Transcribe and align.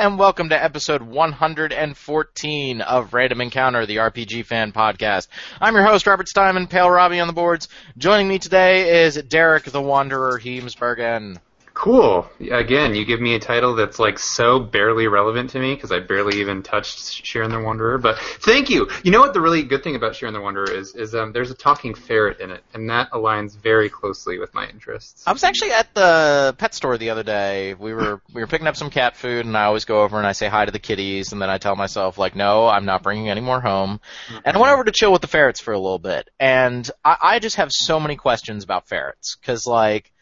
And 0.00 0.18
welcome 0.18 0.48
to 0.48 0.64
episode 0.64 1.02
114 1.02 2.80
of 2.80 3.12
Random 3.12 3.40
Encounter, 3.42 3.84
the 3.84 3.96
RPG 3.96 4.46
fan 4.46 4.72
podcast. 4.72 5.28
I'm 5.60 5.74
your 5.74 5.84
host, 5.84 6.06
Robert 6.06 6.26
Steinman, 6.26 6.68
Pale 6.68 6.88
Robbie 6.88 7.20
on 7.20 7.26
the 7.26 7.34
boards. 7.34 7.68
Joining 7.98 8.26
me 8.26 8.38
today 8.38 9.04
is 9.04 9.16
Derek 9.16 9.64
the 9.64 9.82
Wanderer 9.82 10.40
Heemsbergen. 10.40 11.38
Cool. 11.80 12.28
Again, 12.50 12.94
you 12.94 13.06
give 13.06 13.22
me 13.22 13.34
a 13.36 13.38
title 13.38 13.74
that's 13.74 13.98
like 13.98 14.18
so 14.18 14.60
barely 14.60 15.08
relevant 15.08 15.48
to 15.52 15.58
me 15.58 15.74
because 15.74 15.90
I 15.90 15.98
barely 16.00 16.40
even 16.40 16.62
touched 16.62 16.98
Shiren 16.98 17.48
the 17.48 17.58
Wanderer. 17.58 17.96
But 17.96 18.18
thank 18.18 18.68
you. 18.68 18.90
You 19.02 19.10
know 19.10 19.20
what 19.20 19.32
the 19.32 19.40
really 19.40 19.62
good 19.62 19.82
thing 19.82 19.96
about 19.96 20.12
Shiren 20.12 20.34
the 20.34 20.42
Wanderer 20.42 20.70
is? 20.70 20.94
Is 20.94 21.14
um, 21.14 21.32
there's 21.32 21.50
a 21.50 21.54
talking 21.54 21.94
ferret 21.94 22.38
in 22.38 22.50
it, 22.50 22.62
and 22.74 22.90
that 22.90 23.10
aligns 23.12 23.56
very 23.56 23.88
closely 23.88 24.38
with 24.38 24.52
my 24.52 24.68
interests. 24.68 25.24
I 25.26 25.32
was 25.32 25.42
actually 25.42 25.72
at 25.72 25.94
the 25.94 26.54
pet 26.58 26.74
store 26.74 26.98
the 26.98 27.08
other 27.08 27.22
day. 27.22 27.72
We 27.72 27.94
were 27.94 28.20
we 28.34 28.42
were 28.42 28.46
picking 28.46 28.66
up 28.66 28.76
some 28.76 28.90
cat 28.90 29.16
food, 29.16 29.46
and 29.46 29.56
I 29.56 29.64
always 29.64 29.86
go 29.86 30.02
over 30.02 30.18
and 30.18 30.26
I 30.26 30.32
say 30.32 30.48
hi 30.48 30.66
to 30.66 30.72
the 30.72 30.78
kitties, 30.78 31.32
and 31.32 31.40
then 31.40 31.48
I 31.48 31.56
tell 31.56 31.76
myself 31.76 32.18
like, 32.18 32.36
no, 32.36 32.68
I'm 32.68 32.84
not 32.84 33.02
bringing 33.02 33.30
any 33.30 33.40
more 33.40 33.62
home. 33.62 34.02
And 34.44 34.54
I 34.54 34.60
went 34.60 34.74
over 34.74 34.84
to 34.84 34.92
chill 34.92 35.12
with 35.12 35.22
the 35.22 35.28
ferrets 35.28 35.62
for 35.62 35.72
a 35.72 35.78
little 35.78 35.98
bit, 35.98 36.28
and 36.38 36.90
I, 37.02 37.16
I 37.22 37.38
just 37.38 37.56
have 37.56 37.72
so 37.72 37.98
many 37.98 38.16
questions 38.16 38.64
about 38.64 38.86
ferrets 38.86 39.38
because 39.40 39.66
like 39.66 40.12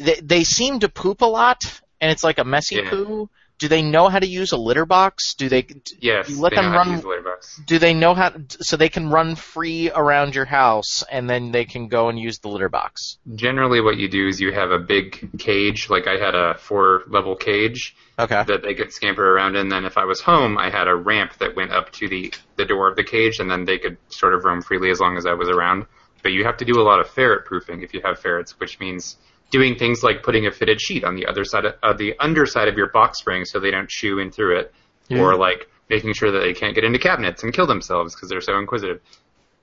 they 0.00 0.14
they 0.22 0.44
seem 0.44 0.80
to 0.80 0.88
poop 0.88 1.20
a 1.22 1.26
lot, 1.26 1.80
and 2.00 2.10
it's 2.10 2.24
like 2.24 2.38
a 2.38 2.44
messy 2.44 2.76
Yeah. 2.76 2.90
poo. 2.90 3.30
Do 3.58 3.68
they 3.68 3.82
know 3.82 4.08
how 4.08 4.18
to 4.18 4.26
use 4.26 4.52
a 4.52 4.56
litter 4.56 4.86
box? 4.86 5.34
Do 5.34 5.50
they? 5.50 5.66
Yes, 6.00 6.30
you 6.30 6.40
let 6.40 6.54
them 6.54 6.64
know 6.64 6.70
how 6.70 6.84
to 6.84 6.88
run- 6.88 6.92
use 6.92 7.02
the 7.02 7.08
litter 7.08 7.22
box. 7.22 7.60
Do 7.66 7.78
they 7.78 7.92
know 7.92 8.14
how? 8.14 8.32
So 8.62 8.78
they 8.78 8.88
can 8.88 9.10
run 9.10 9.36
free 9.36 9.90
around 9.90 10.34
your 10.34 10.46
house, 10.46 11.04
and 11.12 11.28
then 11.28 11.52
they 11.52 11.66
can 11.66 11.88
go 11.88 12.08
and 12.08 12.18
use 12.18 12.38
the 12.38 12.48
litter 12.48 12.70
box. 12.70 13.18
Generally, 13.34 13.82
what 13.82 13.98
you 13.98 14.08
do 14.08 14.28
is 14.28 14.40
you 14.40 14.50
have 14.52 14.70
a 14.70 14.78
big 14.78 15.38
cage. 15.38 15.90
Like 15.90 16.06
I 16.06 16.16
had 16.16 16.34
a 16.34 16.54
four-level 16.54 17.36
cage 17.36 17.94
Okay. 18.18 18.42
that 18.44 18.62
they 18.62 18.72
could 18.72 18.94
scamper 18.94 19.30
around 19.36 19.56
in. 19.56 19.68
Then 19.68 19.84
if 19.84 19.98
I 19.98 20.06
was 20.06 20.22
home, 20.22 20.56
I 20.56 20.70
had 20.70 20.88
a 20.88 20.96
ramp 20.96 21.34
that 21.40 21.54
went 21.54 21.70
up 21.70 21.92
to 21.92 22.08
the 22.08 22.32
the 22.56 22.64
door 22.64 22.88
of 22.88 22.96
the 22.96 23.04
cage, 23.04 23.40
and 23.40 23.50
then 23.50 23.66
they 23.66 23.76
could 23.76 23.98
sort 24.08 24.32
of 24.32 24.42
roam 24.46 24.62
freely 24.62 24.90
as 24.90 25.00
long 25.00 25.18
as 25.18 25.26
I 25.26 25.34
was 25.34 25.50
around. 25.50 25.84
But 26.22 26.32
you 26.32 26.44
have 26.44 26.56
to 26.58 26.64
do 26.64 26.80
a 26.80 26.84
lot 26.90 26.98
of 27.00 27.10
ferret 27.10 27.44
proofing 27.44 27.82
if 27.82 27.92
you 27.92 28.00
have 28.06 28.18
ferrets, 28.20 28.58
which 28.58 28.80
means 28.80 29.16
doing 29.50 29.76
things 29.76 30.02
like 30.02 30.22
putting 30.22 30.46
a 30.46 30.50
fitted 30.50 30.80
sheet 30.80 31.04
on 31.04 31.14
the 31.16 31.26
other 31.26 31.44
side 31.44 31.64
of 31.66 31.74
uh, 31.82 31.92
the 31.92 32.14
underside 32.18 32.68
of 32.68 32.76
your 32.76 32.88
box 32.90 33.18
spring 33.18 33.44
so 33.44 33.58
they 33.60 33.70
don't 33.70 33.88
chew 33.88 34.18
in 34.18 34.30
through 34.30 34.58
it, 34.60 34.74
or 35.10 35.36
like 35.36 35.68
making 35.88 36.12
sure 36.14 36.30
that 36.30 36.38
they 36.40 36.52
can't 36.54 36.74
get 36.74 36.84
into 36.84 36.98
cabinets 36.98 37.42
and 37.42 37.52
kill 37.52 37.66
themselves 37.66 38.14
because 38.14 38.28
they're 38.28 38.40
so 38.40 38.58
inquisitive. 38.58 39.00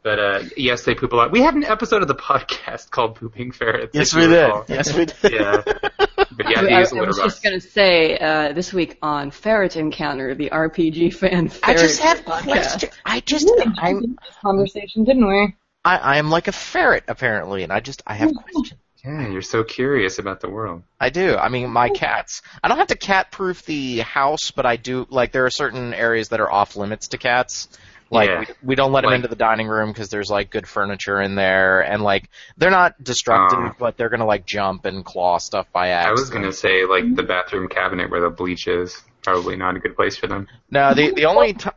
But 0.04 0.20
uh, 0.20 0.44
yes, 0.56 0.84
they 0.86 0.94
poop 0.96 1.12
a 1.12 1.16
lot. 1.16 1.32
We 1.32 1.42
had 1.42 1.56
an 1.56 1.64
episode 1.66 2.02
of 2.02 2.08
the 2.08 2.16
podcast 2.30 2.90
called 2.92 3.16
"Pooping 3.16 3.52
Ferrets." 3.52 3.92
Yes, 3.94 4.14
we 4.14 4.28
did. 4.28 4.44
recall. 4.44 4.66
Yes, 4.70 4.94
we 4.96 5.06
did. 5.06 5.16
Yeah, 5.34 5.62
but 5.66 6.50
yeah, 6.50 6.60
I, 6.60 6.64
they 6.64 6.74
I 6.74 6.80
use 6.82 6.92
a 6.92 6.96
litter 6.96 7.08
was 7.08 7.18
box. 7.18 7.34
just 7.34 7.44
going 7.44 7.60
to 7.60 7.68
say 7.68 8.18
uh, 8.18 8.54
this 8.54 8.72
week 8.74 8.98
on 9.02 9.32
Ferret 9.32 9.76
Encounter, 9.76 10.36
the 10.36 10.50
RPG 10.52 11.14
fan 11.14 11.50
I 11.64 11.74
just 11.74 12.02
have 12.02 12.20
podcast. 12.20 12.44
questions. 12.44 12.94
I 13.06 13.20
just 13.22 13.52
I'm 13.80 14.02
This 14.02 14.36
conversation, 14.42 15.04
didn't 15.04 15.28
we? 15.28 15.56
I, 15.84 15.98
I 15.98 16.18
am 16.18 16.30
like 16.30 16.48
a 16.48 16.52
ferret 16.54 17.06
apparently, 17.08 17.64
and 17.64 17.72
I 17.74 17.80
just 17.80 18.04
I 18.06 18.14
have 18.16 18.34
questions. 18.54 18.80
Yeah, 19.08 19.28
you're 19.30 19.42
so 19.42 19.64
curious 19.64 20.20
about 20.20 20.42
the 20.42 20.50
world. 20.50 20.84
I 21.00 21.10
do. 21.10 21.36
I 21.36 21.48
mean, 21.50 21.70
my 21.70 21.90
cats. 21.90 22.42
I 22.62 22.68
don't 22.68 22.78
have 22.78 22.88
to 22.88 22.98
cat 22.98 23.32
proof 23.32 23.64
the 23.66 24.00
house, 24.00 24.52
but 24.52 24.66
I 24.66 24.76
do. 24.76 25.08
Like, 25.10 25.32
there 25.32 25.46
are 25.46 25.50
certain 25.50 25.94
areas 25.94 26.30
that 26.30 26.42
are 26.42 26.52
off 26.52 26.76
limits 26.76 27.08
to 27.10 27.18
cats. 27.18 27.70
Like, 28.10 28.30
Yeah. 28.30 28.40
we, 28.40 28.46
we 28.64 28.76
don't 28.76 28.92
let 28.92 29.02
them 29.04 29.14
into 29.14 29.28
the 29.28 29.36
dining 29.36 29.68
room 29.68 29.92
because 29.92 30.10
there's 30.10 30.30
like 30.30 30.50
good 30.50 30.68
furniture 30.68 31.22
in 31.22 31.36
there, 31.36 31.82
and 31.82 32.02
like 32.04 32.30
they're 32.58 32.72
not 32.72 33.02
destructive, 33.02 33.60
Oh. 33.60 33.72
but 33.80 33.98
they're 33.98 34.10
gonna 34.10 34.26
like 34.26 34.46
jump 34.46 34.86
and 34.86 35.04
claw 35.06 35.38
stuff 35.38 35.68
by 35.74 35.90
accident. 35.90 36.18
I 36.18 36.22
was 36.22 36.30
gonna 36.30 36.54
say 36.54 36.86
like 36.86 37.16
the 37.16 37.24
bathroom 37.24 37.68
cabinet 37.70 38.10
where 38.10 38.22
the 38.22 38.30
bleach 38.30 38.68
is. 38.68 39.02
Probably 39.24 39.58
not 39.58 39.76
a 39.76 39.80
good 39.80 39.96
place 39.98 40.16
for 40.16 40.28
them. 40.28 40.48
No, 40.72 40.94
the 40.94 41.12
the 41.14 41.26
only 41.26 41.54
time 41.54 41.74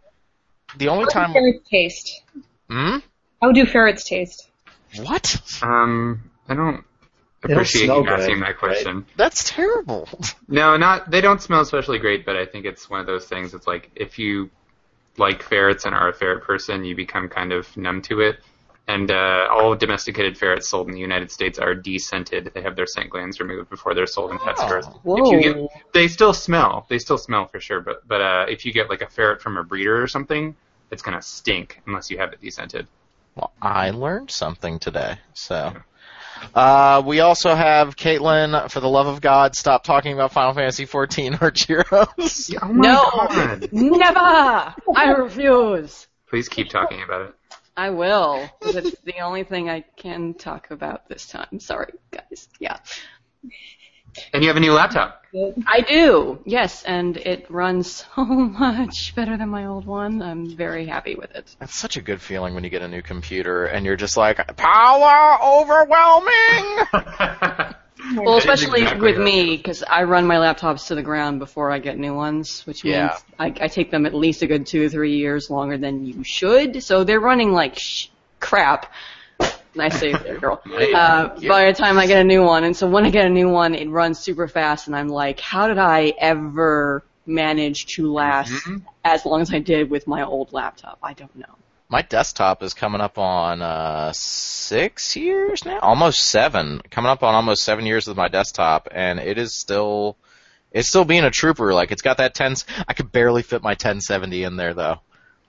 the 0.77 0.89
only 0.89 1.07
How 1.13 1.27
time. 1.27 1.33
ferrets 1.33 1.69
taste? 1.69 2.23
Hmm. 2.71 2.99
How 3.43 3.51
do 3.51 3.67
ferrets 3.67 4.05
taste? 4.05 4.49
What? 5.03 5.37
Um, 5.63 6.31
I 6.49 6.55
don't 6.55 6.85
appreciate 7.45 7.87
smell 7.87 7.99
you 8.03 8.09
good, 8.09 8.21
asking 8.21 8.41
that 8.41 8.47
right? 8.47 8.57
question. 8.59 9.07
That's 9.17 9.49
terrible. 9.51 10.09
No, 10.49 10.77
not 10.77 11.11
they 11.13 11.21
don't 11.21 11.41
smell 11.41 11.61
especially 11.61 11.99
great, 12.01 12.27
but 12.27 12.37
I 12.37 12.45
think 12.45 12.67
it's 12.67 12.91
one 12.91 12.99
of 12.99 13.07
those 13.07 13.27
things. 13.27 13.55
It's 13.55 13.69
like 13.69 13.89
if 13.95 14.19
you 14.19 14.51
like 15.17 15.43
ferrets 15.43 15.85
and 15.85 15.95
are 15.95 16.09
a 16.09 16.13
ferret 16.13 16.43
person, 16.43 16.85
you 16.85 16.97
become 16.97 17.29
kind 17.29 17.53
of 17.53 17.75
numb 17.77 18.03
to 18.03 18.21
it. 18.21 18.41
And 18.89 19.13
uh, 19.13 19.47
all 19.49 19.77
domesticated 19.77 20.37
ferrets 20.37 20.69
sold 20.69 20.89
in 20.89 20.95
the 20.95 20.99
United 21.01 21.31
States 21.31 21.61
are 21.61 21.75
descented. 21.77 22.53
They 22.53 22.63
have 22.63 22.75
their 22.75 22.87
scent 22.87 23.11
glands 23.11 23.39
removed 23.39 23.71
before 23.71 23.95
they're 23.95 24.09
sold 24.09 24.33
in 24.33 24.39
pet 24.39 24.57
Oh. 24.59 24.67
stores. 24.67 24.87
Whoa. 25.05 25.17
If 25.25 25.31
you 25.31 25.41
get, 25.41 25.71
they 25.93 26.09
still 26.09 26.33
smell. 26.33 26.87
They 26.89 26.99
still 26.99 27.19
smell 27.19 27.47
for 27.47 27.61
sure. 27.61 27.81
But 27.81 28.07
but 28.09 28.21
uh, 28.21 28.47
if 28.49 28.65
you 28.65 28.73
get 28.73 28.91
like 28.91 29.03
a 29.03 29.09
ferret 29.09 29.41
from 29.41 29.57
a 29.57 29.63
breeder 29.63 30.03
or 30.03 30.09
something, 30.09 30.57
it's 30.91 31.03
gonna 31.03 31.23
stink 31.23 31.81
unless 31.87 32.11
you 32.11 32.19
have 32.19 32.33
it 32.33 32.41
descented. 32.41 32.89
Well, 33.37 33.53
I 33.63 33.91
learned 33.91 34.33
something 34.33 34.81
today. 34.81 35.19
So, 35.35 35.73
uh, 36.55 37.03
we 37.05 37.21
also 37.21 37.55
have 37.55 37.97
Caitlin. 37.97 38.71
For 38.71 38.81
the 38.81 38.89
love 38.89 39.07
of 39.07 39.21
God, 39.21 39.55
stop 39.55 39.85
talking 39.85 40.13
about 40.13 40.33
Final 40.33 40.53
Fantasy 40.55 40.87
XIV 40.87 41.41
or 41.41 41.53
Heroes. 41.55 42.51
Oh 42.63 42.69
No. 42.69 43.05
god! 43.29 43.69
Never! 43.73 44.75
I 44.97 45.15
refuse! 45.17 46.07
Please 46.29 46.49
keep 46.49 46.69
talking 46.69 47.03
about 47.03 47.23
it. 47.29 47.35
I 47.77 47.91
will. 47.91 48.49
It's 48.63 49.01
the 49.03 49.21
only 49.21 49.45
thing 49.45 49.71
I 49.71 49.85
can 49.97 50.35
talk 50.35 50.71
about 50.71 51.09
this 51.09 51.27
time. 51.27 51.61
Sorry, 51.61 51.93
guys. 52.11 52.49
Yeah. 52.59 52.79
And 54.33 54.43
you 54.43 54.49
have 54.49 54.57
a 54.57 54.61
new 54.61 54.73
laptop. 54.73 55.25
I 55.67 55.81
do, 55.83 56.41
yes, 56.45 56.83
and 56.83 57.17
it 57.17 57.47
runs 57.49 58.05
so 58.17 58.25
much 58.25 59.15
better 59.15 59.37
than 59.37 59.49
my 59.49 59.67
old 59.67 59.87
one. 59.87 60.23
I'm 60.23 60.57
very 60.57 60.87
happy 60.87 61.15
with 61.15 61.31
it. 61.37 61.55
That's 61.61 61.75
such 61.77 61.97
a 61.97 62.03
good 62.03 62.21
feeling 62.21 62.55
when 62.55 62.65
you 62.65 62.71
get 62.71 62.83
a 62.83 62.89
new 62.89 63.03
computer 63.03 63.67
and 63.67 63.87
you're 63.87 63.97
just 63.97 64.17
like, 64.17 64.57
power 64.57 65.39
overwhelming. 65.43 66.87
Well, 68.15 68.39
especially 68.39 68.83
exactly 68.83 69.09
with 69.09 69.19
how 69.19 69.25
me, 69.25 69.57
because 69.57 69.83
I 69.83 70.05
run 70.05 70.27
my 70.27 70.37
laptops 70.37 70.89
to 70.89 70.95
the 70.95 71.03
ground 71.03 71.39
before 71.39 71.71
I 71.71 71.79
get 71.79 71.99
new 71.99 72.15
ones, 72.15 72.67
which 72.67 72.83
means 72.83 72.95
Yeah. 72.95 73.17
I, 73.39 73.47
I 73.47 73.69
take 73.69 73.91
them 73.91 74.07
at 74.07 74.15
least 74.15 74.43
a 74.43 74.47
good 74.47 74.67
two 74.67 74.87
or 74.87 74.89
three 74.89 75.17
years 75.17 75.51
longer 75.51 75.77
than 75.79 76.05
you 76.05 76.25
should. 76.25 76.83
So 76.83 77.05
they're 77.05 77.21
running 77.21 77.53
like 77.53 77.79
sh- 77.79 78.09
crap. 78.41 78.93
Nice 79.75 79.99
save 80.01 80.23
there, 80.23 80.39
girl. 80.39 80.61
Uh, 80.95 81.29
by 81.49 81.67
the 81.67 81.73
time 81.73 81.99
I 81.99 82.07
get 82.07 82.21
a 82.21 82.25
new 82.25 82.43
one, 82.43 82.65
and 82.65 82.77
so 82.77 82.89
when 82.89 83.05
I 83.05 83.11
get 83.11 83.27
a 83.27 83.31
new 83.31 83.49
one, 83.49 83.75
it 83.75 83.89
runs 83.89 84.19
super 84.19 84.49
fast, 84.49 84.87
and 84.89 84.97
I'm 84.97 85.09
like, 85.09 85.39
how 85.41 85.69
did 85.69 85.79
I 85.79 86.13
ever 86.19 87.05
manage 87.27 87.87
to 87.95 88.13
last 88.13 88.51
Mhm. 88.53 88.83
as 89.05 89.25
long 89.25 89.41
as 89.41 89.53
I 89.55 89.61
did 89.61 89.89
with 89.91 90.07
my 90.07 90.23
old 90.25 90.53
laptop? 90.53 90.99
I 91.03 91.13
don't 91.13 91.35
know. 91.37 91.55
My 91.89 92.03
desktop 92.03 92.63
is 92.63 92.75
coming 92.75 93.01
up 93.01 93.19
on 93.19 93.63
uh, 93.63 94.13
six 94.13 95.17
years 95.17 95.65
now, 95.65 95.79
almost 95.81 96.21
seven. 96.21 96.81
Coming 96.91 97.11
up 97.11 97.23
on 97.23 97.35
almost 97.35 97.63
seven 97.63 97.85
years 97.87 98.07
with 98.07 98.17
my 98.17 98.29
desktop, 98.29 98.89
and 98.91 99.19
it 99.21 99.39
is 99.39 99.53
still, 99.53 100.17
it's 100.73 100.89
still 100.89 101.05
being 101.05 101.25
a 101.25 101.31
trooper. 101.31 101.73
Like 101.75 101.91
it's 101.93 102.03
got 102.03 102.19
that 102.19 102.35
10. 102.35 102.55
I 102.89 102.95
could 102.95 103.11
barely 103.13 103.43
fit 103.43 103.63
my 103.63 103.71
1070 103.73 104.45
in 104.45 104.57
there 104.57 104.75
though. 104.75 105.01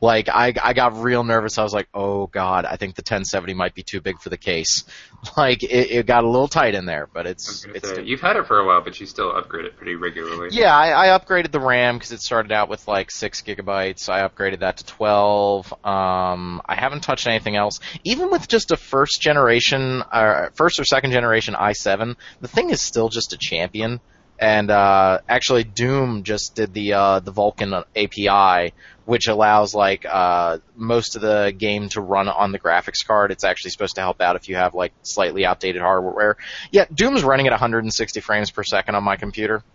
Like 0.02 0.30
I, 0.30 0.54
I 0.62 0.74
got 0.74 1.00
real 1.02 1.24
nervous. 1.24 1.60
I 1.60 1.64
was 1.64 1.74
like, 1.74 1.88
oh 1.94 2.26
god, 2.26 2.66
I 2.66 2.76
think 2.76 2.96
the 2.96 3.02
1070 3.02 3.54
might 3.54 3.76
be 3.76 3.84
too 3.84 4.02
big 4.02 4.20
for 4.20 4.30
the 4.30 4.38
case. 4.38 4.84
Like 5.38 5.62
it, 5.62 5.92
it 5.92 6.06
got 6.08 6.24
a 6.24 6.28
little 6.28 6.48
tight 6.48 6.74
in 6.74 6.86
there, 6.88 7.08
but 7.14 7.28
it's, 7.28 7.64
it's 7.76 7.88
say, 7.88 8.02
you've 8.04 8.22
had 8.22 8.38
it 8.38 8.48
for 8.48 8.58
a 8.58 8.66
while, 8.66 8.82
but 8.82 9.00
you 9.00 9.06
still 9.06 9.32
upgrade 9.32 9.66
it 9.66 9.78
pretty 9.78 9.94
regularly. 9.94 10.50
yeah, 10.52 10.76
I, 10.76 11.14
I 11.14 11.20
upgraded 11.20 11.52
the 11.52 11.60
RAM 11.60 11.98
because 11.98 12.12
it 12.12 12.22
started 12.22 12.52
out 12.52 12.70
with 12.70 12.88
like 12.88 13.12
six 13.12 13.44
gigabytes. 13.44 14.10
I 14.10 14.28
upgraded 14.28 14.62
that 14.62 14.78
to 14.78 14.86
twelve. 14.86 15.72
Um, 15.86 16.64
I 16.66 16.74
haven't 16.74 17.02
touched 17.02 17.28
anything 17.28 17.56
else. 17.56 17.80
Even 18.04 18.32
with 18.32 18.48
just 18.48 18.72
a 18.72 18.78
first 18.78 19.22
generation, 19.22 20.02
uh, 20.12 20.50
first 20.56 20.80
or 20.80 20.86
second 20.86 21.12
generation 21.12 21.54
i7, 21.54 22.16
the 22.42 22.48
thing 22.48 22.72
is 22.72 22.82
still 22.82 23.10
just 23.10 23.34
a 23.34 23.38
champion. 23.38 24.00
And 24.40 24.72
uh, 24.72 25.20
actually, 25.30 25.64
Doom 25.66 26.24
just 26.24 26.56
did 26.56 26.74
the 26.74 26.94
uh, 26.94 27.20
the 27.20 27.32
Vulkan 27.32 27.84
API, 27.96 28.74
which 29.12 29.28
allows 29.28 29.76
like 29.76 30.06
uh, 30.10 30.60
most 30.74 31.18
of 31.18 31.22
the 31.22 31.54
game 31.58 31.90
to 31.90 32.00
run 32.00 32.30
on 32.30 32.54
the 32.54 32.60
graphics 32.60 33.06
card. 33.06 33.30
It's 33.30 33.44
actually 33.44 33.72
supposed 33.72 33.96
to 33.96 34.02
help 34.02 34.22
out 34.22 34.38
if 34.38 34.48
you 34.48 34.56
have 34.56 34.74
like 34.74 34.94
slightly 35.04 35.46
outdated 35.46 35.82
hardware. 35.82 36.38
Yeah, 36.72 36.86
Doom's 36.94 37.22
running 37.22 37.46
at 37.46 37.52
160 37.52 38.22
frames 38.22 38.52
per 38.52 38.64
second 38.64 38.96
on 38.96 39.04
my 39.04 39.18
computer. 39.18 39.66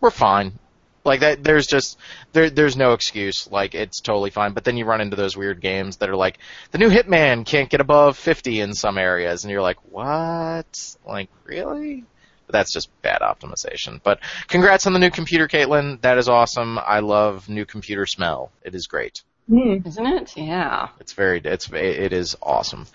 We're 0.00 0.10
fine. 0.10 0.60
Like 1.04 1.18
that, 1.22 1.42
there's 1.42 1.66
just 1.66 1.98
there, 2.34 2.50
there's 2.50 2.76
no 2.76 2.92
excuse. 2.92 3.50
Like 3.50 3.74
it's 3.74 4.00
totally 4.00 4.30
fine. 4.30 4.52
But 4.52 4.62
then 4.62 4.76
you 4.76 4.84
run 4.84 5.00
into 5.00 5.16
those 5.16 5.36
weird 5.36 5.60
games 5.60 5.96
that 5.96 6.08
are 6.08 6.14
like 6.14 6.38
the 6.70 6.78
new 6.78 6.88
Hitman 6.88 7.44
can't 7.44 7.68
get 7.68 7.80
above 7.80 8.16
50 8.16 8.60
in 8.60 8.74
some 8.74 8.96
areas, 8.96 9.42
and 9.42 9.50
you're 9.50 9.60
like, 9.60 9.78
what? 9.90 10.96
Like 11.04 11.30
really? 11.42 12.04
But 12.52 12.58
that's 12.58 12.72
just 12.72 12.90
bad 13.02 13.22
optimization. 13.22 14.00
But 14.02 14.20
congrats 14.46 14.86
on 14.86 14.92
the 14.92 14.98
new 14.98 15.10
computer, 15.10 15.48
Caitlin. 15.48 16.00
That 16.02 16.18
is 16.18 16.28
awesome. 16.28 16.78
I 16.78 17.00
love 17.00 17.48
new 17.48 17.64
computer 17.64 18.04
smell. 18.06 18.52
It 18.62 18.74
is 18.74 18.86
great. 18.86 19.22
Hmm. 19.48 19.78
Isn't 19.84 20.06
it? 20.06 20.36
Yeah. 20.36 20.88
It's 21.00 21.14
very, 21.14 21.40
it's, 21.40 21.70
it 21.72 22.12
is 22.12 22.36
awesome. 22.42 22.86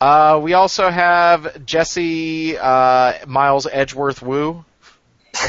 Uh, 0.00 0.40
we 0.42 0.54
also 0.54 0.88
have 0.88 1.64
Jesse, 1.64 2.56
uh, 2.58 3.26
Miles 3.26 3.66
Edgeworth 3.70 4.22
Wu. 4.22 4.64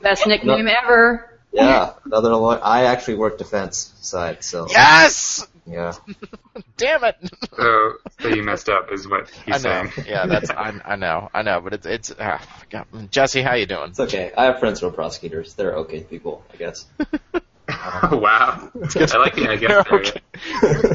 Best 0.00 0.26
nickname 0.26 0.68
ever. 0.68 1.30
Yeah, 1.52 1.92
another 2.04 2.34
lawyer. 2.34 2.60
I 2.62 2.84
actually 2.84 3.14
work 3.14 3.38
defense 3.38 3.92
side, 4.00 4.42
so 4.42 4.66
Yes! 4.70 5.46
Yeah. 5.66 5.92
Damn 6.76 7.04
it! 7.04 7.16
So, 7.56 7.92
so 8.20 8.28
you 8.28 8.42
messed 8.42 8.68
up, 8.68 8.92
is 8.92 9.06
what 9.08 9.30
I 9.46 9.52
he's 9.52 9.64
know. 9.64 9.86
saying. 9.94 10.06
Yeah, 10.08 10.26
that's 10.26 10.50
I, 10.50 10.72
I 10.84 10.96
know. 10.96 11.30
I 11.32 11.42
know, 11.42 11.60
but 11.60 11.72
it's 11.74 11.86
it's 11.86 12.14
ah, 12.18 12.44
God. 12.70 12.86
Jesse, 13.10 13.42
how 13.42 13.54
you 13.54 13.66
doing? 13.66 13.90
It's 13.90 14.00
okay. 14.00 14.32
I 14.36 14.44
have 14.44 14.58
friends 14.60 14.80
who 14.80 14.88
are 14.88 14.92
prosecutors. 14.92 15.54
They're 15.54 15.74
okay 15.78 16.00
people, 16.02 16.44
I 16.52 16.56
guess. 16.56 16.86
wow. 17.68 18.70
I 18.74 19.16
like 19.18 19.34
the 19.36 19.48
I 19.50 19.56
guess 19.56 19.86
You're, 19.90 20.00
okay. 20.00 20.20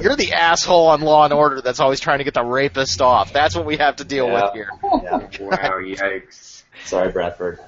You're 0.03 0.15
the 0.15 0.33
asshole 0.33 0.87
on 0.87 1.01
Law 1.01 1.23
and 1.25 1.33
Order 1.33 1.61
that's 1.61 1.79
always 1.79 1.99
trying 1.99 2.19
to 2.19 2.23
get 2.23 2.33
the 2.35 2.43
rapist 2.43 3.01
off. 3.01 3.33
That's 3.33 3.55
what 3.55 3.65
we 3.65 3.77
have 3.77 3.97
to 3.97 4.03
deal 4.03 4.27
Yeah. 4.27 4.43
with 4.45 4.53
here. 4.53 4.69
Yeah. 4.83 5.17
Wow, 5.39 5.79
yikes. 5.81 6.63
Sorry, 6.85 7.11
Bradford. 7.11 7.59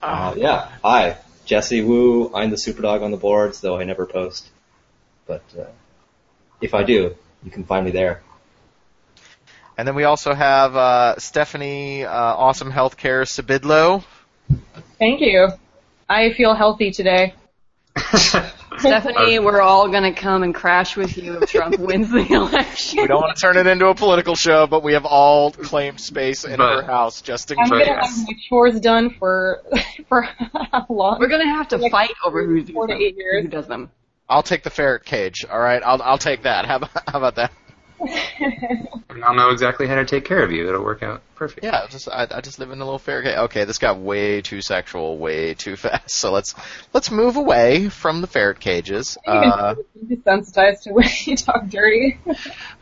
Uh, 0.00 0.32
Oh, 0.34 0.38
yeah. 0.38 0.68
Hi, 0.84 1.16
Jesse 1.44 1.82
Wu. 1.82 2.32
I'm 2.32 2.50
the 2.50 2.56
superdog 2.56 3.02
on 3.02 3.10
the 3.10 3.16
boards, 3.16 3.60
though 3.60 3.78
I 3.78 3.84
never 3.84 4.06
post. 4.06 4.48
But 5.26 5.42
uh, 5.58 5.64
if 6.60 6.74
I 6.74 6.82
do, 6.82 7.14
you 7.44 7.50
can 7.50 7.64
find 7.64 7.84
me 7.84 7.90
there. 7.92 8.22
And 9.76 9.86
then 9.86 9.94
we 9.94 10.04
also 10.04 10.34
have 10.34 10.74
uh, 10.74 11.16
Stephanie, 11.18 12.04
uh, 12.04 12.10
awesome 12.12 12.72
healthcare 12.72 13.22
Sybydlo. 13.24 14.02
Thank 14.98 15.20
you. 15.20 15.48
I 16.08 16.32
feel 16.32 16.54
healthy 16.54 16.90
today. 16.90 17.34
Stephanie, 18.78 19.38
we're 19.40 19.60
all 19.60 19.88
gonna 19.88 20.14
come 20.14 20.42
and 20.44 20.54
crash 20.54 20.96
with 20.96 21.16
you 21.18 21.38
if 21.42 21.50
Trump 21.50 21.78
wins 21.80 22.10
the 22.10 22.26
election. 22.32 23.00
We 23.02 23.06
don't 23.08 23.20
want 23.22 23.36
to 23.36 23.40
turn 23.40 23.56
it 23.56 23.66
into 23.66 23.86
a 23.88 23.94
political 23.94 24.36
show, 24.36 24.66
but 24.66 24.82
we 24.84 24.92
have 24.92 25.04
all 25.04 25.50
claimed 25.50 26.00
space 26.00 26.44
in 26.44 26.56
But- 26.58 26.76
her 26.76 26.82
house 26.82 27.20
just 27.22 27.50
in 27.50 27.58
I'm 27.58 27.68
case. 27.70 27.86
gonna 27.88 28.00
have 28.06 28.16
my 28.18 28.34
chores 28.48 28.80
done 28.80 29.10
for 29.18 29.62
for 30.08 30.22
how 30.22 30.86
long? 30.88 31.18
We're 31.18 31.28
gonna 31.28 31.48
have 31.48 31.68
to 31.68 31.76
Like, 31.78 31.90
fight 31.92 32.12
over 32.24 32.44
who, 32.46 32.64
four 32.66 32.86
to 32.86 32.94
eight 32.94 33.16
years. 33.16 33.42
who 33.44 33.48
does 33.48 33.66
them. 33.66 33.90
I'll 34.28 34.42
take 34.42 34.62
the 34.62 34.70
ferret 34.70 35.04
cage. 35.04 35.44
All 35.50 35.58
right, 35.58 35.82
I'll 35.82 36.02
I'll 36.02 36.18
take 36.18 36.42
that. 36.42 36.64
How 36.66 36.76
about, 36.76 36.90
how 37.08 37.18
about 37.18 37.34
that? 37.36 37.52
I'll 39.24 39.34
know 39.34 39.50
exactly 39.50 39.88
how 39.88 39.96
to 39.96 40.04
take 40.04 40.24
care 40.24 40.44
of 40.44 40.52
you. 40.52 40.68
It'll 40.68 40.84
work 40.84 41.02
out 41.02 41.20
perfect. 41.34 41.64
Yeah, 41.64 41.86
just 41.88 42.08
I, 42.08 42.28
I 42.30 42.40
just 42.40 42.60
live 42.60 42.70
in 42.70 42.80
a 42.80 42.84
little 42.84 43.00
ferret 43.00 43.24
cage. 43.24 43.36
Okay, 43.36 43.64
this 43.64 43.78
got 43.78 43.98
way 43.98 44.40
too 44.40 44.60
sexual, 44.62 45.18
way 45.18 45.54
too 45.54 45.74
fast. 45.76 46.10
So 46.12 46.30
let's 46.30 46.54
let's 46.92 47.10
move 47.10 47.36
away 47.36 47.88
from 47.88 48.20
the 48.20 48.28
ferret 48.28 48.60
cages. 48.60 49.18
Uh, 49.26 49.74
I'm 49.76 50.06
desensitized 50.06 50.82
to 50.82 50.92
when 50.92 51.08
you 51.24 51.36
talk 51.36 51.66
dirty. 51.66 52.18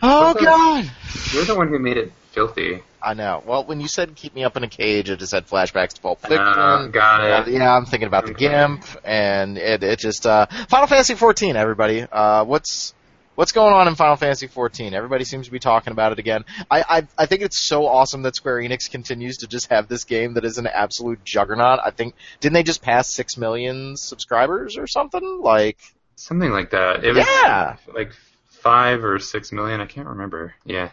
oh 0.02 0.34
What's 0.34 0.40
that? 0.40 0.44
God. 0.44 0.90
You're 1.32 1.44
the 1.44 1.56
one 1.56 1.68
who 1.68 1.78
made 1.78 1.96
it 1.96 2.12
filthy. 2.32 2.82
I 3.06 3.14
know. 3.14 3.42
Well, 3.46 3.64
when 3.64 3.80
you 3.80 3.86
said 3.88 4.16
keep 4.16 4.34
me 4.34 4.42
up 4.44 4.56
in 4.56 4.64
a 4.64 4.68
cage, 4.68 5.08
it 5.10 5.18
just 5.20 5.32
had 5.32 5.46
flashbacks 5.46 5.94
to 5.94 6.00
Pulp 6.00 6.20
Fiction. 6.20 6.38
Uh, 6.40 6.86
got 6.88 7.20
Uh, 7.20 7.44
it. 7.46 7.52
yeah, 7.52 7.72
I'm 7.74 7.86
thinking 7.86 8.08
about 8.08 8.26
the 8.26 8.34
GIMP, 8.34 8.84
and 9.04 9.56
it 9.56 9.82
it 9.84 9.98
just 10.00 10.26
uh, 10.26 10.46
Final 10.68 10.88
Fantasy 10.88 11.14
14. 11.14 11.54
Everybody, 11.56 12.02
uh, 12.02 12.44
what's 12.44 12.94
what's 13.36 13.52
going 13.52 13.72
on 13.74 13.86
in 13.86 13.94
Final 13.94 14.16
Fantasy 14.16 14.48
14? 14.48 14.92
Everybody 14.92 15.24
seems 15.24 15.46
to 15.46 15.52
be 15.52 15.58
talking 15.60 15.92
about 15.92 16.10
it 16.12 16.18
again. 16.18 16.44
I, 16.70 16.82
I 16.88 17.06
I 17.16 17.26
think 17.26 17.42
it's 17.42 17.58
so 17.58 17.86
awesome 17.86 18.22
that 18.22 18.34
Square 18.34 18.56
Enix 18.62 18.90
continues 18.90 19.38
to 19.38 19.46
just 19.46 19.70
have 19.70 19.86
this 19.88 20.02
game 20.04 20.34
that 20.34 20.44
is 20.44 20.58
an 20.58 20.66
absolute 20.66 21.22
juggernaut. 21.24 21.78
I 21.84 21.92
think 21.92 22.14
didn't 22.40 22.54
they 22.54 22.64
just 22.64 22.82
pass 22.82 23.08
six 23.08 23.36
million 23.36 23.96
subscribers 23.96 24.76
or 24.76 24.86
something? 24.88 25.40
Like, 25.42 25.78
Something 26.16 26.50
like 26.50 26.70
that. 26.70 27.04
It 27.04 27.14
was 27.14 27.26
yeah. 27.26 27.76
like 27.94 28.10
five 28.46 29.04
or 29.04 29.18
six 29.20 29.52
million. 29.52 29.80
I 29.80 29.86
can't 29.86 30.08
remember. 30.08 30.54
Yeah. 30.64 30.90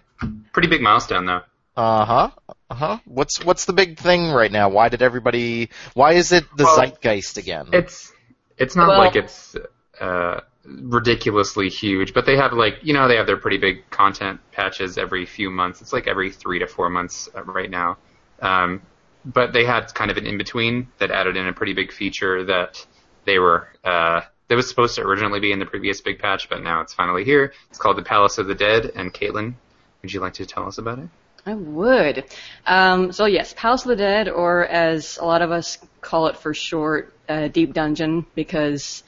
Pretty 0.52 0.68
big 0.68 0.82
milestone 0.82 1.26
though. 1.26 1.42
Uh 1.76 2.06
huh. 2.06 2.30
Uh 2.70 2.76
huh. 2.76 2.98
What's 3.06 3.44
what's 3.44 3.66
the 3.66 3.74
big 3.74 3.98
thing 3.98 4.32
right 4.32 4.52
now? 4.52 4.70
Why 4.70 4.90
did 4.90 5.02
everybody? 5.02 5.70
Why 5.94 6.14
is 6.14 6.32
it 6.32 6.46
the 6.56 6.66
Well, 6.66 6.76
zeitgeist 6.76 7.38
again? 7.38 7.68
It's 7.74 8.12
it's 8.58 8.76
not 8.76 8.90
Well- 8.90 9.00
like 9.00 9.16
it's 9.16 9.56
uh, 10.00 10.42
ridiculously 10.66 11.70
huge, 11.70 12.14
but 12.14 12.26
they 12.26 12.38
have 12.38 12.54
like 12.54 12.76
you 12.84 12.94
know 12.94 13.08
they 13.08 13.16
have 13.18 13.26
their 13.28 13.38
pretty 13.38 13.58
big 13.58 13.90
content 13.90 14.40
patches 14.52 14.98
every 14.98 15.26
few 15.26 15.50
months. 15.50 15.82
It's 15.82 15.94
like 15.94 16.08
every 16.08 16.32
three 16.32 16.60
to 16.60 16.68
four 16.68 16.90
months 16.90 17.30
uh, 17.36 17.44
right 17.44 17.70
now. 17.70 17.98
Um, 18.42 18.82
but 19.26 19.54
they 19.54 19.66
had 19.66 19.94
kind 19.94 20.12
of 20.12 20.18
an 20.18 20.26
in 20.28 20.38
between 20.38 20.90
that 21.00 21.10
added 21.10 21.38
in 21.38 21.48
a 21.48 21.54
pretty 21.54 21.74
big 21.74 21.92
feature 21.92 22.44
that 22.46 22.86
they 23.26 23.40
were 23.40 23.68
uh, 23.84 24.22
that 24.50 24.56
was 24.56 24.68
supposed 24.68 24.96
to 24.96 25.02
originally 25.02 25.40
be 25.40 25.52
in 25.52 25.60
the 25.60 25.66
previous 25.66 26.02
big 26.02 26.20
patch, 26.20 26.50
but 26.50 26.62
now 26.62 26.82
it's 26.82 26.94
finally 26.94 27.24
here. 27.24 27.54
It's 27.70 27.80
called 27.80 27.98
the 27.98 28.04
Palace 28.04 28.38
of 28.38 28.48
the 28.48 28.56
Dead. 28.56 28.92
And 28.96 29.14
Caitlin, 29.14 29.56
would 30.02 30.14
you 30.14 30.20
like 30.20 30.34
to 30.34 30.46
tell 30.46 30.68
us 30.68 30.78
about 30.78 31.00
it? 31.00 31.08
I 31.46 31.56
would. 31.56 32.24
Um, 32.66 33.12
so 33.12 33.26
yes, 33.26 33.54
Palace 33.58 33.84
of 33.84 33.90
the 33.90 33.96
Dead, 33.98 34.30
or 34.30 34.66
as 34.66 35.18
a 35.18 35.26
lot 35.26 35.42
of 35.42 35.52
us 35.52 35.78
call 36.00 36.28
it 36.28 36.38
for 36.38 36.54
short, 36.54 37.14
uh, 37.28 37.50
Deep 37.50 37.74
Dungeon, 37.74 38.26
because 38.34 39.04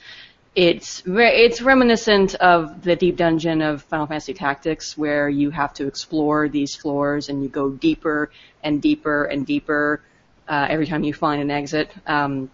it's 0.54 1.06
re- 1.06 1.44
it's 1.44 1.62
reminiscent 1.62 2.34
of 2.36 2.82
the 2.82 2.94
Deep 2.94 3.16
Dungeon 3.16 3.62
of 3.62 3.82
Final 3.84 4.06
Fantasy 4.06 4.34
Tactics, 4.34 4.98
where 4.98 5.28
you 5.28 5.50
have 5.50 5.72
to 5.74 5.86
explore 5.86 6.48
these 6.48 6.74
floors 6.74 7.30
and 7.30 7.42
you 7.42 7.48
go 7.48 7.70
deeper 7.70 8.30
and 8.62 8.82
deeper 8.82 9.24
and 9.24 9.46
deeper 9.46 10.02
uh, 10.48 10.66
every 10.68 10.86
time 10.86 11.04
you 11.04 11.14
find 11.14 11.40
an 11.40 11.50
exit. 11.50 11.90
Um, 12.06 12.50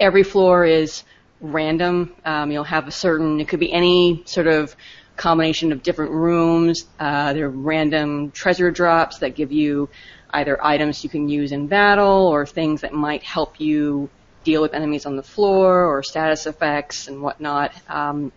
every 0.00 0.24
floor 0.24 0.64
is 0.64 1.04
random. 1.40 2.14
Um, 2.24 2.50
you'll 2.50 2.64
have 2.64 2.88
a 2.88 2.92
certain, 2.92 3.40
it 3.40 3.48
could 3.48 3.60
be 3.60 3.72
any 3.72 4.22
sort 4.26 4.48
of 4.48 4.74
combination 5.18 5.72
of 5.72 5.82
different 5.82 6.12
rooms. 6.12 6.86
Uh, 6.98 7.32
there 7.34 7.46
are 7.46 7.50
random 7.50 8.30
treasure 8.30 8.70
drops 8.70 9.18
that 9.18 9.34
give 9.34 9.52
you 9.52 9.88
either 10.30 10.64
items 10.64 11.04
you 11.04 11.10
can 11.10 11.28
use 11.28 11.52
in 11.52 11.66
battle 11.66 12.26
or 12.26 12.46
things 12.46 12.80
that 12.82 12.92
might 12.92 13.22
help 13.22 13.60
you 13.60 14.08
deal 14.44 14.62
with 14.62 14.72
enemies 14.72 15.04
on 15.04 15.16
the 15.16 15.22
floor 15.22 15.84
or 15.84 16.02
status 16.02 16.46
effects 16.46 17.08
and 17.08 17.20
whatnot. 17.20 17.72
Um, 17.88 18.32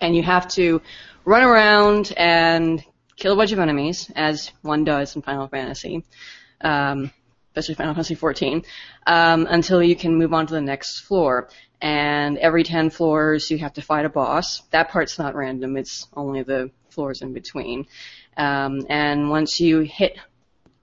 and 0.00 0.14
you 0.14 0.22
have 0.22 0.48
to 0.48 0.82
run 1.24 1.42
around 1.42 2.12
and 2.16 2.82
kill 3.16 3.32
a 3.32 3.36
bunch 3.36 3.52
of 3.52 3.58
enemies, 3.58 4.10
as 4.14 4.52
one 4.62 4.84
does 4.84 5.16
in 5.16 5.22
Final 5.22 5.48
Fantasy. 5.48 6.04
Um, 6.60 7.10
especially 7.54 7.76
Final 7.76 7.94
Fantasy 7.94 8.16
14, 8.16 8.64
um, 9.06 9.46
until 9.48 9.80
you 9.80 9.94
can 9.94 10.16
move 10.16 10.34
on 10.34 10.44
to 10.48 10.54
the 10.54 10.60
next 10.60 11.00
floor. 11.00 11.48
And 11.80 12.36
every 12.38 12.64
10 12.64 12.90
floors, 12.90 13.48
you 13.48 13.58
have 13.58 13.74
to 13.74 13.82
fight 13.82 14.04
a 14.04 14.08
boss. 14.08 14.62
That 14.70 14.90
part's 14.90 15.20
not 15.20 15.36
random, 15.36 15.76
it's 15.76 16.08
only 16.16 16.42
the 16.42 16.72
floors 16.88 17.22
in 17.22 17.32
between. 17.32 17.86
Um, 18.36 18.84
and 18.88 19.30
once 19.30 19.60
you 19.60 19.80
hit 19.80 20.18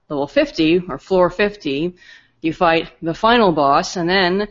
level 0.08 0.26
50, 0.26 0.84
or 0.88 0.98
floor 0.98 1.28
50, 1.28 1.94
you 2.40 2.54
fight 2.54 2.90
the 3.02 3.12
final 3.12 3.52
boss, 3.52 3.96
and 3.96 4.08
then, 4.08 4.48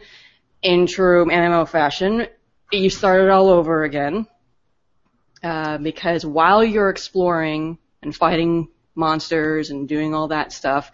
in 0.61 0.85
true 0.85 1.25
MMO 1.25 1.67
fashion, 1.67 2.27
you 2.71 2.91
start 2.91 3.21
it 3.21 3.29
all 3.31 3.49
over 3.49 3.83
again. 3.83 4.27
Uh, 5.43 5.79
because 5.79 6.23
while 6.23 6.63
you're 6.63 6.89
exploring 6.89 7.79
and 8.03 8.15
fighting 8.15 8.67
monsters 8.93 9.71
and 9.71 9.89
doing 9.89 10.13
all 10.13 10.27
that 10.27 10.51
stuff, 10.51 10.91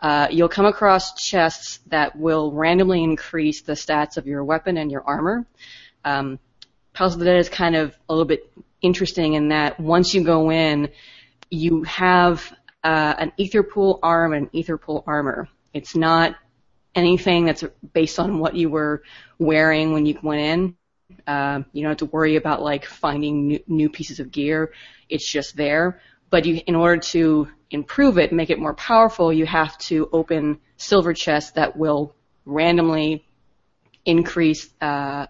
uh, 0.00 0.28
you'll 0.30 0.48
come 0.48 0.66
across 0.66 1.14
chests 1.14 1.80
that 1.86 2.16
will 2.16 2.52
randomly 2.52 3.02
increase 3.02 3.62
the 3.62 3.72
stats 3.72 4.16
of 4.16 4.26
your 4.26 4.44
weapon 4.44 4.76
and 4.76 4.90
your 4.90 5.02
armor. 5.02 5.46
Um, 6.04 6.38
Palace 6.92 7.14
of 7.14 7.20
the 7.20 7.26
Dead 7.26 7.38
is 7.38 7.48
kind 7.48 7.76
of 7.76 7.96
a 8.08 8.12
little 8.12 8.26
bit 8.26 8.50
interesting 8.82 9.34
in 9.34 9.48
that 9.48 9.80
once 9.80 10.14
you 10.14 10.22
go 10.22 10.50
in, 10.50 10.90
you 11.50 11.82
have 11.84 12.52
uh, 12.84 13.14
an 13.18 13.32
aetherpool 13.38 13.98
arm 14.02 14.32
and 14.32 14.48
an 14.52 14.62
aetherpool 14.62 15.02
armor. 15.06 15.48
It's 15.72 15.96
not 15.96 16.36
anything 16.94 17.44
that's 17.44 17.64
based 17.92 18.18
on 18.18 18.38
what 18.38 18.54
you 18.54 18.70
were 18.70 19.02
wearing 19.38 19.92
when 19.92 20.06
you 20.06 20.18
went 20.22 20.40
in. 20.40 20.76
Uh, 21.26 21.62
you 21.72 21.82
don't 21.82 21.90
have 21.90 21.98
to 21.98 22.06
worry 22.06 22.36
about 22.36 22.62
like 22.62 22.84
finding 22.84 23.48
new, 23.48 23.60
new 23.66 23.88
pieces 23.90 24.20
of 24.20 24.30
gear. 24.30 24.72
It's 25.08 25.30
just 25.30 25.56
there. 25.56 26.00
But 26.30 26.44
you, 26.44 26.60
in 26.66 26.74
order 26.74 27.00
to 27.12 27.48
improve 27.70 28.18
it, 28.18 28.32
make 28.32 28.50
it 28.50 28.58
more 28.58 28.74
powerful, 28.74 29.32
you 29.32 29.46
have 29.46 29.76
to 29.78 30.08
open 30.12 30.60
silver 30.76 31.14
chests 31.14 31.52
that 31.52 31.76
will 31.76 32.14
randomly 32.44 33.26
increase 34.04 34.68
uh, 34.80 35.26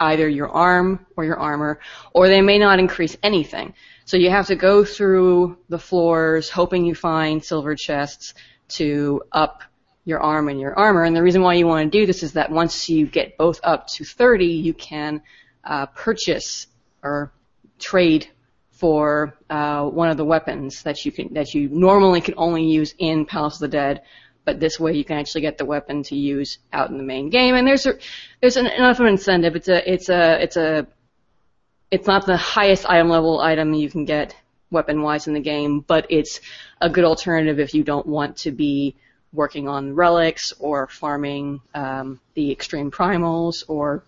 either 0.00 0.28
your 0.28 0.48
arm 0.48 1.06
or 1.16 1.24
your 1.24 1.38
armor, 1.38 1.80
or 2.12 2.28
they 2.28 2.40
may 2.40 2.58
not 2.58 2.78
increase 2.78 3.16
anything. 3.22 3.74
So 4.04 4.16
you 4.16 4.30
have 4.30 4.46
to 4.46 4.56
go 4.56 4.84
through 4.84 5.58
the 5.68 5.78
floors 5.78 6.48
hoping 6.48 6.84
you 6.84 6.94
find 6.94 7.44
silver 7.44 7.74
chests 7.74 8.34
to 8.68 9.22
up 9.32 9.62
your 10.04 10.20
arm 10.20 10.48
and 10.48 10.60
your 10.60 10.78
armor. 10.78 11.04
And 11.04 11.14
the 11.14 11.22
reason 11.22 11.42
why 11.42 11.54
you 11.54 11.66
want 11.66 11.92
to 11.92 11.98
do 11.98 12.06
this 12.06 12.22
is 12.22 12.32
that 12.32 12.50
once 12.50 12.88
you 12.88 13.06
get 13.06 13.36
both 13.36 13.60
up 13.62 13.88
to 13.88 14.04
30, 14.04 14.46
you 14.46 14.72
can 14.72 15.22
uh, 15.64 15.86
purchase 15.86 16.66
or 17.02 17.32
trade 17.78 18.30
for 18.78 19.34
uh, 19.50 19.84
one 19.84 20.08
of 20.08 20.16
the 20.16 20.24
weapons 20.24 20.84
that 20.84 21.04
you 21.04 21.10
can 21.10 21.34
that 21.34 21.52
you 21.52 21.68
normally 21.68 22.20
can 22.20 22.34
only 22.36 22.64
use 22.64 22.94
in 22.96 23.26
Palace 23.26 23.54
of 23.54 23.60
the 23.60 23.68
Dead, 23.68 24.02
but 24.44 24.60
this 24.60 24.78
way 24.78 24.92
you 24.94 25.04
can 25.04 25.18
actually 25.18 25.40
get 25.40 25.58
the 25.58 25.64
weapon 25.64 26.04
to 26.04 26.16
use 26.16 26.58
out 26.72 26.88
in 26.88 26.96
the 26.96 27.02
main 27.02 27.28
game. 27.28 27.56
And 27.56 27.66
there's 27.66 27.86
a, 27.86 27.94
there's 28.40 28.56
an, 28.56 28.66
enough 28.66 29.00
of 29.00 29.06
an 29.06 29.12
incentive. 29.12 29.56
It's 29.56 29.68
a 29.68 29.92
it's 29.92 30.08
a 30.08 30.42
it's 30.42 30.56
a 30.56 30.86
it's 31.90 32.06
not 32.06 32.24
the 32.24 32.36
highest 32.36 32.88
item 32.88 33.08
level 33.08 33.40
item 33.40 33.74
you 33.74 33.90
can 33.90 34.04
get 34.04 34.36
weapon 34.70 35.02
wise 35.02 35.26
in 35.26 35.34
the 35.34 35.40
game, 35.40 35.80
but 35.80 36.06
it's 36.08 36.40
a 36.80 36.88
good 36.88 37.04
alternative 37.04 37.58
if 37.58 37.74
you 37.74 37.82
don't 37.82 38.06
want 38.06 38.36
to 38.38 38.52
be 38.52 38.94
working 39.32 39.66
on 39.66 39.94
relics 39.94 40.52
or 40.60 40.86
farming 40.86 41.60
um, 41.74 42.20
the 42.34 42.52
extreme 42.52 42.92
primals 42.92 43.64
or 43.66 44.04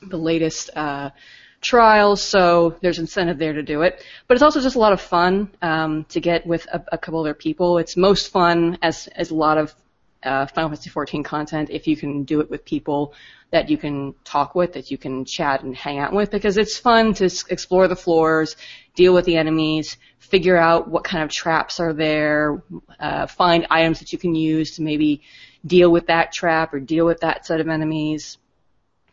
the 0.00 0.16
latest 0.16 0.70
uh, 0.74 1.10
trials. 1.60 2.22
So 2.22 2.76
there's 2.80 2.98
incentive 2.98 3.38
there 3.38 3.52
to 3.52 3.62
do 3.62 3.82
it. 3.82 4.02
But 4.26 4.34
it's 4.34 4.42
also 4.42 4.60
just 4.60 4.76
a 4.76 4.80
lot 4.80 4.92
of 4.92 5.00
fun 5.00 5.50
um, 5.62 6.04
to 6.10 6.20
get 6.20 6.46
with 6.46 6.66
a, 6.72 6.82
a 6.92 6.98
couple 6.98 7.20
other 7.20 7.34
people. 7.34 7.78
It's 7.78 7.96
most 7.96 8.30
fun 8.30 8.78
as 8.82 9.08
as 9.08 9.30
a 9.30 9.34
lot 9.34 9.58
of 9.58 9.74
uh, 10.22 10.46
Final 10.46 10.70
Fantasy 10.70 10.90
14 10.90 11.22
content 11.22 11.70
if 11.70 11.86
you 11.86 11.96
can 11.96 12.24
do 12.24 12.40
it 12.40 12.50
with 12.50 12.64
people 12.64 13.14
that 13.50 13.70
you 13.70 13.78
can 13.78 14.14
talk 14.24 14.54
with, 14.54 14.72
that 14.72 14.90
you 14.90 14.98
can 14.98 15.24
chat 15.24 15.62
and 15.62 15.74
hang 15.74 15.98
out 15.98 16.12
with, 16.12 16.30
because 16.30 16.58
it's 16.58 16.76
fun 16.76 17.14
to 17.14 17.26
s- 17.26 17.44
explore 17.48 17.86
the 17.86 17.94
floors, 17.94 18.56
deal 18.96 19.14
with 19.14 19.24
the 19.24 19.36
enemies, 19.36 19.96
figure 20.18 20.56
out 20.56 20.88
what 20.88 21.04
kind 21.04 21.22
of 21.22 21.30
traps 21.30 21.78
are 21.78 21.92
there, 21.92 22.62
uh, 22.98 23.26
find 23.26 23.66
items 23.70 24.00
that 24.00 24.12
you 24.12 24.18
can 24.18 24.34
use 24.34 24.76
to 24.76 24.82
maybe 24.82 25.22
deal 25.64 25.90
with 25.90 26.08
that 26.08 26.32
trap 26.32 26.74
or 26.74 26.80
deal 26.80 27.06
with 27.06 27.20
that 27.20 27.46
set 27.46 27.60
of 27.60 27.68
enemies, 27.68 28.36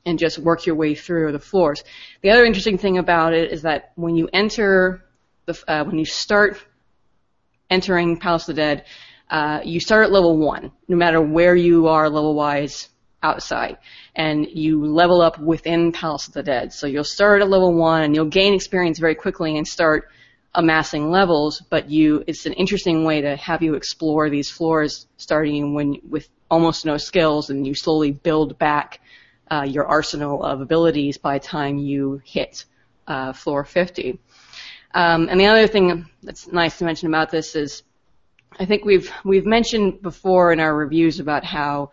and 0.06 0.20
just 0.20 0.38
work 0.38 0.66
your 0.66 0.76
way 0.76 0.96
through 0.96 1.32
the 1.32 1.40
floors. 1.40 1.84
The 2.22 2.32
other 2.32 2.46
interesting 2.46 2.78
thing 2.78 2.98
about 2.98 3.34
it 3.34 3.52
is 3.52 3.62
that 3.62 3.92
when 3.96 4.16
you 4.16 4.30
enter 4.34 5.06
the, 5.46 5.62
uh, 5.68 5.84
when 5.86 5.98
you 5.98 6.06
start 6.06 6.58
entering 7.70 8.18
Palace 8.18 8.48
of 8.48 8.56
the 8.56 8.62
Dead, 8.62 8.86
uh, 9.30 9.62
you 9.64 9.80
start 9.80 10.06
at 10.06 10.12
level 10.12 10.38
one, 10.38 10.72
no 10.88 10.96
matter 10.96 11.22
where 11.22 11.56
you 11.56 11.88
are 11.88 12.10
level 12.10 12.36
wise 12.36 12.90
outside, 13.22 13.78
and 14.16 14.46
you 14.52 14.86
level 14.86 15.22
up 15.22 15.40
within 15.40 15.92
Palace 15.92 16.28
of 16.28 16.34
the 16.34 16.44
Dead. 16.44 16.74
So 16.74 16.88
you'll 16.88 17.04
start 17.04 17.42
at 17.42 17.50
level 17.50 17.74
one, 17.74 18.04
and 18.04 18.16
you'll 18.16 18.26
gain 18.26 18.54
experience 18.54 19.00
very 19.00 19.16
quickly 19.16 19.58
and 19.58 19.68
start 19.68 20.10
amassing 20.54 21.10
levels. 21.10 21.62
But 21.70 21.90
you, 21.90 22.24
it's 22.28 22.46
an 22.46 22.54
interesting 22.54 23.06
way 23.06 23.22
to 23.22 23.36
have 23.38 23.64
you 23.64 23.76
explore 23.76 24.30
these 24.30 24.52
floors, 24.52 25.08
starting 25.18 25.74
when 25.74 26.00
with 26.08 26.28
almost 26.52 26.86
no 26.86 26.98
skills, 26.98 27.50
and 27.50 27.66
you 27.66 27.74
slowly 27.74 28.12
build 28.12 28.60
back 28.60 29.00
uh, 29.52 29.66
your 29.68 29.86
arsenal 29.86 30.44
of 30.44 30.62
abilities 30.62 31.18
by 31.18 31.38
the 31.38 31.46
time 31.46 31.78
you 31.78 32.22
hit 32.24 32.66
uh, 33.08 33.34
floor 33.34 33.64
50. 33.64 34.20
Um, 34.94 35.28
and 35.30 35.40
the 35.40 35.48
other 35.48 35.68
thing 35.68 36.08
that's 36.22 36.48
nice 36.48 36.78
to 36.78 36.86
mention 36.86 37.08
about 37.08 37.32
this 37.32 37.56
is 37.56 37.84
I 38.60 38.66
think 38.66 38.86
we've 38.86 39.12
we've 39.24 39.46
mentioned 39.46 40.02
before 40.02 40.54
in 40.54 40.60
our 40.60 40.76
reviews 40.76 41.20
about 41.20 41.44
how 41.44 41.90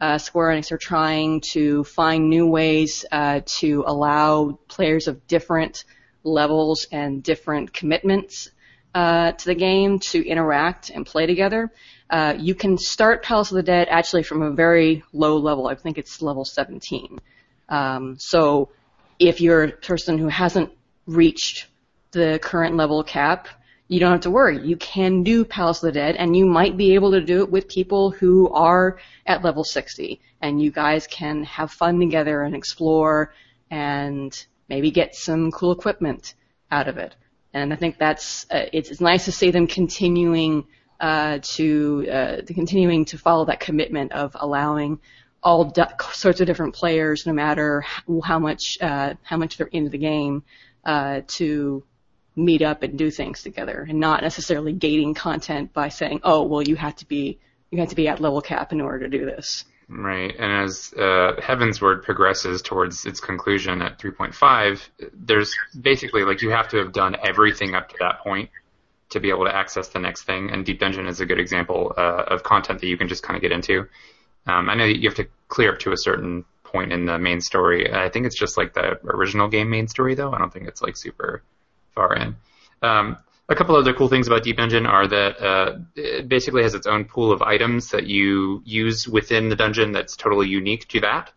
uh, 0.00 0.18
Square 0.18 0.56
Enix 0.56 0.72
are 0.72 0.78
trying 0.78 1.40
to 1.52 1.84
find 1.84 2.28
new 2.28 2.46
ways 2.46 3.04
uh, 3.10 3.40
to 3.46 3.84
allow 3.86 4.58
players 4.68 5.08
of 5.08 5.26
different 5.26 5.84
levels 6.24 6.86
and 6.92 7.22
different 7.22 7.72
commitments 7.72 8.50
uh, 8.94 9.32
to 9.32 9.44
the 9.46 9.54
game 9.54 9.98
to 10.00 10.26
interact 10.26 10.90
and 10.90 11.06
play 11.06 11.24
together. 11.26 11.72
Uh, 12.12 12.34
you 12.38 12.54
can 12.54 12.76
start 12.76 13.22
Palace 13.22 13.50
of 13.50 13.56
the 13.56 13.62
Dead 13.62 13.88
actually 13.90 14.22
from 14.22 14.42
a 14.42 14.50
very 14.50 15.02
low 15.14 15.38
level. 15.38 15.66
I 15.66 15.74
think 15.74 15.96
it's 15.96 16.20
level 16.20 16.44
17. 16.44 17.18
Um, 17.70 18.18
so 18.18 18.68
if 19.18 19.40
you're 19.40 19.64
a 19.64 19.70
person 19.70 20.18
who 20.18 20.28
hasn't 20.28 20.70
reached 21.06 21.68
the 22.10 22.38
current 22.42 22.76
level 22.76 23.02
cap, 23.02 23.48
you 23.88 23.98
don't 23.98 24.12
have 24.12 24.20
to 24.22 24.30
worry. 24.30 24.62
You 24.62 24.76
can 24.76 25.22
do 25.22 25.42
Palace 25.46 25.82
of 25.82 25.86
the 25.86 25.92
Dead, 25.92 26.16
and 26.16 26.36
you 26.36 26.44
might 26.44 26.76
be 26.76 26.94
able 26.94 27.12
to 27.12 27.22
do 27.22 27.40
it 27.40 27.50
with 27.50 27.66
people 27.66 28.10
who 28.10 28.50
are 28.50 28.98
at 29.24 29.42
level 29.42 29.64
60, 29.64 30.20
and 30.42 30.60
you 30.60 30.70
guys 30.70 31.06
can 31.06 31.44
have 31.44 31.72
fun 31.72 31.98
together 31.98 32.42
and 32.42 32.54
explore 32.54 33.32
and 33.70 34.46
maybe 34.68 34.90
get 34.90 35.14
some 35.14 35.50
cool 35.50 35.72
equipment 35.72 36.34
out 36.70 36.88
of 36.88 36.98
it. 36.98 37.14
And 37.54 37.72
I 37.72 37.76
think 37.76 37.96
that's 37.96 38.44
uh, 38.50 38.66
it's, 38.70 38.90
it's 38.90 39.00
nice 39.00 39.24
to 39.24 39.32
see 39.32 39.50
them 39.50 39.66
continuing 39.66 40.66
uh, 41.02 41.40
to 41.42 42.08
uh, 42.10 42.36
continuing 42.46 43.04
to 43.06 43.18
follow 43.18 43.44
that 43.44 43.58
commitment 43.58 44.12
of 44.12 44.36
allowing 44.38 45.00
all 45.42 45.64
d- 45.64 45.82
sorts 46.12 46.40
of 46.40 46.46
different 46.46 46.74
players, 46.74 47.26
no 47.26 47.32
matter 47.32 47.84
how 48.22 48.38
much 48.38 48.78
uh, 48.80 49.14
how 49.22 49.36
much 49.36 49.56
they're 49.56 49.66
into 49.66 49.90
the 49.90 49.98
game, 49.98 50.44
uh, 50.84 51.22
to 51.26 51.82
meet 52.36 52.62
up 52.62 52.84
and 52.84 52.96
do 52.96 53.10
things 53.10 53.42
together, 53.42 53.84
and 53.86 53.98
not 53.98 54.22
necessarily 54.22 54.72
gating 54.72 55.12
content 55.12 55.72
by 55.72 55.88
saying, 55.88 56.20
"Oh, 56.22 56.44
well, 56.44 56.62
you 56.62 56.76
have 56.76 56.94
to 56.96 57.06
be 57.06 57.40
you 57.72 57.80
have 57.80 57.88
to 57.88 57.96
be 57.96 58.06
at 58.06 58.20
level 58.20 58.40
cap 58.40 58.72
in 58.72 58.80
order 58.80 59.08
to 59.08 59.18
do 59.18 59.26
this." 59.26 59.64
Right, 59.88 60.32
and 60.38 60.64
as 60.64 60.94
uh, 60.96 61.34
Heavensward 61.38 62.04
progresses 62.04 62.62
towards 62.62 63.04
its 63.04 63.20
conclusion 63.20 63.82
at 63.82 63.98
3.5, 63.98 64.80
there's 65.12 65.54
basically 65.78 66.24
like 66.24 66.40
you 66.40 66.50
have 66.50 66.68
to 66.68 66.78
have 66.78 66.92
done 66.92 67.16
everything 67.22 67.74
up 67.74 67.90
to 67.90 67.96
that 67.98 68.20
point 68.20 68.48
to 69.12 69.20
be 69.20 69.30
able 69.30 69.44
to 69.44 69.54
access 69.54 69.88
the 69.88 69.98
next 69.98 70.24
thing. 70.24 70.50
And 70.50 70.64
Deep 70.64 70.80
Dungeon 70.80 71.06
is 71.06 71.20
a 71.20 71.26
good 71.26 71.38
example 71.38 71.94
uh, 71.96 72.24
of 72.26 72.42
content 72.42 72.80
that 72.80 72.86
you 72.86 72.96
can 72.96 73.08
just 73.08 73.22
kind 73.22 73.36
of 73.36 73.42
get 73.42 73.52
into. 73.52 73.88
Um, 74.46 74.68
I 74.68 74.74
know 74.74 74.84
you 74.84 75.08
have 75.08 75.16
to 75.16 75.28
clear 75.48 75.72
up 75.72 75.78
to 75.80 75.92
a 75.92 75.96
certain 75.96 76.44
point 76.64 76.92
in 76.92 77.04
the 77.06 77.18
main 77.18 77.40
story. 77.40 77.92
I 77.92 78.08
think 78.08 78.26
it's 78.26 78.38
just 78.38 78.56
like 78.56 78.74
the 78.74 78.98
original 79.04 79.48
game 79.48 79.70
main 79.70 79.88
story, 79.88 80.14
though. 80.14 80.32
I 80.32 80.38
don't 80.38 80.52
think 80.52 80.66
it's 80.66 80.82
like 80.82 80.96
super 80.96 81.42
far 81.94 82.14
in. 82.16 82.36
Um, 82.82 83.18
a 83.48 83.54
couple 83.54 83.76
other 83.76 83.92
cool 83.92 84.08
things 84.08 84.26
about 84.26 84.42
Deep 84.42 84.56
Dungeon 84.56 84.86
are 84.86 85.06
that 85.06 85.40
uh, 85.40 85.78
it 85.94 86.28
basically 86.28 86.62
has 86.62 86.74
its 86.74 86.86
own 86.86 87.04
pool 87.04 87.30
of 87.30 87.42
items 87.42 87.90
that 87.90 88.06
you 88.06 88.62
use 88.64 89.06
within 89.06 89.48
the 89.48 89.56
dungeon 89.56 89.92
that's 89.92 90.16
totally 90.16 90.48
unique 90.48 90.88
to 90.88 91.00
that. 91.00 91.32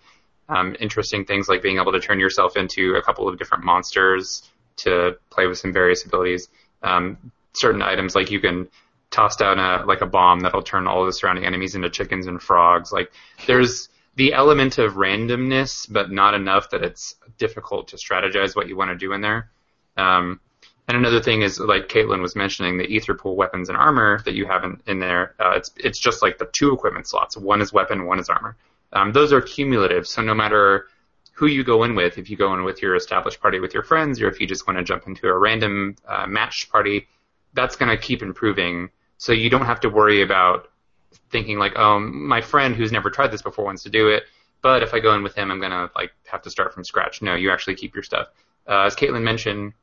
Um, 0.48 0.76
interesting 0.80 1.26
things 1.26 1.50
like 1.50 1.62
being 1.62 1.78
able 1.80 1.92
to 1.92 2.00
turn 2.00 2.20
yourself 2.20 2.56
into 2.56 2.96
a 2.96 3.02
couple 3.02 3.28
of 3.28 3.38
different 3.38 3.64
monsters 3.64 4.50
to 4.78 5.18
play 5.30 5.48
with 5.48 5.58
some 5.58 5.74
various 5.74 6.06
abilities. 6.06 6.48
Um, 6.84 7.32
certain 7.56 7.82
items 7.82 8.16
like 8.16 8.32
you 8.32 8.40
can 8.40 8.68
toss 9.12 9.36
down 9.36 9.60
a 9.60 9.86
like 9.86 10.02
a 10.02 10.06
bomb 10.06 10.42
that'll 10.42 10.62
turn 10.62 10.88
all 10.88 11.06
the 11.06 11.14
surrounding 11.14 11.46
enemies 11.46 11.76
into 11.76 11.90
chickens 11.90 12.28
and 12.28 12.42
frogs. 12.42 12.92
Like 12.92 13.12
there's 13.48 13.90
the 14.16 14.34
element 14.34 14.78
of 14.78 14.94
randomness, 14.94 15.92
but 15.92 16.12
not 16.12 16.34
enough 16.34 16.70
that 16.72 16.84
it's 16.84 17.16
difficult 17.38 17.90
to 17.90 17.98
strategize 17.98 18.56
what 18.56 18.68
you 18.68 18.76
want 18.76 18.92
to 18.92 18.98
do 18.98 19.14
in 19.14 19.22
there. 19.22 19.50
Um, 19.98 20.40
and 20.88 20.98
another 20.98 21.22
thing 21.22 21.42
is, 21.42 21.60
like 21.60 21.90
Caitlin 21.90 22.22
was 22.22 22.36
mentioning, 22.36 22.78
the 22.78 22.88
aetherpool 22.88 23.36
weapons 23.36 23.70
and 23.70 23.78
armor 23.78 24.22
that 24.26 24.36
you 24.36 24.46
have 24.46 24.64
in, 24.64 24.82
in 24.86 25.00
there. 25.00 25.34
Uh, 25.40 25.52
it's 25.56 25.72
it's 25.78 26.00
just 26.00 26.22
like 26.22 26.38
the 26.38 26.50
two 26.52 26.74
equipment 26.74 27.08
slots. 27.08 27.36
One 27.36 27.62
is 27.62 27.74
weapon, 27.74 28.06
one 28.06 28.20
is 28.20 28.30
armor. 28.30 28.56
Um, 28.94 29.12
those 29.12 29.34
are 29.34 29.42
cumulative, 29.42 30.08
so 30.08 30.22
no 30.22 30.34
matter 30.34 30.88
who 31.34 31.48
you 31.48 31.64
go 31.64 31.84
in 31.84 31.96
with, 31.96 32.18
if 32.18 32.30
you 32.30 32.38
go 32.38 32.54
in 32.54 32.64
with 32.64 32.82
your 32.82 32.96
established 32.96 33.42
party 33.42 33.60
with 33.60 33.74
your 33.74 33.84
friends, 33.84 34.22
or 34.22 34.30
if 34.30 34.40
you 34.40 34.48
just 34.48 34.68
want 34.68 34.78
to 34.78 34.84
jump 34.84 35.06
into 35.08 35.28
a 35.28 35.38
random 35.38 35.96
uh, 36.08 36.26
matched 36.28 36.72
party, 36.72 37.08
that's 37.56 37.76
going 37.76 37.90
to 37.90 37.98
keep 37.98 38.22
improving. 38.22 38.90
So 39.18 39.32
you 39.32 39.50
don't 39.50 39.66
have 39.66 39.80
to 39.82 39.90
worry 39.90 40.22
about 40.22 40.68
thinking 41.32 41.58
like, 41.58 41.74
oh, 41.76 42.00
my 42.00 42.42
friend 42.42 42.76
who's 42.76 42.92
never 42.92 43.10
tried 43.10 43.32
this 43.32 43.42
before 43.42 43.66
wants 43.66 43.84
to 43.84 43.90
do 43.90 44.10
it, 44.10 44.24
but 44.62 44.84
if 44.84 44.94
I 44.94 45.00
go 45.00 45.14
in 45.16 45.24
with 45.24 45.36
him, 45.36 45.52
I'm 45.52 45.60
going 45.60 45.72
to 45.72 45.90
like 45.96 46.12
have 46.32 46.42
to 46.44 46.50
start 46.50 46.74
from 46.74 46.84
scratch. 46.84 47.22
No, 47.22 47.36
you 47.36 47.52
actually 47.52 47.76
keep 47.76 47.96
your 47.96 48.04
stuff. 48.04 48.28
Uh, 48.68 48.82
as 48.82 48.96
Caitlin 48.96 49.24
mentioned, 49.24 49.74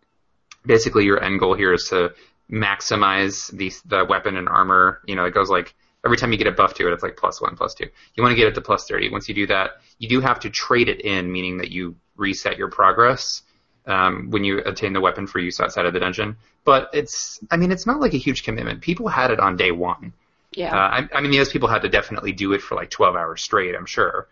basically 0.67 1.05
your 1.05 1.23
end 1.23 1.41
goal 1.41 1.55
here 1.55 1.73
is 1.73 1.88
to 1.88 2.12
maximize 2.50 3.50
the 3.57 3.73
the 3.87 4.05
weapon 4.05 4.37
and 4.37 4.49
armor. 4.49 5.00
You 5.07 5.17
know, 5.17 5.25
it 5.25 5.35
goes 5.35 5.50
like 5.50 5.75
every 6.05 6.17
time 6.17 6.33
you 6.33 6.38
get 6.38 6.47
a 6.47 6.52
buff 6.52 6.75
to 6.75 6.88
it, 6.88 6.93
it's 6.93 7.02
like 7.02 7.17
plus 7.17 7.41
one, 7.41 7.57
plus 7.57 7.75
two. 7.75 7.87
You 8.14 8.23
want 8.23 8.33
to 8.33 8.37
get 8.37 8.49
it 8.49 8.55
to 8.55 8.61
plus 8.61 8.87
thirty. 8.87 9.09
Once 9.09 9.29
you 9.29 9.35
do 9.35 9.47
that, 9.47 9.71
you 9.99 10.09
do 10.09 10.21
have 10.21 10.41
to 10.41 10.50
trade 10.50 10.88
it 10.88 11.00
in, 11.00 11.31
meaning 11.31 11.59
that 11.59 11.71
you 11.71 11.97
reset 12.17 12.59
your 12.59 12.69
progress 12.69 13.43
um, 13.87 14.31
when 14.31 14.45
you 14.45 14.59
attain 14.65 14.93
the 14.93 15.01
weapon 15.01 15.27
for 15.27 15.39
use 15.39 15.61
outside 15.61 15.87
of 15.87 15.93
the 15.93 16.01
dungeon. 16.01 16.37
But 16.65 16.91
it's, 16.93 17.41
I 17.51 17.57
mean, 17.57 17.73
it's 17.73 17.87
not 17.87 18.01
like 18.01 18.15
a 18.15 18.19
huge 18.19 18.45
commitment. 18.45 18.81
People 18.81 19.09
had 19.09 19.31
it 19.31 19.41
on 19.41 19.57
day 19.57 19.73
one. 19.73 20.12
Yeah. 20.53 20.75
Uh, 20.75 20.79
I, 20.79 21.09
I 21.15 21.21
mean, 21.21 21.33
those 21.33 21.49
people 21.51 21.69
had 21.69 21.83
to 21.83 21.89
definitely 21.89 22.33
do 22.33 22.53
it 22.53 22.61
for 22.62 22.75
like 22.75 22.91
12 22.91 23.17
hours 23.17 23.43
straight, 23.43 23.75
I'm 23.75 23.87
sure. 23.87 24.29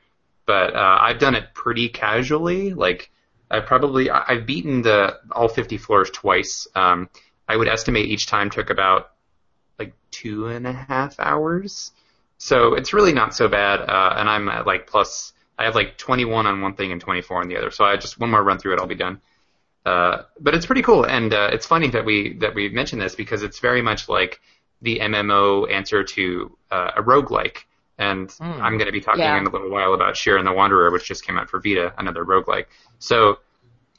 But 0.47 0.75
uh, 0.75 0.99
I've 1.01 1.19
done 1.19 1.35
it 1.35 1.55
pretty 1.55 1.89
casually. 1.89 2.73
Like, 2.75 3.11
I've 3.51 3.67
probably 3.67 4.11
I- 4.11 4.25
I've 4.29 4.47
beaten 4.47 4.83
the 4.83 5.19
all 5.33 5.49
50 5.49 5.77
floors 5.79 6.11
twice. 6.11 6.69
Um, 6.75 7.09
I 7.49 7.57
would 7.57 7.69
estimate 7.69 8.07
each 8.07 8.27
time 8.27 8.51
took 8.51 8.71
about 8.71 9.11
like 9.79 9.93
two 10.11 10.47
and 10.47 10.67
a 10.67 10.73
half 10.73 11.19
hours. 11.19 11.93
So 12.39 12.75
it's 12.75 12.93
really 12.93 13.13
not 13.13 13.35
so 13.35 13.49
bad. 13.49 13.81
Uh, 13.81 14.15
and 14.17 14.29
I'm 14.29 14.49
at 14.49 14.67
like 14.67 14.87
plus. 14.87 15.33
I 15.59 15.65
have 15.65 15.75
like 15.75 15.99
21 15.99 16.47
on 16.47 16.63
one 16.63 16.75
thing 16.75 16.91
and 16.91 17.01
24 17.01 17.43
on 17.43 17.49
the 17.49 17.57
other. 17.59 17.71
So 17.71 17.85
I 17.85 17.97
just 17.97 18.19
one 18.19 18.31
more 18.31 18.43
run 18.43 18.59
through 18.59 18.75
it, 18.75 18.81
I'll 18.81 18.87
be 18.87 18.95
done. 18.95 19.21
Uh, 19.87 20.23
but 20.39 20.55
it's 20.55 20.67
pretty 20.67 20.83
cool, 20.83 21.05
and 21.05 21.33
uh, 21.33 21.49
it's 21.53 21.67
funny 21.67 21.89
that 21.89 22.05
we 22.05 22.35
that 22.35 22.55
we 22.55 22.69
mentioned 22.69 23.01
this 23.01 23.15
because 23.15 23.43
it's 23.43 23.61
very 23.61 23.81
much 23.83 24.09
like 24.09 24.41
the 24.83 24.99
MMO 25.01 25.71
answer 25.71 26.05
to 26.05 26.57
uh, 26.71 26.91
a 26.97 27.03
roguelike. 27.03 27.59
And 27.99 28.31
Hmm. 28.33 28.63
I'm 28.63 28.79
going 28.79 28.87
to 28.87 28.93
be 28.93 29.01
talking 29.01 29.21
Yeah. 29.21 29.37
in 29.37 29.47
a 29.47 29.51
little 29.51 29.69
while 29.71 29.93
about 29.93 30.15
Shiren 30.15 30.45
the 30.45 30.53
Wanderer, 30.53 30.91
which 30.91 31.07
just 31.07 31.27
came 31.27 31.37
out 31.39 31.51
for 31.51 31.61
Vita, 31.61 31.93
another 31.99 32.25
roguelike. 32.25 32.65
So 32.99 33.41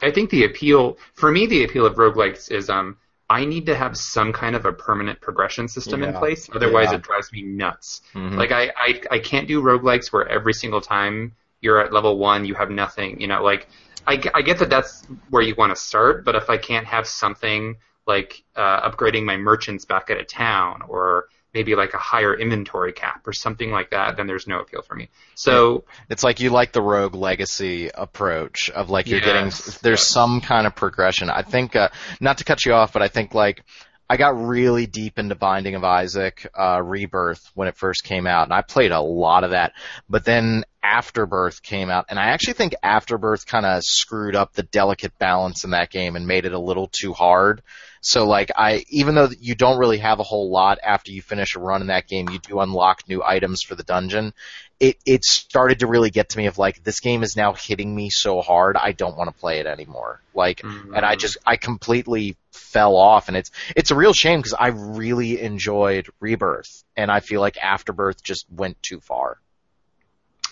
I 0.02 0.10
think 0.10 0.32
the 0.32 0.44
appeal, 0.46 0.98
for 1.14 1.32
me, 1.32 1.46
the 1.46 1.64
appeal 1.64 1.86
of 1.86 1.96
roguelikes 1.96 2.52
is 2.52 2.68
um, 2.72 2.98
I 3.30 3.46
need 3.46 3.68
to 3.68 3.76
have 3.76 3.96
some 3.96 4.34
kind 4.34 4.56
of 4.56 4.66
a 4.66 4.74
permanent 4.74 5.22
progression 5.22 5.68
system 5.68 6.02
in 6.04 6.14
place. 6.14 6.50
Otherwise, 6.52 6.90
Yeah. 6.90 6.96
it 6.98 7.04
drives 7.04 7.32
me 7.32 7.44
nuts. 7.44 8.02
Mhm. 8.16 8.36
Like 8.38 8.52
I, 8.52 8.72
I, 8.76 9.02
I 9.12 9.20
can't 9.20 9.48
do 9.48 9.62
roguelikes 9.62 10.12
where 10.12 10.28
every 10.28 10.54
single 10.54 10.82
time 10.82 11.34
you're 11.62 11.80
at 11.80 11.94
level 11.94 12.18
one, 12.18 12.44
you 12.46 12.56
have 12.56 12.72
nothing. 12.72 13.22
You 13.22 13.28
know, 13.28 13.44
like 13.44 13.68
I, 14.08 14.22
I 14.34 14.42
get 14.42 14.60
that 14.60 14.70
that's 14.70 15.06
where 15.30 15.42
you 15.42 15.56
want 15.58 15.74
to 15.76 15.82
start, 15.82 16.26
but 16.26 16.36
if 16.36 16.50
I 16.50 16.58
can't 16.58 16.88
have 16.88 17.08
something 17.08 17.78
like 18.08 18.44
uh, 18.56 18.90
upgrading 18.90 19.26
my 19.26 19.38
merchants 19.38 19.86
back 19.86 20.10
at 20.10 20.18
a 20.18 20.24
town 20.24 20.82
or 20.88 21.26
maybe 21.54 21.76
like 21.76 21.94
a 21.94 21.98
higher 21.98 22.34
inventory 22.34 22.94
cap 22.94 23.28
or 23.28 23.34
something 23.34 23.72
like 23.72 23.92
that, 23.92 24.18
then 24.18 24.26
there's 24.26 24.48
no 24.48 24.60
appeal 24.60 24.82
for 24.82 24.96
me. 24.96 25.10
So 25.36 25.84
It's 26.10 26.24
like 26.24 26.40
you 26.40 26.50
like 26.50 26.72
the 26.72 26.82
rogue 26.82 27.14
legacy 27.16 27.90
approach 27.94 28.70
of 28.70 28.90
like 28.90 29.10
you're 29.10 29.20
Yes, 29.20 29.26
getting 29.26 29.80
there's 29.84 30.00
yes. 30.00 30.08
some 30.08 30.42
kind 30.42 30.66
of 30.66 30.76
progression. 30.76 31.30
I 31.30 31.44
think 31.44 31.76
uh, 31.76 31.90
not 32.20 32.38
to 32.40 32.44
cut 32.44 32.66
you 32.66 32.74
off, 32.74 32.94
but 32.94 33.02
I 33.02 33.08
think 33.10 33.34
like 33.34 33.64
I 34.10 34.18
got 34.18 34.38
really 34.46 34.88
deep 34.88 35.20
into 35.20 35.36
Binding 35.36 35.76
of 35.76 35.84
Isaac 35.86 36.50
uh, 36.58 36.82
Rebirth 36.84 37.50
when 37.54 37.70
it 37.70 37.78
first 37.78 38.04
came 38.04 38.28
out, 38.28 38.44
and 38.44 38.54
I 38.54 38.62
played 38.62 38.92
a 38.92 39.00
lot 39.00 39.44
of 39.46 39.52
that. 39.52 39.72
But 40.10 40.26
then 40.26 40.64
Afterbirth 40.84 41.62
came 41.62 41.90
out, 41.90 42.06
and 42.10 42.20
I 42.20 42.28
actually 42.30 42.54
think 42.54 42.76
Afterbirth 42.82 43.46
kind 43.46 43.66
of 43.66 43.84
screwed 43.84 44.36
up 44.36 44.54
the 44.54 44.64
delicate 44.64 45.18
balance 45.20 45.64
in 45.64 45.72
that 45.72 45.92
game 45.92 46.16
and 46.16 46.28
made 46.28 46.46
it 46.46 46.54
a 46.54 46.60
little 46.60 46.88
too 46.88 47.14
hard. 47.14 47.62
So 48.02 48.26
like 48.26 48.52
I, 48.56 48.84
even 48.90 49.14
though 49.14 49.30
you 49.40 49.54
don't 49.54 49.78
really 49.78 50.00
have 50.00 50.20
a 50.20 50.24
whole 50.24 50.50
lot 50.50 50.80
after 50.84 51.12
you 51.12 51.22
finish 51.22 51.56
a 51.56 51.60
run 51.60 51.82
in 51.82 51.88
that 51.88 52.08
game, 52.08 52.30
you 52.30 52.40
do 52.40 52.60
unlock 52.60 53.08
new 53.08 53.22
items 53.24 53.62
for 53.62 53.76
the 53.76 53.84
dungeon. 53.84 54.34
It 54.80 54.98
it 55.06 55.24
started 55.24 55.80
to 55.80 55.88
really 55.88 56.10
get 56.10 56.30
to 56.30 56.38
me 56.40 56.48
of 56.48 56.58
like 56.58 56.84
this 56.84 57.00
game 57.00 57.22
is 57.22 57.38
now 57.38 57.54
hitting 57.54 57.96
me 57.96 58.10
so 58.10 58.42
hard 58.42 58.76
I 58.76 58.94
don't 58.94 59.16
want 59.16 59.30
to 59.30 59.40
play 59.40 59.60
it 59.60 59.68
anymore. 59.68 60.20
Like, 60.34 60.64
and 60.64 60.96
I 60.96 61.12
mm-hmm. 61.12 61.20
just 61.20 61.38
I 61.46 61.58
completely 61.58 62.38
fell 62.52 62.96
off, 62.96 63.28
and 63.28 63.38
it's 63.38 63.52
it's 63.76 63.92
a 63.92 63.96
real 63.96 64.14
shame 64.14 64.40
because 64.40 64.56
I 64.56 64.70
really 64.70 65.40
enjoyed 65.40 66.10
Rebirth, 66.20 66.84
and 66.98 67.12
I 67.12 67.20
feel 67.20 67.40
like 67.40 67.58
Afterbirth 67.58 68.24
just 68.24 68.48
went 68.52 68.82
too 68.82 69.00
far. 69.00 69.38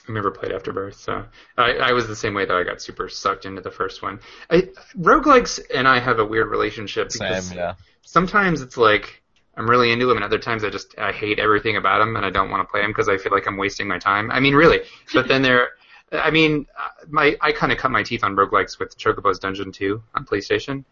I 0.07 0.11
never 0.11 0.31
played 0.31 0.51
Afterbirth, 0.51 0.95
so 0.95 1.25
I, 1.57 1.73
I 1.73 1.91
was 1.91 2.07
the 2.07 2.15
same 2.15 2.33
way 2.33 2.45
though. 2.45 2.59
I 2.59 2.63
got 2.63 2.81
super 2.81 3.09
sucked 3.09 3.45
into 3.45 3.61
the 3.61 3.71
first 3.71 4.01
one. 4.01 4.19
I, 4.49 4.69
roguelikes 4.97 5.59
and 5.73 5.87
I 5.87 5.99
have 5.99 6.19
a 6.19 6.25
weird 6.25 6.49
relationship 6.49 7.09
because 7.11 7.53
yeah. 7.53 7.75
sometimes 8.01 8.61
it's 8.61 8.77
like 8.77 9.21
I'm 9.57 9.69
really 9.69 9.91
into 9.91 10.05
them, 10.05 10.17
and 10.17 10.23
other 10.23 10.39
times 10.39 10.63
I 10.63 10.69
just 10.69 10.97
I 10.97 11.11
hate 11.11 11.39
everything 11.39 11.77
about 11.77 11.99
them, 11.99 12.15
and 12.15 12.25
I 12.25 12.29
don't 12.29 12.49
want 12.49 12.67
to 12.67 12.71
play 12.71 12.81
them 12.81 12.91
because 12.91 13.09
I 13.09 13.17
feel 13.17 13.31
like 13.31 13.47
I'm 13.47 13.57
wasting 13.57 13.87
my 13.87 13.99
time. 13.99 14.31
I 14.31 14.39
mean, 14.39 14.55
really. 14.55 14.81
But 15.13 15.27
then 15.27 15.41
there, 15.41 15.69
I 16.11 16.31
mean, 16.31 16.65
uh, 16.77 17.05
my 17.09 17.35
I 17.41 17.51
kind 17.51 17.71
of 17.71 17.77
cut 17.77 17.91
my 17.91 18.03
teeth 18.03 18.23
on 18.23 18.35
roguelikes 18.35 18.79
with 18.79 18.97
Chocobo's 18.97 19.39
Dungeon 19.39 19.71
2 19.71 20.01
on 20.15 20.25
PlayStation, 20.25 20.85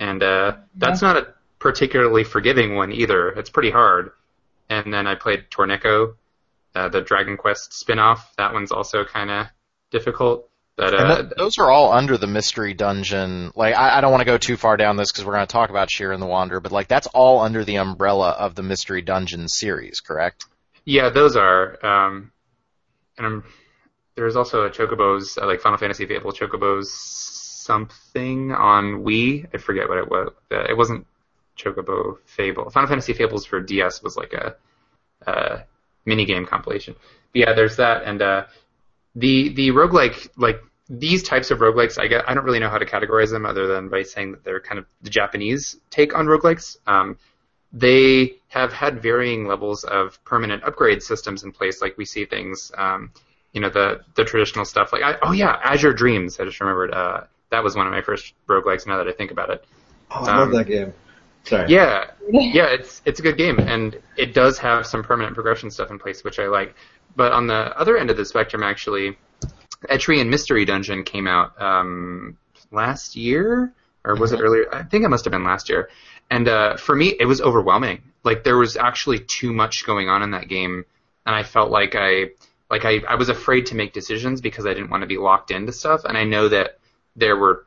and 0.00 0.22
uh, 0.22 0.56
that's 0.76 1.00
not 1.00 1.16
a 1.16 1.34
particularly 1.58 2.24
forgiving 2.24 2.74
one 2.74 2.92
either. 2.92 3.28
It's 3.30 3.50
pretty 3.50 3.70
hard. 3.70 4.12
And 4.70 4.92
then 4.92 5.06
I 5.06 5.14
played 5.14 5.50
Torneko, 5.50 6.14
uh, 6.74 6.88
the 6.88 7.00
Dragon 7.00 7.36
Quest 7.36 7.72
spin-off. 7.72 8.34
That 8.36 8.52
one's 8.52 8.72
also 8.72 9.04
kind 9.04 9.30
of 9.30 9.46
difficult. 9.90 10.48
But 10.76 10.94
uh, 10.94 11.22
th- 11.22 11.32
those 11.36 11.58
are 11.58 11.70
all 11.70 11.92
under 11.92 12.16
the 12.16 12.28
mystery 12.28 12.72
dungeon. 12.72 13.50
Like, 13.56 13.74
I, 13.74 13.98
I 13.98 14.00
don't 14.00 14.12
want 14.12 14.20
to 14.20 14.26
go 14.26 14.38
too 14.38 14.56
far 14.56 14.76
down 14.76 14.96
this 14.96 15.10
because 15.10 15.24
we're 15.24 15.34
going 15.34 15.46
to 15.46 15.52
talk 15.52 15.70
about 15.70 15.88
Shiren 15.88 16.20
the 16.20 16.26
Wanderer, 16.26 16.60
but 16.60 16.70
like 16.70 16.86
that's 16.86 17.08
all 17.08 17.40
under 17.40 17.64
the 17.64 17.76
umbrella 17.76 18.30
of 18.30 18.54
the 18.54 18.62
mystery 18.62 19.02
dungeon 19.02 19.48
series, 19.48 20.00
correct? 20.00 20.46
Yeah, 20.84 21.10
those 21.10 21.36
are. 21.36 21.84
Um, 21.84 22.30
and 23.16 23.26
I'm, 23.26 23.44
there's 24.14 24.36
also 24.36 24.66
a 24.66 24.70
Chocobo's, 24.70 25.36
uh, 25.36 25.46
like 25.46 25.60
Final 25.60 25.78
Fantasy 25.78 26.06
Fable 26.06 26.32
Chocobo's 26.32 26.92
something 26.92 28.52
on 28.52 29.02
Wii. 29.02 29.46
I 29.52 29.58
forget 29.58 29.88
what 29.88 29.98
it 29.98 30.08
was. 30.08 30.32
Uh, 30.50 30.64
it 30.68 30.76
wasn't 30.76 31.06
Chocobo 31.58 32.18
Fable. 32.24 32.70
Final 32.70 32.88
Fantasy 32.88 33.14
Fables 33.14 33.44
for 33.44 33.60
DS 33.60 34.00
was 34.00 34.16
like 34.16 34.32
a, 34.32 34.54
mini 36.08 36.24
game 36.24 36.44
compilation. 36.54 36.94
But 37.32 37.38
yeah, 37.42 37.52
there's 37.58 37.76
that, 37.76 38.02
and 38.04 38.20
uh, 38.22 38.44
the 39.14 39.34
the 39.60 39.68
roguelike 39.70 40.28
like 40.36 40.60
these 40.90 41.22
types 41.22 41.50
of 41.52 41.58
roguelikes, 41.58 41.98
I 42.02 42.06
get, 42.08 42.26
I 42.28 42.32
don't 42.34 42.44
really 42.48 42.60
know 42.60 42.70
how 42.70 42.78
to 42.78 42.86
categorize 42.86 43.30
them 43.30 43.44
other 43.44 43.66
than 43.66 43.90
by 43.90 44.02
saying 44.02 44.32
that 44.32 44.42
they're 44.44 44.60
kind 44.68 44.78
of 44.78 44.86
the 45.02 45.10
Japanese 45.10 45.76
take 45.90 46.14
on 46.18 46.24
roguelikes. 46.26 46.78
Um, 46.86 47.18
they 47.72 48.36
have 48.48 48.72
had 48.72 49.02
varying 49.02 49.46
levels 49.46 49.84
of 49.84 50.18
permanent 50.24 50.64
upgrade 50.64 51.02
systems 51.02 51.44
in 51.44 51.52
place. 51.52 51.82
Like 51.82 51.98
we 51.98 52.06
see 52.06 52.24
things, 52.24 52.72
um, 52.78 53.10
you 53.52 53.60
know, 53.60 53.68
the 53.68 54.00
the 54.16 54.24
traditional 54.24 54.64
stuff. 54.64 54.92
Like, 54.92 55.02
I, 55.02 55.16
oh 55.22 55.32
yeah, 55.32 55.60
Azure 55.62 55.92
Dreams. 55.92 56.40
I 56.40 56.44
just 56.46 56.60
remembered 56.60 56.92
uh, 56.92 57.20
that 57.50 57.62
was 57.62 57.76
one 57.76 57.86
of 57.86 57.92
my 57.92 58.00
first 58.02 58.32
roguelikes. 58.48 58.86
Now 58.86 58.96
that 58.96 59.08
I 59.08 59.12
think 59.12 59.30
about 59.30 59.50
it, 59.50 59.64
Oh, 60.10 60.24
I 60.24 60.36
love 60.38 60.48
Um, 60.48 60.54
that 60.54 60.66
game. 60.66 60.94
Sorry. 61.48 61.70
yeah, 61.70 62.10
yeah, 62.30 62.66
it's 62.66 63.00
it's 63.04 63.20
a 63.20 63.22
good 63.22 63.38
game, 63.38 63.58
and 63.58 63.98
it 64.16 64.34
does 64.34 64.58
have 64.58 64.86
some 64.86 65.02
permanent 65.02 65.34
progression 65.34 65.70
stuff 65.70 65.90
in 65.90 65.98
place, 65.98 66.22
which 66.22 66.38
I 66.38 66.46
like. 66.46 66.74
But 67.16 67.32
on 67.32 67.46
the 67.46 67.76
other 67.78 67.96
end 67.96 68.10
of 68.10 68.16
the 68.16 68.24
spectrum, 68.24 68.62
actually, 68.62 69.16
Etrian 69.90 70.28
Mystery 70.28 70.64
Dungeon 70.64 71.04
came 71.04 71.26
out 71.26 71.60
um, 71.60 72.36
last 72.70 73.16
year, 73.16 73.72
or 74.04 74.14
was 74.14 74.32
it 74.32 74.40
earlier? 74.40 74.72
I 74.72 74.82
think 74.82 75.04
it 75.04 75.08
must 75.08 75.24
have 75.24 75.32
been 75.32 75.44
last 75.44 75.68
year. 75.68 75.88
And 76.30 76.48
uh, 76.48 76.76
for 76.76 76.94
me, 76.94 77.14
it 77.18 77.24
was 77.24 77.40
overwhelming. 77.40 78.02
Like 78.24 78.44
there 78.44 78.58
was 78.58 78.76
actually 78.76 79.20
too 79.20 79.52
much 79.52 79.86
going 79.86 80.08
on 80.08 80.22
in 80.22 80.32
that 80.32 80.48
game, 80.48 80.84
and 81.24 81.34
I 81.34 81.42
felt 81.42 81.70
like 81.70 81.94
I 81.94 82.30
like 82.70 82.84
I, 82.84 82.98
I 83.08 83.14
was 83.14 83.30
afraid 83.30 83.66
to 83.66 83.74
make 83.74 83.92
decisions 83.92 84.40
because 84.40 84.66
I 84.66 84.74
didn't 84.74 84.90
want 84.90 85.02
to 85.02 85.06
be 85.06 85.16
locked 85.16 85.50
into 85.50 85.72
stuff. 85.72 86.04
And 86.04 86.18
I 86.18 86.24
know 86.24 86.48
that 86.48 86.78
there 87.16 87.36
were 87.36 87.66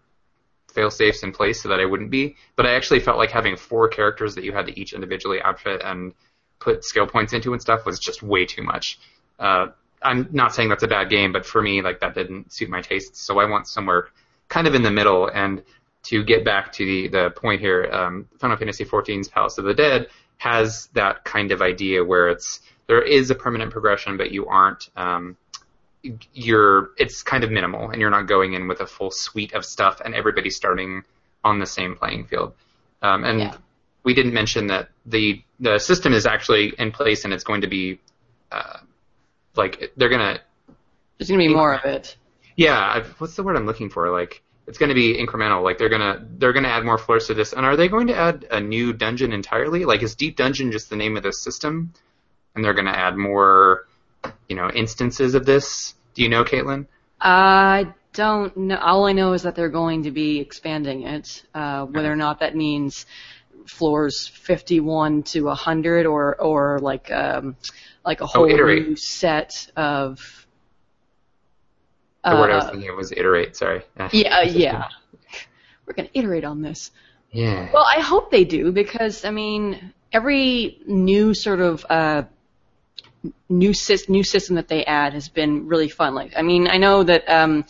fail 0.71 0.89
safes 0.89 1.23
in 1.23 1.31
place 1.31 1.61
so 1.61 1.69
that 1.69 1.79
I 1.79 1.85
wouldn't 1.85 2.09
be. 2.09 2.35
But 2.55 2.65
I 2.65 2.73
actually 2.73 2.99
felt 2.99 3.17
like 3.17 3.31
having 3.31 3.55
four 3.55 3.87
characters 3.87 4.35
that 4.35 4.43
you 4.43 4.51
had 4.53 4.67
to 4.67 4.79
each 4.79 4.93
individually 4.93 5.41
outfit 5.41 5.81
and 5.83 6.13
put 6.59 6.83
skill 6.83 7.07
points 7.07 7.33
into 7.33 7.53
and 7.53 7.61
stuff 7.61 7.85
was 7.85 7.99
just 7.99 8.23
way 8.23 8.45
too 8.45 8.63
much. 8.63 8.99
Uh, 9.39 9.67
I'm 10.01 10.27
not 10.31 10.53
saying 10.55 10.69
that's 10.69 10.83
a 10.83 10.87
bad 10.87 11.09
game, 11.09 11.31
but 11.31 11.45
for 11.45 11.61
me, 11.61 11.81
like 11.81 11.99
that 11.99 12.15
didn't 12.15 12.51
suit 12.51 12.69
my 12.69 12.81
tastes. 12.81 13.19
So 13.19 13.39
I 13.39 13.49
want 13.49 13.67
somewhere 13.67 14.09
kind 14.47 14.67
of 14.67 14.75
in 14.75 14.83
the 14.83 14.91
middle. 14.91 15.27
And 15.27 15.63
to 16.03 16.23
get 16.23 16.43
back 16.43 16.71
to 16.73 16.85
the 16.85 17.07
the 17.07 17.29
point 17.31 17.61
here, 17.61 17.89
um, 17.91 18.27
Final 18.39 18.57
Fantasy 18.57 18.85
XIV's 18.85 19.27
Palace 19.27 19.57
of 19.57 19.65
the 19.65 19.73
Dead 19.73 20.07
has 20.37 20.89
that 20.93 21.23
kind 21.23 21.51
of 21.51 21.61
idea 21.61 22.03
where 22.03 22.29
it's 22.29 22.61
there 22.87 23.01
is 23.01 23.29
a 23.29 23.35
permanent 23.35 23.71
progression, 23.71 24.17
but 24.17 24.31
you 24.31 24.47
aren't. 24.47 24.89
Um, 24.95 25.37
you're 26.33 26.89
it's 26.97 27.21
kind 27.23 27.43
of 27.43 27.51
minimal 27.51 27.89
and 27.91 28.01
you're 28.01 28.09
not 28.09 28.27
going 28.27 28.53
in 28.53 28.67
with 28.67 28.79
a 28.81 28.87
full 28.87 29.11
suite 29.11 29.53
of 29.53 29.63
stuff 29.65 30.01
and 30.03 30.15
everybody's 30.15 30.55
starting 30.55 31.03
on 31.43 31.59
the 31.59 31.65
same 31.65 31.95
playing 31.95 32.25
field. 32.25 32.53
Um, 33.01 33.23
and 33.23 33.39
Yeah. 33.39 33.55
we 34.03 34.13
didn't 34.13 34.33
mention 34.33 34.67
that 34.67 34.89
the 35.05 35.43
the 35.59 35.77
system 35.79 36.13
is 36.13 36.25
actually 36.25 36.73
in 36.79 36.91
place 36.91 37.23
and 37.25 37.33
it's 37.33 37.43
going 37.43 37.61
to 37.61 37.67
be 37.67 37.99
uh, 38.51 38.77
like 39.55 39.91
they're 39.97 40.09
gonna 40.09 40.39
There's 41.17 41.29
gonna 41.29 41.37
be 41.39 41.53
more 41.53 41.73
of 41.75 41.85
it. 41.85 42.17
yeah 42.55 42.93
I've, 42.95 43.07
what's 43.19 43.35
the 43.35 43.43
word 43.43 43.55
i'm 43.55 43.65
looking 43.65 43.89
for? 43.89 44.09
Like 44.11 44.41
it's 44.67 44.77
going 44.77 44.89
to 44.89 44.95
be 44.95 45.15
incremental. 45.23 45.63
Like 45.63 45.77
they're 45.77 45.89
gonna 45.89 46.25
they're 46.37 46.53
gonna 46.53 46.67
add 46.69 46.83
more 46.85 46.97
floors 46.97 47.27
to 47.27 47.33
this. 47.33 47.53
And 47.53 47.65
are 47.65 47.75
they 47.75 47.87
going 47.89 48.07
to 48.07 48.15
add 48.15 48.45
a 48.51 48.59
new 48.59 48.93
dungeon 48.93 49.33
entirely? 49.33 49.85
Like 49.85 50.01
is 50.03 50.15
deep 50.15 50.37
dungeon 50.37 50.71
just 50.71 50.89
the 50.89 50.95
name 50.95 51.17
of 51.17 51.23
the 51.23 51.33
system? 51.33 51.93
And 52.55 52.63
they're 52.63 52.73
going 52.73 52.85
to 52.85 52.97
add 52.97 53.15
more 53.17 53.87
you 54.51 54.55
know 54.55 54.69
instances 54.69 55.33
of 55.33 55.45
this 55.45 55.95
do 56.13 56.21
you 56.21 56.29
know 56.29 56.43
caitlin 56.43 56.85
I 57.21 57.93
don't 58.13 58.55
know. 58.57 58.77
All 58.77 59.05
I 59.05 59.13
know 59.13 59.33
is 59.33 59.43
that 59.43 59.55
they're 59.55 59.69
going 59.69 60.03
to 60.03 60.11
be 60.11 60.39
expanding 60.39 61.03
it. 61.03 61.43
Uh, 61.53 61.85
whether 61.85 62.11
or 62.11 62.15
not 62.15 62.39
that 62.39 62.55
means 62.55 63.05
floors 63.67 64.27
51 64.27 65.23
to 65.23 65.43
100 65.43 66.05
or 66.05 66.35
or 66.41 66.79
like 66.79 67.11
um, 67.11 67.55
like 68.03 68.21
a 68.21 68.25
whole 68.25 68.49
iterate. 68.49 68.87
new 68.87 68.95
set 68.95 69.71
of. 69.75 70.47
The 72.23 72.35
word 72.35 72.51
I 72.51 72.55
was 72.55 72.65
uh, 72.65 72.71
thinking 72.71 72.89
of 72.89 72.97
was 72.97 73.11
iterate. 73.11 73.55
Sorry. 73.55 73.81
yeah, 74.11 74.41
yeah. 74.41 74.87
We're 75.85 75.93
gonna 75.93 76.09
iterate 76.13 76.43
on 76.43 76.61
this. 76.61 76.91
Yeah. 77.31 77.69
Well, 77.73 77.85
I 77.85 78.01
hope 78.01 78.29
they 78.29 78.43
do 78.43 78.71
because 78.71 79.25
I 79.25 79.31
mean, 79.31 79.93
every 80.11 80.81
new 80.85 81.33
sort 81.33 81.61
of 81.61 81.85
uh, 81.89 82.23
new 83.49 83.71
sys- 83.71 84.09
new 84.09 84.23
system 84.23 84.55
that 84.55 84.67
they 84.67 84.83
add 84.85 85.13
has 85.13 85.29
been 85.29 85.67
really 85.67 85.89
fun. 85.89 86.15
Like, 86.15 86.33
I 86.35 86.41
mean, 86.41 86.67
I 86.67 86.77
know 86.77 87.03
that 87.03 87.27
um, 87.29 87.65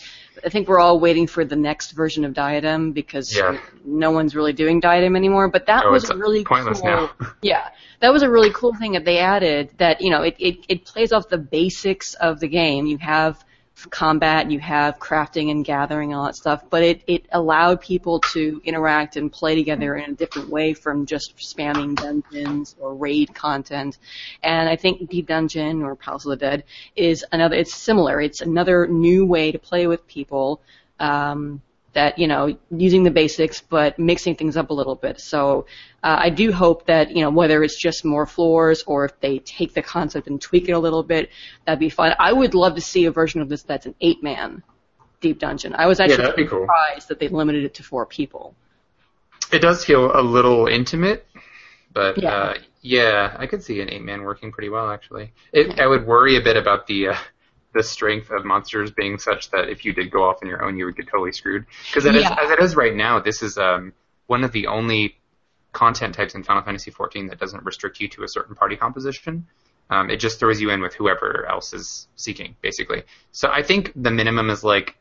I 0.45 0.49
think 0.49 0.67
we're 0.67 0.79
all 0.79 0.99
waiting 0.99 1.27
for 1.27 1.43
the 1.43 1.55
next 1.55 1.91
version 1.91 2.23
of 2.25 2.33
Diadem 2.33 2.93
because 2.93 3.35
Yeah. 3.35 3.59
no 3.83 4.11
one's 4.11 4.35
really 4.35 4.53
doing 4.53 4.79
Diadem 4.79 5.15
anymore. 5.15 5.49
But 5.49 5.65
that 5.67 5.83
Oh, 5.85 5.91
was 5.91 6.09
a 6.09 6.15
really 6.17 6.43
cool. 6.43 6.63
now. 6.83 7.11
Yeah, 7.41 7.69
that 7.99 8.13
was 8.13 8.23
a 8.23 8.29
really 8.29 8.51
cool 8.53 8.73
thing 8.75 8.93
that 8.93 9.05
they 9.05 9.17
added. 9.19 9.71
That 9.77 10.01
you 10.01 10.09
know, 10.09 10.21
it, 10.23 10.35
it 10.39 10.65
it 10.69 10.85
plays 10.85 11.11
off 11.11 11.27
the 11.29 11.37
basics 11.37 12.13
of 12.15 12.39
the 12.39 12.47
game. 12.47 12.85
You 12.85 12.97
have 12.99 13.43
combat, 13.89 14.51
you 14.51 14.59
have 14.59 14.99
crafting 14.99 15.49
and 15.51 15.65
gathering 15.65 16.13
all 16.13 16.25
that 16.25 16.35
stuff, 16.35 16.63
but 16.69 16.83
it 16.83 17.01
it 17.07 17.25
allowed 17.31 17.81
people 17.81 18.19
to 18.19 18.61
interact 18.63 19.15
and 19.15 19.31
play 19.31 19.55
together 19.55 19.95
in 19.95 20.11
a 20.11 20.13
different 20.13 20.49
way 20.49 20.73
from 20.73 21.05
just 21.05 21.35
spamming 21.37 21.95
dungeons 21.95 22.75
or 22.79 22.93
raid 22.93 23.33
content. 23.33 23.97
And 24.43 24.69
I 24.69 24.75
think 24.75 25.09
Deep 25.09 25.27
Dungeon 25.27 25.81
or 25.81 25.95
Palace 25.95 26.25
of 26.25 26.31
the 26.31 26.37
Dead 26.37 26.63
is 26.95 27.25
another. 27.31 27.55
It's 27.55 27.73
similar. 27.73 28.21
It's 28.21 28.41
another 28.41 28.87
new 28.87 29.25
way 29.25 29.51
to 29.51 29.59
play 29.59 29.87
with 29.87 30.05
people. 30.07 30.61
Um, 30.99 31.61
that 31.93 32.17
you 32.17 32.27
know 32.27 32.57
using 32.71 33.03
the 33.03 33.11
basics 33.11 33.61
but 33.61 33.99
mixing 33.99 34.35
things 34.35 34.55
up 34.57 34.69
a 34.69 34.73
little 34.73 34.95
bit. 34.95 35.19
So 35.19 35.65
uh, 36.03 36.17
I 36.19 36.29
do 36.29 36.51
hope 36.51 36.85
that 36.87 37.11
you 37.11 37.21
know 37.21 37.29
whether 37.29 37.63
it's 37.63 37.77
just 37.81 38.05
more 38.05 38.25
floors 38.25 38.83
or 38.87 39.05
if 39.05 39.19
they 39.19 39.39
take 39.39 39.73
the 39.73 39.81
concept 39.81 40.27
and 40.27 40.39
tweak 40.41 40.69
it 40.69 40.73
a 40.73 40.79
little 40.79 41.03
bit, 41.03 41.29
that'd 41.65 41.79
be 41.79 41.89
fun. 41.89 42.13
I 42.19 42.31
would 42.33 42.53
love 42.53 42.75
to 42.75 42.81
see 42.81 43.05
a 43.05 43.11
version 43.11 43.41
of 43.41 43.49
this 43.49 43.63
that's 43.63 43.85
an 43.85 43.95
eight 44.01 44.23
man 44.23 44.63
deep 45.19 45.37
dungeon. 45.39 45.75
I 45.75 45.85
was 45.85 45.99
actually 45.99 46.17
that'd 46.17 46.35
be 46.35 46.47
cool. 46.47 46.61
surprised 46.63 47.07
that 47.09 47.19
they 47.19 47.27
limited 47.27 47.63
it 47.65 47.73
to 47.75 47.83
four 47.83 48.05
people. 48.05 48.55
It 49.51 49.59
does 49.59 49.83
feel 49.85 50.17
a 50.17 50.21
little 50.21 50.67
intimate, 50.67 51.27
but 51.93 52.17
Yeah. 52.17 52.33
uh, 52.33 52.53
Yeah, 52.83 53.35
I 53.37 53.45
could 53.45 53.61
see 53.61 53.81
an 53.81 53.89
eight 53.91 54.01
man 54.01 54.23
working 54.23 54.51
pretty 54.51 54.69
well 54.69 54.89
actually. 54.89 55.33
It, 55.53 55.79
I 55.79 55.85
would 55.85 56.07
worry 56.07 56.37
a 56.37 56.41
bit 56.41 56.57
about 56.57 56.87
the 56.87 57.09
uh, 57.09 57.15
the 57.73 57.83
strength 57.83 58.29
of 58.31 58.43
monsters 58.45 58.91
being 58.91 59.17
such 59.17 59.49
that 59.51 59.69
if 59.69 59.85
you 59.85 59.93
did 59.93 60.11
go 60.11 60.23
off 60.29 60.37
on 60.43 60.49
your 60.49 60.63
own, 60.63 60.77
you 60.77 60.85
would 60.85 60.95
get 60.95 61.07
totally 61.07 61.31
screwed. 61.31 61.65
Because 61.89 62.05
Yeah. 62.05 62.35
as 62.41 62.51
it 62.51 62.59
is 62.59 62.75
right 62.75 62.93
now, 62.93 63.19
this 63.19 63.41
is 63.41 63.57
um, 63.57 63.93
one 64.27 64.43
of 64.43 64.51
the 64.51 64.67
only 64.67 65.17
content 65.71 66.13
types 66.15 66.35
in 66.35 66.43
Final 66.43 66.63
Fantasy 66.63 66.91
XIV 66.91 67.29
that 67.29 67.39
doesn't 67.39 67.63
restrict 67.63 67.99
you 68.01 68.07
to 68.09 68.23
a 68.23 68.27
certain 68.27 68.55
party 68.55 68.75
composition. 68.75 69.47
Um, 69.89 70.09
it 70.09 70.17
just 70.17 70.39
throws 70.39 70.59
you 70.61 70.69
in 70.69 70.81
with 70.81 70.93
whoever 70.93 71.45
else 71.49 71.73
is 71.73 72.07
seeking, 72.15 72.55
basically. 72.61 73.03
So 73.31 73.49
I 73.49 73.61
think 73.63 73.91
the 73.95 74.11
minimum 74.11 74.49
is 74.49 74.63
like, 74.63 74.97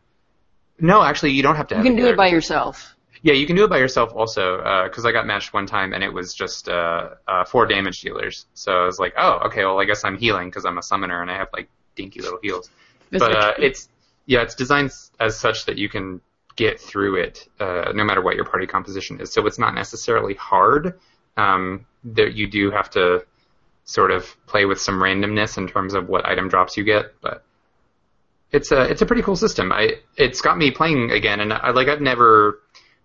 no, 0.79 1.03
actually, 1.03 1.33
you 1.33 1.43
don't 1.43 1.57
have 1.57 1.69
to. 1.69 1.75
You 1.75 1.79
have 1.79 1.87
can 1.87 1.95
a 1.99 2.03
do 2.03 2.09
it 2.09 2.17
by 2.17 2.29
yourself. 2.29 2.97
Yeah, 3.23 3.35
you 3.35 3.47
can 3.47 3.55
do 3.55 3.65
it 3.65 3.71
by 3.71 3.79
yourself 3.79 4.13
also, 4.15 4.57
because 4.89 5.05
I 5.05 5.13
got 5.13 5.27
matched 5.27 5.53
one 5.53 5.67
time 5.67 5.93
and 5.93 6.03
it 6.03 6.13
was 6.13 6.33
just 6.33 6.69
uh, 6.69 7.11
uh, 7.29 7.45
four 7.45 7.67
damage 7.67 8.01
dealers. 8.01 8.47
So 8.55 8.73
I 8.73 8.87
was 8.87 8.99
like, 8.99 9.13
oh, 9.19 9.41
okay, 9.47 9.65
well 9.65 9.79
I 9.79 9.85
guess 9.85 10.05
I'm 10.05 10.17
healing 10.17 10.49
because 10.49 10.65
I'm 10.65 10.79
a 10.79 10.83
summoner 10.83 11.21
and 11.21 11.31
I 11.31 11.37
have 11.37 11.49
like 11.53 11.69
dinky 12.01 12.21
little 12.21 12.39
heals. 12.43 12.71
But 13.11 13.37
uh, 13.37 13.53
it's 13.59 13.89
yeah, 14.27 14.43
it's 14.43 14.55
designed 14.55 14.93
as 15.19 15.39
such 15.39 15.67
that 15.67 15.77
you 15.77 15.89
can 15.89 16.21
get 16.57 16.81
through 16.81 17.17
it 17.17 17.49
uh, 17.59 17.93
no 17.95 18.05
matter 18.05 18.23
what 18.23 18.37
your 18.37 18.45
party 18.45 18.67
composition 18.67 19.21
is. 19.21 19.33
So 19.33 19.47
it's 19.47 19.59
not 19.59 19.75
necessarily 19.75 20.35
hard. 20.35 20.99
Um, 21.37 21.87
that 22.05 22.35
you 22.35 22.47
do 22.47 22.71
have 22.71 22.91
to 22.91 23.25
sort 23.85 24.11
of 24.11 24.37
play 24.47 24.65
with 24.65 24.81
some 24.81 25.01
randomness 25.01 25.59
in 25.59 25.67
terms 25.69 25.95
of 25.95 26.09
what 26.09 26.27
item 26.27 26.49
drops 26.49 26.77
you 26.77 26.85
get, 26.85 27.15
but 27.21 27.45
it's 28.53 28.73
a 28.73 28.83
it's 28.83 29.03
a 29.03 29.07
pretty 29.07 29.23
cool 29.23 29.37
system. 29.37 29.73
I 29.73 29.95
it's 30.17 30.41
got 30.41 30.59
me 30.59 30.71
playing 30.71 31.11
again, 31.11 31.41
and 31.41 31.53
I 31.53 31.71
like 31.71 31.89
I've 31.89 32.01
never 32.01 32.61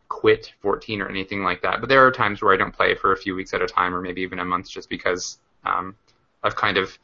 quit 0.08 0.54
14 0.62 1.02
or 1.02 1.10
anything 1.10 1.44
like 1.44 1.62
that. 1.62 1.82
But 1.82 1.90
there 1.90 2.06
are 2.06 2.12
times 2.12 2.42
where 2.42 2.54
I 2.54 2.58
don't 2.58 2.74
play 2.74 2.96
for 2.96 3.12
a 3.12 3.18
few 3.18 3.36
weeks 3.36 3.54
at 3.54 3.62
a 3.62 3.68
time, 3.68 3.94
or 3.94 4.02
maybe 4.02 4.22
even 4.22 4.40
a 4.40 4.46
month, 4.46 4.70
just 4.70 4.90
because 4.90 5.40
um, 5.66 5.96
I've 6.44 6.56
kind 6.56 6.78
of 6.78 6.98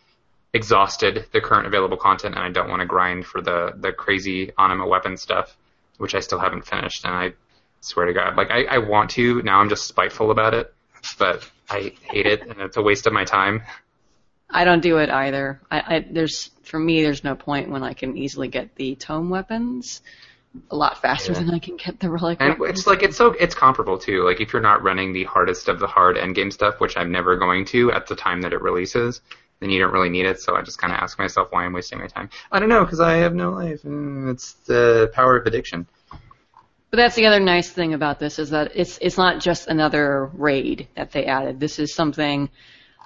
exhausted 0.53 1.25
the 1.31 1.41
current 1.41 1.65
available 1.67 1.97
content, 1.97 2.35
and 2.35 2.43
I 2.43 2.49
don't 2.51 2.69
want 2.69 2.81
to 2.81 2.85
grind 2.85 3.25
for 3.25 3.41
the 3.41 3.73
the 3.77 3.91
crazy 3.91 4.51
anima 4.57 4.87
weapon 4.87 5.17
stuff, 5.17 5.55
which 5.97 6.15
I 6.15 6.19
still 6.19 6.39
haven't 6.39 6.65
finished. 6.65 7.05
And 7.05 7.13
I 7.13 7.33
swear 7.81 8.05
to 8.05 8.13
God, 8.13 8.35
like 8.35 8.51
I, 8.51 8.63
I 8.65 8.77
want 8.79 9.09
to 9.11 9.41
now. 9.43 9.59
I'm 9.59 9.69
just 9.69 9.85
spiteful 9.87 10.31
about 10.31 10.53
it, 10.53 10.73
but 11.17 11.49
I 11.69 11.93
hate 12.03 12.25
it, 12.27 12.41
and 12.41 12.59
it's 12.61 12.77
a 12.77 12.81
waste 12.81 13.07
of 13.07 13.13
my 13.13 13.23
time. 13.23 13.61
I 14.49 14.65
don't 14.65 14.81
do 14.81 14.97
it 14.97 15.09
either. 15.09 15.61
I, 15.71 15.79
I 15.95 16.05
there's 16.11 16.51
for 16.63 16.77
me 16.79 17.01
there's 17.03 17.23
no 17.23 17.35
point 17.35 17.69
when 17.69 17.83
I 17.83 17.93
can 17.93 18.17
easily 18.17 18.49
get 18.49 18.75
the 18.75 18.95
tome 18.95 19.29
weapons 19.29 20.01
a 20.69 20.75
lot 20.75 21.01
faster 21.01 21.31
Yeah. 21.31 21.39
than 21.39 21.51
I 21.53 21.59
can 21.59 21.77
get 21.77 22.01
the 22.01 22.09
relic 22.09 22.39
And 22.41 22.59
weapons. 22.59 22.79
it's 22.79 22.87
like 22.87 23.03
it's 23.03 23.15
so 23.15 23.27
it's 23.31 23.55
comparable 23.55 23.97
too. 23.97 24.25
Like 24.25 24.41
if 24.41 24.51
you're 24.51 24.61
not 24.61 24.83
running 24.83 25.13
the 25.13 25.23
hardest 25.23 25.69
of 25.69 25.79
the 25.79 25.87
hard 25.87 26.17
endgame 26.17 26.51
stuff, 26.51 26.81
which 26.81 26.97
I'm 26.97 27.09
never 27.09 27.37
going 27.37 27.63
to 27.67 27.93
at 27.93 28.07
the 28.07 28.15
time 28.17 28.41
that 28.41 28.51
it 28.51 28.61
releases, 28.61 29.21
then 29.61 29.69
you 29.69 29.79
don't 29.79 29.93
really 29.93 30.09
need 30.09 30.25
it. 30.25 30.41
So 30.41 30.55
I 30.57 30.61
just 30.63 30.79
kind 30.79 30.91
of 30.91 30.99
ask 30.99 31.17
myself 31.17 31.51
why 31.51 31.63
I'm 31.63 31.71
wasting 31.71 31.99
my 31.99 32.07
time. 32.07 32.29
I 32.51 32.59
don't 32.59 32.67
know 32.67 32.83
because 32.83 32.99
I 32.99 33.13
have 33.17 33.33
no 33.33 33.51
life. 33.51 33.81
It's 33.85 34.53
the 34.65 35.09
power 35.13 35.37
of 35.37 35.45
addiction. 35.45 35.87
But 36.89 36.97
that's 36.97 37.15
the 37.15 37.27
other 37.27 37.39
nice 37.39 37.69
thing 37.69 37.93
about 37.93 38.19
this 38.19 38.37
is 38.37 38.49
that 38.49 38.71
it's 38.75 38.97
it's 39.01 39.17
not 39.17 39.39
just 39.39 39.67
another 39.69 40.25
raid 40.33 40.89
that 40.95 41.11
they 41.11 41.25
added. 41.25 41.57
This 41.59 41.79
is 41.79 41.93
something 41.93 42.49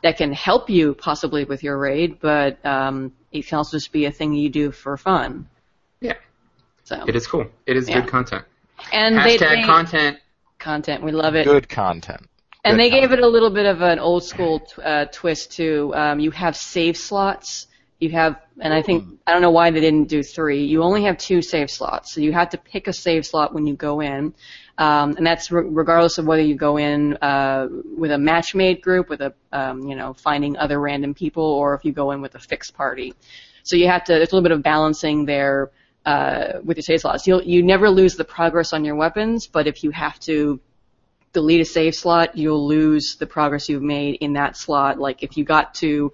that 0.01 0.17
can 0.17 0.31
help 0.33 0.69
you 0.69 0.95
possibly 0.95 1.43
with 1.43 1.61
your 1.61 1.77
raid, 1.77 2.19
but 2.19 2.65
um, 2.65 3.13
it 3.31 3.45
can 3.45 3.57
also 3.59 3.77
just 3.77 3.91
be 3.91 4.05
a 4.05 4.11
thing 4.11 4.33
you 4.33 4.49
do 4.49 4.71
for 4.71 4.97
fun. 4.97 5.47
Yeah, 6.01 6.13
So 6.83 7.03
it 7.07 7.15
is 7.15 7.27
cool. 7.27 7.45
It 7.65 7.77
is 7.77 7.87
Yeah. 7.89 8.01
good 8.01 8.09
content. 8.09 8.45
and 8.91 9.17
they, 9.17 9.37
Hashtag 9.37 9.39
they 9.39 9.63
content. 9.63 10.17
content 10.57 11.03
we 11.03 11.11
love 11.11 11.35
it. 11.35 11.45
Good 11.45 11.69
content. 11.69 12.27
And 12.65 12.79
they 12.79 12.89
gave 12.89 13.11
it 13.11 13.19
a 13.19 13.27
little 13.27 13.51
bit 13.51 13.67
of 13.67 13.81
an 13.81 13.99
old 13.99 14.23
school 14.23 14.59
t- 14.59 14.81
uh, 14.81 15.05
twist 15.11 15.51
too. 15.51 15.93
Um, 15.95 16.19
you 16.19 16.31
have 16.31 16.57
save 16.57 16.97
slots. 16.97 17.67
You 17.99 18.09
have, 18.09 18.41
and 18.59 18.73
I 18.73 18.81
think 18.81 19.05
I 19.25 19.31
don't 19.31 19.41
know 19.41 19.51
why 19.51 19.71
they 19.71 19.79
didn't 19.79 20.09
do 20.09 20.21
three. 20.21 20.65
You 20.65 20.83
only 20.83 21.03
have 21.03 21.17
two 21.17 21.41
save 21.41 21.71
slots, 21.71 22.11
so 22.11 22.19
you 22.19 22.33
have 22.33 22.49
to 22.49 22.57
pick 22.57 22.87
a 22.87 22.93
save 22.93 23.25
slot 23.25 23.53
when 23.53 23.65
you 23.65 23.75
go 23.75 24.01
in, 24.01 24.33
um, 24.77 25.15
and 25.15 25.25
that's 25.25 25.49
re- 25.49 25.63
regardless 25.65 26.17
of 26.17 26.25
whether 26.25 26.41
you 26.41 26.55
go 26.55 26.75
in 26.77 27.15
uh, 27.17 27.67
with 27.97 28.11
a 28.11 28.17
match-made 28.17 28.81
group, 28.81 29.07
with 29.07 29.21
a 29.21 29.33
um, 29.53 29.87
you 29.87 29.95
know 29.95 30.13
finding 30.13 30.57
other 30.57 30.79
random 30.79 31.13
people, 31.13 31.43
or 31.43 31.73
if 31.73 31.85
you 31.85 31.93
go 31.93 32.11
in 32.11 32.21
with 32.21 32.35
a 32.35 32.39
fixed 32.39 32.75
party. 32.75 33.13
So 33.63 33.77
you 33.77 33.87
have 33.87 34.03
to. 34.05 34.13
There's 34.13 34.31
a 34.31 34.35
little 34.35 34.49
bit 34.49 34.51
of 34.51 34.61
balancing 34.61 35.25
there 35.25 35.71
uh, 36.05 36.59
with 36.63 36.75
your 36.75 36.83
save 36.83 36.99
slots. 36.99 37.25
You'll 37.25 37.43
you 37.43 37.63
never 37.63 37.89
lose 37.89 38.15
the 38.15 38.25
progress 38.25 38.73
on 38.73 38.83
your 38.83 38.95
weapons, 38.95 39.47
but 39.47 39.67
if 39.67 39.85
you 39.85 39.91
have 39.91 40.19
to 40.21 40.59
delete 41.35 41.59
a 41.59 41.65
save 41.65 41.93
slot, 41.93 42.37
you'll 42.37 42.65
lose 42.65 43.17
the 43.19 43.27
progress 43.27 43.67
you've 43.67 43.83
made 43.83 44.15
in 44.21 44.33
that 44.33 44.55
slot. 44.55 44.97
Like 44.97 45.21
if 45.21 45.35
you 45.35 45.43
got 45.43 45.75
to, 45.75 46.13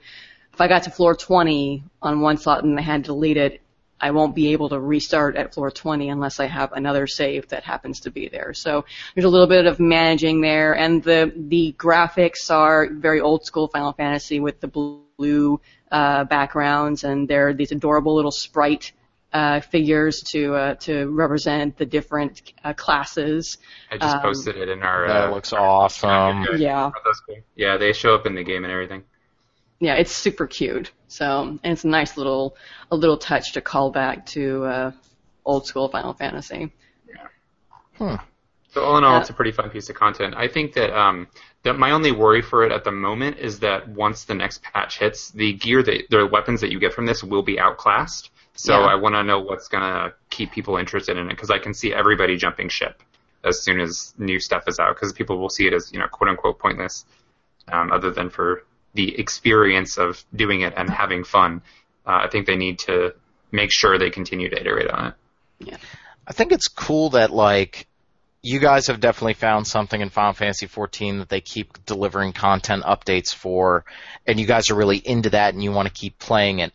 if 0.51 0.59
I 0.59 0.67
got 0.67 0.83
to 0.83 0.91
floor 0.91 1.15
20 1.15 1.83
on 2.01 2.21
one 2.21 2.37
slot 2.37 2.63
and 2.63 2.77
I 2.77 2.81
had 2.81 3.03
to 3.03 3.09
delete 3.09 3.37
it, 3.37 3.61
I 4.01 4.09
won't 4.09 4.33
be 4.33 4.51
able 4.53 4.69
to 4.69 4.79
restart 4.79 5.35
at 5.35 5.53
floor 5.53 5.69
20 5.69 6.09
unless 6.09 6.39
I 6.39 6.47
have 6.47 6.73
another 6.73 7.05
save 7.05 7.47
that 7.49 7.63
happens 7.63 7.99
to 8.01 8.09
be 8.09 8.29
there. 8.29 8.55
So 8.55 8.83
there's 9.13 9.25
a 9.25 9.29
little 9.29 9.45
bit 9.45 9.67
of 9.67 9.79
managing 9.79 10.41
there, 10.41 10.75
and 10.75 11.03
the 11.03 11.31
the 11.35 11.75
graphics 11.77 12.49
are 12.49 12.89
very 12.91 13.21
old 13.21 13.45
school 13.45 13.67
Final 13.67 13.93
Fantasy 13.93 14.39
with 14.39 14.59
the 14.59 14.67
blue 14.67 15.61
uh, 15.91 16.23
backgrounds, 16.23 17.03
and 17.03 17.27
they're 17.27 17.53
these 17.53 17.71
adorable 17.71 18.15
little 18.15 18.31
sprite 18.31 18.91
uh, 19.33 19.61
figures 19.61 20.21
to 20.31 20.53
uh, 20.55 20.75
to 20.75 21.07
represent 21.07 21.77
the 21.77 21.85
different 21.85 22.53
uh, 22.63 22.73
classes. 22.73 23.57
I 23.89 23.97
just 23.97 24.15
Um, 24.15 24.21
posted 24.21 24.57
it 24.57 24.69
in 24.69 24.83
our. 24.83 25.07
That 25.07 25.29
uh, 25.29 25.33
looks 25.35 25.53
awesome. 25.53 26.45
Yeah. 26.57 26.85
Are 26.85 26.93
those 27.05 27.19
cool? 27.21 27.37
Yeah, 27.55 27.77
they 27.77 27.93
show 27.93 28.13
up 28.15 28.25
in 28.25 28.35
the 28.35 28.43
game 28.43 28.63
and 28.63 28.71
everything. 28.73 29.03
yeah, 29.79 29.95
it's 29.95 30.11
super 30.11 30.47
cute. 30.47 30.91
So, 31.07 31.59
and 31.63 31.73
it's 31.73 31.83
a 31.83 31.87
nice 31.87 32.15
little, 32.17 32.55
a 32.91 32.95
little 32.95 33.17
touch 33.17 33.53
to 33.53 33.61
call 33.61 33.89
back 33.91 34.25
to 34.27 34.63
uh, 34.65 34.91
old 35.43 35.65
school 35.65 35.89
Final 35.89 36.13
Fantasy. 36.13 36.71
Hmm. 37.97 38.15
So 38.69 38.83
all 38.83 38.97
in 38.97 39.03
all, 39.03 39.15
Uh, 39.15 39.19
it's 39.19 39.29
a 39.29 39.33
pretty 39.33 39.51
fun 39.51 39.69
piece 39.69 39.89
of 39.89 39.95
content. 39.95 40.33
I 40.37 40.47
think 40.47 40.73
that 40.73 40.97
um, 40.97 41.27
that 41.63 41.77
my 41.77 41.91
only 41.91 42.11
worry 42.11 42.41
for 42.41 42.63
it 42.63 42.71
at 42.71 42.83
the 42.83 42.91
moment 42.91 43.37
is 43.37 43.59
that 43.59 43.87
once 43.89 44.23
the 44.23 44.33
next 44.33 44.63
patch 44.63 44.97
hits, 44.99 45.29
the 45.31 45.53
gear 45.53 45.83
that 45.83 46.03
the 46.09 46.25
weapons 46.25 46.61
that 46.61 46.71
you 46.71 46.79
get 46.79 46.93
from 46.93 47.05
this 47.05 47.23
will 47.23 47.43
be 47.43 47.59
outclassed. 47.59 48.29
So 48.53 48.79
Yeah. 48.79 48.87
I 48.87 48.95
want 48.95 49.15
to 49.15 49.23
know 49.23 49.39
what's 49.39 49.67
gonna 49.67 50.13
keep 50.29 50.51
people 50.51 50.77
interested 50.77 51.17
in 51.17 51.27
it 51.27 51.29
because 51.29 51.49
I 51.49 51.59
can 51.59 51.73
see 51.73 51.93
everybody 51.93 52.37
jumping 52.37 52.69
ship 52.69 53.01
as 53.43 53.63
soon 53.63 53.79
as 53.79 54.13
new 54.17 54.39
stuff 54.39 54.63
is 54.67 54.79
out 54.79 54.95
because 54.95 55.13
people 55.13 55.37
will 55.37 55.49
see 55.49 55.67
it 55.67 55.73
as 55.73 55.91
you 55.91 55.99
know 55.99 56.07
quote 56.07 56.29
unquote 56.29 56.59
pointless, 56.59 57.05
um, 57.71 57.91
other 57.91 58.11
than 58.11 58.29
for 58.29 58.63
the 58.93 59.17
experience 59.17 59.97
of 59.97 60.23
doing 60.35 60.61
it 60.61 60.73
and 60.75 60.89
having 60.89 61.23
fun. 61.23 61.61
Uh, 62.05 62.21
I 62.23 62.27
think 62.29 62.45
they 62.45 62.55
need 62.55 62.79
to 62.79 63.13
make 63.51 63.71
sure 63.71 63.97
they 63.97 64.09
continue 64.09 64.49
to 64.49 64.59
iterate 64.59 64.89
on 64.89 65.07
it. 65.07 65.13
Yeah. 65.59 65.77
I 66.27 66.33
think 66.33 66.51
it's 66.51 66.67
cool 66.67 67.11
that 67.11 67.31
like 67.31 67.87
you 68.41 68.59
guys 68.59 68.87
have 68.87 68.99
definitely 68.99 69.35
found 69.35 69.67
something 69.67 69.99
in 69.99 70.09
Final 70.09 70.33
Fantasy 70.33 70.65
14 70.65 71.19
that 71.19 71.29
they 71.29 71.41
keep 71.41 71.85
delivering 71.85 72.33
content 72.33 72.83
updates 72.83 73.33
for, 73.33 73.85
and 74.25 74.39
you 74.39 74.47
guys 74.47 74.71
are 74.71 74.75
really 74.75 74.97
into 74.97 75.29
that 75.31 75.53
and 75.53 75.63
you 75.63 75.71
want 75.71 75.87
to 75.87 75.93
keep 75.93 76.17
playing 76.17 76.59
it. 76.59 76.73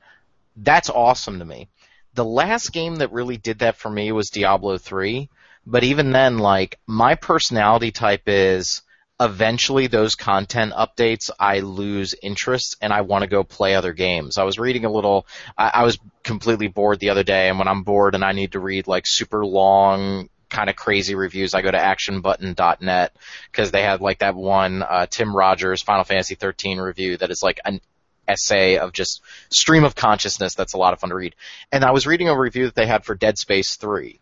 That's 0.56 0.90
awesome 0.90 1.38
to 1.38 1.44
me. 1.44 1.68
The 2.14 2.24
last 2.24 2.72
game 2.72 2.96
that 2.96 3.12
really 3.12 3.36
did 3.36 3.58
that 3.58 3.76
for 3.76 3.90
me 3.90 4.10
was 4.12 4.30
Diablo 4.30 4.78
3, 4.78 5.28
but 5.66 5.84
even 5.84 6.12
then, 6.12 6.38
like, 6.38 6.78
my 6.86 7.14
personality 7.14 7.90
type 7.90 8.22
is 8.26 8.82
eventually 9.18 9.86
those 9.86 10.14
content 10.14 10.72
updates, 10.72 11.30
I 11.38 11.60
lose 11.60 12.14
interest 12.22 12.76
and 12.80 12.92
I 12.92 13.02
want 13.02 13.22
to 13.22 13.28
go 13.28 13.44
play 13.44 13.74
other 13.74 13.92
games. 13.92 14.38
I 14.38 14.44
was 14.44 14.58
reading 14.58 14.84
a 14.84 14.92
little, 14.92 15.26
I, 15.56 15.70
I 15.74 15.84
was 15.84 15.98
completely 16.22 16.68
bored 16.68 17.00
the 17.00 17.10
other 17.10 17.22
day, 17.22 17.48
and 17.48 17.58
when 17.58 17.68
I'm 17.68 17.82
bored 17.82 18.14
and 18.14 18.24
I 18.24 18.32
need 18.32 18.52
to 18.52 18.60
read 18.60 18.86
like 18.86 19.04
super 19.06 19.44
long, 19.44 20.28
kind 20.48 20.70
of 20.70 20.76
crazy 20.76 21.14
reviews, 21.14 21.54
I 21.54 21.62
go 21.62 21.70
to 21.70 21.78
actionbutton.net 21.78 23.16
because 23.50 23.70
they 23.70 23.82
have 23.82 24.00
like 24.00 24.20
that 24.20 24.34
one 24.34 24.82
uh, 24.82 25.06
Tim 25.06 25.34
Rogers 25.34 25.82
Final 25.82 26.04
Fantasy 26.04 26.34
13 26.34 26.78
review 26.78 27.16
that 27.16 27.30
is 27.30 27.42
like 27.42 27.60
an 27.64 27.80
essay 28.28 28.78
of 28.78 28.92
just 28.92 29.22
stream 29.50 29.84
of 29.84 29.94
consciousness 29.94 30.54
that's 30.54 30.74
a 30.74 30.78
lot 30.78 30.92
of 30.92 31.00
fun 31.00 31.10
to 31.10 31.16
read. 31.16 31.34
And 31.72 31.84
I 31.84 31.92
was 31.92 32.06
reading 32.06 32.28
a 32.28 32.38
review 32.38 32.66
that 32.66 32.74
they 32.74 32.86
had 32.86 33.04
for 33.04 33.14
Dead 33.14 33.38
Space 33.38 33.76
3. 33.76 34.20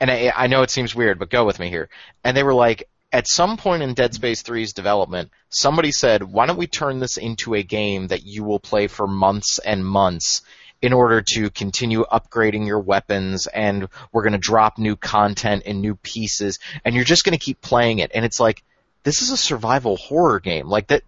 And 0.00 0.10
I, 0.10 0.32
I 0.34 0.46
know 0.46 0.62
it 0.62 0.70
seems 0.70 0.94
weird, 0.94 1.18
but 1.18 1.30
go 1.30 1.44
with 1.44 1.58
me 1.58 1.68
here. 1.68 1.88
And 2.24 2.36
they 2.36 2.42
were 2.42 2.54
like, 2.54 2.88
at 3.12 3.28
some 3.28 3.56
point 3.56 3.82
in 3.82 3.94
Dead 3.94 4.14
Space 4.14 4.42
3's 4.42 4.72
development, 4.72 5.30
somebody 5.48 5.90
said, 5.90 6.22
why 6.22 6.46
don't 6.46 6.56
we 6.56 6.66
turn 6.66 7.00
this 7.00 7.16
into 7.16 7.54
a 7.54 7.62
game 7.62 8.06
that 8.08 8.24
you 8.24 8.44
will 8.44 8.60
play 8.60 8.86
for 8.86 9.06
months 9.06 9.58
and 9.58 9.84
months 9.84 10.42
in 10.80 10.92
order 10.92 11.20
to 11.20 11.50
continue 11.50 12.04
upgrading 12.10 12.66
your 12.66 12.78
weapons 12.78 13.46
and 13.46 13.88
we're 14.12 14.22
going 14.22 14.32
to 14.32 14.38
drop 14.38 14.78
new 14.78 14.96
content 14.96 15.64
and 15.66 15.82
new 15.82 15.94
pieces 15.96 16.58
and 16.84 16.94
you're 16.94 17.04
just 17.04 17.24
going 17.24 17.36
to 17.36 17.44
keep 17.44 17.60
playing 17.60 17.98
it. 17.98 18.10
And 18.14 18.24
it's 18.24 18.40
like, 18.40 18.62
this 19.02 19.22
is 19.22 19.30
a 19.30 19.36
survival 19.36 19.96
horror 19.96 20.40
game. 20.40 20.66
Like 20.66 20.88
that, 20.88 21.02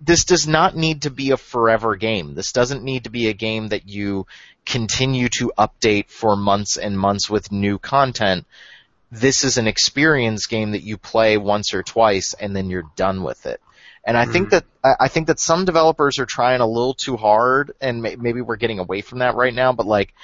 this 0.00 0.24
does 0.24 0.46
not 0.46 0.76
need 0.76 1.02
to 1.02 1.10
be 1.10 1.30
a 1.30 1.36
forever 1.36 1.96
game. 1.96 2.34
This 2.34 2.52
doesn't 2.52 2.84
need 2.84 3.04
to 3.04 3.10
be 3.10 3.28
a 3.28 3.32
game 3.32 3.68
that 3.68 3.88
you 3.88 4.26
continue 4.64 5.28
to 5.28 5.52
update 5.58 6.10
for 6.10 6.36
months 6.36 6.76
and 6.76 6.98
months 6.98 7.30
with 7.30 7.52
new 7.52 7.78
content. 7.78 8.46
This 9.12 9.44
is 9.44 9.56
an 9.56 9.68
experience 9.68 10.46
game 10.46 10.72
that 10.72 10.82
you 10.82 10.96
play 10.96 11.38
once 11.38 11.74
or 11.74 11.82
twice 11.82 12.34
and 12.38 12.54
then 12.54 12.70
you're 12.70 12.90
done 12.96 13.22
with 13.22 13.46
it. 13.46 13.60
And 14.06 14.16
I 14.16 14.24
think 14.24 14.50
mm-hmm. 14.50 14.66
that 14.84 14.96
I 15.00 15.08
think 15.08 15.26
that 15.26 15.40
some 15.40 15.64
developers 15.64 16.20
are 16.20 16.26
trying 16.26 16.60
a 16.60 16.66
little 16.66 16.94
too 16.94 17.16
hard, 17.16 17.72
and 17.80 18.02
may, 18.02 18.14
maybe 18.14 18.40
we're 18.40 18.54
getting 18.54 18.78
away 18.78 19.00
from 19.00 19.18
that 19.18 19.34
right 19.34 19.52
now. 19.52 19.72
But 19.72 19.86
like, 19.86 20.14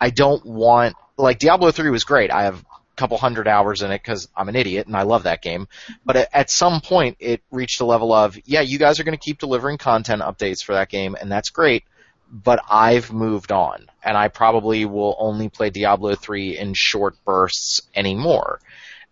I 0.00 0.10
don't 0.10 0.46
want 0.46 0.94
like 1.16 1.40
Diablo 1.40 1.72
3 1.72 1.90
was 1.90 2.04
great. 2.04 2.30
I 2.30 2.44
have 2.44 2.64
couple 2.96 3.16
hundred 3.18 3.48
hours 3.48 3.82
in 3.82 3.90
it 3.90 4.02
because 4.02 4.28
I'm 4.36 4.48
an 4.48 4.56
idiot 4.56 4.86
and 4.86 4.96
I 4.96 5.02
love 5.02 5.24
that 5.24 5.42
game. 5.42 5.68
But 6.04 6.16
at, 6.16 6.28
at 6.32 6.50
some 6.50 6.80
point, 6.80 7.16
it 7.20 7.42
reached 7.50 7.80
a 7.80 7.84
level 7.84 8.12
of 8.12 8.38
yeah, 8.44 8.60
you 8.60 8.78
guys 8.78 9.00
are 9.00 9.04
going 9.04 9.16
to 9.16 9.24
keep 9.24 9.38
delivering 9.38 9.78
content 9.78 10.22
updates 10.22 10.62
for 10.62 10.74
that 10.74 10.88
game, 10.88 11.16
and 11.20 11.30
that's 11.30 11.50
great. 11.50 11.84
But 12.30 12.60
I've 12.70 13.12
moved 13.12 13.52
on, 13.52 13.86
and 14.02 14.16
I 14.16 14.28
probably 14.28 14.84
will 14.86 15.16
only 15.18 15.50
play 15.50 15.68
Diablo 15.68 16.14
3 16.14 16.58
in 16.58 16.72
short 16.74 17.14
bursts 17.24 17.82
anymore. 17.94 18.60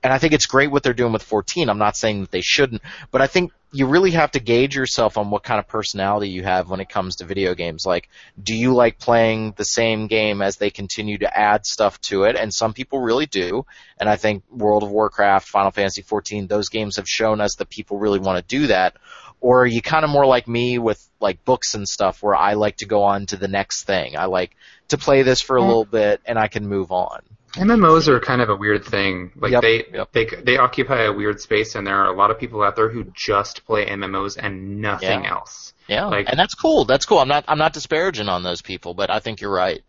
And 0.03 0.13
I 0.13 0.19
think 0.19 0.33
it's 0.33 0.47
great 0.47 0.71
what 0.71 0.83
they're 0.83 0.95
doing 0.95 1.13
with 1.13 1.23
14. 1.23 1.69
I'm 1.69 1.77
not 1.77 1.97
saying 1.97 2.23
that 2.23 2.31
they 2.31 2.41
shouldn't, 2.41 2.81
but 3.11 3.21
I 3.21 3.27
think 3.27 3.53
you 3.73 3.87
really 3.87 4.11
have 4.11 4.33
to 4.33 4.41
gauge 4.41 4.75
yourself 4.75 5.17
on 5.17 5.31
what 5.31 5.45
kind 5.45 5.61
of 5.61 5.69
personality 5.69 6.29
you 6.29 6.43
have 6.43 6.69
when 6.69 6.81
it 6.81 6.89
comes 6.89 7.17
to 7.17 7.25
video 7.25 7.55
games. 7.55 7.87
Like, 7.87 8.09
do 8.41 8.55
you 8.55 8.75
like 8.75 8.99
playing 8.99 9.55
the 9.57 9.65
same 9.65 10.09
game 10.09 10.43
as 10.43 10.57
they 10.57 10.71
continue 10.71 11.19
to 11.19 11.39
add 11.39 11.65
stuff 11.65 12.01
to 12.03 12.25
it? 12.25 12.37
And 12.37 12.53
some 12.53 12.73
people 12.73 12.99
really 13.01 13.27
do. 13.27 13.65
And 13.99 14.09
I 14.09 14.17
think 14.17 14.43
World 14.51 14.83
of 14.83 14.91
Warcraft, 14.91 15.49
Final 15.49 15.71
Fantasy 15.71 16.03
XIV, 16.03 16.49
those 16.49 16.69
games 16.69 16.97
have 16.97 17.09
shown 17.09 17.41
us 17.41 17.57
that 17.57 17.71
people 17.71 17.99
really 17.99 18.19
want 18.19 18.39
to 18.39 18.59
do 18.59 18.67
that. 18.69 18.97
Or 19.41 19.63
are 19.63 19.67
you 19.67 19.81
kind 19.81 20.05
of 20.05 20.11
more 20.11 20.27
like 20.27 20.49
me 20.49 20.79
with 20.79 21.03
like 21.21 21.45
books 21.45 21.75
and 21.75 21.89
stuff 21.89 22.23
where 22.23 22.35
I 22.35 22.55
like 22.55 22.79
to 22.79 22.87
go 22.87 23.05
on 23.05 23.27
to 23.27 23.37
the 23.37 23.49
next 23.49 23.85
thing? 23.85 24.17
I 24.17 24.27
like 24.27 24.57
to 24.89 24.99
play 24.99 25.23
this 25.23 25.41
for 25.41 25.57
a 25.57 25.61
mm. 25.61 25.67
little 25.67 25.85
bit 25.85 26.21
and 26.27 26.39
I 26.39 26.49
can 26.49 26.67
move 26.67 26.91
on. 26.91 27.23
MMOs 27.55 28.09
are 28.09 28.21
kind 28.21 28.41
of 28.41 28.49
a 28.49 28.57
weird 28.57 28.85
thing. 28.85 29.33
Like 29.37 29.53
Yep, 29.53 29.63
they 29.63 29.85
yep. 29.93 30.13
they 30.13 30.25
they 30.45 30.57
occupy 30.57 31.03
a 31.03 31.13
weird 31.13 31.41
space, 31.41 31.75
and 31.75 31.87
there 31.87 31.97
are 31.97 32.07
a 32.13 32.17
lot 32.17 32.31
of 32.31 32.39
people 32.39 32.63
out 32.63 32.77
there 32.77 32.89
who 32.89 33.05
just 33.15 33.65
play 33.67 33.87
MMOs 33.87 34.37
and 34.37 34.81
nothing 34.81 35.25
Yeah. 35.25 35.31
else. 35.33 35.75
Yeah, 35.89 36.07
Like- 36.07 36.29
and 36.29 36.39
that's 36.39 36.55
cool. 36.55 36.85
That's 36.85 37.05
cool. 37.05 37.19
I'm 37.19 37.29
not. 37.29 37.45
I'm 37.49 37.59
not 37.59 37.73
disparaging 37.73 38.29
on 38.29 38.43
those 38.45 38.63
people, 38.63 38.95
but 38.95 39.11
I 39.11 39.19
think 39.19 39.41
you're 39.41 39.53
right. 39.53 39.83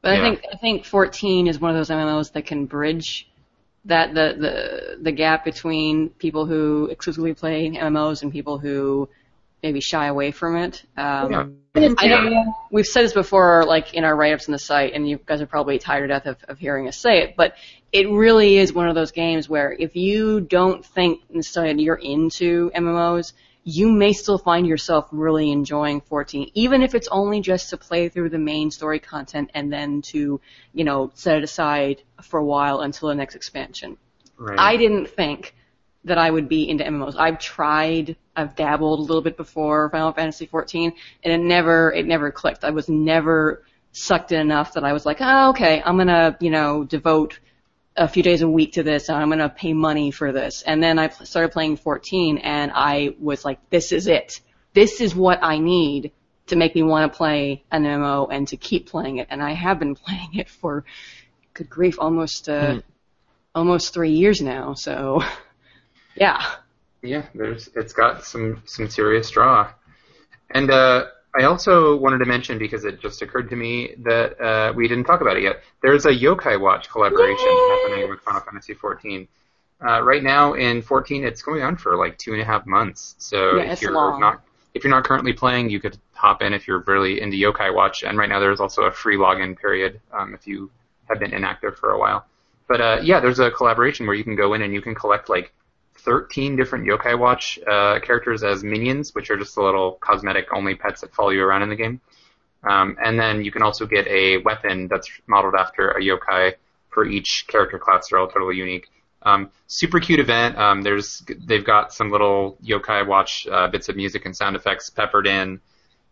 But 0.00 0.10
Yeah. 0.10 0.18
I 0.18 0.20
think 0.20 0.42
I 0.52 0.56
think 0.56 0.84
14 0.84 1.48
is 1.48 1.60
one 1.60 1.70
of 1.70 1.76
those 1.76 1.90
MMOs 1.90 2.32
that 2.34 2.46
can 2.46 2.66
bridge 2.66 3.28
that 3.84 4.14
the 4.14 4.36
the 4.38 5.02
the 5.02 5.12
gap 5.12 5.44
between 5.44 6.10
people 6.10 6.46
who 6.46 6.86
exclusively 6.90 7.34
play 7.34 7.68
MMOs 7.68 8.22
and 8.22 8.30
people 8.30 8.58
who 8.58 9.08
maybe 9.62 9.80
shy 9.80 10.06
away 10.06 10.30
from 10.30 10.56
it. 10.56 10.84
Um, 10.96 11.56
I 11.74 12.06
know 12.06 12.54
we've 12.70 12.86
said 12.86 13.04
this 13.04 13.14
before, 13.14 13.64
like 13.64 13.94
in 13.94 14.04
our 14.04 14.14
write-ups 14.14 14.48
on 14.48 14.52
the 14.52 14.58
site, 14.58 14.92
and 14.92 15.08
you 15.08 15.18
guys 15.24 15.40
are 15.40 15.46
probably 15.46 15.78
tired 15.78 16.02
to 16.02 16.08
death 16.08 16.26
of, 16.26 16.36
of 16.48 16.58
hearing 16.58 16.86
us 16.86 16.96
say 16.96 17.22
it, 17.22 17.34
but 17.36 17.54
it 17.92 18.10
really 18.10 18.58
is 18.58 18.72
one 18.72 18.88
of 18.88 18.94
those 18.94 19.12
games 19.12 19.48
where 19.48 19.72
if 19.72 19.96
you 19.96 20.40
don't 20.40 20.84
think 20.84 21.20
necessarily 21.30 21.82
you're 21.82 21.94
into 21.94 22.70
MMOs, 22.74 23.32
you 23.64 23.90
may 23.90 24.12
still 24.12 24.38
find 24.38 24.66
yourself 24.66 25.08
really 25.12 25.50
enjoying 25.50 26.00
14, 26.00 26.50
even 26.54 26.82
if 26.82 26.94
it's 26.94 27.08
only 27.08 27.40
just 27.40 27.70
to 27.70 27.76
play 27.76 28.08
through 28.08 28.28
the 28.28 28.38
main 28.38 28.70
story 28.70 28.98
content 28.98 29.50
and 29.54 29.72
then 29.72 30.02
to, 30.02 30.40
you 30.74 30.84
know, 30.84 31.10
set 31.14 31.38
it 31.38 31.44
aside 31.44 32.02
for 32.22 32.40
a 32.40 32.44
while 32.44 32.80
until 32.80 33.08
the 33.08 33.14
next 33.14 33.34
expansion. 33.34 33.96
Right. 34.36 34.58
I 34.58 34.76
didn't 34.76 35.08
think 35.08 35.54
that 36.04 36.18
I 36.18 36.30
would 36.30 36.48
be 36.48 36.68
into 36.68 36.84
MMOs. 36.84 37.16
I've 37.16 37.38
tried, 37.38 38.16
I've 38.34 38.56
dabbled 38.56 38.98
a 38.98 39.02
little 39.02 39.22
bit 39.22 39.36
before 39.36 39.88
Final 39.90 40.12
Fantasy 40.12 40.46
14, 40.46 40.92
and 41.22 41.32
it 41.32 41.38
never, 41.38 41.92
it 41.92 42.06
never 42.06 42.30
clicked. 42.30 42.64
I 42.64 42.70
was 42.70 42.88
never 42.88 43.62
sucked 43.92 44.32
in 44.32 44.40
enough 44.40 44.72
that 44.74 44.84
I 44.84 44.92
was 44.92 45.06
like, 45.06 45.18
oh, 45.20 45.50
okay, 45.50 45.82
I'm 45.84 45.96
gonna, 45.96 46.36
you 46.40 46.50
know, 46.50 46.82
devote 46.84 47.38
a 47.96 48.08
few 48.08 48.22
days 48.22 48.42
a 48.42 48.48
week 48.48 48.72
to 48.72 48.82
this, 48.82 49.08
and 49.08 49.18
I'm 49.18 49.28
gonna 49.28 49.48
pay 49.48 49.72
money 49.74 50.10
for 50.10 50.32
this. 50.32 50.62
And 50.62 50.82
then 50.82 50.98
I 50.98 51.08
pl- 51.08 51.26
started 51.26 51.52
playing 51.52 51.76
14, 51.76 52.38
and 52.38 52.72
I 52.74 53.14
was 53.20 53.44
like, 53.44 53.58
this 53.70 53.92
is 53.92 54.06
it. 54.08 54.40
This 54.72 55.00
is 55.00 55.14
what 55.14 55.38
I 55.42 55.58
need 55.58 56.12
to 56.46 56.56
make 56.56 56.74
me 56.74 56.82
want 56.82 57.12
to 57.12 57.16
play 57.16 57.62
an 57.70 57.84
MMO 57.84 58.28
and 58.30 58.48
to 58.48 58.56
keep 58.56 58.88
playing 58.88 59.18
it. 59.18 59.28
And 59.30 59.42
I 59.42 59.52
have 59.52 59.78
been 59.78 59.94
playing 60.06 60.34
it 60.34 60.48
for, 60.48 60.84
good 61.54 61.70
grief, 61.70 61.96
almost, 62.00 62.48
uh, 62.48 62.80
almost 63.54 63.94
three 63.94 64.12
years 64.12 64.40
now. 64.40 64.74
So, 64.74 65.22
yeah. 66.16 66.56
Yeah, 67.02 67.26
there's 67.34 67.68
it's 67.74 67.92
got 67.92 68.24
some 68.24 68.62
some 68.64 68.88
serious 68.88 69.28
draw. 69.30 69.70
And 70.50 70.70
uh, 70.70 71.06
I 71.38 71.44
also 71.44 71.96
wanted 71.96 72.18
to 72.18 72.26
mention 72.26 72.58
because 72.58 72.84
it 72.84 73.00
just 73.00 73.22
occurred 73.22 73.48
to 73.50 73.56
me 73.56 73.94
that 74.04 74.40
uh, 74.40 74.72
we 74.74 74.86
didn't 74.86 75.04
talk 75.04 75.20
about 75.20 75.36
it 75.36 75.42
yet. 75.42 75.62
There's 75.82 76.06
a 76.06 76.10
Yokai 76.10 76.60
Watch 76.60 76.88
collaboration 76.90 77.48
happening 77.70 78.08
with 78.08 78.20
Final 78.20 78.42
Fantasy 78.42 78.74
14. 78.74 79.26
Uh, 79.84 80.00
right 80.02 80.22
now 80.22 80.52
in 80.54 80.80
14, 80.80 81.24
it's 81.24 81.42
going 81.42 81.62
on 81.62 81.76
for 81.76 81.96
like 81.96 82.16
two 82.18 82.34
and 82.34 82.42
a 82.42 82.44
half 82.44 82.66
months. 82.66 83.16
So 83.18 83.56
Yeah, 83.56 83.72
if 83.72 83.82
you're 83.82 83.92
long. 83.92 84.20
not 84.20 84.42
if 84.74 84.84
you're 84.84 84.92
not 84.92 85.04
currently 85.04 85.32
playing, 85.32 85.70
you 85.70 85.80
could 85.80 85.98
hop 86.14 86.40
in 86.40 86.52
if 86.52 86.68
you're 86.68 86.84
really 86.86 87.20
into 87.20 87.36
Yokai 87.36 87.74
Watch. 87.74 88.04
And 88.04 88.16
right 88.16 88.28
now 88.28 88.38
there's 88.38 88.60
also 88.60 88.82
a 88.82 88.92
free 88.92 89.16
login 89.16 89.58
period 89.58 90.00
um, 90.12 90.34
if 90.34 90.46
you 90.46 90.70
have 91.08 91.18
been 91.18 91.34
inactive 91.34 91.76
for 91.76 91.90
a 91.90 91.98
while. 91.98 92.26
But 92.68 92.80
uh, 92.80 92.98
yeah, 93.02 93.18
there's 93.20 93.40
a 93.40 93.50
collaboration 93.50 94.06
where 94.06 94.14
you 94.14 94.24
can 94.24 94.36
go 94.36 94.54
in 94.54 94.62
and 94.62 94.72
you 94.72 94.80
can 94.80 94.94
collect 94.94 95.28
like 95.28 95.52
13 95.98 96.56
different 96.56 96.86
Yokai 96.86 97.18
Watch 97.18 97.58
uh, 97.66 98.00
characters 98.00 98.42
as 98.42 98.64
minions, 98.64 99.14
which 99.14 99.30
are 99.30 99.36
just 99.36 99.54
the 99.54 99.62
little 99.62 99.92
cosmetic 100.00 100.48
only 100.52 100.74
pets 100.74 101.00
that 101.02 101.14
follow 101.14 101.30
you 101.30 101.42
around 101.42 101.62
in 101.62 101.68
the 101.68 101.76
game. 101.76 102.00
Um, 102.64 102.96
and 103.02 103.18
then 103.18 103.44
you 103.44 103.50
can 103.50 103.62
also 103.62 103.86
get 103.86 104.06
a 104.06 104.38
weapon 104.38 104.88
that's 104.88 105.08
modeled 105.26 105.54
after 105.54 105.90
a 105.90 106.00
yokai 106.00 106.54
for 106.90 107.04
each 107.04 107.46
character 107.48 107.78
class. 107.78 108.08
They're 108.08 108.18
all 108.18 108.28
totally 108.28 108.56
unique. 108.56 108.88
Um, 109.22 109.50
super 109.66 110.00
cute 110.00 110.20
event. 110.20 110.58
Um, 110.58 110.82
there's 110.82 111.22
they've 111.46 111.64
got 111.64 111.92
some 111.92 112.10
little 112.10 112.56
yokai 112.64 113.06
watch 113.06 113.46
uh, 113.50 113.68
bits 113.68 113.88
of 113.88 113.96
music 113.96 114.26
and 114.26 114.36
sound 114.36 114.56
effects 114.56 114.90
peppered 114.90 115.26
in. 115.26 115.60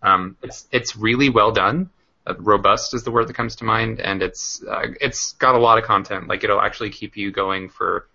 Um, 0.02 0.36
it's 0.42 0.66
it's 0.72 0.96
really 0.96 1.28
well 1.28 1.52
done. 1.52 1.90
Uh, 2.26 2.34
robust 2.38 2.94
is 2.94 3.02
the 3.02 3.10
word 3.10 3.28
that 3.28 3.34
comes 3.34 3.56
to 3.56 3.64
mind, 3.64 4.00
and 4.00 4.22
it's 4.22 4.62
uh, 4.68 4.86
it's 5.00 5.32
got 5.32 5.54
a 5.54 5.58
lot 5.58 5.78
of 5.78 5.84
content. 5.84 6.28
Like 6.28 6.44
it'll 6.44 6.60
actually 6.60 6.90
keep 6.90 7.16
you 7.16 7.32
going 7.32 7.68
for 7.68 8.08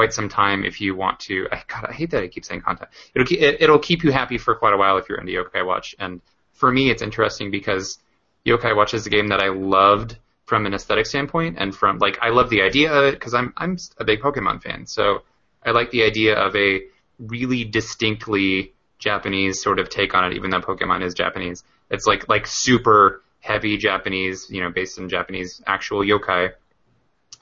quite 0.00 0.14
some 0.14 0.30
time 0.30 0.64
if 0.64 0.80
you 0.80 0.94
want 0.94 1.20
to. 1.20 1.46
I, 1.52 1.62
God, 1.68 1.84
I 1.90 1.92
hate 1.92 2.10
that 2.12 2.22
I 2.22 2.28
keep 2.28 2.46
saying 2.46 2.62
content. 2.62 2.88
It'll 3.14 3.26
keep, 3.26 3.42
it, 3.42 3.60
it'll 3.60 3.78
keep 3.78 4.02
you 4.02 4.10
happy 4.10 4.38
for 4.38 4.54
quite 4.54 4.72
a 4.72 4.78
while 4.78 4.96
if 4.96 5.10
you're 5.10 5.18
into 5.18 5.30
Yokai 5.30 5.66
Watch. 5.66 5.94
And 5.98 6.22
for 6.54 6.72
me, 6.72 6.90
it's 6.90 7.02
interesting 7.02 7.50
because 7.50 7.98
Yokai 8.46 8.74
Watch 8.74 8.94
is 8.94 9.06
a 9.06 9.10
game 9.10 9.28
that 9.28 9.40
I 9.40 9.48
loved 9.48 10.16
from 10.46 10.64
an 10.64 10.72
aesthetic 10.72 11.04
standpoint, 11.04 11.56
and 11.58 11.76
from 11.76 11.98
like 11.98 12.18
I 12.22 12.30
love 12.30 12.48
the 12.48 12.62
idea 12.62 12.90
of 12.90 13.04
it 13.04 13.12
because 13.12 13.34
I'm 13.34 13.52
I'm 13.58 13.76
a 13.98 14.04
big 14.04 14.20
Pokemon 14.20 14.62
fan, 14.62 14.86
so 14.86 15.22
I 15.62 15.72
like 15.72 15.90
the 15.90 16.02
idea 16.04 16.34
of 16.34 16.56
a 16.56 16.80
really 17.18 17.64
distinctly 17.64 18.72
Japanese 18.98 19.60
sort 19.60 19.78
of 19.78 19.90
take 19.90 20.14
on 20.14 20.24
it, 20.24 20.34
even 20.34 20.48
though 20.48 20.62
Pokemon 20.62 21.04
is 21.04 21.12
Japanese. 21.12 21.62
It's 21.90 22.06
like 22.06 22.26
like 22.26 22.46
super 22.46 23.22
heavy 23.40 23.76
Japanese, 23.76 24.46
you 24.48 24.62
know, 24.62 24.70
based 24.70 24.96
in 24.96 25.10
Japanese 25.10 25.62
actual 25.66 26.00
yokai. 26.00 26.52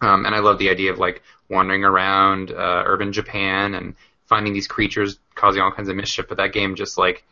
Um, 0.01 0.27
and 0.27 0.35
I 0.35 0.39
love 0.39 0.59
the 0.59 0.71
idea 0.71 0.93
of 0.93 0.99
like 0.99 1.23
wandering 1.49 1.85
around 1.85 2.51
uh, 2.51 2.83
urban 2.87 3.13
Japan 3.13 3.75
and 3.75 3.95
finding 4.27 4.53
these 4.53 4.69
creatures 4.69 5.19
causing 5.35 5.63
all 5.63 5.73
kinds 5.73 5.89
of 5.89 5.97
mischief. 5.97 6.27
But 6.29 6.37
that 6.37 6.53
game 6.53 6.77
just 6.77 6.99
like 6.99 7.25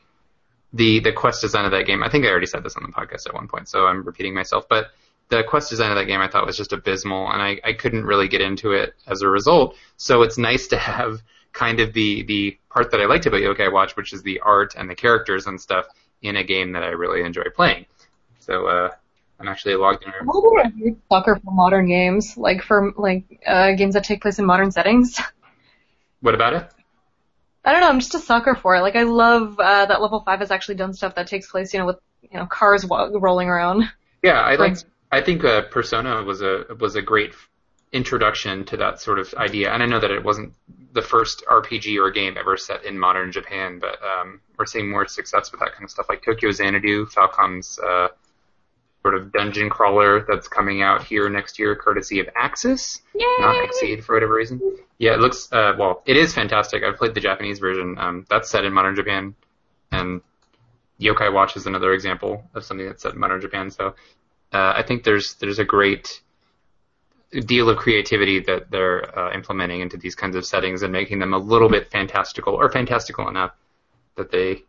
the 0.73 1.01
the 1.01 1.13
quest 1.13 1.41
design 1.41 1.65
of 1.65 1.71
that 1.73 1.87
game. 1.87 2.03
I 2.03 2.11
think 2.11 2.25
I 2.25 2.29
already 2.29 2.47
said 2.47 2.65
this 2.65 2.77
on 2.77 2.83
the 2.83 2.93
podcast 2.93 3.27
at 3.27 3.35
one 3.35 3.49
point, 3.49 3.69
so 3.69 3.87
I'm 3.87 4.05
repeating 4.05 4.35
myself. 4.35 4.69
But 4.69 4.89
the 5.29 5.43
quest 5.43 5.71
design 5.71 5.91
of 5.91 5.97
that 5.97 6.05
game 6.05 6.21
I 6.21 6.29
thought 6.29 6.47
was 6.47 6.57
just 6.57 6.73
abysmal, 6.73 7.31
and 7.31 7.43
I, 7.43 7.61
I 7.65 7.73
couldn't 7.73 8.05
really 8.05 8.29
get 8.29 8.41
into 8.41 8.73
it 8.73 8.95
as 9.07 9.23
a 9.23 9.29
result. 9.29 9.77
So 9.97 10.23
it's 10.23 10.39
nice 10.39 10.69
to 10.69 10.79
have 10.79 11.23
kind 11.53 11.81
of 11.81 11.93
the 11.93 12.23
the 12.25 12.59
part 12.71 12.91
that 12.91 13.01
I 13.01 13.07
liked 13.07 13.27
about 13.27 13.41
Yokai 13.41 13.73
Watch, 13.73 13.97
which 13.97 14.13
is 14.13 14.23
the 14.23 14.41
art 14.41 14.75
and 14.77 14.89
the 14.91 14.95
characters 14.95 15.47
and 15.47 15.61
stuff, 15.61 15.87
in 16.23 16.37
a 16.37 16.45
game 16.45 16.73
that 16.73 16.83
I 16.83 16.89
really 16.89 17.23
enjoy 17.23 17.45
playing. 17.55 17.87
So 18.41 18.67
uh, 18.67 18.91
I'm 19.39 19.49
actually 19.49 19.75
logged 19.77 20.05
in. 20.05 20.13
I'm 20.19 20.29
a 20.29 20.33
little 20.33 20.55
bit 20.55 20.67
of 20.67 20.73
a 20.73 20.75
weird 20.83 20.97
sucker 21.11 21.37
for 21.37 21.51
modern 21.53 21.89
games, 21.89 22.37
like 22.37 22.63
for 22.63 22.93
like 22.97 23.43
uh, 23.47 23.73
games 23.73 23.95
that 23.95 24.05
take 24.05 24.23
place 24.23 24.39
in 24.39 24.47
modern 24.47 24.71
settings. 24.71 25.21
What 26.21 26.35
about 26.35 26.55
it? 26.55 26.67
I 27.65 27.73
don't 27.73 27.81
know. 27.83 27.89
I'm 27.89 28.01
just 28.01 28.15
a 28.15 28.19
sucker 28.19 28.55
for 28.55 28.77
it. 28.77 28.81
Like 28.81 28.97
I 28.97 29.03
love 29.03 29.61
uh, 29.61 29.87
that 29.87 30.01
Level 30.01 30.21
Five 30.21 30.39
has 30.39 30.51
actually 30.51 30.77
done 30.77 30.95
stuff 30.95 31.17
that 31.17 31.27
takes 31.27 31.51
place, 31.51 31.75
you 31.75 31.81
know, 31.81 31.87
with 31.87 31.99
you 32.23 32.39
know 32.39 32.47
cars 32.47 32.87
wa- 32.87 33.11
rolling 33.13 33.49
around. 33.49 33.85
Yeah, 34.23 34.41
I 34.41 34.57
like. 34.57 34.79
I 35.13 35.21
think 35.21 35.45
uh, 35.45 35.63
Persona 35.71 36.23
was 36.23 36.43
a 36.43 36.65
was 36.81 36.97
a 36.97 37.03
great 37.03 37.35
introduction 37.93 38.65
to 38.67 38.77
that 38.79 39.01
sort 39.01 39.19
of 39.19 39.33
idea, 39.35 39.73
and 39.73 39.83
I 39.83 39.87
know 39.87 40.01
that 40.01 40.11
it 40.11 40.25
wasn't 40.25 40.55
the 40.93 41.03
first 41.03 41.45
RPG 41.47 41.99
or 41.99 42.11
game 42.11 42.37
ever 42.39 42.57
set 42.57 42.85
in 42.85 42.99
modern 42.99 43.31
Japan, 43.31 43.79
but 43.79 43.99
um, 44.03 44.41
we're 44.59 44.67
seeing 44.67 44.91
more 44.91 45.07
success 45.07 45.53
with 45.53 45.61
that 45.61 45.73
kind 45.73 45.85
of 45.85 45.91
stuff, 45.91 46.07
like 46.09 46.25
Tokyo 46.25 46.51
Xanadu, 46.51 47.07
Falcom's 47.07 47.79
uh, 47.79 48.09
sort 49.07 49.15
of 49.15 49.31
dungeon 49.31 49.71
crawler 49.71 50.25
that's 50.27 50.49
coming 50.49 50.83
out 50.83 51.05
here 51.05 51.29
next 51.29 51.61
year, 51.61 51.77
courtesy 51.77 52.19
of 52.19 52.27
Aksys, 52.35 53.03
not 53.15 53.55
XSEED 53.69 54.03
for 54.03 54.17
whatever 54.17 54.35
reason. 54.35 54.61
Yeah, 54.99 55.15
it 55.15 55.21
looks 55.21 55.49
uh, 55.53 55.75
well. 55.79 56.03
It 56.07 56.17
is 56.17 56.35
fantastic. 56.35 56.83
I've 56.83 56.97
played 56.97 57.15
the 57.15 57.21
Japanese 57.21 57.61
version. 57.61 57.97
Um, 57.99 58.27
that's 58.29 58.51
set 58.51 58.65
in 58.65 58.73
modern 58.73 58.97
Japan, 58.97 59.37
and 59.93 60.23
Yokai 61.01 61.33
Watch 61.33 61.57
is 61.57 61.67
another 61.67 61.93
example 61.93 62.43
of 62.53 62.65
something 62.65 62.85
that's 62.85 63.01
set 63.01 63.13
in 63.13 63.21
modern 63.21 63.41
Japan. 63.41 63.71
So 63.71 63.95
uh, 64.53 64.73
I 64.75 64.83
think 64.85 65.05
there's 65.05 65.35
there's 65.35 65.61
a 65.61 65.65
great 65.65 66.21
deal 67.45 67.71
of 67.71 67.77
creativity 67.77 68.41
that 68.41 68.73
they're 68.73 69.17
uh, 69.17 69.33
implementing 69.33 69.83
into 69.83 69.97
these 69.97 70.17
kinds 70.17 70.35
of 70.35 70.45
settings 70.45 70.83
and 70.83 70.93
making 70.93 71.21
them 71.21 71.33
a 71.33 71.39
little 71.39 71.69
bit 71.69 71.93
fantastical 71.93 72.55
or 72.55 72.73
fantastical 72.73 73.29
enough 73.29 73.53
that 74.17 74.33
they 74.33 74.65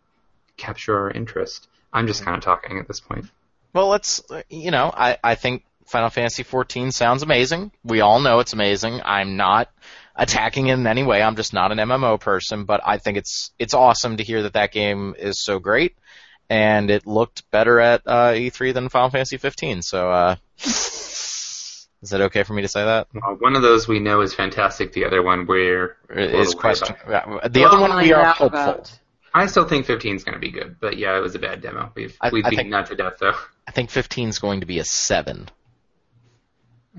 capture 0.57 0.95
our 0.95 1.09
interest. 1.09 1.69
I'm 1.91 2.05
just 2.05 2.23
kind 2.23 2.37
of 2.37 2.43
talking 2.43 2.77
at 2.77 2.87
this 2.87 2.99
point. 2.99 3.25
Well, 3.73 3.87
let's, 3.89 4.21
you 4.49 4.71
know, 4.71 4.91
I, 4.95 5.17
I 5.23 5.35
think 5.35 5.63
Final 5.85 6.09
Fantasy 6.09 6.43
XIV 6.43 6.91
sounds 6.93 7.23
amazing. 7.23 7.71
We 7.83 8.01
all 8.01 8.19
know 8.19 8.39
it's 8.39 8.53
amazing. 8.53 9.01
I'm 9.03 9.37
not 9.37 9.69
attacking 10.15 10.67
it 10.67 10.73
in 10.73 10.87
any 10.87 11.03
way. 11.03 11.21
I'm 11.21 11.35
just 11.35 11.53
not 11.53 11.71
an 11.71 11.77
MMO 11.77 12.19
person, 12.19 12.65
but 12.65 12.81
I 12.85 12.97
think 12.97 13.17
it's 13.17 13.51
it's 13.59 13.73
awesome 13.73 14.17
to 14.17 14.23
hear 14.23 14.43
that 14.43 14.53
that 14.53 14.71
game 14.71 15.15
is 15.17 15.39
so 15.43 15.59
great, 15.59 15.95
and 16.49 16.89
it 16.89 17.05
looked 17.05 17.49
better 17.51 17.79
at 17.79 18.01
uh, 18.05 18.31
E3 18.33 18.73
than 18.73 18.89
Final 18.89 19.09
Fantasy 19.11 19.37
15. 19.37 19.81
So, 19.83 20.11
uh, 20.11 20.35
is 20.59 21.87
it 22.11 22.21
okay 22.21 22.43
for 22.43 22.53
me 22.53 22.63
to 22.63 22.67
say 22.67 22.83
that? 22.83 23.07
Uh, 23.15 23.33
one 23.35 23.55
of 23.55 23.61
those 23.61 23.87
we 23.87 23.99
know 23.99 24.21
is 24.21 24.33
fantastic. 24.33 24.93
The 24.93 25.05
other 25.05 25.21
one 25.21 25.45
we're 25.45 25.97
Is 26.09 26.53
question. 26.55 26.95
yeah, 27.07 27.39
The 27.47 27.59
Well, 27.61 27.69
other 27.75 27.79
one 27.81 27.95
we 27.97 28.11
are 28.13 28.25
hopeful. 28.25 28.47
about. 28.47 28.99
I 29.33 29.45
still 29.45 29.67
think 29.67 29.85
15 29.85 30.15
is 30.15 30.23
going 30.23 30.33
to 30.33 30.39
be 30.39 30.49
good, 30.51 30.77
but 30.79 30.97
yeah, 30.97 31.15
it 31.15 31.21
was 31.21 31.35
a 31.35 31.39
bad 31.39 31.61
demo. 31.61 31.91
We've 31.95 32.17
I- 32.21 32.29
we've 32.31 32.45
I 32.45 32.49
beaten 32.49 32.63
think- 32.65 32.73
that 32.73 32.87
to 32.87 32.95
death 32.95 33.13
though. 33.19 33.33
I 33.67 33.71
think 33.71 33.89
15 33.89 34.29
is 34.29 34.39
going 34.39 34.61
to 34.61 34.65
be 34.65 34.79
a 34.79 34.85
seven. 34.85 35.49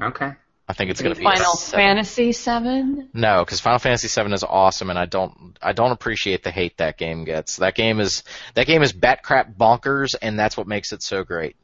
Okay. 0.00 0.32
I 0.70 0.72
think 0.74 0.90
it's 0.90 1.00
going 1.00 1.14
to 1.14 1.18
be 1.18 1.24
a 1.26 1.30
Final 1.30 1.54
seven. 1.54 1.80
Fantasy 1.80 2.32
Seven. 2.32 3.08
No, 3.14 3.42
because 3.42 3.58
Final 3.58 3.78
Fantasy 3.78 4.08
7 4.08 4.34
is 4.34 4.44
awesome, 4.44 4.90
and 4.90 4.98
I 4.98 5.06
don't 5.06 5.56
I 5.62 5.72
don't 5.72 5.92
appreciate 5.92 6.44
the 6.44 6.50
hate 6.50 6.76
that 6.76 6.98
game 6.98 7.24
gets. 7.24 7.56
That 7.56 7.74
game 7.74 8.00
is 8.00 8.22
that 8.54 8.66
game 8.66 8.82
is 8.82 8.92
bat 8.92 9.22
crap 9.22 9.54
bonkers, 9.54 10.14
and 10.20 10.38
that's 10.38 10.58
what 10.58 10.66
makes 10.66 10.92
it 10.92 11.02
so 11.02 11.24
great. 11.24 11.56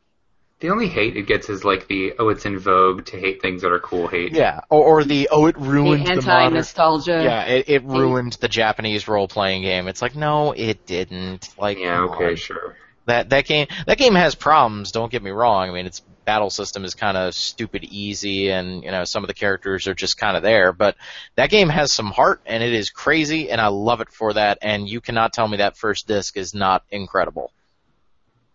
The 0.61 0.71
only 0.71 0.89
hate 0.89 1.19
it 1.19 1.27
gets 1.27 1.51
is 1.51 1.65
like 1.67 1.87
the 1.89 2.15
oh, 2.19 2.31
it's 2.31 2.47
in 2.47 2.59
vogue 2.59 3.05
to 3.07 3.19
hate 3.21 3.43
things 3.43 3.61
that 3.61 3.73
are 3.73 3.79
cool 3.81 4.09
hate. 4.09 4.33
Yeah, 4.33 4.61
or, 4.71 4.83
or 5.01 5.05
the 5.05 5.29
oh 5.31 5.47
it 5.49 5.57
The 5.57 5.61
ruined 5.61 6.07
the, 6.07 6.13
anti 6.13 6.27
modern. 6.27 6.55
nostalgia. 6.55 7.21
Yeah, 7.23 7.43
it, 7.45 7.69
it 7.69 7.85
ruined 7.85 8.33
the 8.41 8.49
Japanese 8.49 9.07
role 9.07 9.29
playing 9.29 9.63
game. 9.63 9.87
It's 9.87 10.01
like 10.01 10.17
no, 10.17 10.53
it 10.53 10.87
didn't. 10.87 11.51
Like 11.59 11.77
Yeah. 11.79 11.97
come 11.97 12.11
Okay. 12.13 12.25
on. 12.31 12.37
Sure. 12.37 12.75
That 13.07 13.31
that 13.31 13.47
game 13.47 13.67
that 13.87 13.99
game 13.99 14.15
has 14.15 14.35
problems. 14.35 14.93
Don't 14.93 15.11
get 15.11 15.23
me 15.23 15.31
wrong. 15.31 15.69
I 15.69 15.73
mean, 15.73 15.87
its 15.87 16.01
battle 16.25 16.51
system 16.51 16.85
is 16.85 16.95
kind 16.95 17.17
of 17.17 17.35
stupid 17.35 17.85
easy, 17.85 18.51
and 18.51 18.83
you 18.83 18.91
know 18.91 19.05
some 19.05 19.25
of 19.25 19.29
the 19.29 19.35
characters 19.35 19.87
are 19.87 19.95
just 19.95 20.17
kind 20.17 20.37
of 20.37 20.43
there. 20.43 20.73
But 20.73 20.97
that 21.37 21.51
game 21.51 21.69
has 21.69 21.93
some 21.93 22.11
heart, 22.11 22.41
and 22.47 22.63
it 22.63 22.73
is 22.73 22.91
crazy, 22.91 23.51
and 23.51 23.61
I 23.61 23.69
love 23.69 24.01
it 24.01 24.11
for 24.11 24.33
that. 24.33 24.59
And 24.63 24.89
you 24.89 25.01
cannot 25.01 25.33
tell 25.33 25.49
me 25.49 25.59
that 25.59 25.77
first 25.77 26.07
disc 26.07 26.37
is 26.37 26.55
not 26.55 26.85
incredible. 26.91 27.53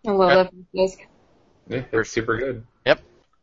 I 0.06 0.10
love 0.12 0.30
that 0.30 0.72
disc. 0.74 0.98
Yeah, 1.68 1.84
they're 1.90 2.04
super 2.04 2.38
good. 2.38 2.66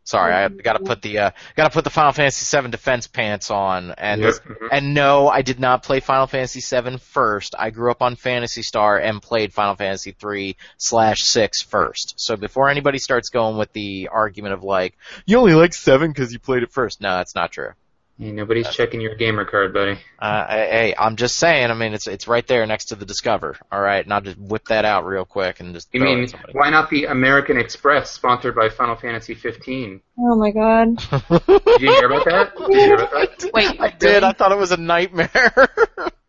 Sorry, 0.07 0.33
I 0.33 0.47
got 0.47 0.73
to 0.77 0.79
put 0.79 1.01
the 1.01 1.17
uh, 1.19 1.31
got 1.57 1.65
to 1.65 1.69
put 1.69 1.83
the 1.83 1.89
Final 1.89 2.13
Fantasy 2.13 2.57
VII 2.61 2.69
defense 2.69 3.07
pants 3.07 3.51
on, 3.51 3.91
and 3.97 4.21
Yep. 4.21 4.33
Mhm. 4.35 4.67
and 4.71 4.93
no, 4.93 5.27
I 5.27 5.41
did 5.41 5.59
not 5.59 5.83
play 5.83 5.99
Final 5.99 6.27
Fantasy 6.27 6.61
VII 6.61 6.97
first. 6.97 7.55
I 7.59 7.71
grew 7.71 7.91
up 7.91 8.01
on 8.01 8.15
Phantasy 8.15 8.61
Star 8.61 8.97
and 8.97 9.21
played 9.21 9.51
Final 9.51 9.75
Fantasy 9.75 10.13
three 10.13 10.55
slash 10.77 11.23
six 11.23 11.61
first. 11.61 12.13
So 12.15 12.37
before 12.37 12.69
anybody 12.69 12.99
starts 12.99 13.27
going 13.29 13.57
with 13.57 13.73
the 13.73 14.07
argument 14.09 14.53
of 14.53 14.63
like 14.63 14.97
you 15.25 15.37
only 15.39 15.55
like 15.55 15.73
seven 15.73 16.11
because 16.11 16.31
you 16.31 16.39
played 16.39 16.63
it 16.63 16.71
first, 16.71 17.01
no, 17.01 17.17
that's 17.17 17.35
not 17.35 17.51
true. 17.51 17.71
Hey, 18.19 18.31
nobody's 18.31 18.67
checking 18.69 18.99
your 18.99 19.13
gamer 19.13 19.45
card, 19.45 19.73
buddy. 19.73 19.99
Uh, 20.17 20.47
hey, 20.47 20.95
I'm 20.97 21.17
just 21.17 21.35
saying. 21.35 21.69
I 21.69 21.75
mean, 21.75 21.93
it's 21.93 22.07
it's 22.07 22.27
right 22.27 22.45
there 22.47 22.65
next 22.65 22.85
to 22.85 22.95
the 22.95 23.05
Discover. 23.05 23.57
All 23.71 23.79
right, 23.79 24.03
and 24.03 24.11
I'll 24.11 24.21
just 24.21 24.39
whip 24.39 24.65
that 24.69 24.85
out 24.85 25.05
real 25.05 25.23
quick 25.23 25.59
and 25.59 25.75
just. 25.75 25.89
You 25.93 26.01
mean 26.01 26.27
why 26.53 26.71
not 26.71 26.89
the 26.89 27.05
American 27.05 27.57
Express 27.59 28.09
sponsored 28.09 28.55
by 28.55 28.69
Final 28.69 28.95
Fantasy 28.95 29.35
15? 29.35 30.01
Oh 30.17 30.35
my 30.35 30.49
god. 30.49 30.97
Did 31.37 31.81
you 31.81 31.91
hear 31.91 32.07
about 32.07 32.25
that? 32.25 32.57
Did 32.57 32.69
you 32.69 32.79
hear 32.79 32.95
about 32.95 33.11
that? 33.11 33.51
Wait, 33.53 33.79
I 33.79 33.91
did. 33.91 34.23
I 34.23 34.31
thought 34.31 34.51
it 34.51 34.57
was 34.57 34.71
a 34.71 34.77
nightmare. 34.77 35.69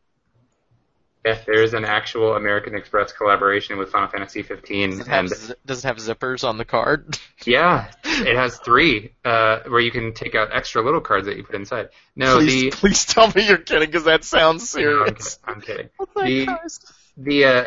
Yeah, 1.24 1.38
there's 1.46 1.74
an 1.74 1.85
actual 1.85 2.35
American 2.35 2.74
Express 2.74 3.12
collaboration 3.12 3.76
with 3.76 3.90
Final 3.90 4.09
Fantasy 4.09 4.42
15, 4.42 4.90
does, 4.90 5.00
it 5.00 5.07
have, 5.09 5.18
and 5.18 5.28
zi- 5.28 5.54
does 5.66 5.85
it 5.85 5.88
have 5.88 5.96
zippers 5.96 6.46
on 6.46 6.59
the 6.59 6.64
card? 6.64 7.18
yeah, 7.44 7.90
it 8.04 8.37
has 8.37 8.59
three 8.59 9.12
uh, 9.24 9.61
where 9.66 9.81
you 9.81 9.90
can 9.90 10.14
take 10.14 10.35
out 10.35 10.48
extra 10.52 10.83
little 10.83 11.00
cards 11.00 11.26
that 11.26 11.37
you 11.37 11.42
put 11.44 11.54
inside. 11.57 11.88
No, 12.16 12.38
please, 12.38 12.74
please 12.76 13.04
tell 13.04 13.28
me 13.28 13.46
you're 13.46 13.59
kidding, 13.59 13.88
because 13.88 14.04
that 14.04 14.24
sounds 14.24 14.72
the 14.72 14.83
no, 14.83 15.00
I'm 15.00 15.04
kidding. 15.07 15.20
serious. 15.20 15.38
I'm 15.44 15.61
kidding. 15.61 15.88
The- 16.16 16.46
Christ. 16.46 16.92
the 17.16 17.44
uh, 17.44 17.64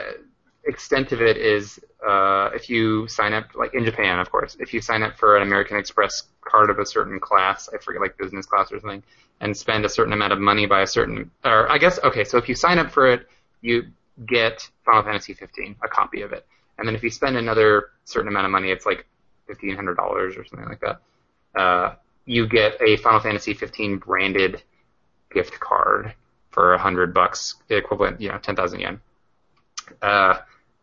extent 0.65 1.11
of 1.11 1.21
it 1.21 1.37
is 1.37 1.79
uh, 2.07 2.49
if 2.53 2.69
you 2.69 3.07
sign 3.07 3.33
up, 3.33 3.53
like 3.55 3.73
in 3.73 3.85
Japan, 3.85 4.19
of 4.19 4.31
course, 4.31 4.57
if 4.59 4.73
you 4.73 4.81
sign 4.81 5.03
up 5.03 5.17
for 5.17 5.37
an 5.37 5.43
American 5.43 5.77
Express 5.77 6.23
card 6.41 6.69
of 6.69 6.79
a 6.79 6.85
certain 6.85 7.19
class, 7.19 7.69
I 7.73 7.77
forget, 7.77 8.01
like 8.01 8.17
business 8.17 8.45
class 8.45 8.71
or 8.71 8.79
something, 8.79 9.03
and 9.39 9.55
spend 9.55 9.85
a 9.85 9.89
certain 9.89 10.13
amount 10.13 10.33
of 10.33 10.39
money 10.39 10.65
by 10.65 10.81
a 10.81 10.87
certain, 10.87 11.31
or 11.43 11.71
I 11.71 11.77
guess, 11.77 11.99
okay, 12.03 12.23
so 12.23 12.37
if 12.37 12.49
you 12.49 12.55
sign 12.55 12.79
up 12.79 12.91
for 12.91 13.11
it, 13.11 13.27
you 13.61 13.83
get 14.27 14.69
Final 14.85 15.03
Fantasy 15.03 15.33
15, 15.33 15.77
a 15.83 15.87
copy 15.87 16.21
of 16.21 16.33
it, 16.33 16.45
and 16.77 16.87
then 16.87 16.95
if 16.95 17.03
you 17.03 17.09
spend 17.09 17.37
another 17.37 17.89
certain 18.05 18.27
amount 18.27 18.45
of 18.45 18.51
money, 18.51 18.71
it's 18.71 18.85
like 18.85 19.05
fifteen 19.47 19.75
hundred 19.75 19.95
dollars 19.95 20.35
or 20.37 20.45
something 20.45 20.67
like 20.67 20.81
that. 20.81 21.59
Uh, 21.59 21.95
you 22.25 22.47
get 22.47 22.81
a 22.81 22.97
Final 22.97 23.19
Fantasy 23.19 23.53
15 23.53 23.97
branded 23.97 24.61
gift 25.33 25.59
card 25.59 26.13
for 26.51 26.73
a 26.73 26.77
hundred 26.77 27.13
bucks, 27.13 27.55
equivalent, 27.69 28.21
you 28.21 28.29
know, 28.29 28.37
ten 28.37 28.55
thousand 28.55 28.79
yen. 28.79 29.01
Uh, 30.01 30.37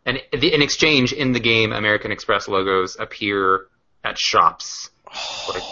and 0.06 0.20
the, 0.32 0.54
in 0.54 0.62
exchange, 0.62 1.12
in 1.12 1.32
the 1.32 1.40
game, 1.40 1.72
American 1.72 2.12
Express 2.12 2.48
logos 2.48 2.96
appear 2.98 3.66
at 4.04 4.18
shops. 4.18 4.90
Like, 5.48 5.62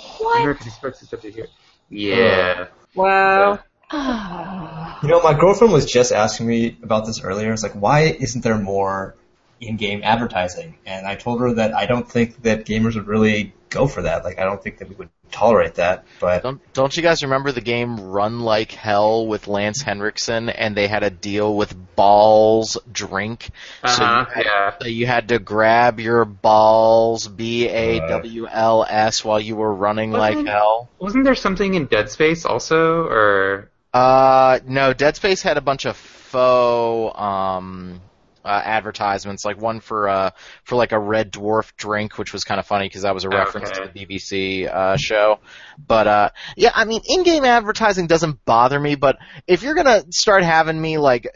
American 0.40 0.66
Express 0.69 1.03
is 1.03 1.12
up 1.12 1.21
to 1.21 1.31
here. 1.31 1.47
Yeah. 1.90 2.69
Wow. 2.95 3.59
You 3.92 5.09
know, 5.09 5.20
my 5.22 5.35
girlfriend 5.38 5.72
was 5.72 5.87
just 5.87 6.12
asking 6.12 6.46
me 6.46 6.77
about 6.83 7.07
this 7.07 7.22
earlier. 7.22 7.53
It's 7.53 7.62
like, 7.62 7.75
why 7.75 8.01
isn't 8.03 8.42
there 8.42 8.59
more 8.59 9.14
in-game 9.61 10.01
advertising? 10.03 10.77
And 10.87 11.07
I 11.07 11.14
told 11.14 11.40
her 11.40 11.55
that 11.55 11.75
I 11.75 11.87
don't 11.87 12.09
think 12.11 12.42
that 12.42 12.64
gamers 12.66 12.94
would 12.94 13.07
really 13.07 13.53
go 13.70 13.87
for 13.87 14.03
that. 14.03 14.25
Like, 14.25 14.38
I 14.38 14.44
don't 14.44 14.62
think 14.62 14.79
that 14.79 14.88
we 14.88 14.94
would 14.96 15.09
tolerate 15.31 15.75
that. 15.75 16.05
But 16.20 16.42
Don't 16.42 16.61
don't 16.72 16.96
you 16.96 17.03
guys 17.03 17.22
remember 17.22 17.53
the 17.53 17.61
game 17.61 18.01
Run 18.01 18.40
Like 18.40 18.72
Hell 18.72 19.27
with 19.27 19.49
Lance 19.49 19.83
Henriksen 19.83 20.49
and 20.49 20.77
they 20.77 20.87
had 20.88 21.03
a 21.03 21.11
deal 21.11 21.55
with 21.57 21.75
BAWLS 21.96 22.79
Drink? 22.90 23.49
So 23.85 24.03
you 24.03 24.09
Uh-huh, 24.09 24.25
had, 24.33 24.44
yeah. 24.46 24.75
so 24.81 24.88
you 24.88 25.07
had 25.07 25.29
to 25.29 25.38
grab 25.38 26.01
your 26.01 26.25
balls 26.25 27.27
B 27.29 27.68
A 27.68 27.99
W 28.01 28.46
L 28.49 28.85
S 28.88 29.25
while 29.25 29.40
you 29.40 29.57
were 29.57 29.72
running 29.75 30.11
like 30.12 30.37
Wasn't- 30.37 30.49
hell. 30.49 30.88
Wasn't 30.99 31.25
there 31.25 31.35
something 31.35 31.75
in 31.75 31.87
Dead 31.87 32.09
Space 32.09 32.44
also, 32.46 33.03
or 33.05 33.68
Uh 33.92 34.59
no, 34.66 34.92
Dead 34.92 35.16
Space 35.16 35.42
had 35.42 35.57
a 35.57 35.61
bunch 35.61 35.85
of 35.87 35.96
faux 35.96 37.18
um 37.18 38.01
uh, 38.44 38.62
advertisements, 38.64 39.44
like 39.44 39.61
one 39.61 39.81
for 39.81 40.09
uh 40.09 40.31
for 40.64 40.77
like 40.77 40.92
a 40.92 40.99
Red 40.99 41.33
Dwarf 41.33 41.75
drink, 41.77 42.16
which 42.18 42.33
was 42.33 42.44
kind 42.44 42.61
of 42.61 42.66
funny 42.66 42.87
because 42.87 43.03
that 43.03 43.14
was 43.14 43.25
a 43.25 43.29
reference 43.29 43.70
Okay. 43.70 43.87
to 43.87 43.92
the 43.92 44.07
BBC 44.07 44.68
uh, 44.72 44.96
show. 44.96 45.40
But 45.85 46.07
uh 46.07 46.31
yeah, 46.57 46.70
I 46.75 46.85
mean, 46.85 47.01
in-game 47.07 47.44
advertising 47.44 48.07
doesn't 48.07 48.45
bother 48.45 48.78
me, 48.78 48.95
but 48.95 49.18
if 49.47 49.62
you're 49.62 49.74
gonna 49.74 50.05
start 50.11 50.45
having 50.45 50.80
me 50.80 50.99
like. 50.99 51.26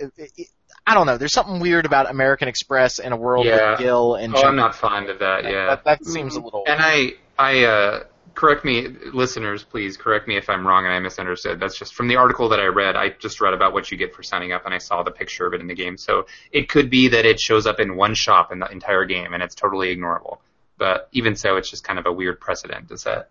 I 0.87 0.95
don't 0.95 1.07
know. 1.07 1.19
There's 1.19 1.33
something 1.35 1.61
weird 1.61 1.85
about 1.85 2.11
American 2.11 2.49
Express 2.49 2.99
in 2.99 3.13
a 3.13 3.17
world 3.17 3.45
Yeah. 3.47 3.73
with 3.73 3.81
Gil 3.81 4.15
and 4.17 4.35
oh, 4.35 4.39
Jim- 4.41 4.49
I'm 4.49 4.57
not 4.57 4.75
fond 4.75 5.09
of 5.11 5.19
that. 5.21 5.45
Yeah. 5.45 5.67
That, 5.67 5.85
that 5.85 6.05
seems 6.05 6.35
a 6.37 6.41
little. 6.41 6.65
And 6.67 6.81
I, 6.83 7.13
I, 7.39 7.65
uh, 7.65 8.05
correct 8.35 8.65
me, 8.65 8.89
listeners, 9.13 9.63
please 9.65 9.97
correct 9.97 10.27
me 10.29 10.37
if 10.37 10.49
I'm 10.49 10.67
wrong 10.67 10.85
and 10.85 10.95
I 10.95 10.99
misunderstood. 10.99 11.61
That's 11.61 11.79
just 11.79 11.95
from 11.95 12.09
the 12.09 12.17
article 12.17 12.49
that 12.51 12.61
I 12.61 12.67
read. 12.67 12.97
I 12.97 13.11
just 13.11 13.41
read 13.41 13.55
about 13.55 13.73
what 13.73 13.91
you 13.91 13.97
get 13.99 14.15
for 14.15 14.23
signing 14.23 14.53
up 14.53 14.65
and 14.65 14.75
I 14.75 14.79
saw 14.79 15.03
the 15.03 15.11
picture 15.11 15.47
of 15.47 15.55
it 15.55 15.61
in 15.61 15.67
the 15.67 15.75
game. 15.75 15.97
So 15.97 16.27
it 16.53 16.69
could 16.69 16.91
be 16.91 17.09
that 17.09 17.27
it 17.27 17.39
shows 17.41 17.67
up 17.67 17.81
in 17.81 17.97
one 17.97 18.15
shop 18.15 18.53
in 18.53 18.59
the 18.59 18.71
entire 18.71 19.05
game 19.05 19.33
and 19.35 19.43
it's 19.43 19.55
totally 19.55 19.95
ignorable. 19.95 20.39
But 20.79 21.09
even 21.13 21.37
so, 21.37 21.57
it's 21.57 21.69
just 21.71 21.85
kind 21.85 21.99
of 21.99 22.07
a 22.07 22.13
weird 22.13 22.41
precedent 22.41 22.89
to 22.89 22.97
set. 22.99 23.29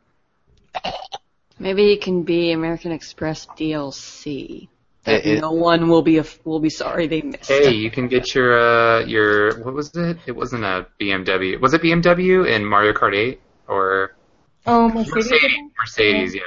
Maybe 1.57 1.91
it 1.91 2.01
can 2.01 2.23
be 2.23 2.51
American 2.51 2.91
Express 2.91 3.45
DLC. 3.57 4.69
That 5.05 5.25
It- 5.25 5.37
it- 5.37 5.41
no 5.41 5.51
one 5.51 5.87
will 5.89 6.01
be 6.01 6.17
a, 6.19 6.25
will 6.43 6.59
be 6.59 6.69
sorry 6.69 7.07
they 7.07 7.21
missed. 7.21 7.49
Hey, 7.49 7.71
you 7.71 7.89
can 7.89 8.07
get 8.07 8.33
your, 8.35 8.57
uh, 8.59 9.05
your, 9.05 9.59
what 9.63 9.73
was 9.73 9.93
it? 9.95 10.17
It 10.25 10.33
wasn't 10.35 10.63
a 10.63 10.87
BMW. 10.99 11.59
Was 11.59 11.73
it 11.73 11.81
BMW 11.81 12.45
in 12.47 12.65
Mario 12.65 12.93
Kart 12.93 13.15
8? 13.15 13.41
Or 13.67 14.15
Oh, 14.65 14.89
Mercedes. 14.89 15.15
Mercedes? 15.15 15.59
Mercedes, 15.79 16.35
yeah. 16.35 16.41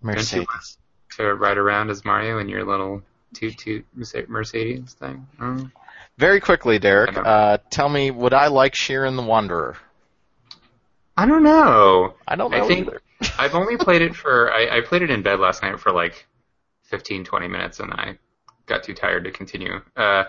Mercedes. 0.00 0.78
To 1.16 1.34
ride 1.34 1.58
around 1.58 1.90
as 1.90 2.04
Mario 2.04 2.38
in 2.38 2.48
your 2.48 2.64
little 2.64 3.02
toot 3.34 3.58
toot 3.58 3.84
Mercedes 4.28 4.94
thing. 4.94 5.26
Oh. 5.40 5.68
Very 6.18 6.40
quickly, 6.40 6.78
Derek, 6.78 7.16
uh, 7.16 7.58
tell 7.70 7.88
me, 7.88 8.10
would 8.10 8.34
I 8.34 8.48
like 8.48 8.74
Shiren 8.74 9.16
the 9.16 9.22
Wanderer? 9.22 9.76
I 11.16 11.26
don't 11.26 11.42
know. 11.42 12.14
I 12.26 12.36
don't 12.36 12.52
I 12.54 12.58
know 12.58 12.68
think- 12.68 12.86
either. 12.88 13.00
I've 13.38 13.54
only 13.54 13.76
played 13.76 14.02
it 14.02 14.16
for 14.16 14.52
I, 14.52 14.78
I 14.78 14.80
played 14.80 15.02
it 15.02 15.10
in 15.10 15.22
bed 15.22 15.38
last 15.38 15.62
night 15.62 15.78
for 15.78 15.92
like 15.92 16.26
15, 16.84 17.24
20 17.24 17.46
minutes, 17.48 17.78
and 17.78 17.92
I 17.92 18.18
got 18.66 18.82
too 18.82 18.94
tired 18.94 19.24
to 19.24 19.30
continue. 19.30 19.80
Uh, 19.96 20.24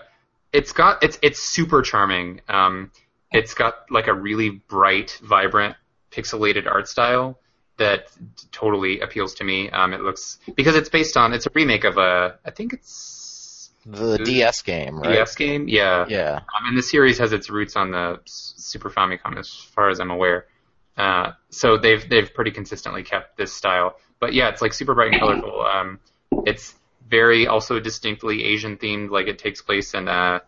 it's 0.52 0.72
got 0.72 1.02
it's 1.02 1.18
it's 1.20 1.42
super 1.42 1.82
charming. 1.82 2.40
Um, 2.48 2.92
it's 3.32 3.54
got 3.54 3.74
like 3.90 4.06
a 4.06 4.14
really 4.14 4.50
bright, 4.50 5.18
vibrant, 5.24 5.74
pixelated 6.14 6.66
art 6.66 6.88
style 6.88 7.38
that 7.76 8.06
totally 8.52 9.00
appeals 9.00 9.34
to 9.34 9.44
me. 9.44 9.70
Um, 9.70 9.92
it 9.92 10.00
looks 10.00 10.38
because 10.54 10.76
it's 10.76 10.88
based 10.88 11.16
on 11.16 11.32
it's 11.32 11.46
a 11.46 11.50
remake 11.54 11.84
of 11.84 11.98
a 11.98 12.38
I 12.44 12.50
think 12.50 12.72
it's 12.72 13.70
The 13.86 14.18
DS 14.18 14.62
game, 14.62 14.98
right? 14.98 15.12
DS 15.12 15.34
game, 15.34 15.68
yeah. 15.68 16.06
Yeah. 16.08 16.36
Um, 16.36 16.68
and 16.68 16.78
the 16.78 16.82
series 16.82 17.18
has 17.18 17.32
its 17.32 17.50
roots 17.50 17.76
on 17.76 17.90
the 17.90 18.20
Super 18.24 18.90
Famicom, 18.90 19.38
as 19.38 19.52
far 19.52 19.90
as 19.90 20.00
I'm 20.00 20.10
aware. 20.10 20.46
Uh, 20.96 21.32
so 21.50 21.76
they've 21.76 22.08
they've 22.08 22.32
pretty 22.32 22.52
consistently 22.52 23.02
kept 23.02 23.36
this 23.36 23.52
style. 23.52 23.96
But 24.20 24.32
yeah, 24.32 24.48
it's 24.48 24.62
like 24.62 24.72
super 24.72 24.94
bright 24.94 25.12
and 25.12 25.20
colorful. 25.20 25.60
Um, 25.62 25.98
it's 26.46 26.74
very 27.08 27.46
also 27.46 27.80
distinctly 27.80 28.44
Asian 28.44 28.76
themed. 28.76 29.10
Like 29.10 29.26
it 29.26 29.38
takes 29.38 29.60
place 29.60 29.94
in 29.94 30.08
a, 30.08 30.40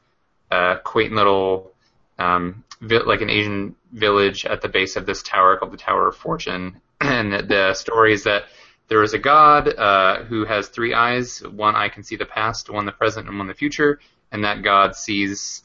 a 0.51 0.77
quaint 0.85 1.13
little 1.13 1.73
um, 2.19 2.65
vi- 2.81 3.05
like 3.05 3.21
an 3.21 3.31
Asian 3.31 3.77
village 3.93 4.45
at 4.47 4.61
the 4.63 4.69
base 4.69 4.97
of 4.97 5.07
this 5.07 5.23
tower 5.23 5.57
called 5.57 5.73
the 5.73 5.77
Tower 5.77 6.09
of 6.09 6.17
Fortune. 6.17 6.81
And 6.99 7.33
the 7.33 7.75
story 7.75 8.15
is 8.15 8.25
that 8.25 8.45
there 8.89 9.03
is 9.03 9.13
a 9.13 9.19
god 9.19 9.69
uh, 9.69 10.25
who 10.25 10.47
has 10.47 10.69
three 10.69 10.95
eyes. 10.95 11.41
One 11.43 11.77
eye 11.77 11.91
can 11.91 12.03
see 12.03 12.17
the 12.17 12.25
past, 12.25 12.71
one 12.71 12.87
the 12.87 12.93
present, 12.93 13.29
and 13.29 13.37
one 13.37 13.49
the 13.49 13.55
future. 13.55 14.01
And 14.33 14.45
that 14.45 14.63
god 14.63 14.97
sees 14.97 15.63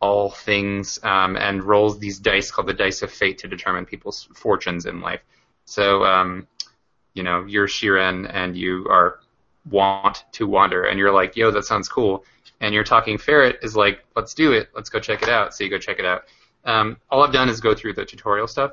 all 0.00 0.30
things 0.30 0.98
um, 1.04 1.36
and 1.36 1.62
rolls 1.62 2.00
these 2.00 2.18
dice 2.18 2.50
called 2.50 2.66
the 2.66 2.74
dice 2.74 3.02
of 3.02 3.12
fate 3.12 3.38
to 3.38 3.48
determine 3.48 3.86
people's 3.86 4.28
fortunes 4.34 4.84
in 4.84 5.00
life. 5.00 5.20
So, 5.64 6.04
um, 6.04 6.48
you 7.14 7.22
know, 7.22 7.44
you're 7.46 7.68
Shiren 7.68 8.28
and 8.32 8.56
you 8.56 8.86
are 8.90 9.20
want 9.70 10.24
to 10.32 10.46
wander, 10.48 10.84
and 10.84 10.98
you're 10.98 11.12
like, 11.12 11.36
yo, 11.36 11.52
that 11.52 11.64
sounds 11.64 11.88
cool. 11.88 12.24
And 12.62 12.72
you're 12.72 12.84
talking 12.84 13.18
ferret 13.18 13.58
is 13.62 13.76
like, 13.76 14.04
let's 14.16 14.32
do 14.32 14.52
it, 14.52 14.70
let's 14.74 14.88
go 14.88 15.00
check 15.00 15.22
it 15.22 15.28
out. 15.28 15.52
So 15.52 15.64
you 15.64 15.70
go 15.70 15.78
check 15.78 15.98
it 15.98 16.06
out. 16.06 16.22
Um, 16.64 16.96
all 17.10 17.22
I've 17.22 17.32
done 17.32 17.48
is 17.48 17.60
go 17.60 17.74
through 17.74 17.94
the 17.94 18.04
tutorial 18.04 18.46
stuff, 18.46 18.72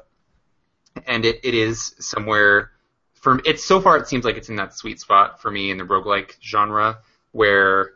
and 1.07 1.25
it, 1.25 1.39
it 1.43 1.55
is 1.55 1.95
somewhere. 1.99 2.71
For 3.15 3.41
it's 3.45 3.65
so 3.65 3.81
far, 3.81 3.97
it 3.97 4.07
seems 4.07 4.23
like 4.23 4.37
it's 4.37 4.47
in 4.47 4.55
that 4.57 4.75
sweet 4.75 4.99
spot 4.99 5.41
for 5.41 5.51
me 5.51 5.71
in 5.71 5.77
the 5.77 5.83
roguelike 5.83 6.35
genre 6.41 6.99
where 7.31 7.93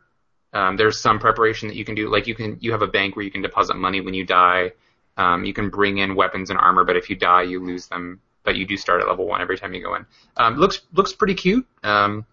um, 0.52 0.78
there's 0.78 1.00
some 1.00 1.20
preparation 1.20 1.68
that 1.68 1.76
you 1.76 1.86
can 1.86 1.96
do. 1.96 2.10
Like 2.10 2.28
you 2.28 2.36
can 2.36 2.58
you 2.60 2.72
have 2.72 2.82
a 2.82 2.88
bank 2.88 3.16
where 3.16 3.24
you 3.24 3.32
can 3.32 3.44
deposit 3.44 3.76
money 3.76 4.02
when 4.02 4.16
you 4.16 4.26
die. 4.26 4.72
Um, 5.16 5.46
you 5.46 5.54
can 5.54 5.70
bring 5.70 6.00
in 6.00 6.16
weapons 6.16 6.50
and 6.50 6.58
armor, 6.58 6.84
but 6.84 6.98
if 6.98 7.10
you 7.10 7.16
die, 7.16 7.44
you 7.44 7.64
lose 7.64 7.88
them. 7.88 8.20
But 8.44 8.56
you 8.56 8.66
do 8.66 8.76
start 8.76 9.00
at 9.00 9.08
level 9.08 9.26
one 9.26 9.42
every 9.42 9.58
time 9.58 9.74
you 9.74 9.82
go 9.82 9.96
in. 9.96 10.06
Um, 10.38 10.58
looks 10.58 10.82
looks 10.92 11.14
pretty 11.14 11.36
cute. 11.36 11.66
Um, 11.84 12.26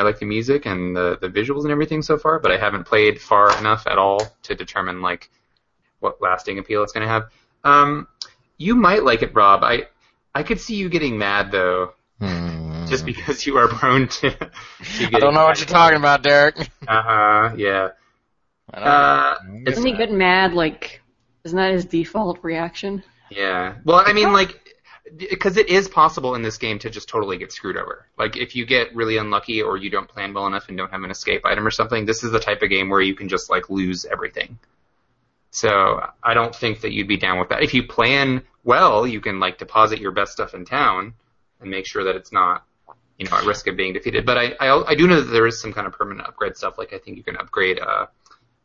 I 0.00 0.02
like 0.02 0.18
the 0.18 0.24
music 0.24 0.64
and 0.64 0.96
the 0.96 1.18
the 1.20 1.28
visuals 1.28 1.64
and 1.64 1.70
everything 1.70 2.00
so 2.00 2.16
far, 2.16 2.38
but 2.38 2.50
I 2.50 2.56
haven't 2.56 2.84
played 2.84 3.20
far 3.20 3.56
enough 3.58 3.86
at 3.86 3.98
all 3.98 4.20
to 4.44 4.54
determine 4.54 5.02
like 5.02 5.28
what 5.98 6.22
lasting 6.22 6.58
appeal 6.58 6.82
it's 6.82 6.92
going 6.92 7.06
to 7.06 7.12
have. 7.12 7.24
Um, 7.64 8.08
you 8.56 8.74
might 8.74 9.04
like 9.04 9.20
it, 9.22 9.34
Rob. 9.34 9.62
I 9.62 9.88
I 10.34 10.42
could 10.42 10.58
see 10.58 10.76
you 10.76 10.88
getting 10.88 11.18
mad 11.18 11.52
though, 11.52 11.92
Hmm. 12.18 12.86
just 12.86 13.04
because 13.04 13.46
you 13.46 13.58
are 13.58 13.68
prone 13.68 14.08
to. 14.08 14.30
to 14.30 14.48
I 15.14 15.18
don't 15.20 15.34
know 15.34 15.44
what 15.44 15.58
you're 15.58 15.66
talking 15.66 15.98
about, 15.98 16.22
Derek. 16.22 16.56
Uh 16.88 17.02
huh. 17.02 17.54
Yeah. 17.58 17.88
I 18.72 18.78
don't- 18.78 18.88
Uh, 18.88 19.34
it's, 19.66 19.70
Doesn't 19.76 19.86
he 19.86 19.96
get 19.96 20.10
mad? 20.12 20.54
Like, 20.54 21.02
isn't 21.44 21.56
that 21.58 21.72
his 21.72 21.84
default 21.84 22.38
reaction? 22.42 23.02
yeah. 23.30 23.74
Well, 23.84 24.02
I 24.04 24.12
mean, 24.14 24.32
like, 24.32 24.69
because 25.16 25.56
it 25.56 25.68
is 25.68 25.88
possible 25.88 26.34
in 26.34 26.42
this 26.42 26.58
game 26.58 26.78
to 26.80 26.90
just 26.90 27.08
totally 27.08 27.38
get 27.38 27.52
screwed 27.52 27.76
over. 27.76 28.06
Like, 28.18 28.36
if 28.36 28.54
you 28.54 28.66
get 28.66 28.94
really 28.94 29.16
unlucky 29.16 29.62
or 29.62 29.76
you 29.76 29.90
don't 29.90 30.08
plan 30.08 30.32
well 30.32 30.46
enough 30.46 30.68
and 30.68 30.76
don't 30.76 30.90
have 30.90 31.02
an 31.02 31.10
escape 31.10 31.44
item 31.44 31.66
or 31.66 31.70
something, 31.70 32.04
this 32.04 32.22
is 32.22 32.32
the 32.32 32.40
type 32.40 32.62
of 32.62 32.70
game 32.70 32.88
where 32.88 33.00
you 33.00 33.14
can 33.14 33.28
just 33.28 33.50
like 33.50 33.70
lose 33.70 34.04
everything. 34.04 34.58
So 35.50 36.00
I 36.22 36.34
don't 36.34 36.54
think 36.54 36.82
that 36.82 36.92
you'd 36.92 37.08
be 37.08 37.16
down 37.16 37.38
with 37.38 37.48
that. 37.48 37.62
If 37.62 37.74
you 37.74 37.82
plan 37.86 38.42
well, 38.64 39.06
you 39.06 39.20
can 39.20 39.40
like 39.40 39.58
deposit 39.58 40.00
your 40.00 40.12
best 40.12 40.32
stuff 40.32 40.54
in 40.54 40.64
town 40.64 41.14
and 41.60 41.70
make 41.70 41.86
sure 41.86 42.04
that 42.04 42.16
it's 42.16 42.32
not, 42.32 42.64
you 43.18 43.28
know, 43.28 43.36
at 43.36 43.44
risk 43.44 43.66
of 43.66 43.76
being 43.76 43.92
defeated. 43.92 44.24
But 44.24 44.38
I, 44.38 44.44
I, 44.60 44.90
I 44.90 44.94
do 44.94 45.06
know 45.06 45.20
that 45.20 45.30
there 45.30 45.46
is 45.46 45.60
some 45.60 45.72
kind 45.72 45.86
of 45.86 45.92
permanent 45.92 46.28
upgrade 46.28 46.56
stuff. 46.56 46.78
Like 46.78 46.92
I 46.92 46.98
think 46.98 47.16
you 47.16 47.24
can 47.24 47.36
upgrade 47.36 47.80
uh, 47.80 48.06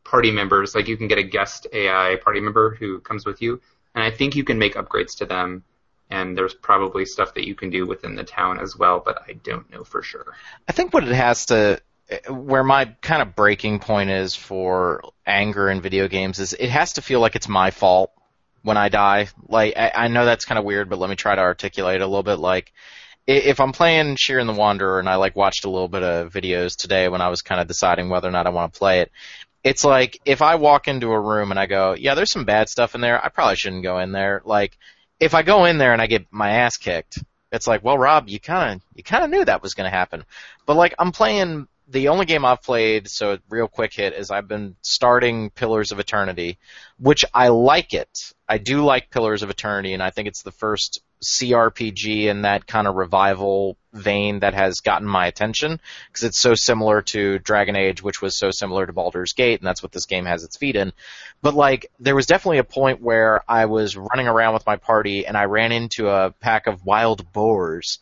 party 0.04 0.32
members. 0.32 0.76
Like 0.76 0.88
you 0.88 0.96
can 0.96 1.08
get 1.08 1.18
a 1.18 1.24
guest 1.24 1.68
AI 1.74 2.18
party 2.24 2.40
member 2.40 2.76
who 2.76 3.00
comes 3.00 3.26
with 3.26 3.42
you, 3.42 3.60
and 3.96 4.04
I 4.04 4.12
think 4.12 4.36
you 4.36 4.44
can 4.44 4.60
make 4.60 4.76
upgrades 4.76 5.18
to 5.18 5.26
them. 5.26 5.64
And 6.10 6.38
there's 6.38 6.54
probably 6.54 7.06
stuff 7.06 7.34
that 7.34 7.48
you 7.48 7.56
can 7.56 7.72
do 7.72 7.88
within 7.88 8.16
the 8.16 8.24
town 8.24 8.60
as 8.60 8.78
well, 8.78 9.02
but 9.04 9.24
I 9.28 9.34
don't 9.34 9.70
know 9.72 9.84
for 9.84 10.04
sure. 10.04 10.34
I 10.68 10.72
think 10.72 10.94
what 10.94 11.04
it 11.04 11.16
has 11.16 11.48
to, 11.48 11.82
where 12.30 12.64
my 12.64 12.86
kind 13.02 13.22
of 13.22 13.36
breaking 13.36 13.80
point 13.80 14.12
is 14.12 14.36
for 14.36 15.02
anger 15.26 15.70
in 15.70 15.82
video 15.82 16.08
games 16.08 16.40
is 16.40 16.54
it 16.54 16.70
has 16.70 16.94
to 16.94 17.02
feel 17.02 17.20
like 17.20 17.36
it's 17.36 17.48
my 17.48 17.72
fault 17.72 18.12
when 18.62 18.78
I 18.78 18.90
die. 18.90 19.30
Like 19.48 19.76
I, 19.78 19.92
I 19.96 20.08
know 20.08 20.26
that's 20.26 20.46
kind 20.46 20.60
of 20.60 20.66
weird, 20.66 20.90
but 20.90 21.00
let 21.00 21.10
me 21.10 21.16
try 21.16 21.36
to 21.36 21.42
articulate 21.42 21.98
it 21.98 22.04
a 22.04 22.08
little 22.08 22.24
bit. 22.24 22.38
Like 22.38 22.72
if 23.28 23.60
I'm 23.60 23.72
playing 23.72 24.16
Shiren 24.16 24.46
the 24.46 24.54
Wanderer 24.54 25.00
and 25.00 25.10
I 25.10 25.16
like 25.16 25.36
watched 25.36 25.66
a 25.66 25.70
little 25.70 25.88
bit 25.88 26.04
of 26.04 26.32
videos 26.32 26.76
today 26.76 27.10
when 27.10 27.22
I 27.22 27.30
was 27.30 27.42
kind 27.42 27.60
of 27.60 27.68
deciding 27.68 28.10
whether 28.10 28.28
or 28.28 28.32
not 28.32 28.48
I 28.48 28.52
want 28.52 28.74
to 28.74 28.78
play 28.78 29.00
it. 29.00 29.12
It's 29.64 29.84
like 29.84 30.20
if 30.26 30.44
I 30.44 30.56
walk 30.56 30.88
into 30.88 31.12
a 31.12 31.20
room 31.20 31.50
and 31.50 31.60
I 31.60 31.66
go, 31.66 31.96
yeah, 31.98 32.14
there's 32.14 32.32
some 32.32 32.46
bad 32.46 32.70
stuff 32.70 32.94
in 32.94 33.02
there. 33.02 33.24
I 33.24 33.30
probably 33.30 33.56
shouldn't 33.56 33.82
go 33.82 33.98
in 33.98 34.12
there. 34.12 34.44
Like 34.46 34.78
if 35.20 35.34
I 35.34 35.44
go 35.44 35.66
in 35.66 35.78
there 35.78 35.94
and 35.94 36.02
I 36.02 36.08
get 36.08 36.26
my 36.32 36.52
ass 36.52 36.78
kicked, 36.78 37.20
it's 37.52 37.68
like, 37.68 37.84
well, 37.84 37.98
Rob, 37.98 38.28
you 38.28 38.40
kind 38.40 38.76
of 38.76 38.82
you 38.96 39.04
kind 39.04 39.24
of 39.24 39.30
knew 39.30 39.46
that 39.46 39.62
was 39.62 39.74
going 39.74 39.90
to 39.90 39.96
happen. 39.96 40.26
But 40.66 40.76
like 40.76 40.94
I'm 41.00 41.12
playing 41.12 41.68
the 41.88 42.10
only 42.10 42.26
game 42.26 42.46
I've 42.46 42.64
played, 42.64 43.08
so 43.08 43.38
real 43.50 43.68
quick 43.68 43.94
hit 43.94 44.14
is 44.14 44.32
I've 44.32 44.48
been 44.48 44.76
starting 44.82 45.52
Pillars 45.52 45.92
of 45.92 46.00
Eternity, 46.00 46.58
which 47.00 47.24
I 47.34 47.50
like 47.50 47.94
it. 47.94 48.34
I 48.50 48.58
do 48.58 48.84
like 48.84 49.12
Pillars 49.12 49.44
of 49.44 49.50
Eternity, 49.50 49.94
and 49.94 50.02
I 50.02 50.10
think 50.10 50.28
it's 50.28 50.42
the 50.42 50.52
first 50.52 51.02
CRPG 51.26 52.26
in 52.26 52.44
that 52.44 52.68
kind 52.68 52.88
of 52.88 52.96
revival 52.96 53.78
vein 53.94 54.40
that 54.40 54.54
has 54.54 54.82
gotten 54.82 55.08
my 55.08 55.26
attention 55.26 55.80
because 56.08 56.24
it's 56.24 56.40
so 56.40 56.54
similar 56.54 57.02
to 57.02 57.40
Dragon 57.40 57.76
Age, 57.76 58.04
which 58.04 58.22
was 58.22 58.38
so 58.38 58.52
similar 58.52 58.86
to 58.86 58.94
Baldur's 58.94 59.34
Gate, 59.34 59.60
and 59.60 59.68
that's 59.68 59.82
what 59.82 59.92
this 59.92 60.06
game 60.06 60.26
has 60.26 60.44
its 60.44 60.58
feet 60.58 60.76
in. 60.76 60.94
But 61.42 61.56
like, 61.56 61.92
there 62.00 62.16
was 62.16 62.28
definitely 62.28 62.60
a 62.60 62.64
point 62.64 63.02
where 63.02 63.42
I 63.48 63.66
was 63.66 63.98
running 63.98 64.28
around 64.28 64.54
with 64.54 64.66
my 64.66 64.76
party 64.76 65.26
and 65.26 65.36
I 65.36 65.46
ran 65.46 65.72
into 65.72 66.10
a 66.10 66.32
pack 66.32 66.68
of 66.68 66.86
wild 66.86 67.32
boars, 67.34 68.00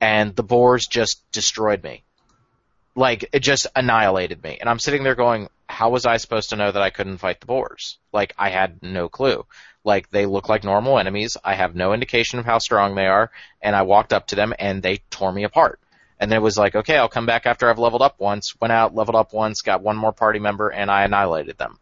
and 0.00 0.34
the 0.34 0.42
boars 0.42 0.86
just 0.86 1.30
destroyed 1.30 1.82
me 1.82 2.02
like 2.94 3.28
it 3.32 3.40
just 3.40 3.66
annihilated 3.74 4.42
me 4.42 4.58
and 4.60 4.68
i'm 4.68 4.78
sitting 4.78 5.02
there 5.02 5.14
going 5.14 5.48
how 5.72 5.90
was 5.90 6.06
i 6.06 6.16
supposed 6.18 6.50
to 6.50 6.56
know 6.56 6.70
that 6.70 6.82
i 6.82 6.90
couldn't 6.90 7.18
fight 7.18 7.40
the 7.40 7.46
boars 7.46 7.98
like 8.12 8.34
i 8.38 8.50
had 8.50 8.82
no 8.82 9.08
clue. 9.08 9.44
Like 9.84 10.10
they 10.10 10.26
look 10.26 10.48
like 10.48 10.64
normal 10.64 10.98
enemies. 10.98 11.36
I 11.42 11.54
have 11.54 11.74
no 11.74 11.92
indication 11.92 12.38
of 12.38 12.44
how 12.44 12.58
strong 12.58 12.94
they 12.94 13.06
are. 13.06 13.30
And 13.60 13.74
i 13.74 13.82
walked 13.82 14.12
up 14.12 14.28
to 14.28 14.36
them 14.36 14.54
and 14.58 14.82
they 14.82 14.98
tore 15.10 15.32
me 15.32 15.44
apart. 15.44 15.80
And 16.20 16.30
then 16.30 16.38
it 16.38 16.42
was 16.42 16.56
like 16.56 16.74
okay 16.76 16.96
i'll 16.96 17.08
come 17.08 17.26
back 17.26 17.46
after 17.46 17.68
i've 17.68 17.78
leveled 17.78 18.02
up 18.02 18.20
once 18.20 18.54
went 18.60 18.72
out 18.72 18.94
leveled 18.94 19.16
up 19.16 19.32
once 19.32 19.62
got 19.62 19.82
one 19.82 19.96
more 19.96 20.12
party 20.12 20.38
member 20.38 20.68
and 20.68 20.90
i 20.90 21.04
annihilated 21.04 21.58
them. 21.58 21.78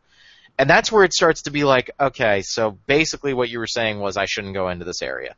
And 0.59 0.69
that's 0.69 0.93
where 0.93 1.05
it 1.05 1.15
starts 1.15 1.43
to 1.43 1.51
be 1.51 1.65
like 1.65 1.91
okay 2.01 2.43
so 2.43 2.79
basically 2.87 3.35
what 3.35 3.51
you 3.51 3.59
were 3.59 3.67
saying 3.67 3.99
was 4.01 4.17
i 4.17 4.27
shouldn't 4.27 4.55
go 4.55 4.69
into 4.69 4.85
this 4.85 5.03
area. 5.03 5.35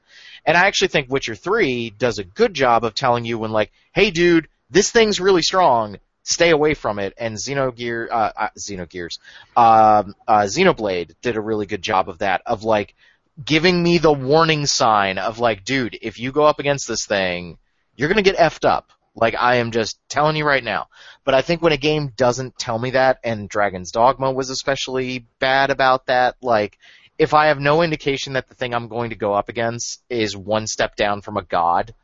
And 0.46 0.56
i 0.56 0.66
actually 0.66 0.88
think 0.88 1.10
witcher 1.10 1.34
3 1.34 1.90
does 1.90 2.18
a 2.18 2.24
good 2.24 2.54
job 2.54 2.84
of 2.84 2.94
telling 2.94 3.24
you 3.24 3.38
when 3.38 3.50
like 3.50 3.72
hey 3.92 4.10
dude 4.10 4.48
this 4.70 4.90
thing's 4.90 5.20
really 5.20 5.42
strong. 5.42 5.98
Stay 6.22 6.50
away 6.50 6.74
from 6.74 6.98
it. 6.98 7.14
And 7.16 7.36
Xenogear, 7.36 8.08
uh, 8.10 8.32
uh, 8.36 8.48
Xenogears, 8.56 9.18
um, 9.56 10.14
uh, 10.26 10.42
Xenoblade 10.42 11.14
did 11.20 11.36
a 11.36 11.40
really 11.40 11.66
good 11.66 11.82
job 11.82 12.08
of 12.08 12.18
that, 12.18 12.42
of 12.46 12.64
like 12.64 12.94
giving 13.42 13.82
me 13.82 13.98
the 13.98 14.12
warning 14.12 14.66
sign 14.66 15.18
of 15.18 15.38
like, 15.38 15.64
dude, 15.64 15.98
if 16.00 16.18
you 16.18 16.32
go 16.32 16.44
up 16.44 16.58
against 16.58 16.86
this 16.86 17.06
thing, 17.06 17.58
you're 17.96 18.08
gonna 18.08 18.22
get 18.22 18.36
effed 18.36 18.68
up. 18.68 18.90
Like 19.14 19.34
I 19.38 19.56
am 19.56 19.72
just 19.72 19.98
telling 20.08 20.36
you 20.36 20.46
right 20.46 20.64
now. 20.64 20.88
But 21.24 21.34
I 21.34 21.42
think 21.42 21.60
when 21.60 21.72
a 21.72 21.78
game 21.78 22.12
doesn't 22.16 22.58
tell 22.58 22.78
me 22.78 22.90
that, 22.90 23.18
and 23.22 23.48
Dragon's 23.48 23.92
Dogma 23.92 24.32
was 24.32 24.50
especially 24.50 25.26
bad 25.38 25.70
about 25.70 26.06
that, 26.06 26.36
like 26.40 26.78
if 27.18 27.34
I 27.34 27.46
have 27.46 27.60
no 27.60 27.82
indication 27.82 28.32
that 28.34 28.48
the 28.48 28.54
thing 28.54 28.74
I'm 28.74 28.88
going 28.88 29.10
to 29.10 29.16
go 29.16 29.34
up 29.34 29.48
against 29.48 30.02
is 30.08 30.36
one 30.36 30.66
step 30.66 30.96
down 30.96 31.20
from 31.20 31.36
a 31.36 31.42
god, 31.42 31.94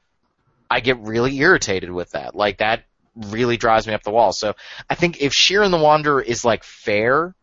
I 0.70 0.80
get 0.80 0.98
really 0.98 1.36
irritated 1.38 1.90
with 1.90 2.10
that. 2.10 2.34
Like 2.34 2.58
that 2.58 2.84
really 3.26 3.56
drives 3.56 3.86
me 3.86 3.94
up 3.94 4.02
the 4.02 4.10
wall. 4.10 4.32
So 4.32 4.54
I 4.88 4.94
think 4.94 5.20
if 5.20 5.32
Shiren 5.32 5.70
the 5.70 5.78
Wanderer 5.78 6.22
is 6.22 6.44
like 6.44 6.64
fair 6.64 7.34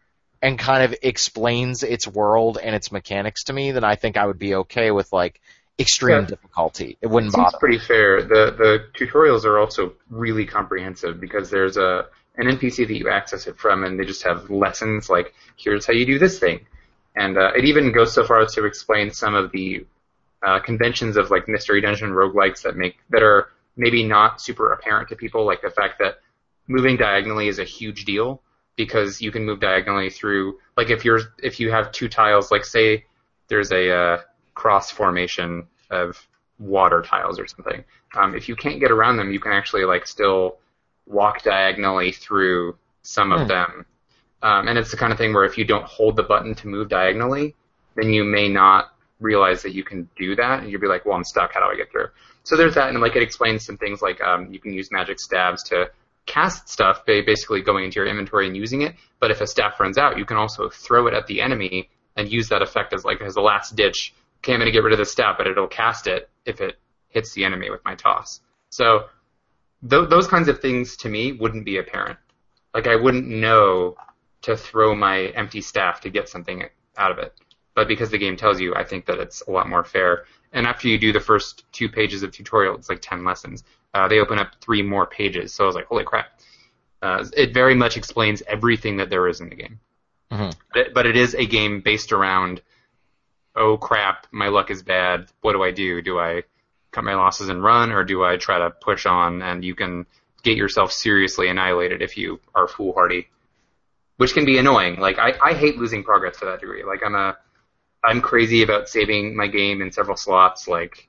and 0.41 0.57
kind 0.59 0.83
of 0.83 0.95
explains 1.01 1.83
its 1.83 2.07
world 2.07 2.57
and 2.61 2.75
its 2.75 2.91
mechanics 2.91 3.45
to 3.45 3.53
me, 3.53 3.71
then 3.71 3.83
I 3.83 3.95
think 3.95 4.17
I 4.17 4.25
would 4.25 4.39
be 4.39 4.55
okay 4.55 4.91
with 4.91 5.11
like 5.13 5.41
extreme 5.79 6.21
Yeah. 6.21 6.25
difficulty. 6.25 6.97
It 7.01 7.07
wouldn't 7.07 7.33
Seems 7.33 7.45
bother. 7.51 7.57
pretty 7.59 7.79
fair. 7.79 8.21
The 8.21 8.55
the 8.57 8.85
tutorials 8.97 9.45
are 9.45 9.59
also 9.59 9.93
really 10.09 10.45
comprehensive 10.45 11.19
because 11.19 11.49
there's 11.49 11.77
a 11.77 12.07
an 12.37 12.47
NPC 12.47 12.85
that 12.87 12.95
you 12.97 13.09
access 13.09 13.47
it 13.47 13.57
from, 13.57 13.83
and 13.83 13.99
they 13.99 14.05
just 14.05 14.23
have 14.23 14.49
lessons 14.49 15.09
like 15.09 15.33
here's 15.57 15.85
how 15.85 15.93
you 15.93 16.05
do 16.05 16.19
this 16.19 16.39
thing, 16.39 16.65
and 17.15 17.37
uh, 17.37 17.51
it 17.55 17.65
even 17.65 17.91
goes 17.91 18.13
so 18.13 18.23
far 18.25 18.41
as 18.41 18.53
to 18.55 18.65
explain 18.65 19.11
some 19.11 19.35
of 19.35 19.51
the 19.51 19.85
uh, 20.43 20.59
conventions 20.59 21.17
of 21.17 21.31
like 21.31 21.47
mystery 21.47 21.81
dungeon 21.81 22.11
roguelikes 22.11 22.61
that 22.61 22.75
make 22.75 22.97
that 23.09 23.23
are 23.23 23.49
maybe 23.77 24.03
not 24.03 24.41
super 24.41 24.71
apparent 24.73 25.09
to 25.09 25.15
people, 25.15 25.45
like 25.45 25.61
the 25.61 25.69
fact 25.69 25.99
that 25.99 26.19
moving 26.67 26.97
diagonally 26.97 27.47
is 27.47 27.59
a 27.59 27.63
huge 27.63 28.05
deal 28.05 28.41
because 28.75 29.21
you 29.21 29.31
can 29.31 29.45
move 29.45 29.59
diagonally 29.59 30.09
through 30.09 30.57
like 30.77 30.89
if 30.89 31.05
you're 31.05 31.21
if 31.43 31.59
you 31.59 31.71
have 31.71 31.91
two 31.91 32.09
tiles, 32.09 32.51
like 32.51 32.65
say 32.65 33.05
there's 33.47 33.71
a 33.71 33.91
uh, 33.91 34.17
cross 34.53 34.91
formation 34.91 35.67
of 35.91 36.17
water 36.59 37.01
tiles 37.01 37.39
or 37.39 37.47
something. 37.47 37.83
Um, 38.15 38.35
if 38.35 38.49
you 38.49 38.55
can't 38.55 38.79
get 38.79 38.91
around 38.91 39.17
them, 39.17 39.31
you 39.31 39.39
can 39.39 39.51
actually 39.51 39.85
like 39.85 40.07
still 40.07 40.57
walk 41.05 41.43
diagonally 41.43 42.11
through 42.11 42.77
some 43.03 43.31
Hmm. 43.31 43.39
of 43.41 43.47
them. 43.47 43.85
Um, 44.41 44.67
and 44.67 44.77
it's 44.77 44.91
the 44.91 44.97
kind 44.97 45.11
of 45.11 45.17
thing 45.17 45.33
where 45.33 45.45
if 45.45 45.57
you 45.57 45.65
don't 45.65 45.85
hold 45.85 46.15
the 46.15 46.23
button 46.23 46.53
to 46.55 46.67
move 46.67 46.89
diagonally, 46.89 47.55
then 47.95 48.09
you 48.09 48.23
may 48.23 48.47
not 48.49 48.93
realize 49.19 49.61
that 49.63 49.73
you 49.73 49.83
can 49.83 50.09
do 50.17 50.35
that, 50.35 50.61
and 50.61 50.69
you'll 50.69 50.81
be 50.81 50.87
like, 50.87 51.05
"Well, 51.05 51.15
I'm 51.15 51.23
stuck. 51.23 51.53
How 51.53 51.61
do 51.61 51.71
I 51.71 51.75
get 51.75 51.89
through?" 51.91 52.07
So 52.45 52.55
there's 52.55 52.75
that, 52.75 52.89
and 52.89 53.01
like 53.01 53.15
it 53.15 53.23
explains 53.23 53.65
some 53.65 53.77
things 53.77 54.01
like 54.01 54.21
um, 54.21 54.53
you 54.53 54.59
can 54.59 54.71
use 54.71 54.91
magic 54.91 55.19
stabs 55.19 55.63
to 55.63 55.89
cast 56.27 56.69
stuff, 56.69 57.05
ba- 57.05 57.23
basically 57.25 57.61
going 57.61 57.85
into 57.85 57.95
your 57.95 58.05
inventory 58.05 58.47
and 58.47 58.55
using 58.55 58.83
it. 58.83 58.95
But 59.19 59.31
if 59.31 59.41
a 59.41 59.47
staff 59.47 59.79
runs 59.79 59.97
out, 59.97 60.17
you 60.17 60.25
can 60.25 60.37
also 60.37 60.69
throw 60.69 61.07
it 61.07 61.13
at 61.13 61.25
the 61.27 61.41
enemy 61.41 61.89
and 62.15 62.31
use 62.31 62.47
that 62.49 62.61
effect 62.61 62.93
as 62.93 63.03
like 63.03 63.19
as 63.21 63.35
a 63.35 63.41
last 63.41 63.75
ditch. 63.75 64.13
Okay, 64.39 64.53
I'm 64.53 64.59
going 64.59 64.67
to 64.67 64.71
get 64.71 64.83
rid 64.83 64.93
of 64.93 64.99
the 64.99 65.05
staff, 65.05 65.37
but 65.37 65.47
it'll 65.47 65.67
cast 65.67 66.05
it 66.05 66.29
if 66.45 66.61
it 66.61 66.77
hits 67.09 67.33
the 67.33 67.43
enemy 67.43 67.69
with 67.71 67.83
my 67.83 67.95
toss. 67.95 68.41
So 68.69 69.05
th- 69.89 70.09
those 70.09 70.27
kinds 70.27 70.47
of 70.47 70.59
things 70.59 70.97
to 70.97 71.09
me 71.09 71.31
wouldn't 71.31 71.65
be 71.65 71.77
apparent. 71.77 72.19
Like 72.75 72.87
I 72.87 72.95
wouldn't 72.95 73.27
know 73.27 73.97
to 74.43 74.55
throw 74.55 74.93
my 74.95 75.27
empty 75.29 75.61
staff 75.61 76.01
to 76.01 76.09
get 76.11 76.29
something 76.29 76.65
out 76.97 77.11
of 77.11 77.17
it. 77.17 77.33
But 77.73 77.87
because 77.87 78.09
the 78.09 78.17
game 78.17 78.37
tells 78.37 78.59
you, 78.59 78.75
I 78.75 78.83
think 78.83 79.05
that 79.07 79.17
it's 79.19 79.41
a 79.47 79.51
lot 79.51 79.67
more 79.67 79.83
fair. 79.83 80.25
And 80.55 80.65
after 80.65 80.87
you 80.87 80.97
do 80.97 81.11
the 81.11 81.19
first 81.19 81.65
two 81.73 81.89
pages 81.89 82.23
of 82.23 82.31
tutorial, 82.31 82.75
it's 82.75 82.89
like 82.89 83.01
10 83.01 83.25
lessons. 83.25 83.63
Uh, 83.93 84.07
they 84.07 84.19
open 84.19 84.39
up 84.39 84.55
three 84.61 84.81
more 84.81 85.05
pages. 85.05 85.53
So 85.53 85.65
I 85.65 85.67
was 85.67 85.75
like, 85.75 85.85
holy 85.85 86.05
crap. 86.05 86.27
Uh, 87.01 87.25
it 87.35 87.53
very 87.53 87.75
much 87.75 87.97
explains 87.97 88.41
everything 88.47 88.97
that 88.97 89.09
there 89.09 89.27
is 89.27 89.41
in 89.41 89.49
the 89.49 89.55
game. 89.55 89.79
Mhm. 90.31 90.55
But, 90.73 90.93
but 90.93 91.05
it 91.05 91.17
is 91.17 91.35
a 91.35 91.45
game 91.45 91.81
based 91.81 92.13
around, 92.13 92.61
oh 93.55 93.77
crap, 93.77 94.27
my 94.31 94.47
luck 94.47 94.71
is 94.71 94.81
bad. 94.81 95.27
What 95.41 95.53
do 95.53 95.61
I 95.61 95.71
do? 95.71 96.01
Do 96.01 96.19
I 96.19 96.43
cut 96.91 97.03
my 97.03 97.15
losses 97.15 97.49
and 97.49 97.61
run, 97.61 97.91
or 97.91 98.05
do 98.05 98.23
I 98.23 98.37
try 98.37 98.57
to 98.57 98.71
push 98.71 99.05
on? 99.05 99.41
And 99.41 99.63
you 99.63 99.75
can 99.75 100.05
get 100.43 100.55
yourself 100.55 100.93
seriously 100.93 101.49
annihilated 101.49 102.01
if 102.01 102.17
you 102.17 102.39
are 102.55 102.67
foolhardy, 102.67 103.27
which 104.17 104.33
can 104.33 104.45
be 104.45 104.57
annoying. 104.57 105.01
Like 105.01 105.19
I, 105.19 105.33
I 105.43 105.53
hate 105.53 105.77
losing 105.77 106.03
progress 106.03 106.37
to 106.39 106.45
that 106.45 106.61
degree. 106.61 106.83
Like 106.85 107.01
I'm 107.05 107.15
a, 107.15 107.37
I'm 108.05 108.21
crazy 108.21 108.61
about 108.63 108.89
saving 108.89 109.35
my 109.35 109.47
game 109.47 109.81
in 109.81 109.91
several 109.91 110.17
slots. 110.17 110.67
Like 110.67 111.07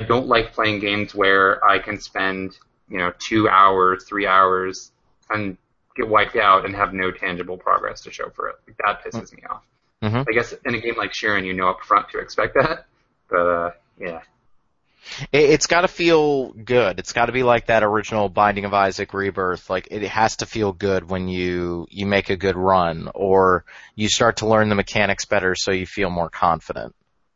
I 0.00 0.04
don't 0.04 0.26
like 0.26 0.52
playing 0.52 0.80
games 0.80 1.14
where 1.14 1.64
I 1.64 1.78
can 1.78 1.98
spend, 2.00 2.56
you 2.88 2.98
know, 2.98 3.12
two 3.18 3.48
hours, 3.48 4.04
three 4.04 4.26
hours, 4.26 4.92
and 5.30 5.56
get 5.96 6.08
wiped 6.08 6.36
out 6.36 6.64
and 6.64 6.74
have 6.74 6.92
no 6.94 7.10
tangible 7.10 7.56
progress 7.56 8.00
to 8.02 8.10
show 8.10 8.30
for 8.30 8.48
it. 8.48 8.56
Like, 8.66 8.76
that 8.78 9.04
pisses 9.04 9.32
me 9.34 9.42
off. 9.48 9.62
Mhm. 10.02 10.24
I 10.28 10.32
guess 10.32 10.52
in 10.64 10.74
a 10.74 10.80
game 10.80 10.96
like 10.96 11.12
Shiren, 11.12 11.44
you 11.44 11.52
know 11.52 11.68
up 11.68 11.82
front 11.82 12.08
to 12.10 12.18
expect 12.18 12.54
that. 12.54 12.86
But 13.28 13.46
uh, 13.46 13.70
yeah, 13.98 14.20
It, 15.32 15.50
it's 15.50 15.66
got 15.66 15.82
to 15.82 15.88
feel 15.88 16.52
good. 16.52 16.98
It's 16.98 17.12
got 17.12 17.26
to 17.26 17.32
be 17.32 17.42
like 17.42 17.66
that 17.66 17.82
original 17.82 18.28
Binding 18.28 18.64
of 18.64 18.74
Isaac 18.74 19.12
Rebirth. 19.14 19.68
Like 19.70 19.88
it 19.90 20.02
has 20.02 20.36
to 20.36 20.46
feel 20.46 20.72
good 20.72 21.08
when 21.08 21.28
you 21.28 21.86
you 21.90 22.06
make 22.06 22.30
a 22.30 22.36
good 22.36 22.56
run 22.56 23.10
or 23.14 23.64
you 23.94 24.08
start 24.08 24.38
to 24.38 24.46
learn 24.46 24.68
the 24.68 24.74
mechanics 24.74 25.24
better, 25.24 25.54
so 25.54 25.70
you 25.70 25.86
feel 25.86 26.10
more 26.10 26.30
confident. 26.30 26.94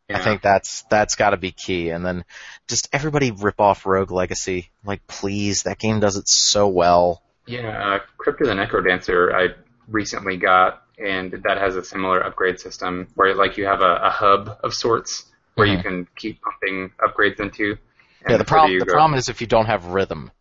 I 0.09 0.21
think 0.21 0.41
that's 0.41 0.83
that's 0.83 1.17
got 1.17 1.31
to 1.31 1.37
be 1.37 1.51
key. 1.51 1.91
And 1.91 2.07
then 2.07 2.25
just 2.69 2.89
everybody 2.93 3.33
rip 3.33 3.61
off 3.61 3.87
Rogue 3.87 4.13
Legacy. 4.13 4.71
Like 4.85 5.07
please, 5.07 5.65
that 5.65 5.79
game 5.79 6.01
does 6.01 6.17
it 6.17 6.29
so 6.29 6.69
well. 6.69 7.23
Yeah, 7.47 7.97
uh, 7.97 7.99
Crypt 8.17 8.41
of 8.41 8.49
the 8.49 8.55
NecroDancer 8.55 9.33
I 9.33 9.55
recently 9.89 10.37
got, 10.37 10.83
and 10.99 11.33
that 11.45 11.59
has 11.59 11.77
a 11.77 11.85
similar 11.85 12.21
upgrade 12.21 12.61
system 12.61 13.09
where 13.15 13.35
like 13.35 13.57
you 13.57 13.67
have 13.67 13.81
a, 13.81 13.97
a 14.03 14.11
hub 14.11 14.59
of 14.63 14.75
sorts 14.75 15.25
where 15.57 15.67
you 15.67 15.79
Mhm. 15.79 15.83
can 15.83 16.09
keep 16.17 16.41
pumping 16.43 16.91
upgrades 17.01 17.41
into. 17.41 17.77
And 18.23 18.31
yeah, 18.31 18.37
the 18.37 18.45
problem 18.45 18.79
the 18.79 18.85
go- 18.85 18.93
problem 18.93 19.19
is 19.19 19.29
if 19.29 19.41
you 19.41 19.47
don't 19.47 19.67
have 19.67 19.87
rhythm. 19.87 20.31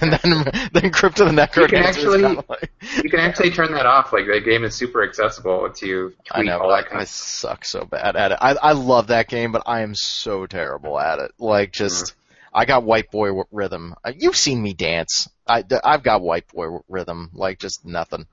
And 0.00 0.12
then 0.14 0.44
then 0.72 0.90
Crypt 0.90 1.20
of 1.20 1.28
the 1.28 1.32
NecroDancer 1.32 1.78
actually- 1.84 2.16
is 2.20 2.26
kinda 2.26 2.44
like, 2.48 2.72
You 3.04 3.08
can 3.08 3.20
actually 3.20 3.50
turn 3.52 3.70
that 3.74 3.86
off. 3.86 4.12
Like 4.12 4.26
the 4.26 4.40
game 4.40 4.64
is 4.64 4.74
super 4.74 5.04
accessible 5.04 5.70
to 5.70 5.86
you. 5.86 6.14
I 6.32 6.42
know, 6.42 6.58
all 6.58 6.70
that 6.70 6.86
I, 6.92 7.00
I 7.00 7.04
suck 7.04 7.64
so 7.64 7.84
bad 7.84 8.16
at 8.16 8.32
it. 8.32 8.38
I 8.40 8.56
I 8.60 8.72
love 8.72 9.06
that 9.08 9.28
game, 9.28 9.52
but 9.52 9.62
I 9.66 9.82
am 9.82 9.94
so 9.94 10.46
terrible 10.46 10.98
at 10.98 11.20
it. 11.20 11.30
Like 11.38 11.70
just, 11.70 12.14
I 12.52 12.64
got 12.64 12.82
white 12.82 13.12
boy 13.12 13.28
w- 13.28 13.44
rhythm. 13.52 13.94
Uh, 14.04 14.10
You've 14.16 14.36
seen 14.36 14.60
me 14.60 14.72
dance. 14.74 15.28
I 15.46 15.62
I've 15.84 16.02
got 16.02 16.20
white 16.20 16.48
boy 16.48 16.64
w- 16.64 16.82
rhythm. 16.88 17.30
Like 17.32 17.60
just 17.60 17.84
nothing. 17.84 18.26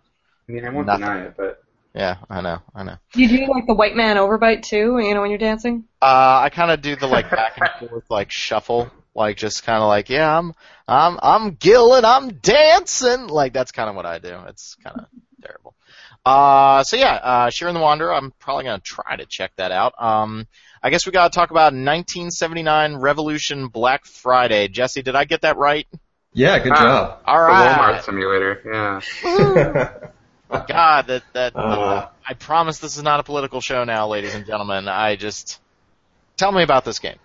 I 0.50 0.52
mean, 0.52 0.66
I 0.66 0.70
won't 0.72 0.88
nothing. 0.88 1.02
deny 1.02 1.20
it, 1.26 1.36
but 1.38 1.63
Yeah, 1.96 2.18
I 2.30 2.42
know, 2.42 2.60
I 2.74 2.84
know. 2.84 2.96
You 3.14 3.28
do 3.28 3.48
like 3.52 3.68
the 3.68 3.76
white 3.76 3.96
man 3.96 4.18
overbite 4.18 4.64
too, 4.64 4.98
you 5.00 5.14
know, 5.14 5.22
when 5.22 5.30
you're 5.30 5.38
dancing? 5.38 5.84
Uh, 6.02 6.42
I 6.44 6.50
kind 6.50 6.72
of 6.72 6.82
do 6.82 6.96
the 6.96 7.06
like 7.08 7.30
back 7.30 7.58
and 7.58 7.90
forth 7.90 8.06
like 8.10 8.32
shuffle, 8.32 8.92
like 9.14 9.38
just 9.38 9.64
kind 9.64 9.82
of 9.82 9.88
like 9.88 10.10
yeah, 10.10 10.38
I'm 10.38 10.54
I'm 10.88 11.20
I'm 11.22 11.52
Gil 11.54 11.94
and 11.94 12.06
I'm 12.06 12.30
dancing. 12.36 13.28
Like 13.28 13.54
that's 13.54 13.72
kind 13.72 13.90
of 13.90 13.96
what 13.96 14.08
I 14.08 14.18
do. 14.18 14.36
It's 14.48 14.76
kind 14.84 15.02
of 15.02 15.06
terrible. 15.44 15.76
Uh, 16.26 16.84
so 16.84 16.98
yeah, 16.98 17.14
uh, 17.16 17.50
Shiren 17.52 17.74
the 17.74 17.80
Wanderer. 17.80 18.12
I'm 18.14 18.32
probably 18.40 18.64
gonna 18.64 18.80
try 18.80 19.16
to 19.16 19.26
check 19.28 19.52
that 19.58 19.72
out. 19.72 19.94
Um, 20.02 20.48
I 20.82 20.90
guess 20.90 21.06
we 21.06 21.12
gotta 21.12 21.30
talk 21.32 21.52
about 21.52 21.74
1979 21.74 22.96
Revolution 22.96 23.68
Black 23.68 24.06
Friday. 24.06 24.68
Jesse, 24.68 25.04
did 25.04 25.16
I 25.16 25.26
get 25.26 25.42
that 25.42 25.58
right? 25.58 25.86
Yeah, 26.34 26.58
good 26.58 26.72
Ah. 26.72 26.82
job. 26.82 27.20
All 27.26 27.40
the. 27.40 27.54
Walmart 27.54 28.04
simulator, 28.04 28.62
yeah. 29.24 29.92
God, 30.68 31.08
that 31.08 31.24
that 31.34 31.56
Uh. 31.56 32.08
I 32.28 32.34
promise 32.34 32.80
this 32.80 32.98
is 32.98 33.04
not 33.04 33.20
a 33.20 33.24
political 33.24 33.60
show 33.62 33.84
now, 33.84 34.08
ladies 34.08 34.34
and 34.34 34.46
gentlemen. 34.46 34.88
I 34.88 35.16
just 35.16 35.60
tell 36.38 36.52
me 36.52 36.64
about 36.64 36.86
this 36.86 37.00
game. 37.00 37.18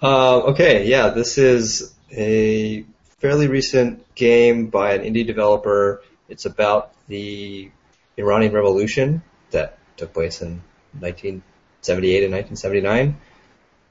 Uh, 0.00 0.38
okay, 0.52 0.86
yeah, 0.86 1.08
this 1.08 1.38
is 1.38 1.92
a 2.12 2.84
fairly 3.18 3.48
recent 3.48 4.14
game 4.14 4.68
by 4.68 4.94
an 4.94 5.02
indie 5.02 5.26
developer. 5.26 6.02
It's 6.28 6.44
about 6.44 6.92
the 7.08 7.70
Iranian 8.16 8.52
Revolution 8.52 9.22
that 9.50 9.78
took 9.96 10.12
place 10.12 10.40
in 10.40 10.62
1978 11.00 12.24
and 12.24 12.32
1979, 12.32 13.16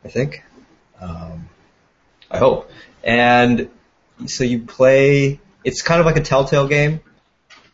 I 0.05 0.07
think. 0.07 0.43
Um, 1.01 1.49
I 2.31 2.37
hope. 2.37 2.71
And 3.03 3.69
so 4.25 4.43
you 4.43 4.59
play. 4.59 5.39
It's 5.63 5.81
kind 5.81 5.99
of 5.99 6.05
like 6.05 6.17
a 6.17 6.21
Telltale 6.21 6.67
game. 6.67 7.01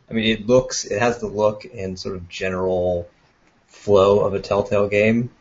I 0.09 0.13
mean, 0.13 0.25
it 0.25 0.47
looks, 0.47 0.85
it 0.85 0.99
has 0.99 1.19
the 1.19 1.27
look 1.27 1.65
and 1.65 1.99
sort 1.99 2.15
of 2.15 2.29
general 2.29 3.09
flow 3.67 4.21
of 4.21 4.33
a 4.33 4.39
Telltale 4.39 4.87
game, 4.87 5.31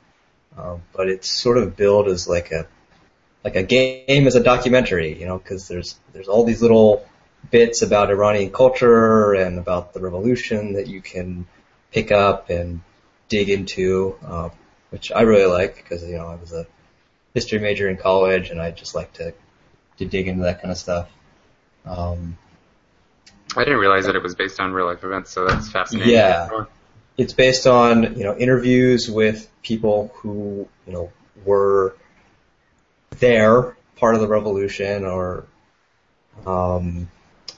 um, 0.56 0.82
but 0.92 1.08
it's 1.08 1.30
sort 1.30 1.58
of 1.58 1.76
billed 1.76 2.08
as 2.08 2.28
like 2.28 2.50
a 2.52 2.66
like 3.44 3.56
a 3.56 3.62
game 3.62 4.26
as 4.26 4.36
a 4.36 4.42
documentary, 4.42 5.18
you 5.18 5.26
know, 5.26 5.38
because 5.38 5.68
there's 5.68 5.98
there's 6.12 6.28
all 6.28 6.44
these 6.44 6.62
little 6.62 7.06
bits 7.50 7.82
about 7.82 8.10
Iranian 8.10 8.50
culture 8.50 9.34
and 9.34 9.58
about 9.58 9.92
the 9.92 10.00
revolution 10.00 10.74
that 10.74 10.86
you 10.86 11.00
can 11.00 11.46
pick 11.90 12.12
up 12.12 12.50
and 12.50 12.80
dig 13.28 13.48
into, 13.48 14.16
uh, 14.24 14.50
which 14.90 15.10
I 15.10 15.22
really 15.22 15.46
like 15.46 15.76
because 15.76 16.04
you 16.04 16.16
know 16.16 16.26
I 16.26 16.36
was 16.36 16.52
a 16.52 16.66
history 17.34 17.58
major 17.58 17.88
in 17.88 17.96
college 17.96 18.50
and 18.50 18.60
I 18.60 18.70
just 18.70 18.94
like 18.94 19.12
to 19.14 19.34
to 19.98 20.04
dig 20.04 20.28
into 20.28 20.44
that 20.44 20.60
kind 20.62 20.70
of 20.70 20.78
stuff. 20.78 21.08
Um, 21.84 22.38
I 23.56 23.64
didn't 23.64 23.80
realize 23.80 24.06
that 24.06 24.16
it 24.16 24.22
was 24.22 24.34
based 24.34 24.60
on 24.60 24.72
real 24.72 24.86
life 24.86 25.04
events, 25.04 25.30
so 25.30 25.46
that's 25.46 25.70
fascinating. 25.70 26.12
Yeah. 26.14 26.64
it's 27.18 27.32
based 27.32 27.66
on 27.66 28.16
you 28.16 28.24
know 28.24 28.36
interviews 28.36 29.10
with 29.10 29.50
people 29.62 30.12
who 30.16 30.68
you 30.86 30.92
know 30.92 31.12
were 31.44 31.96
there, 33.18 33.76
part 33.96 34.14
of 34.14 34.20
the 34.20 34.28
revolution, 34.28 35.04
or 35.04 35.46
um, 36.46 37.10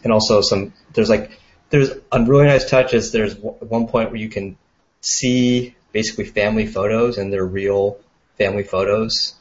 and 0.03 0.13
also 0.13 0.41
some. 0.41 0.73
There's 0.93 1.09
like 1.09 1.39
there's 1.71 1.91
a 2.13 2.25
really 2.25 2.47
nice 2.47 2.69
touch 2.69 2.95
is 2.95 3.13
there's 3.13 3.35
w- 3.35 3.57
one 3.67 3.89
point 3.89 4.11
where 4.11 4.21
you 4.21 4.29
can 4.29 4.57
see 5.01 5.75
basically 5.93 6.25
family 6.25 6.67
photos 6.67 7.19
and 7.19 7.33
they're 7.33 7.47
real 7.47 7.99
family 8.37 8.65
photos. 8.65 9.35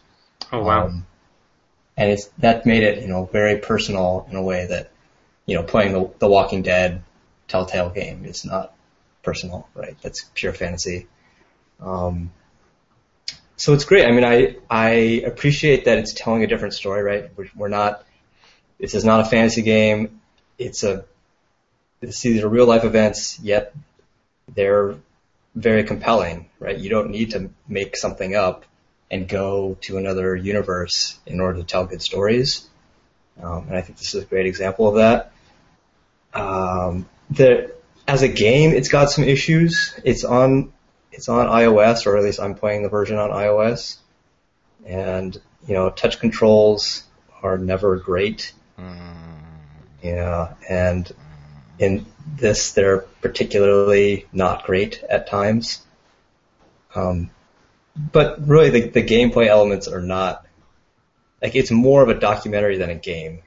Oh 0.52 0.64
wow. 0.64 0.86
Um, 0.86 1.06
and 1.98 2.12
it's 2.12 2.28
that 2.40 2.66
made 2.66 2.84
it 2.84 3.02
you 3.02 3.08
know 3.08 3.26
very 3.26 3.58
personal 3.58 4.28
in 4.30 4.36
a 4.36 4.42
way 4.42 4.68
that 4.68 4.92
you 5.46 5.56
know 5.56 5.64
playing 5.64 5.94
the 5.94 6.10
The 6.20 6.28
Walking 6.28 6.62
Dead 6.62 7.04
Telltale 7.48 7.90
game 7.90 8.26
is 8.26 8.46
not 8.46 8.74
personal, 9.24 9.68
right? 9.74 9.96
That's 10.02 10.30
pure 10.34 10.54
fantasy. 10.54 11.08
Um, 11.80 12.32
so 13.56 13.74
it's 13.74 13.86
great. 13.86 14.06
I 14.06 14.12
mean, 14.12 14.24
I 14.24 14.58
I 14.70 14.90
appreciate 15.26 15.86
that 15.86 15.98
it's 15.98 16.14
telling 16.14 16.44
a 16.44 16.48
different 16.48 16.74
story, 16.74 17.04
right? 17.04 17.30
We're, 17.36 17.50
we're 17.56 17.68
not. 17.68 18.06
This 18.80 18.96
is 18.96 19.06
not 19.06 19.22
a 19.22 19.26
fantasy 19.26 19.62
game. 19.62 20.22
It's 20.58 20.84
a. 20.84 21.06
See, 22.10 22.34
these 22.34 22.44
are 22.44 22.50
real 22.50 22.66
life 22.66 22.84
events, 22.84 23.40
yet 23.40 23.74
they're 24.54 24.96
very 25.56 25.84
compelling, 25.84 26.50
right? 26.60 26.78
You 26.78 26.90
don't 26.90 27.12
need 27.12 27.32
to 27.32 27.52
make 27.68 27.96
something 27.96 28.36
up 28.36 28.66
and 29.10 29.28
go 29.28 29.78
to 29.82 29.98
another 29.98 30.36
universe 30.36 31.18
in 31.26 31.40
order 31.40 31.60
to 31.60 31.64
tell 31.64 31.86
good 31.86 32.02
stories. 32.02 32.68
Um, 33.42 33.68
and 33.68 33.78
I 33.78 33.82
think 33.82 34.00
this 34.00 34.16
is 34.16 34.24
a 34.24 34.26
great 34.26 34.48
example 34.48 34.88
of 34.88 34.96
that. 34.96 35.33
Um, 36.34 37.08
the, 37.30 37.74
as 38.08 38.22
a 38.22 38.28
game, 38.28 38.72
it's 38.72 38.90
got 38.90 39.12
some 39.12 39.24
issues. 39.24 40.00
It's 40.04 40.24
on 40.24 40.74
it's 41.12 41.30
on 41.30 41.48
iOS, 41.48 42.08
or 42.08 42.18
at 42.18 42.24
least 42.24 42.40
I'm 42.40 42.56
playing 42.56 42.84
the 42.84 42.90
version 42.90 43.18
on 43.18 43.30
iOS. 43.30 43.98
And 44.86 45.40
you 45.68 45.74
know, 45.74 45.90
touch 45.90 46.20
controls 46.20 47.04
are 47.42 47.58
never 47.58 47.98
great. 47.98 48.54
Mm, 48.80 49.44
Yeah, 50.02 50.54
and 50.70 51.12
in 51.80 52.06
this 52.36 52.72
they're 52.72 53.00
particularly 53.22 54.28
not 54.34 54.66
great 54.66 55.04
at 55.10 55.28
times. 55.28 55.82
Um, 56.96 57.30
but 57.96 58.48
really, 58.48 58.70
the, 58.70 58.90
the 58.90 59.04
gameplay 59.04 59.48
elements 59.48 59.88
are 59.88 60.02
not 60.02 60.46
like 61.42 61.56
it's 61.56 61.72
more 61.72 62.02
of 62.02 62.10
a 62.10 62.20
documentary 62.20 62.78
than 62.78 62.90
a 62.90 62.96
game. 62.96 63.42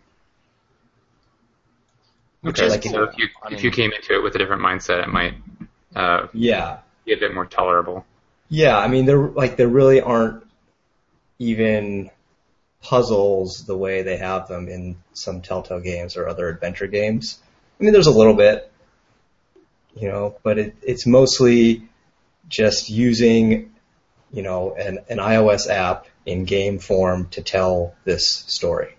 Which 2.42 2.60
okay, 2.60 2.66
is 2.66 2.72
like 2.72 2.84
so 2.84 3.02
if 3.04 3.18
you 3.18 3.28
if 3.50 3.64
you 3.64 3.70
came 3.70 3.92
into 3.92 4.14
it 4.14 4.22
with 4.22 4.34
a 4.34 4.38
different 4.38 4.62
mindset, 4.62 5.02
it 5.02 5.08
might 5.08 5.34
uh, 5.94 6.28
Yeah, 6.32 6.78
be 7.04 7.12
a 7.12 7.16
bit 7.16 7.34
more 7.34 7.46
tolerable. 7.46 8.06
yeah. 8.48 8.78
I 8.78 8.88
mean, 8.88 9.06
there 9.06 9.18
like 9.18 9.56
there 9.56 9.68
really 9.68 10.00
aren't 10.00 10.44
even 11.38 12.10
puzzles 12.82 13.64
the 13.66 13.76
way 13.76 14.02
they 14.02 14.16
have 14.16 14.48
them 14.48 14.68
in 14.68 14.96
some 15.12 15.42
Telltale 15.42 15.80
games 15.80 16.16
or 16.16 16.28
other 16.28 16.48
adventure 16.48 16.86
games. 16.86 17.38
I 17.80 17.84
mean, 17.84 17.92
there's 17.92 18.06
a 18.06 18.12
little 18.16 18.34
bit, 18.34 18.70
you 19.94 20.08
know, 20.08 20.36
but 20.42 20.58
it, 20.58 20.76
it's 20.82 21.06
mostly 21.06 21.88
just 22.48 22.88
using, 22.88 23.74
you 24.32 24.42
know, 24.42 24.74
an, 24.74 25.00
an 25.08 25.18
iOS 25.18 25.68
app 25.68 26.06
in 26.24 26.44
game 26.44 26.78
form 26.78 27.28
to 27.30 27.42
tell 27.42 27.94
this 28.04 28.28
story. 28.46 28.94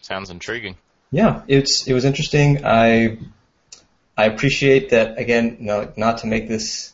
Sounds 0.00 0.30
intriguing. 0.30 0.76
Yeah, 1.10 1.42
it's 1.48 1.86
it 1.86 1.94
was 1.94 2.04
interesting. 2.04 2.64
I 2.64 3.18
I 4.16 4.26
appreciate 4.26 4.90
that 4.90 5.18
again. 5.18 5.58
No, 5.60 5.92
not 5.96 6.18
to 6.18 6.26
make 6.26 6.48
this 6.48 6.92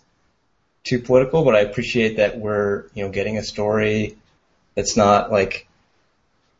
too 0.85 1.01
political, 1.01 1.45
but 1.45 1.57
I 1.57 1.61
appreciate 1.61 2.17
that 2.19 2.39
we're 2.39 2.87
you 2.95 3.05
know 3.05 3.11
getting 3.11 3.39
a 3.39 3.43
story 3.43 4.19
that's 4.75 4.97
not 4.97 5.33
like 5.33 5.69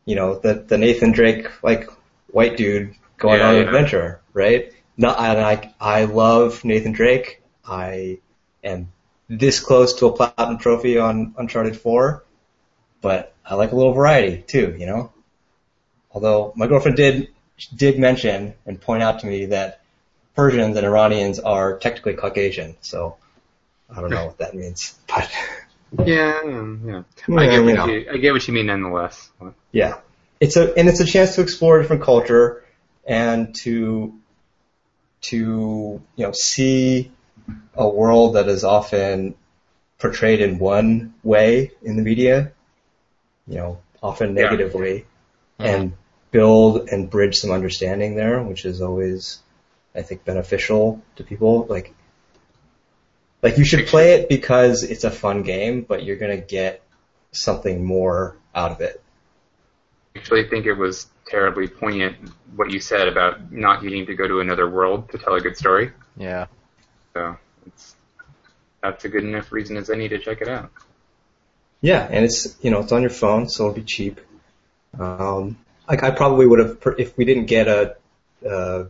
you 0.05 0.15
know 0.15 0.39
the 0.39 0.55
the 0.55 0.77
Nathan 0.77 1.11
Drake 1.11 1.47
like 1.63 1.89
white 2.31 2.57
dude 2.57 2.95
going 3.17 3.41
Yeah, 3.41 3.47
on 3.47 3.55
an 3.55 3.61
yeah. 3.61 3.67
adventure, 3.67 4.21
right? 4.33 4.73
Not 4.97 5.19
and 5.19 5.39
I 5.39 5.73
I 5.79 6.05
love 6.05 6.63
Nathan 6.65 6.93
Drake. 6.93 7.41
I 7.65 8.19
am 8.63 8.91
this 9.29 9.59
close 9.59 9.95
to 9.95 10.07
a 10.07 10.13
platinum 10.13 10.57
trophy 10.59 10.97
on 10.99 11.33
Uncharted 11.37 11.77
4, 11.77 12.23
but 13.01 13.33
I 13.45 13.55
like 13.55 13.71
a 13.71 13.75
little 13.75 13.93
variety 13.93 14.43
too, 14.43 14.75
you 14.79 14.85
know. 14.87 15.13
Although 16.11 16.53
my 16.55 16.67
girlfriend 16.67 16.97
did 16.97 17.29
did 17.75 17.97
mention 17.99 18.53
and 18.65 18.79
point 18.79 19.03
out 19.03 19.19
to 19.19 19.27
me 19.27 19.45
that 19.47 19.81
Persians 20.35 20.75
and 20.77 20.85
Iranians 20.85 21.39
are 21.39 21.77
technically 21.77 22.13
Caucasian, 22.15 22.75
so 22.81 23.15
I 23.89 24.01
don't 24.01 24.09
know 24.09 24.25
what 24.25 24.37
that 24.39 24.53
means, 24.53 24.97
but 25.07 25.31
Yeah, 26.05 26.41
yeah. 26.43 27.03
Yeah, 27.27 27.37
I 27.37 27.45
get 27.47 27.53
you 27.55 27.63
what 27.63 27.75
know. 27.75 27.85
you 27.87 28.07
I 28.11 28.17
get 28.17 28.33
what 28.33 28.47
you 28.47 28.53
mean 28.53 28.65
nonetheless. 28.67 29.29
yeah, 29.71 29.99
it's 30.39 30.57
a 30.57 30.73
and 30.77 30.89
it's 30.89 30.99
a 30.99 31.05
chance 31.05 31.35
to 31.35 31.41
explore 31.41 31.79
a 31.79 31.81
different 31.81 32.03
culture 32.03 32.63
and 33.05 33.55
to 33.55 34.13
to 35.21 36.01
you 36.15 36.23
know 36.25 36.31
see 36.33 37.11
a 37.75 37.87
world 37.87 38.35
that 38.35 38.47
is 38.49 38.63
often 38.63 39.35
portrayed 39.99 40.41
in 40.41 40.59
one 40.59 41.13
way 41.23 41.71
in 41.81 41.95
the 41.95 42.03
media, 42.03 42.51
you 43.47 43.55
know, 43.55 43.79
often 44.03 44.35
Yeah. 44.35 44.43
negatively, 44.49 45.05
and 45.59 45.91
mm-hmm. 45.91 45.95
Build 46.35 46.89
and 46.89 47.09
bridge 47.09 47.37
some 47.37 47.51
understanding 47.51 48.15
there, 48.15 48.43
which 48.43 48.65
is 48.65 48.81
always, 48.81 49.39
I 49.95 50.01
think, 50.01 50.25
beneficial 50.25 51.01
to 51.15 51.23
people. 51.23 51.65
Like, 51.69 51.93
like 53.41 53.57
you 53.57 53.63
should 53.63 53.87
play 53.87 54.15
it 54.15 54.27
because 54.27 54.83
it's 54.83 55.05
a 55.05 55.09
fun 55.09 55.43
game, 55.43 55.83
but 55.83 56.03
you're 56.03 56.17
gonna 56.17 56.35
get 56.35 56.83
something 57.31 57.85
more 57.85 58.35
out 58.53 58.73
of 58.73 58.81
it. 58.81 59.01
I 60.13 60.19
actually 60.19 60.49
think 60.49 60.65
it 60.65 60.73
was 60.73 61.07
terribly 61.25 61.69
poignant 61.69 62.17
what 62.53 62.69
you 62.69 62.81
said 62.81 63.07
about 63.07 63.53
not 63.53 63.81
needing 63.81 64.05
to 64.07 64.15
go 64.15 64.27
to 64.27 64.41
another 64.41 64.69
world 64.69 65.11
to 65.11 65.17
tell 65.17 65.35
a 65.35 65.39
good 65.39 65.55
story. 65.55 65.93
Yeah. 66.17 66.47
So 67.13 67.37
it's 67.65 67.95
that's 68.83 69.05
a 69.05 69.09
good 69.09 69.23
enough 69.23 69.53
reason 69.53 69.77
as 69.77 69.89
any 69.89 70.09
to 70.09 70.19
check 70.19 70.41
it 70.41 70.49
out. 70.49 70.69
Yeah, 71.79 72.05
and 72.11 72.25
it's 72.25 72.57
you 72.61 72.71
know 72.71 72.81
it's 72.81 72.91
on 72.91 73.03
your 73.03 73.09
phone, 73.09 73.47
so 73.47 73.69
it'll 73.69 73.75
be 73.75 73.83
cheap. 73.83 74.19
Um, 74.99 75.57
like 75.87 76.03
I 76.03 76.11
probably 76.11 76.45
would 76.45 76.59
have 76.59 76.77
if 76.97 77.17
we 77.17 77.25
didn't 77.25 77.45
get 77.45 77.67
a, 77.67 77.95
uh 78.47 78.85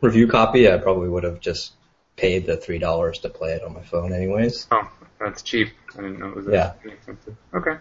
review 0.00 0.28
copy, 0.28 0.70
I 0.70 0.78
probably 0.78 1.08
would 1.08 1.24
have 1.24 1.40
just 1.40 1.72
paid 2.16 2.46
the 2.46 2.56
three 2.56 2.78
dollars 2.78 3.20
to 3.20 3.28
play 3.28 3.52
it 3.52 3.62
on 3.62 3.74
my 3.74 3.82
phone, 3.82 4.12
anyways. 4.12 4.66
Oh, 4.70 4.88
that's 5.18 5.42
cheap. 5.42 5.68
I 5.94 6.02
didn't 6.02 6.18
know 6.20 6.28
it 6.28 6.36
was 6.36 6.46
that 6.46 6.76
Yeah. 6.84 6.92
expensive. 6.92 7.36
Okay. 7.54 7.76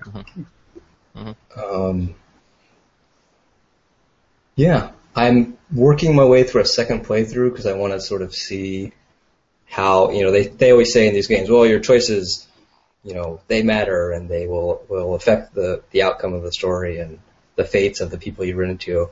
Um, 1.56 2.16
yeah, 4.56 4.92
I'm 5.16 5.58
working 5.74 6.16
my 6.16 6.26
way 6.26 6.44
through 6.44 6.62
a 6.62 6.66
second 6.66 7.06
playthrough 7.06 7.52
because 7.52 7.66
I 7.66 7.74
want 7.74 7.94
to 7.94 8.02
sort 8.02 8.22
of 8.22 8.34
see 8.34 8.94
how 9.66 10.12
you 10.12 10.24
know 10.24 10.32
they 10.32 10.48
they 10.48 10.72
always 10.72 10.94
say 10.94 11.08
in 11.08 11.14
these 11.14 11.28
games, 11.28 11.50
well, 11.50 11.66
your 11.66 11.80
choices, 11.80 12.48
you 13.04 13.14
know, 13.14 13.42
they 13.48 13.64
matter 13.64 14.12
and 14.12 14.30
they 14.30 14.48
will 14.48 14.84
will 14.90 15.16
affect 15.16 15.54
the 15.54 15.84
the 15.92 16.04
outcome 16.04 16.34
of 16.34 16.44
the 16.44 16.52
story 16.52 17.00
and 17.00 17.20
the 17.58 17.66
fates 17.66 18.00
of 18.00 18.10
the 18.12 18.18
people 18.18 18.46
you 18.46 18.56
run 18.56 18.70
into. 18.70 19.10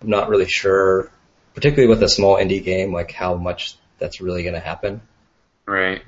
I'm 0.00 0.08
not 0.08 0.28
really 0.28 0.46
sure, 0.46 1.10
particularly 1.54 1.88
with 1.88 2.02
a 2.04 2.08
small 2.08 2.36
indie 2.36 2.62
game, 2.62 2.92
like 2.92 3.10
how 3.10 3.34
much 3.34 3.76
that's 3.98 4.20
really 4.20 4.42
going 4.44 4.54
to 4.54 4.60
happen. 4.60 5.00
Right. 5.66 6.02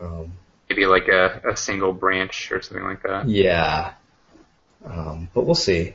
Um, 0.00 0.32
Maybe 0.68 0.86
like 0.86 1.08
a, 1.08 1.40
a 1.52 1.56
single 1.56 1.92
branch 1.92 2.50
or 2.52 2.60
something 2.60 2.84
like 2.84 3.02
that. 3.04 3.28
yeah, 3.28 3.92
um, 4.84 5.28
but 5.34 5.44
we'll 5.46 5.54
see. 5.54 5.94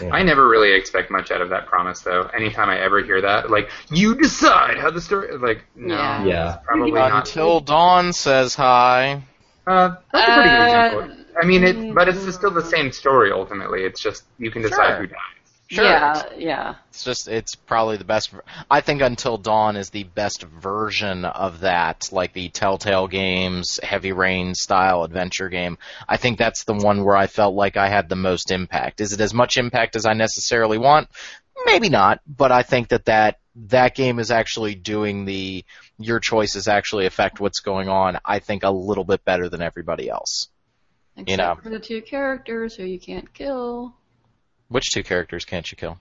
Yeah. 0.00 0.10
I 0.12 0.22
never 0.22 0.46
really 0.48 0.74
expect 0.74 1.10
much 1.10 1.30
out 1.32 1.40
of 1.40 1.48
that 1.50 1.66
promise, 1.66 2.02
though. 2.02 2.22
Anytime 2.22 2.68
I 2.70 2.78
ever 2.80 3.02
hear 3.02 3.20
that, 3.22 3.50
like 3.50 3.68
you 3.90 4.14
decide 4.14 4.78
how 4.78 4.90
the 4.90 5.00
story, 5.00 5.36
like 5.38 5.64
no, 5.74 5.96
Yeah. 5.96 6.24
Yeah. 6.24 6.56
probably 6.64 6.92
not. 6.92 7.26
Until 7.28 7.60
Dawn 7.60 8.12
says 8.12 8.54
hi. 8.54 9.22
Uh, 9.66 9.96
that's 10.12 10.28
a 10.28 10.34
pretty 10.34 10.48
good 10.50 10.58
Uh, 10.58 10.64
example. 11.06 11.21
I 11.40 11.46
mean, 11.46 11.64
it, 11.64 11.94
but 11.94 12.08
it's 12.08 12.18
mm-hmm. 12.18 12.30
still 12.30 12.50
the 12.50 12.64
same 12.64 12.92
story 12.92 13.32
ultimately. 13.32 13.82
It's 13.82 14.00
just 14.00 14.24
you 14.38 14.50
can 14.50 14.62
decide 14.62 14.88
Sure. 14.88 14.96
who 15.00 15.06
dies. 15.06 15.42
Sure. 15.72 15.84
Yeah, 15.84 16.22
yeah. 16.36 16.74
It's 16.90 17.02
just 17.02 17.28
it's 17.28 17.54
probably 17.54 17.96
the 17.96 18.04
best. 18.04 18.30
I 18.70 18.82
think 18.82 19.00
Until 19.00 19.38
Dawn 19.38 19.76
is 19.76 19.88
the 19.88 20.04
best 20.04 20.42
version 20.42 21.24
of 21.24 21.60
that, 21.60 22.10
like 22.12 22.34
the 22.34 22.50
Telltale 22.50 23.08
games, 23.08 23.80
Heavy 23.82 24.12
Rain 24.12 24.54
style 24.54 25.02
adventure 25.02 25.48
game. 25.48 25.78
I 26.06 26.18
think 26.18 26.36
that's 26.36 26.64
the 26.64 26.74
one 26.74 27.04
where 27.04 27.16
I 27.16 27.26
felt 27.26 27.54
like 27.54 27.78
I 27.78 27.88
had 27.88 28.10
the 28.10 28.16
most 28.16 28.50
impact. 28.50 29.00
Is 29.00 29.14
it 29.14 29.20
as 29.22 29.32
much 29.32 29.56
impact 29.56 29.96
as 29.96 30.04
I 30.04 30.12
necessarily 30.12 30.76
want? 30.76 31.08
Maybe 31.64 31.88
not, 31.88 32.20
but 32.26 32.52
I 32.52 32.64
think 32.64 32.88
that 32.88 33.06
that 33.06 33.38
that 33.56 33.94
game 33.94 34.18
is 34.18 34.30
actually 34.30 34.74
doing 34.74 35.24
the 35.24 35.64
your 35.98 36.20
choices 36.20 36.68
actually 36.68 37.06
affect 37.06 37.40
what's 37.40 37.60
going 37.60 37.88
on. 37.88 38.18
I 38.26 38.40
think 38.40 38.62
a 38.62 38.70
little 38.70 39.04
bit 39.04 39.24
better 39.24 39.48
than 39.48 39.62
everybody 39.62 40.10
else. 40.10 40.48
Except 41.16 41.38
know. 41.38 41.62
for 41.62 41.68
the 41.68 41.78
two 41.78 42.00
characters 42.02 42.74
who 42.74 42.84
you 42.84 42.98
can't 42.98 43.32
kill. 43.34 43.94
Which 44.68 44.90
two 44.90 45.02
characters 45.02 45.44
can't 45.44 45.70
you 45.70 45.76
kill? 45.76 45.98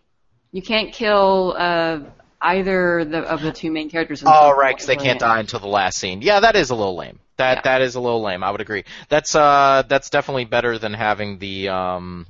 You 0.53 0.61
can't 0.61 0.93
kill 0.93 1.55
uh, 1.57 1.99
either 2.41 3.03
the, 3.05 3.19
of 3.19 3.41
the 3.41 3.51
two 3.51 3.71
main 3.71 3.89
characters. 3.89 4.23
Oh, 4.25 4.53
right, 4.55 4.73
because 4.75 4.87
they 4.87 4.95
can't 4.95 5.19
die 5.19 5.39
until 5.39 5.59
the 5.59 5.67
last 5.67 5.97
scene. 5.97 6.21
Yeah, 6.21 6.39
that 6.41 6.55
is 6.55 6.69
a 6.69 6.75
little 6.75 6.95
lame. 6.95 7.19
That 7.37 7.57
Yeah. 7.57 7.61
that 7.63 7.81
is 7.81 7.95
a 7.95 7.99
little 7.99 8.21
lame. 8.21 8.43
I 8.43 8.51
would 8.51 8.61
agree. 8.61 8.83
That's 9.09 9.35
uh 9.35 9.83
that's 9.87 10.09
definitely 10.09 10.45
better 10.45 10.77
than 10.77 10.93
having 10.93 11.39
the 11.39 11.69
um. 11.69 12.27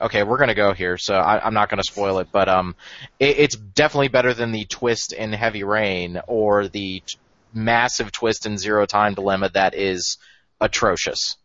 Okay, 0.00 0.22
we're 0.22 0.38
gonna 0.38 0.54
go 0.54 0.72
here, 0.74 0.98
so 0.98 1.14
I, 1.14 1.44
I'm 1.44 1.54
not 1.54 1.68
gonna 1.70 1.84
spoil 1.84 2.18
it, 2.18 2.28
but 2.32 2.48
um, 2.48 2.74
it, 3.18 3.38
it's 3.38 3.56
definitely 3.56 4.08
better 4.08 4.34
than 4.34 4.52
the 4.52 4.64
twist 4.64 5.12
in 5.12 5.32
Heavy 5.32 5.62
Rain 5.64 6.20
or 6.26 6.68
the 6.68 7.00
t- 7.06 7.18
massive 7.54 8.10
twist 8.12 8.44
in 8.44 8.58
Zero 8.58 8.86
Time 8.86 9.14
Dilemma 9.14 9.50
that 9.54 9.74
is 9.74 10.18
atrocious. 10.60 11.36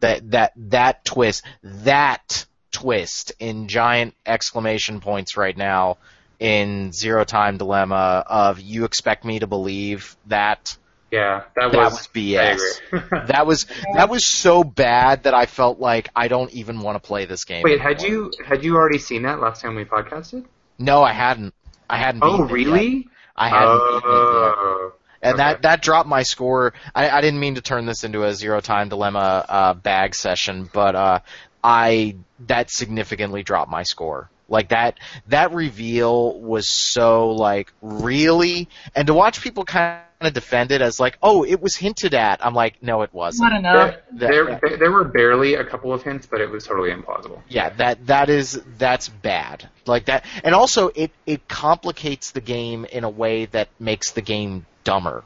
That 0.00 0.30
that 0.30 0.52
that 0.56 1.04
twist 1.04 1.44
that 1.62 2.46
twist 2.72 3.32
in 3.38 3.68
giant 3.68 4.14
exclamation 4.24 5.00
points 5.00 5.36
right 5.36 5.56
now 5.56 5.98
in 6.38 6.92
Zero 6.92 7.24
Time 7.24 7.58
Dilemma 7.58 8.24
of 8.26 8.60
you 8.60 8.84
expect 8.84 9.24
me 9.24 9.40
to 9.40 9.46
believe 9.46 10.16
that 10.26 10.76
Yeah, 11.10 11.42
that 11.56 11.72
that 11.72 11.78
was, 11.78 11.92
was 11.92 12.08
BS. 12.08 12.60
that 13.28 13.46
was 13.46 13.66
that 13.94 14.08
was 14.08 14.24
so 14.24 14.64
bad 14.64 15.24
that 15.24 15.34
I 15.34 15.46
felt 15.46 15.78
like 15.78 16.08
I 16.16 16.28
don't 16.28 16.50
even 16.52 16.80
want 16.80 17.00
to 17.00 17.06
play 17.06 17.26
this 17.26 17.44
game. 17.44 17.62
Wait, 17.62 17.80
had 17.80 18.02
you 18.02 18.32
had 18.44 18.64
you 18.64 18.76
already 18.76 18.98
seen 18.98 19.22
that 19.22 19.40
last 19.40 19.62
time 19.62 19.74
we 19.74 19.84
podcasted? 19.84 20.46
No, 20.78 21.02
I 21.02 21.12
hadn't. 21.12 21.54
I 21.88 21.98
hadn't. 21.98 22.22
Oh, 22.24 22.46
beaten 22.46 22.56
it 22.56 22.60
yet. 22.60 22.72
really? 22.72 23.08
I 23.36 23.48
hadn't. 23.50 23.78
beaten 23.78 23.96
it 23.96 24.14
yet. 24.14 24.54
Oh, 24.56 24.92
And 25.22 25.38
that 25.38 25.52
okay. 25.52 25.60
that 25.62 25.82
dropped 25.82 26.08
my 26.08 26.22
score. 26.22 26.72
I, 26.94 27.10
I 27.10 27.20
didn't 27.20 27.40
mean 27.40 27.56
to 27.56 27.60
turn 27.60 27.84
this 27.84 28.04
into 28.04 28.24
a 28.24 28.32
zero 28.32 28.60
time 28.60 28.88
dilemma 28.88 29.44
uh, 29.48 29.74
bag 29.74 30.14
session, 30.14 30.68
but 30.72 30.94
uh, 30.94 31.18
I 31.62 32.16
that 32.46 32.70
significantly 32.70 33.42
dropped 33.42 33.70
my 33.70 33.82
score. 33.82 34.30
Like 34.48 34.70
that 34.70 34.98
that 35.28 35.52
reveal 35.52 36.38
was 36.40 36.68
so 36.68 37.30
like 37.30 37.72
really, 37.80 38.68
and 38.96 39.06
to 39.06 39.14
watch 39.14 39.42
people 39.42 39.64
kind 39.64 40.00
of 40.20 40.32
defend 40.32 40.72
it 40.72 40.82
as 40.82 40.98
like, 40.98 41.16
oh, 41.22 41.44
it 41.44 41.62
was 41.62 41.76
hinted 41.76 42.14
at. 42.14 42.44
I'm 42.44 42.54
like, 42.54 42.82
no, 42.82 43.02
it 43.02 43.14
wasn't. 43.14 43.50
Not 43.50 43.58
enough. 43.58 43.96
There, 44.10 44.28
there, 44.46 44.60
there, 44.60 44.76
there 44.76 44.90
were 44.90 45.04
barely 45.04 45.54
a 45.54 45.64
couple 45.64 45.92
of 45.92 46.02
hints, 46.02 46.26
but 46.26 46.40
it 46.40 46.50
was 46.50 46.66
totally 46.66 46.90
implausible. 46.90 47.40
Yeah, 47.48 47.70
that 47.70 48.06
that 48.06 48.28
is 48.28 48.60
that's 48.76 49.08
bad. 49.08 49.68
Like 49.86 50.06
that, 50.06 50.24
and 50.42 50.54
also 50.54 50.88
it 50.88 51.12
it 51.26 51.46
complicates 51.46 52.32
the 52.32 52.40
game 52.40 52.84
in 52.86 53.04
a 53.04 53.10
way 53.10 53.46
that 53.46 53.68
makes 53.78 54.10
the 54.10 54.22
game 54.22 54.66
dumber. 54.84 55.24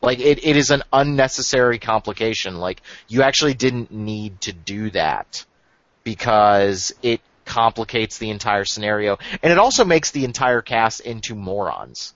Like 0.00 0.18
it, 0.18 0.44
it 0.44 0.56
is 0.56 0.70
an 0.70 0.82
unnecessary 0.92 1.78
complication. 1.78 2.58
Like 2.58 2.82
you 3.08 3.22
actually 3.22 3.54
didn't 3.54 3.92
need 3.92 4.40
to 4.42 4.52
do 4.52 4.90
that 4.90 5.44
because 6.02 6.92
it 7.02 7.20
complicates 7.44 8.18
the 8.18 8.30
entire 8.30 8.64
scenario, 8.64 9.18
and 9.42 9.52
it 9.52 9.58
also 9.58 9.84
makes 9.84 10.10
the 10.10 10.24
entire 10.24 10.60
cast 10.60 11.00
into 11.00 11.34
morons. 11.34 12.14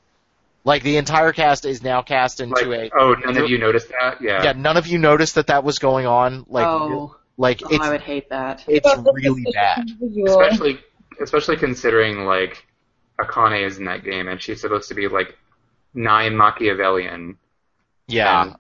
Like 0.65 0.83
the 0.83 0.97
entire 0.97 1.33
cast 1.33 1.65
is 1.65 1.81
now 1.85 2.03
cast 2.03 2.41
into 2.41 2.69
Like, 2.69 2.93
a 2.93 2.99
oh, 2.99 3.15
none 3.25 3.37
of 3.37 3.49
you 3.49 3.57
noticed 3.57 3.89
that? 3.91 4.21
Yeah. 4.21 4.43
yeah. 4.43 4.53
None 4.53 4.77
of 4.77 4.89
you 4.89 4.99
noticed 4.99 5.37
that 5.37 5.47
that 5.47 5.63
was 5.63 5.79
going 5.79 6.07
on. 6.07 6.45
Like 6.49 6.67
oh, 6.67 7.15
like 7.37 7.63
oh, 7.65 7.69
it's 7.71 7.85
I 7.85 7.91
would 7.91 8.01
hate 8.01 8.31
that. 8.31 8.65
it's 8.67 8.89
really 9.13 9.47
bad. 9.55 9.89
Especially, 10.27 10.81
especially 11.23 11.57
considering 11.57 12.25
like 12.25 12.67
Akane 13.21 13.65
is 13.65 13.79
in 13.79 13.85
that 13.85 14.03
game, 14.03 14.27
and 14.27 14.43
she's 14.43 14.61
supposed 14.61 14.89
to 14.89 14.95
be 14.95 15.07
like 15.07 15.39
nigh 15.97 16.29
Machiavellian. 16.29 17.39
Yeah. 18.07 18.55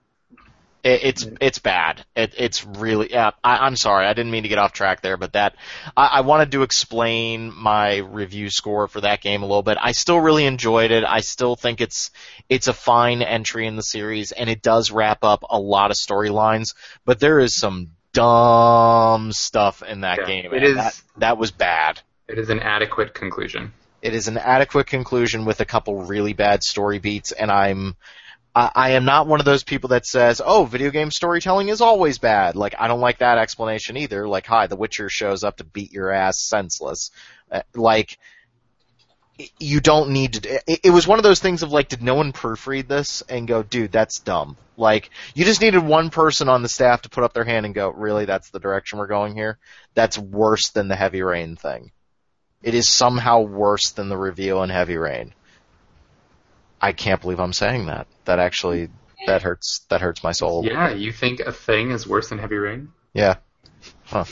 It, 0.82 1.00
it's 1.02 1.26
it's 1.40 1.58
bad. 1.58 2.04
It, 2.14 2.34
it's 2.38 2.64
really. 2.64 3.10
Yeah, 3.10 3.32
I, 3.42 3.58
I'm 3.66 3.74
sorry. 3.76 4.06
I 4.06 4.12
didn't 4.12 4.30
mean 4.30 4.44
to 4.44 4.48
get 4.48 4.58
off 4.58 4.72
track 4.72 5.00
there, 5.02 5.16
but 5.16 5.32
that 5.32 5.56
I, 5.96 6.06
I 6.06 6.20
wanted 6.20 6.52
to 6.52 6.62
explain 6.62 7.52
my 7.54 7.96
review 7.96 8.50
score 8.50 8.86
for 8.86 9.00
that 9.00 9.20
game 9.20 9.42
a 9.42 9.46
little 9.46 9.64
bit. 9.64 9.78
I 9.80 9.92
still 9.92 10.20
really 10.20 10.46
enjoyed 10.46 10.92
it. 10.92 11.02
I 11.04 11.20
still 11.20 11.56
think 11.56 11.80
it's 11.80 12.10
it's 12.48 12.68
a 12.68 12.72
fine 12.72 13.22
entry 13.22 13.66
in 13.66 13.74
the 13.74 13.82
series, 13.82 14.30
and 14.30 14.48
it 14.48 14.62
does 14.62 14.92
wrap 14.92 15.24
up 15.24 15.44
a 15.50 15.58
lot 15.58 15.90
of 15.90 15.96
storylines. 15.96 16.74
But 17.04 17.18
there 17.18 17.40
is 17.40 17.56
some 17.56 17.90
dumb 18.12 19.32
stuff 19.32 19.82
in 19.82 20.02
that 20.02 20.20
Yeah, 20.20 20.26
game. 20.26 20.54
it 20.54 20.62
is- 20.62 20.76
That, 20.76 21.00
that 21.18 21.38
was 21.38 21.50
bad. 21.50 22.00
It 22.28 22.38
is 22.38 22.48
an 22.48 22.60
adequate 22.60 23.12
conclusion. 23.14 23.72
It 24.06 24.14
is 24.14 24.28
an 24.28 24.38
adequate 24.38 24.86
conclusion 24.86 25.44
with 25.44 25.60
a 25.60 25.64
couple 25.64 26.04
really 26.04 26.32
bad 26.32 26.62
story 26.62 27.00
beats, 27.00 27.32
and 27.32 27.50
I'm 27.50 27.96
I, 28.54 28.90
am 28.90 29.04
not 29.04 29.26
one 29.26 29.40
of 29.40 29.44
those 29.44 29.64
people 29.64 29.88
that 29.88 30.06
says, 30.06 30.40
"Oh, 30.42 30.64
video 30.64 30.90
game 30.90 31.10
storytelling 31.10 31.70
is 31.70 31.80
always 31.80 32.18
bad." 32.18 32.54
Like 32.54 32.76
I 32.78 32.86
don't 32.86 33.00
like 33.00 33.18
that 33.18 33.38
explanation 33.38 33.96
either. 33.96 34.28
Like, 34.28 34.46
hi, 34.46 34.68
The 34.68 34.76
Witcher 34.76 35.08
shows 35.08 35.42
up 35.42 35.56
to 35.56 35.64
beat 35.64 35.92
your 35.92 36.12
ass 36.12 36.40
senseless. 36.40 37.10
Uh, 37.50 37.62
like 37.74 38.16
you 39.58 39.80
don't 39.80 40.10
need 40.10 40.34
to. 40.34 40.62
It 40.86 40.92
was 40.92 41.08
one 41.08 41.18
of 41.18 41.24
those 41.24 41.40
things 41.40 41.64
of 41.64 41.72
like, 41.72 41.88
did 41.88 42.00
no 42.00 42.14
one 42.14 42.32
proofread 42.32 42.86
this 42.86 43.22
and 43.22 43.48
go, 43.48 43.64
dude, 43.64 43.90
that's 43.90 44.20
dumb. 44.20 44.56
Like, 44.76 45.10
you 45.34 45.44
just 45.44 45.60
needed 45.60 45.84
one 45.84 46.10
person 46.10 46.48
on 46.48 46.62
the 46.62 46.68
staff 46.68 47.02
to 47.02 47.10
put 47.10 47.24
up 47.24 47.32
their 47.32 47.44
hand 47.44 47.66
and 47.66 47.74
go, 47.74 47.90
really, 47.90 48.24
that's 48.24 48.50
the 48.50 48.60
direction 48.60 48.98
we're 49.00 49.08
going 49.08 49.34
here. 49.34 49.58
That's 49.94 50.16
worse 50.16 50.70
than 50.70 50.88
the 50.88 50.96
Heavy 50.96 51.22
Rain 51.22 51.56
thing. 51.56 51.90
It 52.66 52.74
is 52.74 52.88
somehow 52.88 53.42
worse 53.42 53.92
than 53.92 54.08
the 54.08 54.16
reveal 54.16 54.60
in 54.64 54.70
Heavy 54.70 54.96
Rain. 54.96 55.32
I 56.80 56.90
can't 56.90 57.20
believe 57.20 57.38
I'm 57.38 57.52
saying 57.52 57.86
that. 57.86 58.08
That 58.24 58.40
actually 58.40 58.88
that 59.28 59.42
hurts 59.42 59.86
that 59.88 60.00
hurts 60.00 60.24
my 60.24 60.32
soul. 60.32 60.64
Yeah, 60.66 60.90
you 60.90 61.12
think 61.12 61.38
a 61.38 61.52
thing 61.52 61.92
is 61.92 62.08
worse 62.08 62.28
than 62.28 62.38
Heavy 62.38 62.56
Rain? 62.56 62.88
Yeah. 63.14 63.36
Huh. 64.06 64.24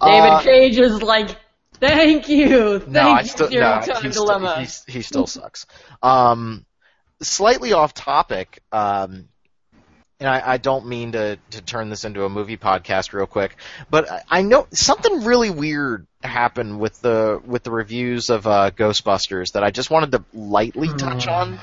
David 0.00 0.30
Uh, 0.30 0.42
Cage 0.42 0.78
is 0.78 1.02
like, 1.02 1.36
thank 1.80 2.28
you, 2.28 2.78
thank 2.78 2.88
no, 2.92 3.00
I 3.00 3.20
you, 3.22 3.26
still 3.26 3.48
Zero 3.48 3.80
no, 3.80 3.92
Time 3.92 4.02
he 4.04 4.10
still, 4.12 4.26
Dilemma. 4.26 4.58
he's- 4.60 4.84
he 4.86 5.02
still 5.02 5.26
sucks. 5.26 5.66
Um, 6.04 6.64
slightly 7.20 7.72
off 7.72 7.94
topic. 7.94 8.62
Um, 8.70 9.28
and 10.22 10.30
I, 10.30 10.52
I 10.52 10.56
don't 10.58 10.86
mean 10.86 11.12
to, 11.12 11.36
to 11.50 11.60
turn 11.60 11.90
this 11.90 12.04
into 12.04 12.24
a 12.24 12.28
movie 12.28 12.56
podcast 12.56 13.12
real 13.12 13.26
quick, 13.26 13.56
but 13.90 14.10
I, 14.10 14.22
I 14.28 14.42
know 14.42 14.68
something 14.72 15.24
really 15.24 15.50
weird 15.50 16.06
happened 16.22 16.78
with 16.78 17.00
the 17.00 17.42
with 17.44 17.64
the 17.64 17.72
reviews 17.72 18.30
of 18.30 18.46
uh, 18.46 18.70
Ghostbusters 18.70 19.52
that 19.52 19.64
I 19.64 19.70
just 19.70 19.90
wanted 19.90 20.12
to 20.12 20.24
lightly 20.32 20.88
touch 20.88 21.26
on. 21.26 21.58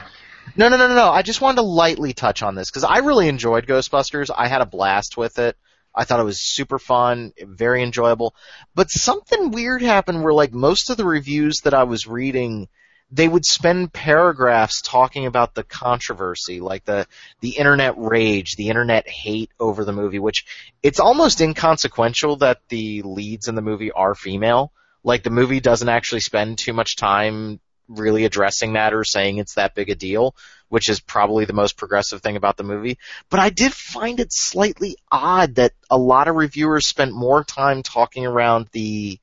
No, 0.58 0.68
no, 0.68 0.78
no, 0.78 0.88
no, 0.90 0.96
no. 0.96 1.10
I 1.10 1.22
just 1.22 1.42
wanted 1.42 1.58
to 1.58 1.62
lightly 1.68 2.14
touch 2.14 2.44
on 2.44 2.56
this 2.56 2.70
because 2.70 2.84
I 2.84 2.98
really 2.98 3.30
enjoyed 3.30 3.66
Ghostbusters. 3.66 4.30
I 4.36 4.48
had 4.48 4.62
a 4.62 4.66
blast 4.66 5.16
with 5.16 5.40
it. 5.40 5.56
I 5.96 6.04
thought 6.04 6.20
it 6.20 6.24
was 6.24 6.42
super 6.42 6.80
fun, 6.80 7.34
very 7.42 7.82
enjoyable. 7.82 8.36
But 8.76 8.90
something 8.90 9.52
weird 9.52 9.82
happened 9.82 10.24
where 10.24 10.34
like 10.34 10.54
most 10.54 10.90
of 10.90 10.98
the 10.98 11.06
reviews 11.06 11.62
that 11.64 11.74
I 11.74 11.84
was 11.84 12.08
reading, 12.08 12.68
they 13.12 13.28
would 13.28 13.46
spend 13.46 13.92
paragraphs 13.92 14.82
talking 14.82 15.26
about 15.26 15.56
the 15.56 15.64
controversy, 15.64 16.60
like 16.60 16.86
the 16.86 17.08
the 17.42 17.58
internet 17.58 17.96
rage, 17.98 18.56
the 18.56 18.70
internet 18.70 19.08
hate 19.08 19.52
over 19.60 19.84
the 19.84 19.94
movie, 19.94 20.20
which 20.20 20.46
it's 20.84 21.00
almost 21.00 21.42
inconsequential 21.42 22.38
that 22.38 22.60
the 22.70 23.02
leads 23.02 23.48
in 23.48 23.56
the 23.56 23.62
movie 23.62 23.92
are 23.92 24.16
female. 24.16 24.72
Like 25.04 25.24
the 25.24 25.30
movie 25.32 25.60
doesn't 25.60 25.90
actually 25.90 26.22
spend 26.22 26.58
too 26.58 26.74
much 26.74 26.98
time 26.98 27.60
really 27.88 28.26
addressing 28.26 28.74
that 28.74 28.94
or 28.94 29.04
saying 29.04 29.40
it's 29.40 29.56
that 29.56 29.74
big 29.74 29.90
a 29.90 29.96
deal, 29.96 30.36
which 30.68 30.90
is 30.90 31.00
probably 31.00 31.46
the 31.46 31.54
most 31.54 31.78
progressive 31.78 32.22
thing 32.22 32.36
about 32.36 32.58
the 32.58 32.64
movie. 32.64 33.00
But 33.30 33.40
I 33.40 33.50
did 33.50 33.74
find 33.74 34.20
it 34.20 34.32
slightly 34.32 34.98
odd 35.12 35.56
that 35.56 35.74
a 35.90 35.98
lot 35.98 36.28
of 36.28 36.36
reviewers 36.36 36.86
spent 36.86 37.14
more 37.14 37.44
time 37.44 37.82
talking 37.82 38.28
around 38.28 38.68
the 38.72 39.20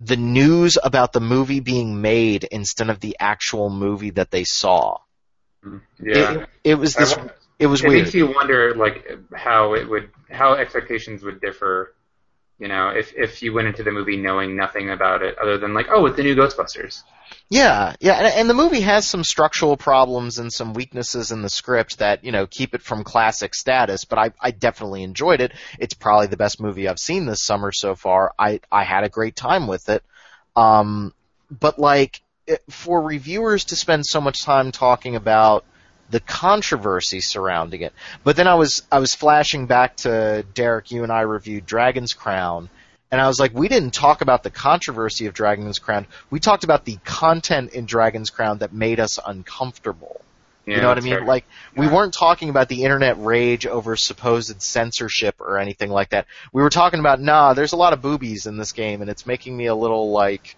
the 0.00 0.16
news 0.16 0.78
about 0.82 1.12
the 1.12 1.20
movie 1.20 1.60
being 1.60 2.00
made 2.00 2.44
instead 2.44 2.90
of 2.90 3.00
the 3.00 3.16
actual 3.18 3.70
movie 3.70 4.10
that 4.10 4.30
they 4.30 4.44
saw. 4.44 4.98
Mm-hmm. 5.64 6.06
Yeah. 6.06 6.32
It, 6.32 6.48
it 6.64 6.74
was 6.74 6.94
this 6.94 7.14
I 7.14 7.30
it 7.58 7.66
was 7.66 7.82
it 7.82 7.88
weird. 7.88 8.04
makes 8.04 8.14
you 8.14 8.26
wonder, 8.26 8.74
like, 8.74 9.18
how 9.34 9.74
it 9.74 9.88
would, 9.88 10.10
how 10.30 10.54
expectations 10.54 11.22
would 11.22 11.40
differ. 11.40 11.94
You 12.58 12.68
know, 12.68 12.88
if 12.88 13.12
if 13.14 13.42
you 13.42 13.52
went 13.52 13.68
into 13.68 13.82
the 13.82 13.90
movie 13.90 14.16
knowing 14.16 14.56
nothing 14.56 14.90
about 14.90 15.22
it 15.22 15.36
other 15.38 15.58
than 15.58 15.74
like, 15.74 15.88
oh, 15.90 16.06
it's 16.06 16.16
the 16.16 16.22
new 16.22 16.34
Ghostbusters. 16.34 17.02
Yeah, 17.50 17.94
yeah, 18.00 18.14
and, 18.14 18.26
and 18.26 18.50
the 18.50 18.54
movie 18.54 18.80
has 18.80 19.06
some 19.06 19.22
structural 19.22 19.76
problems 19.76 20.38
and 20.38 20.52
some 20.52 20.72
weaknesses 20.72 21.32
in 21.32 21.42
the 21.42 21.50
script 21.50 21.98
that 21.98 22.24
you 22.24 22.32
know 22.32 22.46
keep 22.46 22.74
it 22.74 22.82
from 22.82 23.04
classic 23.04 23.54
status. 23.54 24.04
But 24.04 24.18
I, 24.18 24.32
I 24.40 24.50
definitely 24.52 25.02
enjoyed 25.02 25.40
it. 25.40 25.52
It's 25.78 25.94
probably 25.94 26.28
the 26.28 26.36
best 26.38 26.60
movie 26.60 26.88
I've 26.88 26.98
seen 26.98 27.26
this 27.26 27.44
summer 27.44 27.72
so 27.72 27.94
far. 27.94 28.32
I, 28.38 28.60
I 28.72 28.84
had 28.84 29.04
a 29.04 29.10
great 29.10 29.36
time 29.36 29.66
with 29.66 29.88
it. 29.90 30.02
Um, 30.56 31.12
but 31.50 31.78
like 31.78 32.22
it, 32.46 32.62
for 32.70 33.02
reviewers 33.02 33.66
to 33.66 33.76
spend 33.76 34.06
so 34.06 34.20
much 34.20 34.42
time 34.42 34.72
talking 34.72 35.14
about 35.14 35.64
the 36.10 36.20
controversy 36.20 37.20
surrounding 37.20 37.82
it, 37.82 37.92
but 38.24 38.36
then 38.36 38.46
I 38.46 38.54
was 38.54 38.82
I 38.90 38.98
was 38.98 39.14
flashing 39.14 39.66
back 39.66 39.96
to 39.98 40.44
Derek. 40.54 40.90
You 40.90 41.02
and 41.02 41.12
I 41.12 41.22
reviewed 41.22 41.66
Dragon's 41.66 42.12
Crown. 42.12 42.68
And 43.08 43.20
I 43.20 43.28
was 43.28 43.38
like, 43.38 43.54
we 43.54 43.68
didn't 43.68 43.92
talk 43.94 44.20
about 44.20 44.42
the 44.42 44.50
controversy 44.50 45.26
of 45.26 45.34
Dragon's 45.34 45.78
Crown. 45.78 46.08
We 46.28 46.40
talked 46.40 46.64
about 46.64 46.84
the 46.84 46.98
content 47.04 47.72
in 47.72 47.86
Dragon's 47.86 48.30
Crown 48.30 48.58
that 48.58 48.72
made 48.72 48.98
us 48.98 49.20
uncomfortable. 49.24 50.20
Yeah, 50.66 50.76
you 50.76 50.82
know 50.82 50.88
what 50.88 50.98
I 50.98 51.02
mean? 51.02 51.14
fair. 51.14 51.24
Like, 51.24 51.44
we 51.76 51.86
weren't 51.86 52.12
talking 52.12 52.50
about 52.50 52.68
the 52.68 52.82
internet 52.82 53.16
rage 53.22 53.66
over 53.66 53.94
supposed 53.94 54.60
censorship 54.60 55.40
or 55.40 55.58
anything 55.58 55.90
like 55.90 56.10
that. 56.10 56.26
We 56.52 56.60
were 56.60 56.70
talking 56.70 56.98
about, 56.98 57.20
nah, 57.20 57.54
there's 57.54 57.72
a 57.72 57.76
lot 57.76 57.92
of 57.92 58.02
boobies 58.02 58.46
in 58.46 58.56
this 58.56 58.72
game, 58.72 59.00
and 59.00 59.08
it's 59.08 59.26
making 59.26 59.56
me 59.56 59.66
a 59.66 59.74
little 59.76 60.10
like, 60.10 60.56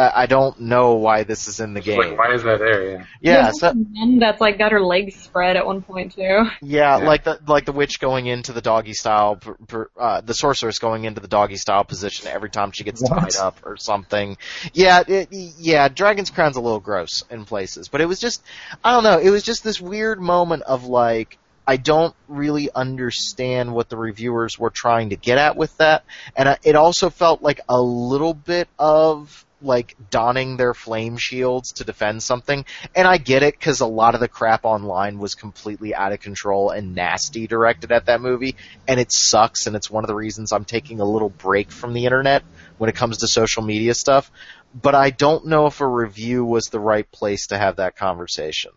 I 0.00 0.22
I 0.22 0.26
don't 0.26 0.58
know 0.60 0.94
why 0.94 1.24
this 1.24 1.46
is 1.48 1.60
in 1.60 1.74
the 1.74 1.80
game. 1.80 1.98
Like, 1.98 2.18
why 2.18 2.32
is 2.34 2.42
that 2.42 2.58
there? 2.58 2.90
Yeah. 2.90 3.04
yeah, 3.20 3.50
so, 3.50 3.74
that's 4.18 4.40
like 4.40 4.58
got 4.58 4.72
her 4.72 4.80
legs 4.80 5.14
spread 5.16 5.56
at 5.56 5.66
one 5.66 5.82
point 5.82 6.14
too. 6.14 6.22
yeah, 6.22 6.48
Yeah. 6.62 6.96
like 6.96 7.24
the 7.24 7.38
like 7.46 7.66
the 7.66 7.72
witch 7.72 8.00
going 8.00 8.26
into 8.26 8.52
the 8.52 8.60
doggy 8.62 8.94
style, 8.94 9.36
per, 9.36 9.54
per, 9.66 9.90
uh, 9.98 10.20
the 10.22 10.32
sorceress 10.34 10.78
going 10.78 11.04
into 11.04 11.20
the 11.20 11.28
doggy 11.28 11.56
style 11.56 11.84
position 11.84 12.28
every 12.28 12.50
time 12.50 12.72
she 12.72 12.84
gets 12.84 13.02
What? 13.02 13.20
tied 13.20 13.36
up 13.36 13.58
or 13.64 13.76
something. 13.76 14.38
Yeah, 14.72 15.02
it, 15.06 15.28
yeah, 15.30 15.88
Dragon's 15.88 16.30
Crown's 16.30 16.56
a 16.56 16.60
little 16.60 16.80
gross 16.80 17.22
in 17.30 17.44
places, 17.44 17.88
but 17.88 18.00
it 18.00 18.06
was 18.06 18.20
just, 18.20 18.42
I 18.82 18.92
don't 18.92 19.04
know, 19.04 19.18
it 19.18 19.30
was 19.30 19.42
just 19.42 19.62
this 19.64 19.80
weird 19.80 20.20
moment 20.20 20.62
of 20.62 20.84
like, 20.84 21.36
I 21.66 21.76
don't 21.76 22.14
really 22.26 22.70
understand 22.74 23.72
what 23.74 23.88
the 23.88 23.96
reviewers 23.96 24.58
were 24.58 24.70
trying 24.70 25.10
to 25.10 25.16
get 25.16 25.38
at 25.38 25.56
with 25.56 25.76
that, 25.76 26.04
and 26.34 26.48
I, 26.48 26.58
it 26.64 26.74
also 26.74 27.10
felt 27.10 27.42
like 27.42 27.60
a 27.68 27.80
little 27.80 28.34
bit 28.34 28.68
of 28.78 29.44
like 29.62 29.96
donning 30.10 30.56
their 30.56 30.74
flame 30.74 31.16
shields 31.16 31.72
to 31.72 31.84
defend 31.84 32.22
something. 32.22 32.64
And 32.94 33.06
I 33.06 33.18
get 33.18 33.42
it 33.42 33.58
because 33.58 33.80
a 33.80 33.86
lot 33.86 34.14
of 34.14 34.20
the 34.20 34.28
crap 34.28 34.64
online 34.64 35.18
was 35.18 35.34
completely 35.34 35.94
out 35.94 36.12
of 36.12 36.20
control 36.20 36.70
and 36.70 36.94
nasty 36.94 37.46
directed 37.46 37.92
at 37.92 38.06
that 38.06 38.20
movie, 38.20 38.56
and 38.88 38.98
it 38.98 39.12
sucks. 39.12 39.66
And 39.66 39.76
it's 39.76 39.90
one 39.90 40.04
of 40.04 40.08
the 40.08 40.14
reasons 40.14 40.52
I'm 40.52 40.64
taking 40.64 41.00
a 41.00 41.04
little 41.04 41.30
break 41.30 41.70
from 41.70 41.92
the 41.92 42.04
internet 42.04 42.42
when 42.78 42.90
it 42.90 42.96
comes 42.96 43.18
to 43.18 43.28
social 43.28 43.62
media 43.62 43.94
stuff. 43.94 44.30
But 44.74 44.94
I 44.94 45.10
don't 45.10 45.46
know 45.46 45.66
if 45.66 45.80
a 45.80 45.86
review 45.86 46.44
was 46.44 46.66
the 46.66 46.80
right 46.80 47.10
place 47.10 47.48
to 47.48 47.58
have 47.58 47.76
that 47.76 47.96
conversation. 47.96 48.72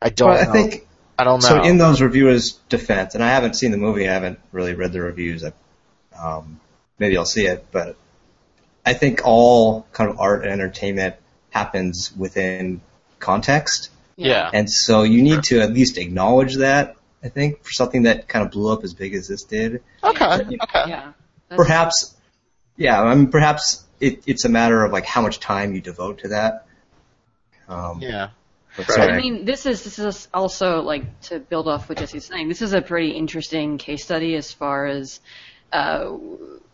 I 0.00 0.08
don't. 0.08 0.30
Well, 0.30 0.48
I 0.48 0.52
think 0.52 0.88
I 1.18 1.24
don't 1.24 1.42
know. 1.42 1.48
so. 1.48 1.62
In 1.62 1.78
those 1.78 2.00
reviewers' 2.00 2.52
defense, 2.68 3.14
and 3.14 3.22
I 3.22 3.28
haven't 3.28 3.54
seen 3.54 3.70
the 3.70 3.76
movie, 3.76 4.08
I 4.08 4.12
haven't 4.12 4.40
really 4.50 4.74
read 4.74 4.92
the 4.92 5.02
reviews. 5.02 5.44
I, 5.44 5.52
um, 6.18 6.60
maybe 6.98 7.16
I'll 7.16 7.24
see 7.24 7.46
it, 7.46 7.66
but 7.70 7.96
I 8.84 8.94
think 8.94 9.22
all 9.24 9.86
kind 9.92 10.10
of 10.10 10.18
art 10.18 10.42
and 10.42 10.52
entertainment 10.52 11.16
happens 11.50 12.12
within 12.16 12.80
context. 13.18 13.90
Yeah. 14.16 14.50
And 14.52 14.68
so 14.68 15.02
you 15.02 15.22
need 15.22 15.44
to 15.44 15.60
at 15.60 15.72
least 15.72 15.98
acknowledge 15.98 16.56
that, 16.56 16.96
I 17.22 17.28
think, 17.28 17.62
for 17.64 17.70
something 17.72 18.02
that 18.04 18.28
kind 18.28 18.44
of 18.44 18.50
blew 18.52 18.72
up 18.72 18.84
as 18.84 18.94
big 18.94 19.14
as 19.14 19.28
this 19.28 19.44
did. 19.44 19.82
Okay. 20.02 20.24
Yeah. 20.24 20.62
Okay. 20.62 20.84
Yeah. 20.88 21.12
Perhaps, 21.50 22.14
yeah, 22.76 23.00
I 23.00 23.14
mean, 23.14 23.28
perhaps 23.28 23.84
it, 24.00 24.22
it's 24.26 24.44
a 24.44 24.48
matter 24.48 24.84
of 24.84 24.92
like 24.92 25.06
how 25.06 25.22
much 25.22 25.38
time 25.38 25.74
you 25.74 25.80
devote 25.80 26.20
to 26.20 26.28
that. 26.28 26.66
Um, 27.68 28.00
Yeah. 28.00 28.30
Right. 28.78 28.90
sorry. 28.90 29.12
I 29.12 29.16
mean, 29.18 29.44
this 29.44 29.66
is 29.66 29.84
this 29.84 29.98
is 29.98 30.28
also 30.32 30.80
like 30.80 31.20
to 31.22 31.38
build 31.38 31.68
off 31.68 31.90
what 31.90 31.98
Jesse's 31.98 32.24
saying. 32.24 32.48
This 32.48 32.62
is 32.62 32.72
a 32.72 32.80
pretty 32.80 33.10
interesting 33.10 33.76
case 33.76 34.02
study 34.02 34.34
as 34.34 34.50
far 34.50 34.86
as, 34.86 35.20
uh, 35.72 36.10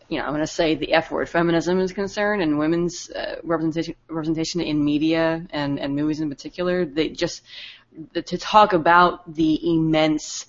you 0.09 0.17
know, 0.17 0.25
I'm 0.25 0.31
going 0.31 0.41
to 0.41 0.47
say 0.47 0.75
the 0.75 0.93
F 0.93 1.11
word, 1.11 1.29
feminism 1.29 1.79
is 1.79 1.93
concerned, 1.93 2.41
and 2.41 2.57
women's 2.57 3.09
uh, 3.11 3.35
representation 3.43 3.95
representation 4.09 4.59
in 4.61 4.83
media 4.83 5.45
and 5.51 5.79
and 5.79 5.95
movies 5.95 6.19
in 6.19 6.29
particular. 6.29 6.83
They 6.85 7.09
just 7.09 7.43
the, 8.13 8.21
to 8.23 8.37
talk 8.37 8.73
about 8.73 9.33
the 9.35 9.59
immense, 9.75 10.47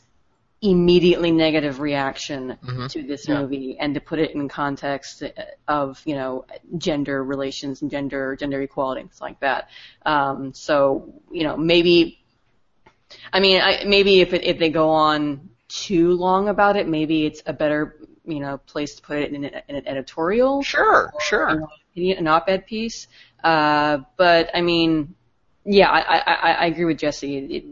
immediately 0.62 1.30
negative 1.30 1.80
reaction 1.80 2.56
Mhm. 2.64 2.90
to 2.92 3.02
this 3.02 3.28
Yeah. 3.28 3.40
movie, 3.40 3.76
and 3.78 3.94
to 3.94 4.00
put 4.00 4.18
it 4.18 4.30
in 4.34 4.48
context 4.48 5.22
of 5.68 6.02
you 6.06 6.14
know 6.14 6.46
gender 6.78 7.22
relations 7.22 7.82
and 7.82 7.90
gender 7.90 8.36
gender 8.36 8.62
equality 8.62 9.02
and 9.02 9.10
things 9.10 9.20
like 9.20 9.40
that. 9.40 9.68
Um, 10.06 10.54
so 10.54 11.12
you 11.30 11.44
know 11.44 11.56
maybe, 11.56 12.18
I 13.32 13.40
mean 13.40 13.60
I, 13.60 13.84
maybe 13.84 14.20
if 14.20 14.32
it, 14.32 14.44
if 14.44 14.58
they 14.58 14.70
go 14.70 14.90
on 14.90 15.50
too 15.68 16.12
long 16.14 16.48
about 16.48 16.76
it, 16.76 16.88
maybe 16.88 17.26
it's 17.26 17.42
a 17.46 17.52
better 17.52 17.96
you 18.30 18.40
know 18.40 18.58
place 18.58 18.94
to 18.96 19.02
put 19.02 19.18
it 19.18 19.32
in, 19.32 19.44
an- 19.44 19.62
in 19.68 19.76
an 19.76 19.88
editorial 19.88 20.62
Sure. 20.62 21.12
Sure. 21.20 21.68
an 21.96 22.26
op-ed 22.26 22.66
piece. 22.66 23.08
Uh, 23.42 23.98
but 24.16 24.50
I 24.54 24.60
mean, 24.60 25.14
yeah, 25.64 25.88
I, 25.90 26.00
I, 26.00 26.18
I 26.32 26.52
I 26.52 26.66
agree 26.66 26.84
with 26.84 26.98
Jesse. 26.98 27.36
It, 27.38 27.64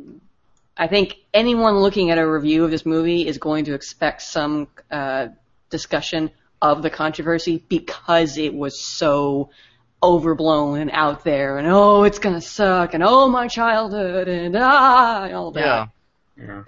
I 0.76 0.86
think 0.86 1.16
anyone 1.34 1.76
looking 1.78 2.10
at 2.10 2.18
a 2.18 2.26
review 2.26 2.64
of 2.64 2.70
this 2.70 2.86
movie 2.86 3.26
is 3.26 3.38
going 3.38 3.64
to 3.66 3.74
expect 3.74 4.22
some 4.22 4.68
uh, 4.90 5.28
discussion 5.70 6.30
of 6.62 6.82
the 6.82 6.90
controversy 6.90 7.62
because 7.68 8.38
it 8.38 8.54
was 8.54 8.80
so 8.80 9.50
overblown 10.02 10.78
and 10.80 10.90
out 10.92 11.24
there, 11.24 11.58
and 11.58 11.66
oh, 11.68 12.04
it's 12.04 12.18
gonna 12.20 12.40
suck, 12.40 12.94
and 12.94 13.02
oh, 13.02 13.28
my 13.28 13.48
childhood, 13.48 14.28
and 14.28 14.56
ah, 14.56 15.24
and 15.24 15.34
all 15.34 15.50
that. 15.52 15.60
Yeah. 16.36 16.44
Yeah. 16.46 16.62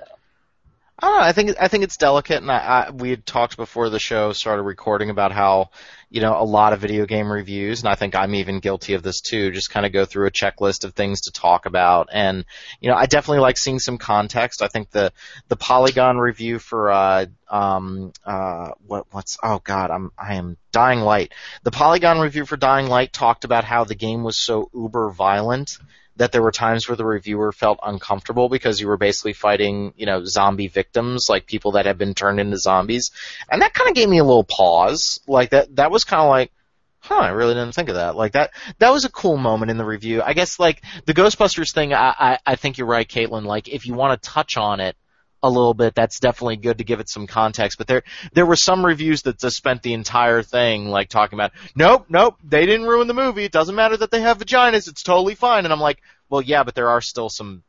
I 1.02 1.06
don't 1.06 1.20
know. 1.20 1.26
I 1.26 1.32
think 1.32 1.56
I 1.58 1.68
think 1.68 1.84
it's 1.84 1.96
delicate, 1.96 2.42
and 2.42 2.50
I, 2.50 2.58
I 2.58 2.90
we 2.90 3.08
had 3.08 3.24
talked 3.24 3.56
before 3.56 3.88
the 3.88 3.98
show 3.98 4.32
started 4.32 4.64
recording 4.64 5.08
about 5.08 5.32
how 5.32 5.70
you 6.10 6.20
know 6.20 6.38
a 6.38 6.44
lot 6.44 6.74
of 6.74 6.80
video 6.80 7.06
game 7.06 7.32
reviews, 7.32 7.80
and 7.80 7.88
I 7.88 7.94
think 7.94 8.14
I'm 8.14 8.34
even 8.34 8.60
guilty 8.60 8.92
of 8.92 9.02
this 9.02 9.22
too. 9.22 9.50
Just 9.50 9.70
kind 9.70 9.86
of 9.86 9.92
go 9.92 10.04
through 10.04 10.26
a 10.26 10.30
checklist 10.30 10.84
of 10.84 10.92
things 10.92 11.22
to 11.22 11.32
talk 11.32 11.64
about, 11.64 12.10
and 12.12 12.44
you 12.80 12.90
know 12.90 12.96
I 12.96 13.06
definitely 13.06 13.40
like 13.40 13.56
seeing 13.56 13.78
some 13.78 13.96
context. 13.96 14.60
I 14.60 14.68
think 14.68 14.90
the 14.90 15.10
the 15.48 15.56
Polygon 15.56 16.18
review 16.18 16.58
for 16.58 16.90
uh 16.90 17.26
um 17.48 18.12
uh 18.26 18.72
what 18.86 19.06
what's 19.10 19.38
oh 19.42 19.62
god 19.64 19.90
I'm 19.90 20.12
I 20.18 20.34
am 20.34 20.58
Dying 20.70 21.00
Light. 21.00 21.32
The 21.62 21.70
Polygon 21.70 22.20
review 22.20 22.44
for 22.44 22.58
Dying 22.58 22.88
Light 22.88 23.10
talked 23.10 23.44
about 23.44 23.64
how 23.64 23.84
the 23.84 23.94
game 23.94 24.22
was 24.22 24.38
so 24.38 24.68
uber 24.74 25.08
violent 25.08 25.78
that 26.16 26.32
there 26.32 26.42
were 26.42 26.50
times 26.50 26.88
where 26.88 26.96
the 26.96 27.04
reviewer 27.04 27.52
felt 27.52 27.78
uncomfortable 27.82 28.48
because 28.48 28.80
you 28.80 28.88
were 28.88 28.96
basically 28.96 29.32
fighting, 29.32 29.94
you 29.96 30.06
know, 30.06 30.24
zombie 30.24 30.68
victims, 30.68 31.26
like 31.28 31.46
people 31.46 31.72
that 31.72 31.86
had 31.86 31.98
been 31.98 32.14
turned 32.14 32.40
into 32.40 32.58
zombies. 32.58 33.10
And 33.50 33.62
that 33.62 33.72
kind 33.72 33.88
of 33.88 33.94
gave 33.94 34.08
me 34.08 34.18
a 34.18 34.24
little 34.24 34.44
pause. 34.44 35.20
Like 35.26 35.50
that, 35.50 35.74
that 35.76 35.90
was 35.90 36.04
kind 36.04 36.22
of 36.22 36.28
like, 36.28 36.52
huh, 36.98 37.14
I 37.14 37.30
really 37.30 37.54
didn't 37.54 37.74
think 37.74 37.88
of 37.88 37.94
that. 37.94 38.16
Like 38.16 38.32
that, 38.32 38.50
that 38.78 38.90
was 38.90 39.04
a 39.04 39.10
cool 39.10 39.38
moment 39.38 39.70
in 39.70 39.78
the 39.78 39.84
review. 39.84 40.20
I 40.22 40.34
guess 40.34 40.58
like 40.58 40.82
the 41.06 41.14
Ghostbusters 41.14 41.72
thing, 41.72 41.94
I, 41.94 42.14
I, 42.18 42.38
I 42.44 42.56
think 42.56 42.76
you're 42.76 42.86
right, 42.86 43.08
Caitlin. 43.08 43.44
Like 43.44 43.68
if 43.68 43.86
you 43.86 43.94
want 43.94 44.20
to 44.20 44.30
touch 44.30 44.56
on 44.56 44.80
it, 44.80 44.96
a 45.42 45.48
little 45.48 45.74
bit, 45.74 45.94
that's 45.94 46.20
definitely 46.20 46.56
good 46.56 46.78
to 46.78 46.84
give 46.84 47.00
it 47.00 47.08
some 47.08 47.26
context. 47.26 47.78
But 47.78 47.86
there, 47.86 48.02
there 48.32 48.46
were 48.46 48.56
some 48.56 48.84
reviews 48.84 49.22
that 49.22 49.38
just 49.38 49.56
spent 49.56 49.82
the 49.82 49.94
entire 49.94 50.42
thing 50.42 50.88
like 50.88 51.08
talking 51.08 51.38
about, 51.38 51.52
nope, 51.74 52.06
nope, 52.08 52.36
they 52.44 52.66
didn't 52.66 52.86
ruin 52.86 53.08
the 53.08 53.14
movie. 53.14 53.44
It 53.44 53.52
doesn't 53.52 53.74
matter 53.74 53.96
that 53.96 54.10
they 54.10 54.20
have 54.20 54.38
vaginas. 54.38 54.88
It's 54.88 55.02
totally 55.02 55.34
fine. 55.34 55.64
And 55.64 55.72
I'm 55.72 55.80
like, 55.80 56.00
well, 56.28 56.42
yeah, 56.42 56.62
but 56.62 56.74
there 56.74 56.90
are 56.90 57.00
still 57.00 57.28
some, 57.28 57.62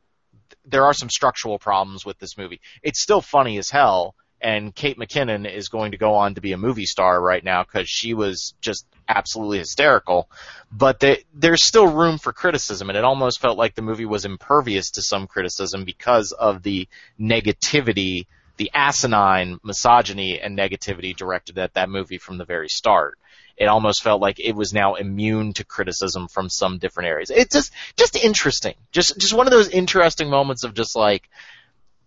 there 0.66 0.86
are 0.86 0.94
some 0.94 1.10
structural 1.10 1.60
problems 1.60 2.06
with 2.06 2.20
this 2.20 2.38
movie. 2.38 2.62
It's 2.84 3.02
still 3.02 3.22
funny 3.22 3.58
as 3.58 3.70
hell. 3.70 4.16
And 4.44 4.74
Kate 4.74 4.98
McKinnon 4.98 5.52
is 5.52 5.70
going 5.70 5.92
to 5.92 5.98
go 5.98 6.16
on 6.16 6.34
to 6.34 6.42
be 6.42 6.52
a 6.52 6.58
movie 6.58 6.88
star 6.88 7.22
right 7.22 7.44
now 7.44 7.64
because 7.64 7.88
she 7.88 8.16
was 8.16 8.56
just 8.60 8.88
absolutely 9.16 9.60
hysterical. 9.60 10.30
But 10.72 11.00
they, 11.00 11.24
there's 11.34 11.62
still 11.62 11.88
room 11.88 12.18
for 12.18 12.32
criticism, 12.32 12.90
and 12.90 12.98
it 12.98 13.04
almost 13.04 13.42
felt 13.42 13.58
like 13.58 13.76
the 13.76 13.82
movie 13.82 14.06
was 14.06 14.26
impervious 14.26 14.92
to 14.92 15.02
some 15.02 15.28
criticism 15.28 15.84
because 15.84 16.32
of 16.32 16.64
the 16.64 16.88
negativity, 17.20 18.28
the 18.58 18.72
asinine 18.74 19.60
misogyny 19.64 20.40
and 20.40 20.58
negativity 20.58 21.16
directed 21.16 21.58
at 21.58 21.74
that 21.74 21.90
movie 21.90 22.18
from 22.18 22.38
the 22.38 22.46
very 22.46 22.70
start. 22.70 23.18
It 23.58 23.66
almost 23.66 24.02
felt 24.02 24.22
like 24.22 24.40
it 24.40 24.56
was 24.56 24.74
now 24.74 24.96
immune 24.96 25.54
to 25.54 25.66
criticism 25.66 26.28
from 26.28 26.50
some 26.50 26.78
different 26.80 27.10
areas. 27.10 27.30
It's 27.30 27.54
just, 27.54 27.74
just 27.98 28.16
interesting. 28.16 28.76
Just, 28.92 29.18
just 29.18 29.34
one 29.34 29.46
of 29.46 29.52
those 29.52 29.70
interesting 29.70 30.30
moments 30.30 30.64
of 30.64 30.74
just 30.74 30.96
like, 30.96 31.30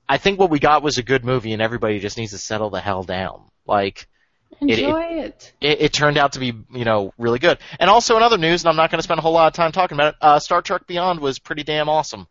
I 0.09 0.19
think 0.19 0.39
what 0.39 0.51
we 0.51 0.59
got 0.59 0.83
was 0.83 0.99
a 0.99 1.03
good 1.03 1.25
movie, 1.25 1.53
and 1.53 1.63
everybody 1.63 1.99
just 1.99 2.19
needs 2.19 2.33
to 2.33 2.39
settle 2.39 2.71
the 2.71 2.81
hell 2.81 3.05
down. 3.05 3.43
Like, 3.67 4.07
Enjoy 4.61 5.03
it. 5.03 5.53
it, 5.61 5.81
it 5.83 5.93
turned 5.93 6.19
out 6.19 6.33
to 6.33 6.39
be, 6.39 6.53
you 6.73 6.85
know, 6.85 7.13
really 7.19 7.39
good. 7.39 7.59
And 7.79 7.91
also 7.91 8.17
in 8.17 8.23
other 8.23 8.39
news, 8.39 8.63
and 8.63 8.69
I'm 8.71 8.77
not 8.77 8.91
going 8.91 8.99
to 8.99 9.03
spend 9.03 9.19
a 9.19 9.23
whole 9.23 9.33
lot 9.33 9.47
of 9.49 9.53
time 9.53 9.73
talking 9.73 9.97
about 9.97 10.15
it, 10.15 10.17
uh, 10.21 10.39
Star 10.39 10.63
Trek 10.63 10.87
Beyond 10.87 11.21
was 11.21 11.39
pretty 11.39 11.63
damn 11.63 11.89
awesome. 11.89 12.27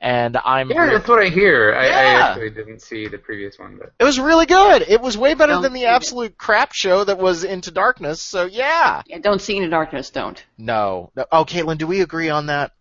And 0.00 0.36
I'm, 0.36 0.70
Yeah, 0.70 0.86
that's 0.86 1.08
what 1.08 1.20
I 1.20 1.28
hear. 1.28 1.74
I, 1.74 1.86
I 1.86 2.04
actually 2.20 2.50
didn't 2.50 2.82
see 2.82 3.08
the 3.08 3.18
previous 3.18 3.58
one, 3.58 3.78
but 3.78 3.92
it 3.98 4.04
was 4.04 4.20
really 4.20 4.46
good. 4.46 4.82
It 4.82 5.00
was 5.00 5.18
way 5.18 5.34
better 5.34 5.54
Don't 5.54 5.62
than 5.62 5.72
the 5.72 5.80
see 5.80 5.86
it. 5.86 5.88
absolute 5.88 6.38
crap 6.38 6.72
show 6.72 7.02
that 7.02 7.18
was 7.18 7.42
Into 7.42 7.72
Darkness. 7.72 8.22
So 8.22 8.44
yeah. 8.44 9.02
Yeah, 9.06 9.18
don't 9.18 9.40
see 9.40 9.56
Into 9.56 9.70
Darkness. 9.70 10.10
Don't. 10.10 10.44
No. 10.56 11.10
no. 11.16 11.26
Oh, 11.32 11.44
Caitlin, 11.44 11.78
do 11.78 11.88
we 11.88 12.00
agree 12.00 12.28
on 12.28 12.46
that? 12.46 12.72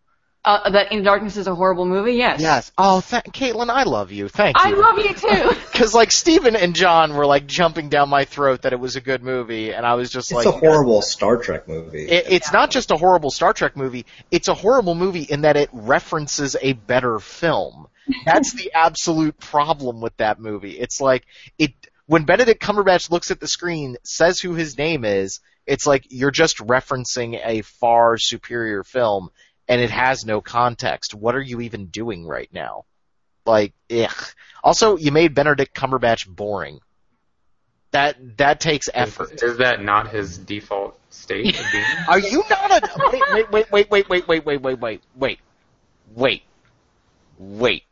Uh, 0.45 0.69
that 0.69 0.91
Into 0.93 1.03
Darkness 1.03 1.35
is 1.35 1.47
a 1.47 1.53
horrible 1.55 1.85
movie. 1.85 2.13
Yes. 2.13 2.39
Yes. 2.39 2.71
Oh, 2.77 3.01
th- 3.01 3.23
Caitlin, 3.23 3.69
I 3.69 3.83
love 3.83 4.13
you. 4.13 4.29
Thank 4.29 4.55
you. 4.57 4.63
I 4.63 4.69
love 4.71 4.97
you 4.97 5.13
too. 5.13 5.51
Because 5.77 5.93
like 5.93 6.11
Steven 6.11 6.55
and 6.55 6.73
John 6.73 7.15
were 7.15 7.27
like 7.27 7.45
jumping 7.45 7.89
down 7.89 8.09
my 8.09 8.25
throat 8.25 8.63
that 8.63 8.73
it 8.73 8.79
was 8.79 8.95
a 8.95 9.01
good 9.01 9.21
movie, 9.21 9.71
and 9.73 9.85
I 9.85 9.93
was 9.93 10.09
just 10.09 10.31
like 10.31 10.47
It's 10.47 10.55
like, 10.55 10.63
a 10.63 10.65
horrible 10.65 11.03
Star 11.03 11.37
Trek 11.37 11.67
movie. 11.67 12.07
It, 12.07 12.25
it's 12.29 12.51
not 12.51 12.71
just 12.71 12.89
a 12.89 12.97
horrible 12.97 13.29
Star 13.29 13.53
Trek 13.53 13.77
movie. 13.77 14.07
It's 14.31 14.47
a 14.47 14.55
horrible 14.55 14.95
movie 14.95 15.21
in 15.21 15.41
that 15.41 15.55
it 15.55 15.69
references 15.71 16.55
a 16.59 16.73
better 16.73 17.19
film. 17.19 17.87
That's 18.25 18.53
the 18.53 18.71
absolute 18.73 19.37
problem 19.37 20.01
with 20.01 20.15
that 20.17 20.39
movie. 20.39 20.79
It's 20.79 20.99
like 20.99 21.25
it 21.59 21.73
when 22.07 22.23
Benedict 22.23 22.63
Cumberbatch 22.63 23.11
looks 23.11 23.29
at 23.31 23.39
the 23.39 23.47
screen, 23.47 23.97
says 24.03 24.39
who 24.39 24.53
his 24.53 24.77
name 24.77 25.05
is. 25.05 25.41
It's 25.67 25.85
like 25.85 26.05
you're 26.09 26.31
just 26.31 26.57
referencing 26.59 27.39
a 27.45 27.61
far 27.61 28.17
superior 28.17 28.83
film, 28.83 29.29
and 29.67 29.81
it 29.81 29.89
has 29.89 30.25
no 30.25 30.41
context. 30.41 31.13
What 31.13 31.35
are 31.35 31.41
you 31.41 31.61
even 31.61 31.87
doing 31.87 32.25
right 32.25 32.49
now? 32.51 32.85
Like, 33.45 33.73
ugh. 33.91 34.25
Also, 34.63 34.97
you 34.97 35.11
made 35.11 35.33
Benedict 35.33 35.75
Cumberbatch 35.75 36.27
boring. 36.27 36.79
That 37.91 38.37
that 38.37 38.59
takes 38.59 38.89
effort. 38.93 39.33
Is, 39.33 39.43
is 39.43 39.57
that 39.59 39.81
not 39.81 40.09
his 40.09 40.37
default 40.37 40.99
state 41.09 41.57
of 41.57 41.65
being? 41.71 41.85
Are 42.09 42.19
you 42.19 42.43
not 42.49 42.71
a 42.71 43.09
wait 43.33 43.51
wait 43.51 43.71
wait 43.71 43.89
wait 43.89 44.09
wait 44.09 44.27
wait 44.27 44.45
wait 44.45 44.61
wait 44.61 44.79
wait 44.79 45.01
wait 45.15 45.39
wait 46.13 46.43
wait 47.37 47.83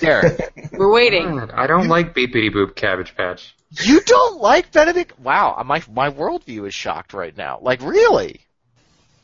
Derek? 0.00 0.52
We're 0.72 0.92
waiting. 0.92 1.38
God, 1.38 1.50
I 1.52 1.66
don't 1.66 1.88
like 1.88 2.14
beepity 2.14 2.50
boop 2.50 2.74
cabbage 2.74 3.16
patch. 3.16 3.54
You 3.70 4.00
don't 4.02 4.40
like 4.40 4.72
Benedict? 4.72 5.18
Wow, 5.18 5.60
my 5.64 5.82
my 5.90 6.10
worldview 6.10 6.66
is 6.66 6.74
shocked 6.74 7.14
right 7.14 7.36
now. 7.36 7.58
Like 7.60 7.80
really? 7.82 8.40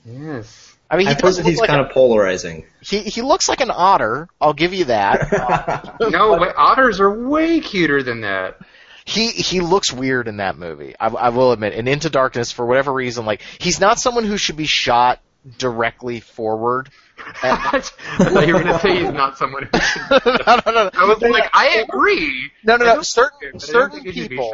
Yes. 0.04 0.69
I 0.90 0.96
mean, 0.96 1.06
he 1.06 1.12
I've 1.12 1.20
heard 1.20 1.22
does 1.28 1.36
that 1.36 1.46
he's 1.46 1.60
like 1.60 1.68
kind 1.68 1.80
a, 1.80 1.84
of 1.84 1.92
polarizing. 1.92 2.64
he 2.80 2.98
he 3.02 3.22
looks 3.22 3.48
like 3.48 3.60
an 3.60 3.70
otter. 3.70 4.28
I'll 4.40 4.52
give 4.54 4.74
you 4.74 4.86
that. 4.86 5.96
No, 6.10 6.36
but 6.36 6.54
otters 6.56 6.98
are 7.00 7.28
way 7.28 7.60
cuter 7.60 8.02
than 8.02 8.22
that. 8.22 8.58
he 9.04 9.28
he 9.28 9.60
looks 9.60 9.92
weird 9.92 10.26
in 10.28 10.38
that 10.38 10.58
movie. 10.58 10.94
I, 10.98 11.06
I 11.08 11.28
will 11.28 11.52
admit. 11.52 11.74
And 11.74 11.88
Into 11.88 12.10
Darkness, 12.10 12.50
for 12.52 12.66
whatever 12.66 12.92
reason, 12.92 13.24
like 13.24 13.42
he's 13.58 13.78
not 13.80 13.98
someone 14.00 14.24
who 14.24 14.36
should 14.36 14.56
be 14.56 14.66
shot 14.66 15.20
directly 15.58 16.20
forward. 16.20 16.90
I 17.42 17.80
thought 17.80 18.46
you 18.48 18.54
were 18.54 18.62
going 18.62 18.74
to 18.74 18.78
say 18.80 18.96
he's 18.98 19.12
not 19.12 19.38
someone 19.38 19.68
who 19.72 19.78
should. 19.80 20.10
no, 20.10 20.60
no, 20.66 20.72
no, 20.72 20.90
I 20.94 21.04
was 21.04 21.20
like, 21.22 21.50
I 21.52 21.84
agree. 21.86 22.50
no, 22.64 22.76
no, 22.76 22.84
no. 22.96 23.02
Certain 23.02 23.38
think 23.38 23.54
it- 23.54 23.60
but 23.60 23.68
I 23.68 23.72
don't 23.72 23.90
certain 23.92 24.02
think 24.02 24.14
be 24.14 24.28
people. 24.28 24.50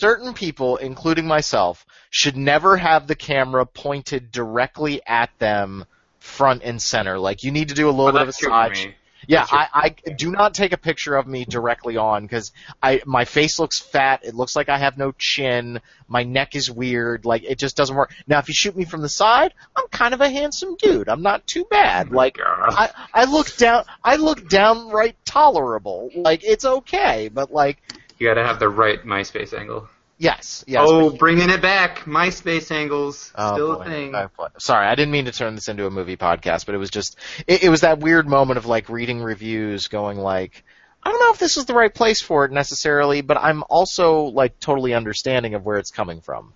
Certain 0.00 0.32
people, 0.34 0.76
including 0.78 1.26
myself, 1.26 1.84
should 2.10 2.36
never 2.36 2.76
have 2.76 3.06
the 3.06 3.14
camera 3.14 3.66
pointed 3.66 4.32
directly 4.32 5.00
at 5.06 5.30
them 5.38 5.84
front 6.18 6.62
and 6.64 6.80
center. 6.80 7.18
Like 7.18 7.44
you 7.44 7.50
need 7.50 7.68
to 7.68 7.74
do 7.74 7.88
a 7.88 7.92
little 7.92 8.08
Oh, 8.08 8.12
bit 8.12 8.22
of 8.22 8.28
a 8.28 8.32
side. 8.32 8.94
Yeah, 9.26 9.46
I, 9.48 9.94
I 10.06 10.10
do 10.12 10.30
not 10.30 10.54
take 10.54 10.72
a 10.72 10.78
picture 10.78 11.14
of 11.14 11.26
me 11.26 11.44
directly 11.44 11.98
on 11.98 12.22
because 12.22 12.52
I 12.82 13.02
my 13.04 13.26
face 13.26 13.58
looks 13.58 13.78
fat. 13.78 14.24
It 14.24 14.34
looks 14.34 14.56
like 14.56 14.70
I 14.70 14.78
have 14.78 14.96
no 14.96 15.12
chin. 15.12 15.80
My 16.08 16.24
neck 16.24 16.56
is 16.56 16.70
weird. 16.70 17.26
Like 17.26 17.44
it 17.44 17.58
just 17.58 17.76
doesn't 17.76 17.94
work. 17.94 18.12
Now, 18.26 18.38
if 18.38 18.48
you 18.48 18.54
shoot 18.54 18.74
me 18.74 18.86
from 18.86 19.02
the 19.02 19.10
side, 19.10 19.52
I'm 19.76 19.86
kind 19.88 20.14
of 20.14 20.22
a 20.22 20.30
handsome 20.30 20.74
dude. 20.76 21.08
I'm 21.10 21.22
not 21.22 21.46
too 21.46 21.64
bad. 21.70 22.10
Like 22.10 22.38
I, 22.42 22.90
I 23.12 23.24
look 23.26 23.54
down. 23.56 23.84
I 24.02 24.16
look 24.16 24.48
downright 24.48 25.16
tolerable. 25.26 26.10
Like 26.14 26.42
it's 26.42 26.64
okay, 26.64 27.28
but 27.32 27.52
like 27.52 27.76
You 28.20 28.28
got 28.28 28.34
to 28.34 28.44
have 28.46 28.60
the 28.60 28.68
right 28.68 29.02
MySpace 29.04 29.58
angle. 29.58 29.88
yes, 30.18 30.62
yes. 30.68 30.84
oh, 30.86 31.08
bringing 31.10 31.48
it 31.48 31.62
back. 31.62 32.00
MySpace 32.00 32.70
angles. 32.70 33.32
Oh, 33.34 33.54
Still 33.54 33.76
boy. 33.76 33.80
a 33.80 33.84
thing. 33.86 34.14
Oh, 34.14 34.28
boy. 34.36 34.48
Sorry, 34.58 34.86
I 34.86 34.94
didn't 34.94 35.10
mean 35.10 35.24
to 35.24 35.32
turn 35.32 35.54
this 35.54 35.68
into 35.68 35.86
a 35.86 35.90
movie 35.90 36.18
podcast, 36.18 36.66
but 36.66 36.74
it 36.74 36.78
was 36.78 36.90
just 36.90 37.18
it, 37.46 37.64
it 37.64 37.68
was 37.70 37.80
that 37.80 37.98
weird 37.98 38.28
moment 38.28 38.58
of 38.58 38.66
like 38.66 38.90
reading 38.90 39.22
reviews, 39.22 39.88
going 39.88 40.18
like, 40.18 40.62
I 41.02 41.10
don't 41.10 41.18
know 41.18 41.32
if 41.32 41.38
this 41.38 41.56
is 41.56 41.64
the 41.64 41.72
right 41.74 41.92
place 41.92 42.20
for 42.20 42.44
it 42.44 42.52
necessarily, 42.52 43.22
but 43.22 43.38
I'm 43.38 43.64
also 43.70 44.24
like 44.24 44.60
totally 44.60 44.92
understanding 44.92 45.54
of 45.54 45.64
where 45.64 45.78
it's 45.78 45.90
coming 45.90 46.20
from. 46.20 46.52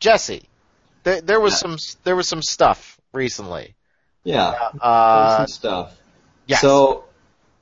Jesse, 0.00 0.44
there, 1.02 1.20
there 1.20 1.40
was 1.40 1.58
some 1.58 1.76
there 2.04 2.16
was 2.16 2.26
some 2.26 2.40
stuff 2.42 2.98
recently. 3.12 3.74
Yeah. 4.24 4.70
Uh, 4.80 5.36
some 5.38 5.46
stuff. 5.48 5.96
yes. 6.46 6.60
So, 6.62 7.04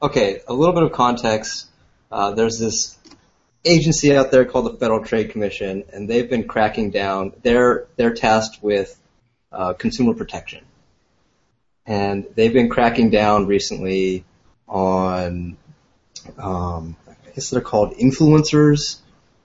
okay, 0.01 0.43
a 0.47 0.53
little 0.53 0.75
bit 0.75 0.85
of 0.85 0.93
context. 0.93 1.67
Uh, 2.11 2.33
there's 2.33 2.59
this 2.59 2.97
agency 3.65 4.17
out 4.17 4.31
there 4.31 4.45
called 4.45 4.67
the 4.67 4.79
Federal 4.79 5.05
Trade 5.05 5.31
Commission, 5.31 5.85
and 5.93 6.09
they've 6.09 6.29
been 6.29 6.47
cracking 6.47 6.91
down. 6.91 7.33
They're 7.43 7.87
they're 7.97 8.15
tasked 8.15 8.63
with 8.63 8.99
uh, 9.53 9.73
consumer 9.75 10.15
protection, 10.15 10.65
and 11.85 12.27
they've 12.35 12.53
been 12.53 12.69
cracking 12.69 13.11
down 13.11 13.47
recently 13.47 14.25
on, 14.69 15.57
um, 16.39 16.97
I 17.09 17.31
guess 17.35 17.51
they're 17.51 17.61
called 17.61 17.95
influencers, 17.95 18.99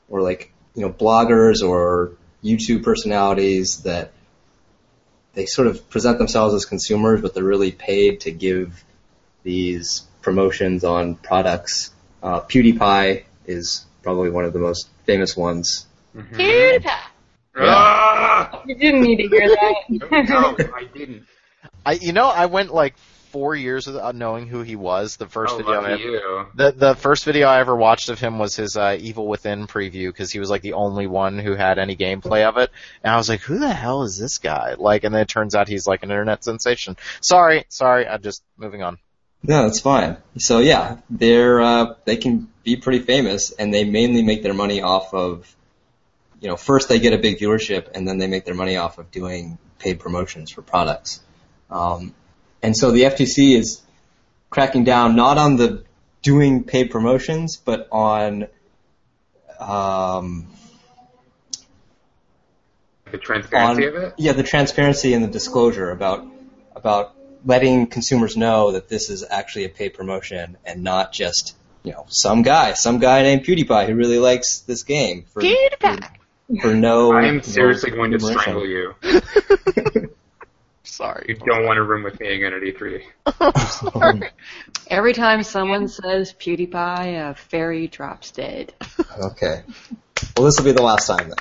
or 0.10 0.22
like 0.22 0.54
you 0.76 0.84
know 0.84 0.92
bloggers 0.92 1.68
or 1.68 2.14
YouTube 2.44 2.84
personalities 2.84 3.84
that 3.84 4.12
they 5.34 5.46
sort 5.46 5.68
of 5.68 5.90
present 5.90 6.18
themselves 6.18 6.54
as 6.54 6.66
consumers, 6.66 7.22
but 7.22 7.34
they're 7.34 7.44
really 7.44 7.72
paid 7.72 8.22
to 8.22 8.32
give 8.32 8.84
these 9.44 10.02
promotions 10.22 10.84
on 10.84 11.16
products. 11.16 11.92
Uh, 12.22 12.42
PewDiePie 12.42 13.24
is 13.46 13.86
probably 14.04 14.30
one 14.30 14.46
of 14.46 14.54
the 14.54 14.60
most 14.60 14.90
famous 15.06 15.36
ones. 15.36 15.88
PewDiePie. 16.16 16.90
Ah! 17.58 18.64
You 18.66 18.76
didn't 18.76 19.02
need 19.02 19.18
to 19.18 19.28
hear 19.28 19.50
that. 19.50 20.30
no, 20.30 20.56
I 20.76 20.86
didn't. 20.86 21.26
I 21.86 21.94
you 21.94 22.14
know 22.14 22.28
I 22.28 22.46
went 22.46 22.74
like 22.74 22.96
four 23.32 23.56
years 23.56 23.88
without 23.88 24.14
knowing 24.14 24.48
who 24.48 24.62
he 24.62 24.76
was. 24.76 25.16
The 25.16 25.28
first 25.28 25.54
oh, 25.54 25.58
video 25.58 25.74
I 25.74 25.92
lucky 25.92 26.04
you. 26.04 26.46
The 26.56 26.72
the 26.72 26.96
first 26.96 27.26
video 27.26 27.48
I 27.48 27.60
ever 27.60 27.76
watched 27.76 28.10
of 28.10 28.20
him 28.20 28.40
was 28.40 28.56
his 28.56 28.78
uh, 28.78 28.98
Evil 29.00 29.28
Within 29.28 29.68
preview 29.68 30.10
because 30.10 30.32
he 30.32 30.40
was 30.40 30.50
like 30.50 30.62
the 30.62 30.74
only 30.74 31.08
one 31.08 31.40
who 31.40 31.56
had 31.56 31.80
any 31.80 31.96
gameplay 31.96 32.48
of 32.48 32.58
it, 32.58 32.70
and 33.04 33.14
I 33.14 33.18
was 33.18 33.30
like, 33.30 33.42
who 33.42 33.58
the 33.58 33.74
hell 33.74 34.04
is 34.04 34.18
this 34.18 34.38
guy? 34.38 34.76
Like, 34.78 35.04
and 35.04 35.14
then 35.14 35.22
it 35.22 35.28
turns 35.28 35.56
out 35.56 35.68
he's 35.68 35.88
like 35.88 36.04
an 36.04 36.12
internet 36.12 36.44
sensation. 36.44 36.98
Sorry, 37.22 37.66
sorry, 37.70 38.08
I'm 38.08 38.22
just 38.22 38.44
moving 38.58 38.84
on. 38.84 38.98
No, 39.44 39.64
that's 39.64 39.80
fine. 39.80 40.18
So 40.38 40.60
yeah, 40.60 40.98
they're 41.10 41.62
uh, 41.62 41.96
they 42.06 42.18
can 42.18 42.48
be 42.64 42.76
pretty 42.76 43.00
famous, 43.00 43.52
and 43.52 43.74
they 43.74 43.84
mainly 43.84 44.22
make 44.22 44.44
their 44.44 44.54
money 44.54 44.82
off 44.82 45.14
of, 45.14 45.54
you 46.40 46.48
know, 46.48 46.56
first 46.56 46.90
they 46.90 47.00
get 47.00 47.14
a 47.14 47.18
big 47.18 47.40
viewership, 47.40 47.90
and 47.96 48.08
then 48.08 48.20
they 48.20 48.28
make 48.28 48.46
their 48.46 48.54
money 48.54 48.78
off 48.78 49.00
of 49.00 49.10
doing 49.12 49.58
paid 49.80 50.00
promotions 50.00 50.52
for 50.52 50.62
products. 50.62 51.22
Um, 51.72 52.14
and 52.62 52.78
so 52.78 52.92
the 52.92 53.04
FTC 53.04 53.56
is 53.56 53.82
cracking 54.52 54.84
down 54.84 55.16
not 55.16 55.40
on 55.40 55.56
the 55.56 55.84
doing 56.22 56.64
paid 56.64 56.92
promotions, 56.92 57.58
but 57.58 57.88
on 57.92 58.48
um, 59.60 60.48
The 63.12 63.18
transparency 63.18 63.88
on 63.88 63.96
of 63.96 64.04
it? 64.04 64.14
yeah 64.18 64.34
the 64.34 64.44
transparency 64.44 65.14
and 65.14 65.24
the 65.24 65.28
disclosure 65.30 65.90
about 65.90 66.26
about 66.76 67.16
letting 67.46 67.88
consumers 67.88 68.38
know 68.38 68.72
that 68.72 68.90
this 68.90 69.10
is 69.10 69.24
actually 69.30 69.66
a 69.66 69.70
paid 69.70 69.94
promotion 69.94 70.58
and 70.66 70.84
not 70.84 71.12
just 71.12 71.56
you 71.84 71.92
know 71.92 72.06
some 72.08 72.42
guy 72.42 72.74
some 72.74 73.00
guy 73.00 73.24
named 73.24 73.44
PewDiePie 73.44 73.88
who 73.88 73.96
really 73.96 74.20
likes 74.20 74.60
this 74.60 74.84
game 74.84 75.24
for 75.24 75.42
PewDiePie. 75.42 76.04
for, 76.48 76.62
for 76.62 76.76
no 76.76 77.14
I 77.14 77.26
am 77.26 77.38
no 77.38 77.42
seriously 77.42 77.92
going 77.92 78.12
to 78.12 78.18
remuneration. 78.18 78.42
strangle 78.42 78.68
you. 78.68 78.96
Sorry. 80.84 81.26
You 81.30 81.36
don't 81.36 81.66
want 81.66 81.78
to 81.78 81.84
room 81.84 82.04
with 82.04 82.20
me 82.20 82.28
again 82.28 82.54
at 82.54 82.62
E3. 82.64 84.32
Every 84.88 85.14
time 85.14 85.42
someone 85.44 85.88
says 85.88 86.34
PewDiePie, 86.34 87.30
a 87.30 87.34
fairy 87.34 87.88
drops 87.88 88.32
dead. 88.32 88.74
okay 89.20 89.64
well 90.38 90.46
this 90.46 90.58
will 90.58 90.66
be 90.66 90.72
the 90.72 90.82
last 90.82 91.08
time 91.08 91.30
then 91.30 91.38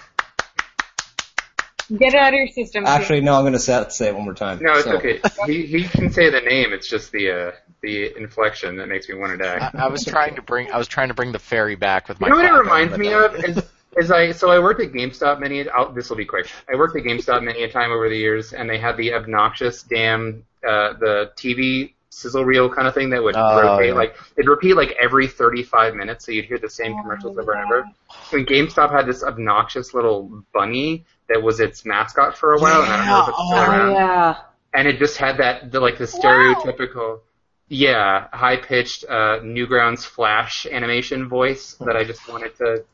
Get 1.98 2.14
it 2.14 2.20
out 2.20 2.28
of 2.32 2.38
your 2.38 2.48
system. 2.48 2.86
actually 2.86 3.20
no 3.20 3.34
I'm 3.34 3.44
gonna 3.44 3.58
say, 3.58 3.84
say 3.88 4.08
it 4.08 4.14
one 4.14 4.24
more 4.24 4.34
time 4.34 4.58
No, 4.62 4.72
it's 4.74 4.84
So, 4.84 4.96
okay. 4.96 5.20
He 5.46 5.66
he 5.66 5.84
can 5.84 6.10
say 6.10 6.30
the 6.30 6.40
name. 6.40 6.72
It's 6.72 6.88
just 6.88 7.10
the 7.12 7.30
uh, 7.30 7.52
the 7.82 8.16
inflection 8.16 8.76
that 8.76 8.88
makes 8.88 9.08
me 9.08 9.16
want 9.16 9.32
to 9.32 9.38
die. 9.38 9.70
I, 9.74 9.84
I 9.84 9.88
was 9.88 10.04
trying 10.04 10.34
to 10.36 10.42
bring 10.42 10.70
I 10.70 10.78
was 10.78 10.86
trying 10.88 11.08
to 11.08 11.14
bring 11.14 11.32
the 11.32 11.38
fairy 11.38 11.74
back 11.76 12.08
with 12.08 12.20
my. 12.20 12.28
You 12.28 12.34
know 12.34 12.36
what 12.42 12.46
it 12.46 12.58
reminds 12.58 12.96
me 12.98 13.12
of 13.12 13.34
is, 13.44 13.62
is 13.96 14.10
I 14.10 14.32
so 14.32 14.50
I 14.50 14.58
worked 14.58 14.80
at 14.80 14.92
GameStop 14.92 15.40
many. 15.40 15.68
I'll, 15.68 15.92
this 15.92 16.10
will 16.10 16.16
be 16.16 16.24
quick. 16.26 16.48
I 16.72 16.76
worked 16.76 16.96
at 16.96 17.02
GameStop 17.02 17.42
many 17.42 17.62
a 17.64 17.70
time 17.70 17.90
over 17.90 18.08
the 18.08 18.16
years, 18.16 18.52
and 18.52 18.68
they 18.68 18.78
had 18.78 18.96
the 18.96 19.14
obnoxious 19.14 19.82
damn 19.82 20.44
uh, 20.66 20.92
the 20.94 21.32
TV 21.36 21.94
sizzle 22.12 22.44
reel 22.44 22.68
kind 22.68 22.88
of 22.88 22.92
thing 22.94 23.08
that 23.10 23.22
would 23.22 23.36
Oh, 23.36 23.60
rotate 23.62 23.88
yeah. 23.88 23.94
like 23.94 24.16
it'd 24.36 24.48
repeat 24.48 24.74
like 24.74 24.96
every 25.00 25.26
35 25.28 25.94
minutes, 25.94 26.26
so 26.26 26.32
you'd 26.32 26.44
hear 26.44 26.58
the 26.58 26.68
same 26.68 26.92
commercials 27.00 27.38
over 27.38 27.52
and 27.52 27.64
over. 27.64 27.84
And 28.32 28.46
GameStop 28.46 28.90
had 28.90 29.06
this 29.06 29.22
obnoxious 29.22 29.94
little 29.94 30.44
bunny 30.52 31.04
that 31.30 31.42
was 31.42 31.60
its 31.60 31.86
mascot 31.86 32.36
for 32.36 32.54
a 32.54 32.60
while, 32.60 32.82
and 32.82 32.92
I 32.92 32.96
don't 32.98 33.06
know 33.06 33.22
if 33.22 33.28
it's 33.28 33.38
still 33.38 33.58
oh, 33.58 33.70
around. 33.70 33.92
Yeah. 33.92 34.36
and 34.74 34.86
it 34.86 34.98
just 34.98 35.16
had 35.16 35.38
that 35.38 35.72
the, 35.72 35.80
like 35.80 35.96
the 35.96 36.04
stereotypical 36.04 37.20
yeah 37.68 38.28
high 38.32 38.56
pitched 38.56 39.04
uh, 39.08 39.40
newgrounds 39.40 40.04
flash 40.04 40.66
animation 40.66 41.28
voice 41.28 41.76
that 41.80 41.96
i 41.96 42.02
just 42.02 42.28
wanted 42.28 42.54
to 42.56 42.84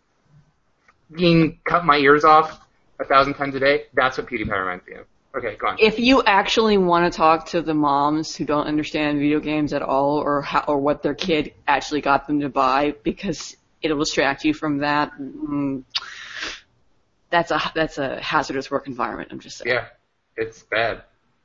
being 1.10 1.58
cut 1.64 1.84
my 1.84 1.96
ears 1.96 2.24
off 2.24 2.60
a 2.98 3.04
thousand 3.04 3.34
times 3.34 3.54
a 3.54 3.60
day. 3.60 3.84
That's 3.94 4.18
what 4.18 4.26
pewdiepie 4.26 4.50
reminds 4.50 4.86
me 4.86 4.94
of. 4.94 5.06
Okay 5.36 5.56
go 5.56 5.68
on. 5.68 5.76
If 5.78 5.98
you 5.98 6.22
actually 6.22 6.78
want 6.78 7.12
to 7.12 7.16
talk 7.16 7.46
to 7.48 7.60
the 7.60 7.74
moms 7.74 8.34
who 8.34 8.44
don't 8.44 8.66
understand 8.66 9.18
video 9.18 9.38
games 9.38 9.72
at 9.72 9.82
all, 9.82 10.18
or 10.18 10.42
how, 10.42 10.64
or 10.66 10.78
what 10.78 11.02
their 11.02 11.14
kid 11.14 11.52
actually 11.68 12.00
got 12.00 12.26
them 12.26 12.40
to 12.40 12.48
buy, 12.48 12.94
because 13.02 13.56
it'll 13.82 13.98
distract 13.98 14.44
you 14.44 14.54
from 14.54 14.78
that. 14.78 15.12
Mm, 15.20 15.84
that's 17.36 17.50
a 17.50 17.72
that's 17.74 17.98
a 17.98 18.20
hazardous 18.20 18.70
work 18.70 18.86
environment. 18.86 19.28
I'm 19.32 19.40
just 19.40 19.58
saying. 19.58 19.74
yeah 19.74 19.86
it's 20.36 20.62
bad 20.64 21.02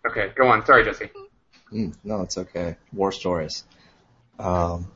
okay 0.08 0.32
go 0.36 0.48
on 0.48 0.66
sorry 0.66 0.84
jesse 0.84 1.10
mm, 1.72 1.94
no 2.04 2.22
it's 2.22 2.38
okay 2.38 2.76
war 2.94 3.12
stories 3.12 3.64
um, 4.40 4.88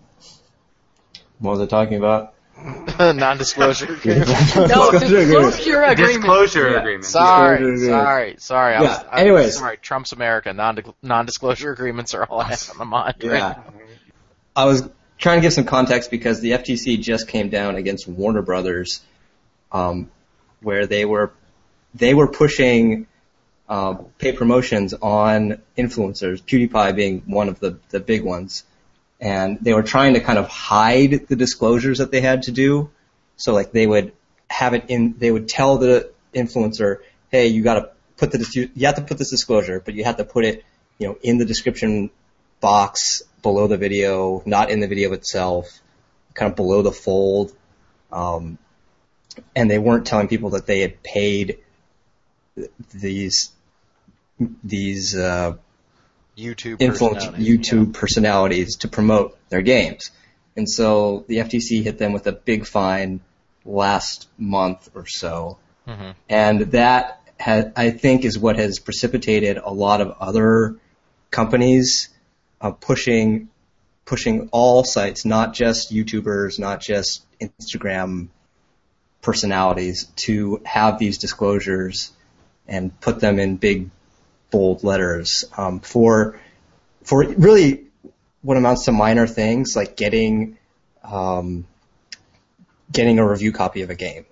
what 1.40 1.52
was 1.52 1.62
I 1.62 1.66
talking 1.66 1.98
about 1.98 2.34
non-disclosure. 3.00 3.94
agreement. 3.94 4.30
No, 4.56 4.90
disclosure 4.92 5.84
agreement. 5.84 5.98
disclosure 5.98 6.70
Yeah. 6.72 6.80
agreement 6.80 7.04
Sorry, 7.04 7.58
Disclosure 7.60 7.90
sorry, 7.90 8.36
sorry. 8.40 8.76
I 8.76 8.82
Yeah, 8.82 8.88
was, 8.90 9.06
I, 9.12 9.22
anyways. 9.22 9.58
sorry. 9.58 9.78
Trump's 9.78 10.14
America. 10.14 10.54
Non 10.54 10.80
non-disclosure 11.04 11.72
agreements 11.74 12.14
are 12.14 12.24
all 12.26 12.40
I 12.40 12.46
have 12.46 12.70
on 12.72 12.78
the 12.78 12.86
mind. 12.86 13.16
right 13.24 13.34
Yeah. 13.34 13.64
I 14.56 14.64
was 14.66 14.90
trying 15.18 15.38
to 15.40 15.42
give 15.42 15.52
some 15.54 15.66
context 15.66 16.10
because 16.10 16.40
the 16.40 16.52
FTC 16.52 17.02
just 17.02 17.28
came 17.28 17.50
down 17.50 17.76
against 17.76 18.08
Warner 18.08 18.42
Brothers, 18.42 19.02
um, 19.74 20.10
where 20.66 20.88
they 20.88 21.06
were 21.06 21.32
they 21.94 22.14
were 22.14 22.28
pushing 22.28 23.08
uh, 23.70 23.94
paid 24.18 24.36
promotions 24.36 24.94
on 24.94 25.62
influencers, 25.78 26.42
PewDiePie 26.42 26.96
being 26.96 27.24
one 27.26 27.48
of 27.48 27.60
the 27.60 27.80
the 27.90 28.00
big 28.00 28.24
ones, 28.24 28.64
and 29.22 29.60
they 29.62 29.74
were 29.74 29.84
trying 29.84 30.16
to 30.16 30.20
kind 30.20 30.38
of 30.38 30.48
hide 30.48 31.28
the 31.28 31.36
disclosures 31.36 32.00
that 32.00 32.12
they 32.12 32.22
had 32.22 32.44
to 32.44 32.52
do. 32.52 32.90
So 33.38 33.54
like 33.54 33.72
they 33.72 33.88
would 33.88 34.12
have 34.50 34.74
it 34.74 34.86
in, 34.88 35.16
they 35.18 35.32
would 35.32 35.48
tell 35.48 35.78
the 35.78 36.12
influencer, 36.34 37.00
hey, 37.30 37.48
you 37.48 37.64
got 37.64 37.76
to 37.76 37.90
put 38.18 38.32
the 38.32 38.70
you 38.74 38.86
have 38.88 38.96
to 38.96 39.02
put 39.02 39.18
this 39.18 39.30
disclosure, 39.30 39.82
but 39.84 39.94
you 39.94 40.04
have 40.04 40.18
to 40.18 40.26
put 40.26 40.46
it, 40.46 40.64
you 40.98 41.08
know, 41.08 41.18
in 41.22 41.38
the 41.38 41.46
description 41.46 42.10
box 42.60 43.22
below 43.42 43.68
the 43.68 43.78
video, 43.78 44.42
not 44.46 44.70
in 44.72 44.80
the 44.80 44.88
video 44.88 45.14
itself, 45.14 45.80
kind 46.34 46.50
of 46.52 46.56
below 46.56 46.82
the 46.82 46.92
fold. 46.92 47.54
Um, 48.12 48.58
and 49.56 49.70
they 49.70 49.80
weren't 49.80 50.06
telling 50.06 50.28
people 50.28 50.52
that 50.52 50.66
they 50.66 50.82
had 50.82 51.02
paid 51.04 51.60
these 52.94 53.52
these 54.64 55.16
uh, 55.16 55.56
YouTube 56.38 56.82
influence 56.82 57.26
personalities, 57.26 57.48
YouTube 57.48 57.94
personalities 57.94 58.76
to 58.78 58.88
promote 58.88 59.38
their 59.50 59.62
games. 59.62 60.12
And 60.58 60.70
so 60.70 61.26
the 61.28 61.38
FTC 61.38 61.84
hit 61.84 61.98
them 61.98 62.14
with 62.14 62.28
a 62.28 62.32
big 62.32 62.66
fine 62.66 63.22
last 63.66 64.28
month 64.38 64.90
or 64.96 65.06
so. 65.06 65.58
Yeah. 65.88 65.96
Mhm. 65.96 66.16
And 66.30 66.60
that 66.72 67.22
ha 67.40 67.66
I 67.76 67.92
think 67.92 68.26
is 68.26 68.38
what 68.40 68.58
has 68.58 68.80
precipitated 68.80 69.58
a 69.58 69.72
lot 69.72 70.02
of 70.02 70.16
other 70.20 70.76
companies 71.32 72.10
uh, 72.62 72.72
pushing 72.72 73.50
pushing 74.06 74.50
all 74.52 74.84
sites, 74.84 75.26
not 75.26 75.54
just 75.54 75.92
YouTubers, 75.92 76.60
not 76.60 76.80
just 76.80 77.26
Instagram 77.40 78.28
personalities, 79.26 80.06
to 80.16 80.62
have 80.66 81.00
these 81.00 81.18
disclosures 81.18 82.12
and 82.68 82.98
put 83.02 83.20
them 83.20 83.40
in 83.40 83.58
big 83.58 83.90
bold 84.52 84.84
letters 84.84 85.46
um, 85.58 85.80
for 85.80 86.40
for 87.04 87.26
really 87.28 87.86
what 88.44 88.56
amounts 88.56 88.86
to 88.86 88.92
minor 88.92 89.26
things 89.26 89.76
like 89.76 89.98
getting 89.98 90.58
um, 91.04 91.66
getting 92.92 93.18
a 93.20 93.28
review 93.28 93.52
copy 93.52 93.82
of 93.82 93.90
a 93.90 93.96
game. 93.96 94.26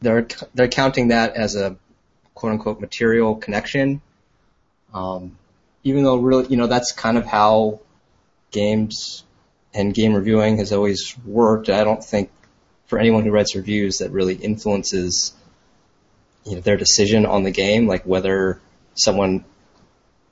They're 0.00 0.26
they're 0.54 0.68
counting 0.68 1.08
that 1.08 1.34
as 1.34 1.56
a 1.56 1.76
quote 2.34 2.52
unquote 2.52 2.80
material 2.80 3.34
connection. 3.34 4.00
Um, 4.94 5.36
even 5.84 6.04
though 6.04 6.18
really, 6.18 6.46
you 6.46 6.56
know, 6.56 6.68
that's 6.68 6.92
kind 6.92 7.18
of 7.18 7.26
how 7.26 7.80
games 8.52 9.24
and 9.74 9.92
game 9.92 10.14
reviewing 10.14 10.58
has 10.58 10.72
always 10.72 11.16
worked. 11.24 11.70
I 11.70 11.82
don't 11.82 12.04
think 12.04 12.30
for 12.86 12.98
anyone 12.98 13.24
who 13.24 13.30
writes 13.30 13.54
reviews 13.54 13.98
that 13.98 14.10
really 14.10 14.34
influences 14.34 15.32
you 16.44 16.56
know, 16.56 16.60
their 16.60 16.76
decision 16.76 17.26
on 17.26 17.42
the 17.42 17.50
game, 17.50 17.86
like 17.86 18.04
whether 18.04 18.60
someone 18.94 19.44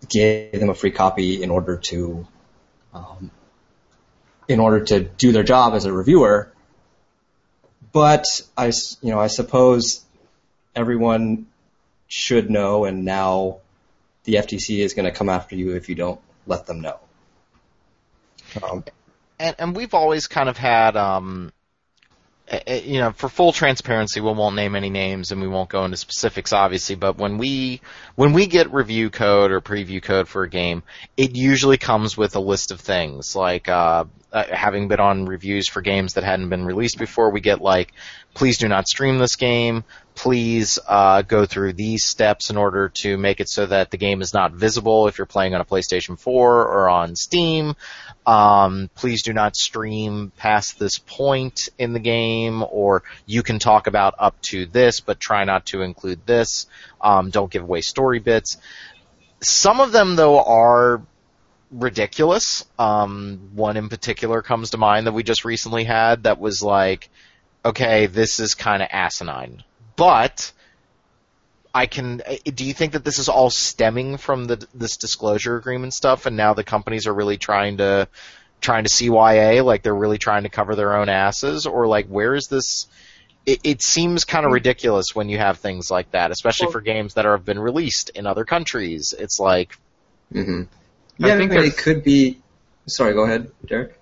gave 0.08 0.58
them 0.58 0.70
a 0.70 0.74
free 0.74 0.90
copy 0.90 1.42
in 1.42 1.50
order 1.50 1.76
to 1.76 2.26
um, 2.92 3.30
in 4.48 4.58
order 4.58 4.84
to 4.84 5.00
do 5.00 5.32
their 5.32 5.44
job 5.44 5.74
as 5.74 5.84
a 5.84 5.92
reviewer. 5.92 6.52
But 7.92 8.24
I, 8.56 8.72
you 9.00 9.10
know, 9.10 9.20
I 9.20 9.28
suppose 9.28 10.04
everyone 10.74 11.46
should 12.08 12.50
know, 12.50 12.84
and 12.84 13.04
now 13.04 13.58
the 14.24 14.34
FTC 14.34 14.78
is 14.78 14.94
going 14.94 15.06
to 15.06 15.12
come 15.12 15.28
after 15.28 15.56
you 15.56 15.76
if 15.76 15.88
you 15.88 15.94
don't 15.94 16.20
let 16.46 16.66
them 16.66 16.80
know. 16.80 16.98
Um, 18.62 18.84
and, 19.38 19.56
and 19.58 19.76
we've 19.76 19.94
always 19.94 20.26
kind 20.26 20.48
of 20.48 20.56
had, 20.56 20.96
um, 20.96 21.52
you 22.66 22.98
know, 23.00 23.12
for 23.12 23.28
full 23.28 23.52
transparency, 23.52 24.20
we 24.20 24.32
won't 24.32 24.56
name 24.56 24.74
any 24.74 24.90
names 24.90 25.30
and 25.30 25.40
we 25.40 25.46
won't 25.46 25.68
go 25.68 25.84
into 25.84 25.96
specifics, 25.96 26.52
obviously. 26.52 26.96
But 26.96 27.16
when 27.16 27.38
we 27.38 27.80
when 28.16 28.32
we 28.32 28.46
get 28.46 28.72
review 28.72 29.10
code 29.10 29.52
or 29.52 29.60
preview 29.60 30.02
code 30.02 30.26
for 30.26 30.42
a 30.42 30.48
game, 30.48 30.82
it 31.16 31.36
usually 31.36 31.78
comes 31.78 32.16
with 32.16 32.34
a 32.34 32.40
list 32.40 32.72
of 32.72 32.80
things 32.80 33.36
like 33.36 33.68
uh, 33.68 34.04
uh, 34.32 34.44
having 34.50 34.88
been 34.88 35.00
on 35.00 35.26
reviews 35.26 35.68
for 35.68 35.80
games 35.80 36.14
that 36.14 36.24
hadn't 36.24 36.48
been 36.48 36.64
released 36.64 36.98
before. 36.98 37.30
We 37.30 37.40
get 37.40 37.60
like, 37.60 37.92
please 38.34 38.58
do 38.58 38.68
not 38.68 38.88
stream 38.88 39.18
this 39.18 39.36
game. 39.36 39.84
Please 40.22 40.78
uh, 40.86 41.22
go 41.22 41.46
through 41.46 41.72
these 41.72 42.04
steps 42.04 42.50
in 42.50 42.58
order 42.58 42.90
to 42.90 43.16
make 43.16 43.40
it 43.40 43.48
so 43.48 43.64
that 43.64 43.90
the 43.90 43.96
game 43.96 44.20
is 44.20 44.34
not 44.34 44.52
visible 44.52 45.08
if 45.08 45.16
you're 45.16 45.26
playing 45.26 45.54
on 45.54 45.62
a 45.62 45.64
PlayStation 45.64 46.18
4 46.18 46.66
or 46.66 46.90
on 46.90 47.16
Steam. 47.16 47.74
Um, 48.26 48.90
please 48.94 49.22
do 49.22 49.32
not 49.32 49.56
stream 49.56 50.30
past 50.36 50.78
this 50.78 50.98
point 50.98 51.70
in 51.78 51.94
the 51.94 52.00
game, 52.00 52.62
or 52.70 53.02
you 53.24 53.42
can 53.42 53.58
talk 53.58 53.86
about 53.86 54.14
up 54.18 54.38
to 54.42 54.66
this, 54.66 55.00
but 55.00 55.20
try 55.20 55.44
not 55.44 55.64
to 55.66 55.80
include 55.80 56.26
this. 56.26 56.66
Um, 57.00 57.30
don't 57.30 57.50
give 57.50 57.62
away 57.62 57.80
story 57.80 58.18
bits. 58.18 58.58
Some 59.40 59.80
of 59.80 59.90
them, 59.90 60.16
though, 60.16 60.44
are 60.44 61.00
ridiculous. 61.70 62.66
Um, 62.78 63.52
one 63.54 63.78
in 63.78 63.88
particular 63.88 64.42
comes 64.42 64.70
to 64.70 64.76
mind 64.76 65.06
that 65.06 65.12
we 65.12 65.22
just 65.22 65.46
recently 65.46 65.84
had 65.84 66.24
that 66.24 66.38
was 66.38 66.62
like, 66.62 67.08
okay, 67.64 68.04
this 68.04 68.38
is 68.38 68.52
kind 68.52 68.82
of 68.82 68.88
asinine. 68.92 69.64
But 70.00 70.50
I 71.74 71.84
can. 71.84 72.22
Do 72.42 72.64
you 72.64 72.72
think 72.72 72.92
that 72.92 73.04
this 73.04 73.18
is 73.18 73.28
all 73.28 73.50
stemming 73.50 74.16
from 74.16 74.46
the 74.46 74.66
this 74.74 74.96
disclosure 74.96 75.56
agreement 75.56 75.92
stuff, 75.92 76.24
and 76.24 76.38
now 76.38 76.54
the 76.54 76.64
companies 76.64 77.06
are 77.06 77.12
really 77.12 77.36
trying 77.36 77.76
to 77.76 78.08
trying 78.62 78.84
to 78.84 78.88
CYA, 78.90 79.62
like 79.62 79.82
they're 79.82 79.94
really 79.94 80.16
trying 80.16 80.44
to 80.44 80.48
cover 80.48 80.74
their 80.74 80.96
own 80.96 81.10
asses, 81.10 81.66
or 81.66 81.86
like 81.86 82.06
where 82.06 82.34
is 82.34 82.46
this? 82.46 82.86
It, 83.44 83.60
it 83.62 83.82
seems 83.82 84.24
kind 84.24 84.46
of 84.46 84.52
ridiculous 84.52 85.14
when 85.14 85.28
you 85.28 85.36
have 85.36 85.58
things 85.58 85.90
like 85.90 86.12
that, 86.12 86.30
especially 86.30 86.68
well, 86.68 86.72
for 86.72 86.80
games 86.80 87.14
that 87.14 87.26
have 87.26 87.44
been 87.44 87.58
released 87.58 88.08
in 88.08 88.26
other 88.26 88.46
countries. 88.46 89.12
It's 89.18 89.38
like, 89.38 89.76
mm-hmm. 90.32 90.62
yeah, 91.18 91.34
I 91.34 91.36
think 91.36 91.52
it 91.52 91.76
could 91.76 92.04
be. 92.04 92.40
Sorry, 92.86 93.12
go 93.12 93.24
ahead, 93.24 93.50
Derek. 93.66 94.00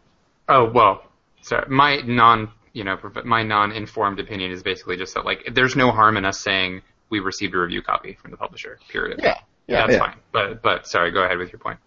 Oh 0.49 0.70
well, 0.70 1.03
sorry. 1.42 1.68
My 1.68 1.96
non, 1.96 2.53
you 2.72 2.84
know, 2.84 2.98
my 3.24 3.42
non-informed 3.42 4.20
opinion 4.20 4.50
is 4.50 4.62
basically 4.62 4.96
just 4.96 5.14
that 5.14 5.24
like 5.24 5.48
there's 5.52 5.76
no 5.76 5.90
harm 5.90 6.16
in 6.16 6.24
us 6.24 6.40
saying 6.40 6.82
we 7.10 7.20
received 7.20 7.54
a 7.54 7.58
review 7.58 7.82
copy 7.82 8.14
from 8.14 8.30
the 8.30 8.36
publisher. 8.36 8.78
Period. 8.88 9.20
Yeah, 9.22 9.38
yeah, 9.66 9.86
that's 9.86 9.92
yeah. 9.92 9.98
fine. 9.98 10.16
But 10.32 10.62
but 10.62 10.86
sorry, 10.86 11.10
go 11.10 11.22
ahead 11.22 11.38
with 11.38 11.52
your 11.52 11.60
point. 11.60 11.78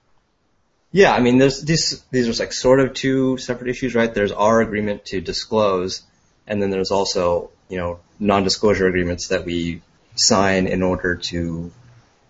Yeah, 0.91 1.13
I 1.13 1.21
mean, 1.21 1.37
there's 1.37 1.61
these 1.61 2.03
these 2.11 2.27
are 2.27 2.43
like 2.43 2.53
sort 2.53 2.79
of 2.79 2.93
two 2.93 3.37
separate 3.37 3.69
issues, 3.69 3.95
right? 3.95 4.13
There's 4.13 4.31
our 4.31 4.61
agreement 4.61 5.05
to 5.05 5.21
disclose, 5.21 6.03
and 6.47 6.61
then 6.61 6.69
there's 6.69 6.91
also 6.91 7.51
you 7.69 7.77
know 7.77 7.99
non-disclosure 8.19 8.87
agreements 8.87 9.29
that 9.29 9.45
we 9.45 9.81
sign 10.15 10.67
in 10.67 10.83
order 10.83 11.15
to 11.15 11.71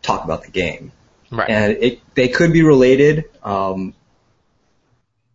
talk 0.01 0.23
about 0.23 0.43
the 0.43 0.51
game. 0.51 0.91
Right. 1.31 1.49
And 1.49 1.71
it 1.73 2.01
they 2.13 2.27
could 2.27 2.53
be 2.53 2.61
related. 2.61 3.25
Um, 3.43 3.93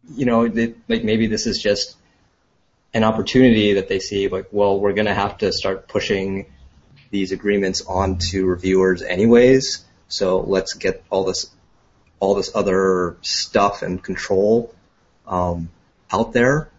you 0.08 0.26
know, 0.26 0.46
they, 0.46 0.74
like 0.88 1.02
maybe 1.02 1.26
this 1.26 1.46
is 1.46 1.60
just 1.60 1.96
an 2.96 3.04
opportunity 3.04 3.74
that 3.74 3.88
they 3.88 3.98
see, 3.98 4.28
like, 4.28 4.46
well, 4.52 4.80
we're 4.80 4.94
going 4.94 5.06
to 5.06 5.12
have 5.14 5.36
to 5.36 5.52
start 5.52 5.86
pushing 5.86 6.46
these 7.10 7.30
agreements 7.30 7.82
onto 7.82 8.46
reviewers 8.46 9.02
anyways. 9.02 9.84
So 10.08 10.40
let's 10.40 10.72
get 10.72 11.04
all 11.10 11.24
this 11.24 11.50
all 12.20 12.34
this 12.34 12.50
other 12.54 13.18
stuff 13.20 13.82
and 13.82 14.02
control 14.02 14.74
um, 15.26 15.68
out 16.10 16.32
there. 16.32 16.70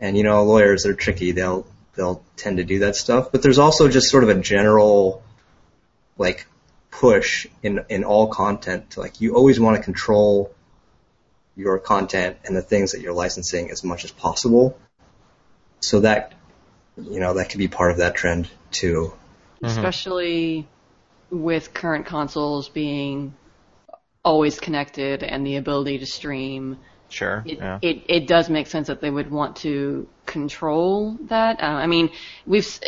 And 0.00 0.16
you 0.16 0.22
know, 0.22 0.44
lawyers 0.44 0.86
are 0.86 0.94
tricky. 0.94 1.32
They'll 1.32 1.66
they'll 1.96 2.22
tend 2.36 2.58
to 2.58 2.64
do 2.64 2.78
that 2.80 2.94
stuff. 2.94 3.32
But 3.32 3.42
there's 3.42 3.58
also 3.58 3.88
just 3.88 4.10
sort 4.10 4.22
of 4.22 4.30
a 4.30 4.40
general 4.40 5.24
like 6.18 6.46
push 6.92 7.48
in 7.64 7.84
in 7.88 8.04
all 8.04 8.28
content 8.28 8.90
to 8.90 9.00
like 9.00 9.20
you 9.20 9.34
always 9.34 9.58
want 9.58 9.76
to 9.76 9.82
control 9.82 10.54
your 11.56 11.80
content 11.80 12.36
and 12.44 12.54
the 12.56 12.62
things 12.62 12.92
that 12.92 13.00
you're 13.00 13.12
licensing 13.12 13.72
as 13.72 13.82
much 13.82 14.04
as 14.04 14.12
possible. 14.12 14.78
So 15.82 16.00
that 16.00 16.32
you 16.96 17.20
know 17.20 17.34
that 17.34 17.50
could 17.50 17.58
be 17.58 17.68
part 17.68 17.90
of 17.90 17.98
that 17.98 18.14
trend 18.14 18.48
too. 18.70 19.12
Mm-hmm. 19.62 19.78
especially 19.78 20.68
with 21.30 21.72
current 21.72 22.04
consoles 22.04 22.68
being 22.68 23.32
always 24.24 24.58
connected 24.58 25.22
and 25.22 25.46
the 25.46 25.54
ability 25.54 25.98
to 25.98 26.06
stream. 26.06 26.78
Sure. 27.08 27.44
It, 27.46 27.58
yeah. 27.58 27.78
it 27.80 28.02
it 28.08 28.26
does 28.26 28.50
make 28.50 28.66
sense 28.66 28.88
that 28.88 29.00
they 29.00 29.10
would 29.10 29.30
want 29.30 29.56
to 29.58 30.08
control 30.26 31.16
that. 31.28 31.62
Uh, 31.62 31.66
I 31.66 31.86
mean, 31.86 32.10
we've 32.44 32.80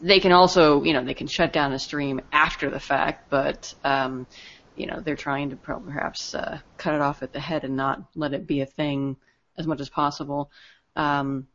they 0.00 0.20
can 0.20 0.32
also 0.32 0.82
you 0.82 0.94
know 0.94 1.04
they 1.04 1.14
can 1.14 1.26
shut 1.26 1.52
down 1.52 1.74
a 1.74 1.78
stream 1.78 2.22
after 2.32 2.70
the 2.70 2.80
fact, 2.80 3.28
but 3.28 3.74
um, 3.84 4.26
you 4.74 4.86
know 4.86 5.00
they're 5.00 5.16
trying 5.16 5.50
to 5.50 5.56
perhaps 5.56 6.34
uh, 6.34 6.60
cut 6.78 6.94
it 6.94 7.02
off 7.02 7.22
at 7.22 7.34
the 7.34 7.40
head 7.40 7.64
and 7.64 7.76
not 7.76 8.02
let 8.14 8.32
it 8.32 8.46
be 8.46 8.62
a 8.62 8.66
thing 8.66 9.16
as 9.58 9.66
much 9.66 9.80
as 9.80 9.90
possible. 9.90 10.50
Um, 10.96 11.46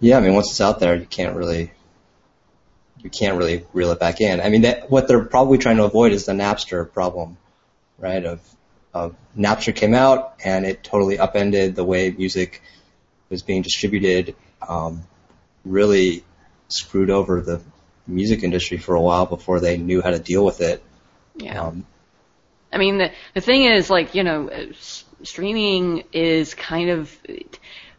yeah, 0.00 0.18
I 0.18 0.20
mean 0.20 0.34
once 0.34 0.50
it's 0.50 0.60
out 0.60 0.80
there, 0.80 0.94
you 0.94 1.06
can't 1.06 1.36
really 1.36 1.70
you 3.06 3.10
can't 3.10 3.38
really 3.38 3.64
reel 3.72 3.92
it 3.92 4.00
back 4.00 4.20
in. 4.20 4.40
I 4.40 4.48
mean, 4.48 4.62
that, 4.62 4.90
what 4.90 5.06
they're 5.06 5.24
probably 5.24 5.58
trying 5.58 5.76
to 5.76 5.84
avoid 5.84 6.10
is 6.12 6.26
the 6.26 6.32
Napster 6.32 6.90
problem, 6.92 7.36
right? 7.98 8.24
Of, 8.24 8.40
of 8.92 9.14
Napster 9.38 9.74
came 9.74 9.94
out 9.94 10.34
and 10.44 10.66
it 10.66 10.82
totally 10.82 11.16
upended 11.18 11.76
the 11.76 11.84
way 11.84 12.10
music 12.10 12.62
was 13.28 13.42
being 13.42 13.62
distributed. 13.62 14.34
Um, 14.66 15.04
really 15.64 16.24
screwed 16.66 17.10
over 17.10 17.40
the 17.40 17.60
music 18.08 18.42
industry 18.42 18.78
for 18.78 18.96
a 18.96 19.00
while 19.00 19.26
before 19.26 19.60
they 19.60 19.76
knew 19.76 20.02
how 20.02 20.10
to 20.10 20.18
deal 20.18 20.44
with 20.44 20.60
it. 20.60 20.82
Yeah. 21.36 21.62
Um, 21.62 21.86
I 22.72 22.78
mean, 22.78 22.98
the 22.98 23.12
the 23.34 23.40
thing 23.40 23.64
is, 23.64 23.88
like, 23.88 24.16
you 24.16 24.24
know, 24.24 24.50
streaming 25.22 26.04
is 26.12 26.54
kind 26.54 26.90
of 26.90 27.16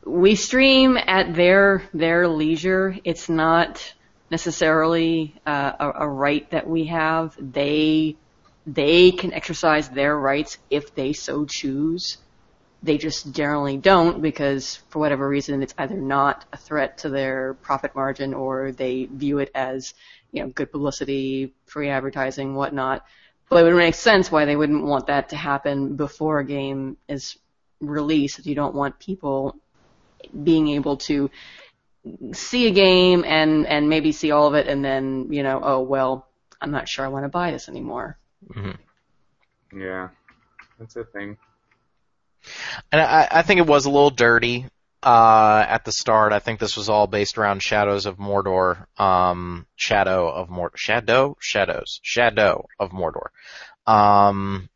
we 0.08 0.36
stream 0.36 0.98
at 0.98 1.36
their 1.36 1.84
their 1.94 2.28
leisure. 2.28 2.98
It's 3.04 3.30
not 3.30 3.94
necessarily 4.32 5.36
uh, 5.46 5.74
a, 5.80 5.92
a 6.06 6.08
right 6.08 6.50
that 6.52 6.68
we 6.68 6.86
have. 6.86 7.36
They 7.40 8.16
they 8.66 9.12
can 9.12 9.34
exercise 9.34 9.90
their 9.90 10.18
rights 10.18 10.58
if 10.70 10.96
they 10.96 11.14
so 11.14 11.46
choose. 11.46 12.18
They 12.84 12.98
just 12.98 13.34
generally 13.34 13.78
don't 13.78 14.22
because 14.22 14.78
for 14.90 15.00
whatever 15.00 15.28
reason 15.28 15.64
it's 15.64 15.74
either 15.78 15.96
not 15.96 16.46
a 16.54 16.58
threat 16.58 17.00
to 17.00 17.10
their 17.10 17.56
profit 17.56 17.96
margin 17.96 18.34
or 18.34 18.72
they 18.72 19.06
view 19.06 19.40
it 19.40 19.52
as, 19.56 19.94
you 20.32 20.44
know, 20.44 20.50
good 20.50 20.72
publicity, 20.72 21.54
free 21.66 21.90
advertising, 21.90 22.56
whatnot. 22.56 23.06
But 23.50 23.62
it 23.62 23.64
would 23.64 23.78
make 23.78 23.96
sense 23.96 24.32
why 24.32 24.46
they 24.46 24.56
wouldn't 24.56 24.84
want 24.84 25.08
that 25.08 25.30
to 25.30 25.38
happen 25.38 25.96
before 25.96 26.40
a 26.40 26.46
game 26.46 26.98
is 27.08 27.38
released. 27.80 28.46
You 28.46 28.56
don't 28.56 28.76
want 28.76 29.00
people 29.00 29.56
being 30.44 30.69
able 30.69 30.98
to 30.98 31.30
see 32.34 32.68
a 32.68 32.72
game 32.72 33.23
and 33.26 33.65
and 33.68 33.89
maybe 33.89 34.11
see 34.11 34.31
all 34.31 34.48
of 34.48 34.53
it 34.53 34.68
and 34.68 34.84
then 34.84 35.27
you 35.31 35.44
know 35.44 35.60
oh 35.61 35.81
well 35.81 36.27
I'm 36.61 36.72
not 36.72 36.88
sure 36.88 37.06
I 37.06 37.10
want 37.10 37.26
to 37.26 37.30
buy 37.30 37.52
this 37.52 37.69
anymore. 37.69 38.18
Mm-hmm. 38.49 39.80
Yeah, 39.80 40.10
that's 40.80 40.95
a 40.95 41.03
thing. 41.03 41.38
And 42.91 43.02
I, 43.02 43.27
I 43.30 43.41
think 43.41 43.60
it 43.60 43.68
was 43.68 43.85
a 43.85 43.89
little 43.89 44.10
dirty 44.10 44.65
uh, 45.03 45.65
at 45.68 45.85
the 45.85 45.91
start. 45.91 46.34
I 46.34 46.39
think 46.39 46.60
this 46.60 46.77
was 46.77 46.89
all 46.89 47.07
based 47.07 47.38
around 47.38 47.61
Shadows 47.61 48.06
of 48.06 48.18
Mordor. 48.18 48.88
Um, 48.99 49.65
Shadow 49.76 50.30
of 50.30 50.49
Mordor. 50.49 50.77
Shadow? 50.77 51.38
Shadows. 51.39 51.99
Shadow 52.03 52.68
of 52.80 52.91
Mordor. 52.91 53.27
Um, 53.85 54.69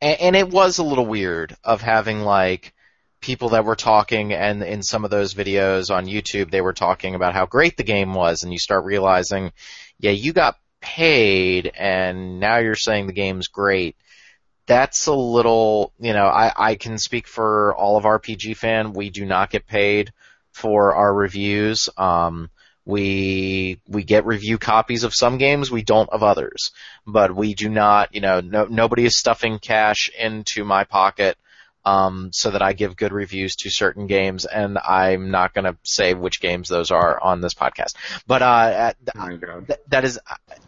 and, 0.00 0.20
and 0.20 0.36
it 0.36 0.50
was 0.50 0.78
a 0.78 0.84
little 0.84 1.06
weird 1.06 1.56
of 1.62 1.82
having 1.82 2.22
like 2.22 2.74
people 3.20 3.50
that 3.50 3.64
were 3.64 3.76
talking 3.76 4.32
and 4.32 4.62
in 4.62 4.82
some 4.82 5.04
of 5.04 5.10
those 5.10 5.34
videos 5.34 5.94
on 5.94 6.06
YouTube 6.06 6.50
they 6.50 6.60
were 6.60 6.72
talking 6.72 7.14
about 7.14 7.34
how 7.34 7.46
great 7.46 7.76
the 7.76 7.82
game 7.82 8.14
was 8.14 8.42
and 8.42 8.52
you 8.52 8.58
start 8.58 8.84
realizing 8.84 9.52
yeah 9.98 10.12
you 10.12 10.32
got 10.32 10.56
paid 10.80 11.72
and 11.76 12.38
now 12.38 12.58
you're 12.58 12.76
saying 12.76 13.06
the 13.06 13.12
game's 13.12 13.48
great 13.48 13.96
that's 14.68 15.06
a 15.06 15.14
little, 15.14 15.92
you 15.98 16.12
know, 16.12 16.26
I, 16.26 16.52
I 16.54 16.74
can 16.76 16.98
speak 16.98 17.26
for 17.26 17.74
all 17.74 17.96
of 17.96 18.04
RPG 18.04 18.56
fan. 18.58 18.92
We 18.92 19.08
do 19.08 19.24
not 19.24 19.50
get 19.50 19.66
paid 19.66 20.12
for 20.52 20.94
our 20.94 21.12
reviews. 21.12 21.88
Um, 21.96 22.50
we 22.84 23.80
we 23.88 24.04
get 24.04 24.26
review 24.26 24.58
copies 24.58 25.04
of 25.04 25.14
some 25.14 25.38
games, 25.38 25.70
we 25.70 25.82
don't 25.82 26.08
of 26.10 26.22
others. 26.22 26.70
But 27.06 27.34
we 27.34 27.54
do 27.54 27.68
not, 27.68 28.14
you 28.14 28.20
know, 28.20 28.40
no, 28.40 28.66
nobody 28.66 29.04
is 29.04 29.18
stuffing 29.18 29.58
cash 29.58 30.10
into 30.18 30.64
my 30.64 30.84
pocket 30.84 31.36
um, 31.88 32.30
so 32.32 32.50
that 32.50 32.60
I 32.60 32.74
give 32.74 32.96
good 32.96 33.12
reviews 33.12 33.56
to 33.56 33.70
certain 33.70 34.06
games, 34.06 34.44
and 34.44 34.76
I'm 34.76 35.30
not 35.30 35.54
going 35.54 35.64
to 35.64 35.76
say 35.84 36.12
which 36.12 36.40
games 36.40 36.68
those 36.68 36.90
are 36.90 37.18
on 37.18 37.40
this 37.40 37.54
podcast. 37.54 37.94
But 38.26 38.42
uh, 38.42 38.92
oh 39.16 39.60
th- 39.66 39.80
that 39.88 40.04
is, 40.04 40.20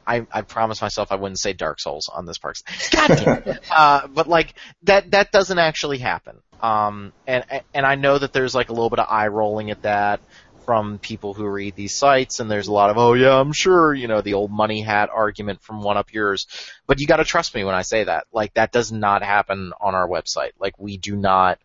I, 0.06 0.26
I 0.32 0.40
promised 0.40 0.80
myself 0.80 1.12
I 1.12 1.16
wouldn't 1.16 1.38
say 1.38 1.52
Dark 1.52 1.78
Souls 1.78 2.08
on 2.08 2.24
this 2.24 2.38
podcast. 2.38 2.90
God 2.90 3.60
uh, 3.70 4.06
but 4.06 4.28
like 4.28 4.54
that, 4.84 5.10
that 5.10 5.30
doesn't 5.30 5.58
actually 5.58 5.98
happen. 5.98 6.38
Um, 6.62 7.12
and 7.26 7.44
and 7.72 7.86
I 7.86 7.94
know 7.94 8.18
that 8.18 8.32
there's 8.32 8.54
like 8.54 8.68
a 8.68 8.72
little 8.72 8.90
bit 8.90 8.98
of 8.98 9.06
eye 9.08 9.28
rolling 9.28 9.70
at 9.70 9.82
that 9.82 10.20
from 10.64 10.98
people 10.98 11.34
who 11.34 11.46
read 11.46 11.74
these 11.74 11.94
sites, 11.94 12.40
and 12.40 12.50
there's 12.50 12.68
a 12.68 12.72
lot 12.72 12.90
of, 12.90 12.98
oh 12.98 13.14
yeah, 13.14 13.38
I'm 13.38 13.52
sure, 13.52 13.92
you 13.94 14.08
know, 14.08 14.20
the 14.20 14.34
old 14.34 14.50
money 14.50 14.82
hat 14.82 15.10
argument 15.12 15.62
from 15.62 15.82
one 15.82 15.96
up 15.96 16.12
yours. 16.12 16.46
But 16.86 17.00
you 17.00 17.06
gotta 17.06 17.24
trust 17.24 17.54
me 17.54 17.64
when 17.64 17.74
I 17.74 17.82
say 17.82 18.04
that. 18.04 18.26
Like, 18.32 18.54
that 18.54 18.72
does 18.72 18.92
not 18.92 19.22
happen 19.22 19.72
on 19.80 19.94
our 19.94 20.08
website. 20.08 20.52
Like, 20.58 20.78
we 20.78 20.96
do 20.96 21.16
not 21.16 21.58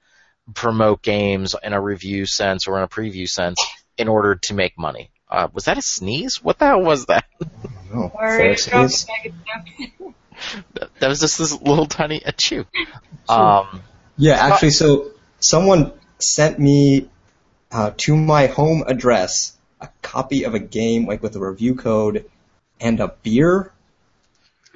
promote 0.53 1.01
games 1.01 1.55
in 1.63 1.73
a 1.73 1.81
review 1.81 2.25
sense 2.25 2.67
or 2.67 2.77
in 2.77 2.83
a 2.83 2.87
preview 2.87 3.27
sense 3.27 3.57
in 3.97 4.07
order 4.07 4.35
to 4.35 4.53
make 4.53 4.77
money. 4.77 5.09
Uh, 5.29 5.47
was 5.53 5.65
that 5.65 5.77
a 5.77 5.81
sneeze? 5.81 6.43
What 6.43 6.59
the 6.59 6.65
hell 6.65 6.81
was 6.81 7.07
that? 7.07 7.25
No, 7.93 8.09
fair 8.09 8.55
that 10.99 11.07
was 11.07 11.19
just 11.19 11.37
this 11.37 11.59
little 11.61 11.85
tiny 11.85 12.19
achoo. 12.19 12.65
Um, 13.27 13.81
yeah, 14.17 14.35
actually, 14.35 14.69
so 14.69 15.11
someone 15.39 15.91
sent 16.19 16.59
me 16.59 17.09
uh, 17.75 17.91
to 17.97 18.15
my 18.15 18.47
home 18.47 18.85
address 18.87 19.57
a 19.81 19.89
copy 20.01 20.45
of 20.45 20.55
a 20.55 20.59
game 20.59 21.05
like 21.05 21.21
with 21.21 21.35
a 21.35 21.39
review 21.39 21.75
code 21.75 22.23
and 22.79 23.01
a 23.01 23.09
beer. 23.21 23.73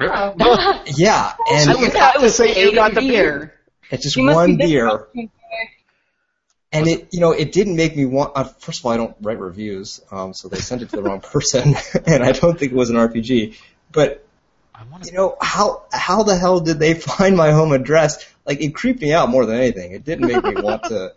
Oh. 0.01 0.83
yeah, 0.85 1.33
and 1.49 1.69
I 1.69 1.89
thought 1.89 2.15
it 2.17 2.21
was 2.21 2.39
you 2.39 2.75
got 2.75 2.93
the 2.93 3.01
beer. 3.01 3.53
It's 3.89 4.03
just 4.03 4.17
one 4.17 4.57
beer. 4.57 5.07
And 6.71 6.87
it, 6.87 7.07
you 7.11 7.21
know, 7.21 7.31
it 7.31 7.53
didn't 7.53 7.77
make 7.77 7.95
me 7.95 8.05
want. 8.05 8.33
Uh, 8.35 8.43
first 8.43 8.81
of 8.81 8.85
all, 8.85 8.91
I 8.91 8.97
don't 8.97 9.15
write 9.21 9.39
reviews, 9.39 10.01
um, 10.11 10.33
so 10.33 10.49
they 10.49 10.59
sent 10.59 10.81
it 10.81 10.89
to 10.89 10.97
the 10.97 11.01
wrong 11.01 11.21
person, 11.33 11.75
and 12.05 12.21
I 12.21 12.33
don't 12.33 12.59
think 12.59 12.73
it 12.73 12.75
was 12.75 12.89
an 12.89 12.97
RPG. 12.97 13.57
But 13.93 14.25
you 15.05 15.13
know, 15.13 15.37
how 15.41 15.83
how 15.91 16.23
the 16.23 16.37
hell 16.37 16.59
did 16.59 16.79
they 16.79 16.93
find 17.15 17.37
my 17.37 17.51
home 17.51 17.71
address? 17.71 18.25
Like, 18.45 18.61
it 18.61 18.75
creeped 18.75 19.01
me 19.01 19.13
out 19.13 19.29
more 19.29 19.45
than 19.45 19.55
anything. 19.55 19.93
It 19.93 20.03
didn't 20.03 20.27
make 20.27 20.43
me 20.43 20.61
want 20.61 20.83
to 20.85 21.13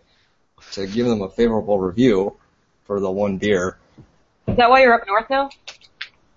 to 0.73 0.87
give 0.87 1.07
them 1.07 1.23
a 1.23 1.29
favorable 1.29 1.79
review 1.79 2.37
for 2.85 3.01
the 3.01 3.11
one 3.11 3.39
beer. 3.39 3.79
Is 4.47 4.57
that 4.57 4.71
why 4.71 4.83
you're 4.83 4.95
up 4.95 5.07
north 5.07 5.31
now? 5.31 5.51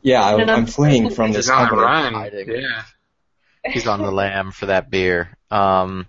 Yeah, 0.01 0.23
I, 0.23 0.35
I'm 0.35 0.67
fleeing 0.67 1.09
from 1.09 1.31
this 1.31 1.47
He's 1.47 1.49
on 1.49 1.63
the 1.63 1.69
company. 1.69 1.81
run. 1.81 2.13
Hiding. 2.13 2.51
Yeah. 2.51 2.83
He's 3.67 3.87
on 3.87 4.01
the 4.03 4.11
lam 4.11 4.51
for 4.51 4.67
that 4.67 4.91
beer. 4.91 5.35
Um, 5.49 6.05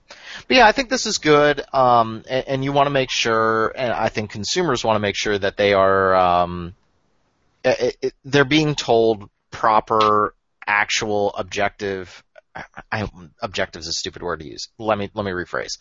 but 0.47 0.59
yeah, 0.59 0.67
I 0.67 0.73
think 0.73 0.91
this 0.91 1.07
is 1.07 1.17
good. 1.17 1.63
Um, 1.73 2.23
and, 2.29 2.49
and 2.49 2.65
you 2.65 2.73
want 2.73 2.87
to 2.87 2.91
make 2.91 3.11
sure, 3.11 3.73
and 3.75 3.91
I 3.93 4.11
think 4.11 4.31
consumers 4.31 4.85
want 4.85 4.97
to 4.97 5.01
make 5.01 5.17
sure 5.17 5.39
that 5.39 5.57
they 5.57 5.73
are, 5.73 6.15
um, 6.15 6.75
it, 7.65 7.97
it, 8.03 8.15
they're 8.27 8.45
being 8.45 8.75
told 8.75 9.31
proper, 9.51 10.35
actual, 10.67 11.33
objective. 11.35 12.23
I, 12.93 13.09
objective 13.41 13.81
is 13.81 13.89
a 13.89 13.93
stupid 13.93 14.23
word 14.23 14.41
to 14.41 14.47
use. 14.47 14.69
Let 14.79 14.99
me 14.99 15.11
let 15.15 15.25
me 15.25 15.31
rephrase. 15.31 15.79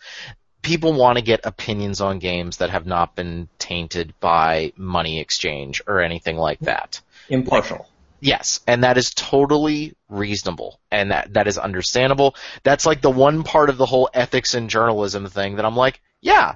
People 0.62 0.94
want 0.94 1.18
to 1.18 1.24
get 1.24 1.46
opinions 1.46 2.00
on 2.00 2.18
games 2.18 2.58
that 2.58 2.70
have 2.70 2.86
not 2.86 3.14
been 3.14 3.48
tainted 3.58 4.18
by 4.20 4.72
money 4.76 5.20
exchange 5.20 5.80
or 5.86 6.00
anything 6.00 6.36
like 6.36 6.58
that. 6.60 7.00
Impartial. 7.28 7.86
Yes, 8.20 8.60
and 8.66 8.82
that 8.82 8.96
is 8.96 9.12
totally 9.14 9.94
reasonable, 10.08 10.80
and 10.90 11.10
that 11.10 11.34
that 11.34 11.46
is 11.46 11.58
understandable. 11.58 12.34
That's 12.62 12.86
like 12.86 13.00
the 13.00 13.10
one 13.10 13.42
part 13.42 13.68
of 13.68 13.76
the 13.76 13.86
whole 13.86 14.08
ethics 14.12 14.54
and 14.54 14.70
journalism 14.70 15.26
thing 15.26 15.56
that 15.56 15.66
I'm 15.66 15.76
like, 15.76 16.00
yeah, 16.20 16.54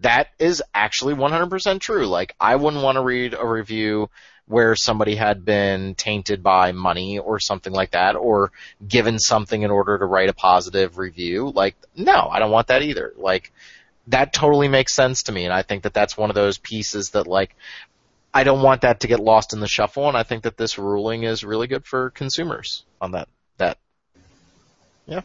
that 0.00 0.28
is 0.38 0.62
actually 0.74 1.14
100% 1.14 1.80
true. 1.80 2.06
Like, 2.06 2.34
I 2.38 2.56
wouldn't 2.56 2.82
want 2.82 2.96
to 2.96 3.02
read 3.02 3.34
a 3.34 3.46
review 3.46 4.10
where 4.50 4.74
somebody 4.74 5.14
had 5.14 5.44
been 5.44 5.94
tainted 5.94 6.42
by 6.42 6.72
money 6.72 7.20
or 7.20 7.38
something 7.38 7.72
like 7.72 7.92
that, 7.92 8.16
or 8.16 8.50
given 8.86 9.18
something 9.18 9.62
in 9.62 9.70
order 9.70 9.96
to 9.96 10.04
write 10.04 10.28
a 10.28 10.34
positive 10.34 10.98
review. 10.98 11.50
Like, 11.54 11.76
no, 11.94 12.28
I 12.28 12.40
don't 12.40 12.50
want 12.50 12.66
that 12.66 12.82
either. 12.82 13.12
Like, 13.16 13.52
that 14.08 14.32
totally 14.32 14.66
makes 14.66 14.92
sense 14.92 15.24
to 15.24 15.32
me, 15.32 15.44
and 15.44 15.54
I 15.54 15.62
think 15.62 15.84
that 15.84 15.94
that's 15.94 16.16
one 16.16 16.30
of 16.30 16.34
those 16.34 16.58
pieces 16.58 17.10
that 17.10 17.28
like 17.28 17.54
I 18.34 18.42
don't 18.42 18.62
want 18.62 18.80
that 18.82 19.00
to 19.00 19.06
get 19.06 19.20
lost 19.20 19.52
in 19.52 19.60
the 19.60 19.68
shuffle, 19.68 20.08
and 20.08 20.16
I 20.16 20.24
think 20.24 20.42
that 20.42 20.56
this 20.56 20.78
ruling 20.78 21.22
is 21.22 21.44
really 21.44 21.68
good 21.68 21.86
for 21.86 22.10
consumers 22.10 22.84
on 23.00 23.12
that. 23.12 23.28
That. 23.58 23.78
Yeah. 25.06 25.22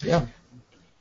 Yeah. 0.00 0.26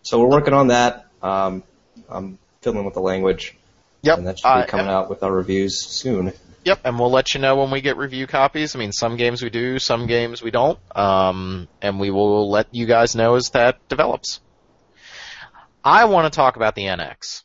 So 0.04 0.20
we're 0.20 0.30
working 0.30 0.54
on 0.54 0.68
that. 0.68 1.08
Um, 1.22 1.64
I'm 2.10 2.38
fiddling 2.62 2.86
with 2.86 2.94
the 2.94 3.02
language. 3.02 3.56
Yep. 4.04 4.18
And 4.20 4.28
that 4.28 4.40
should 4.40 4.44
be 4.44 4.50
Uh, 4.50 4.66
coming 4.66 4.88
out 4.88 5.10
with 5.10 5.24
our 5.24 5.32
reviews 5.32 5.80
soon. 5.84 6.34
Yep, 6.66 6.80
and 6.86 6.98
we'll 6.98 7.12
let 7.12 7.34
you 7.34 7.42
know 7.42 7.58
when 7.58 7.72
we 7.72 7.82
get 7.82 7.98
review 7.98 8.26
copies. 8.26 8.76
I 8.76 8.80
mean, 8.80 8.94
some 8.94 9.18
games 9.18 9.42
we 9.42 9.50
do, 9.50 9.80
some 9.80 10.08
games 10.08 10.42
we 10.42 10.52
don't, 10.52 10.80
um, 10.96 11.68
and 11.82 12.00
we 12.00 12.10
will 12.10 12.50
let 12.50 12.68
you 12.72 12.86
guys 12.86 13.16
know 13.16 13.36
as 13.36 13.50
that 13.50 13.86
develops. 13.90 14.40
I 15.84 16.06
want 16.06 16.32
to 16.32 16.36
talk 16.36 16.56
about 16.56 16.76
the 16.76 16.84
NX. 16.84 17.44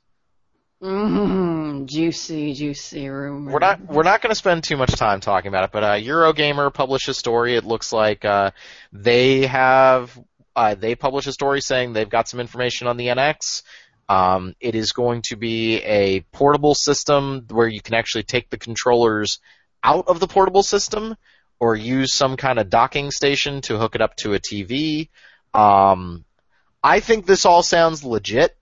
Mm, 0.81 1.87
juicy, 1.87 2.55
juicy 2.55 3.09
rumor. 3.09 3.51
We're 3.53 3.59
not 3.59 3.85
we're 3.87 4.05
not 4.05 4.23
going 4.23 4.31
to 4.31 4.37
spend 4.37 4.63
too 4.63 4.77
much 4.77 4.93
time 4.93 5.19
talking 5.19 5.49
about 5.49 5.65
it, 5.65 5.71
but 5.73 5.83
uh, 5.83 5.95
Eurogamer 5.95 6.73
published 6.73 7.09
a 7.09 7.15
story. 7.15 7.57
It 7.57 7.65
looks 7.65 7.93
like 7.93 8.25
uh, 8.25 8.53
they 8.93 9.47
have 9.47 10.17
uh, 10.55 10.77
they 10.77 10.95
published 10.95 11.27
a 11.27 11.33
story 11.33 11.61
saying 11.61 11.93
they've 11.95 12.09
got 12.09 12.29
some 12.29 12.39
information 12.39 12.87
on 12.87 12.97
the 12.97 13.09
NX. 13.09 13.63
Um, 14.09 14.55
it 14.61 14.75
is 14.75 14.93
going 14.93 15.23
to 15.27 15.37
be 15.37 15.83
a 15.83 16.21
portable 16.33 16.75
system 16.75 17.47
where 17.51 17.69
you 17.69 17.81
can 17.81 17.95
actually 17.95 18.23
take 18.23 18.49
the 18.49 18.57
controllers 18.57 19.39
out 19.83 20.09
of 20.09 20.19
the 20.19 20.27
portable 20.27 20.63
system 20.63 21.15
or 21.61 21.75
use 21.75 22.15
some 22.15 22.37
kind 22.37 22.59
of 22.59 22.71
docking 22.71 23.11
station 23.11 23.61
to 23.63 23.79
hook 23.79 23.95
it 23.95 24.01
up 24.01 24.17
to 24.17 24.35
a 24.35 24.39
TV. 24.39 25.09
Um, 25.53 26.25
I 26.83 27.01
think 27.01 27.27
this 27.27 27.45
all 27.45 27.63
sounds 27.63 28.05
legit. 28.05 28.57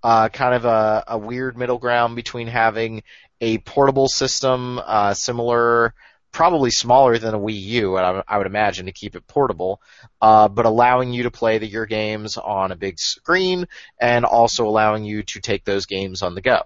Uh, 0.00 0.28
kind 0.28 0.54
of 0.54 0.64
a, 0.64 1.04
a 1.08 1.18
weird 1.18 1.58
middle 1.58 1.78
ground 1.78 2.14
between 2.14 2.46
having 2.46 3.02
a 3.40 3.58
portable 3.58 4.08
system, 4.08 4.80
uh, 4.84 5.12
similar, 5.12 5.92
probably 6.32 6.70
smaller 6.70 7.18
than 7.18 7.34
a 7.34 7.38
Wii 7.38 7.60
U, 7.60 7.96
I, 7.96 8.22
I 8.26 8.38
would 8.38 8.46
imagine, 8.46 8.86
to 8.86 8.92
keep 8.92 9.16
it 9.16 9.26
portable, 9.26 9.80
uh, 10.20 10.48
but 10.48 10.66
allowing 10.66 11.12
you 11.12 11.24
to 11.24 11.30
play 11.30 11.58
the, 11.58 11.66
your 11.66 11.86
games 11.86 12.36
on 12.36 12.72
a 12.72 12.76
big 12.76 12.98
screen 12.98 13.66
and 14.00 14.24
also 14.24 14.66
allowing 14.66 15.04
you 15.04 15.22
to 15.22 15.40
take 15.40 15.64
those 15.64 15.86
games 15.86 16.22
on 16.22 16.34
the 16.34 16.40
go. 16.40 16.62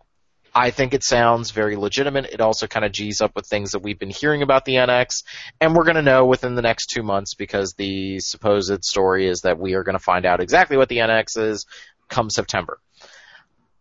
I 0.55 0.71
think 0.71 0.93
it 0.93 1.03
sounds 1.03 1.51
very 1.51 1.77
legitimate. 1.77 2.27
It 2.27 2.43
also 2.43 2.67
kind 2.67 2.85
of 2.85 2.93
G's 2.93 3.23
up 3.23 3.35
with 3.35 3.47
things 3.47 3.73
that 3.73 3.79
we've 3.79 3.99
been 3.99 4.11
hearing 4.11 4.43
about 4.43 4.67
the 4.67 4.75
NX, 4.75 5.25
and 5.61 5.75
we're 5.75 5.85
going 5.85 5.97
to 5.97 6.03
know 6.03 6.27
within 6.27 6.55
the 6.55 6.63
next 6.63 6.87
two 6.87 7.03
months 7.03 7.35
because 7.35 7.73
the 7.73 8.21
supposed 8.21 8.85
story 8.85 9.29
is 9.29 9.43
that 9.43 9.59
we 9.59 9.75
are 9.75 9.83
going 9.83 9.95
to 9.95 10.05
find 10.05 10.27
out 10.27 10.41
exactly 10.41 10.77
what 10.77 10.91
the 10.91 10.99
NX 10.99 11.39
is 11.39 11.67
come 12.09 12.29
September. 12.29 12.79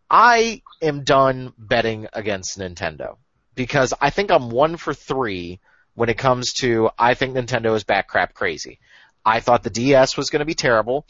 I 0.10 0.62
am 0.82 1.04
done 1.04 1.54
betting 1.58 2.08
against 2.14 2.58
Nintendo 2.58 3.18
because 3.56 3.94
I 4.00 4.10
think 4.10 4.32
I'm 4.32 4.50
one 4.50 4.78
for 4.78 4.94
three 4.94 5.60
when 5.96 6.10
it 6.10 6.18
comes 6.18 6.54
to 6.54 6.90
I 6.98 7.14
think 7.14 7.36
Nintendo 7.36 7.76
is 7.76 7.84
back 7.84 8.08
crap 8.08 8.34
crazy. 8.34 8.80
I 9.24 9.40
thought 9.40 9.62
the 9.62 9.70
DS 9.70 10.18
was 10.18 10.32
going 10.32 10.40
to 10.40 10.46
be 10.46 10.56
terrible, 10.56 11.06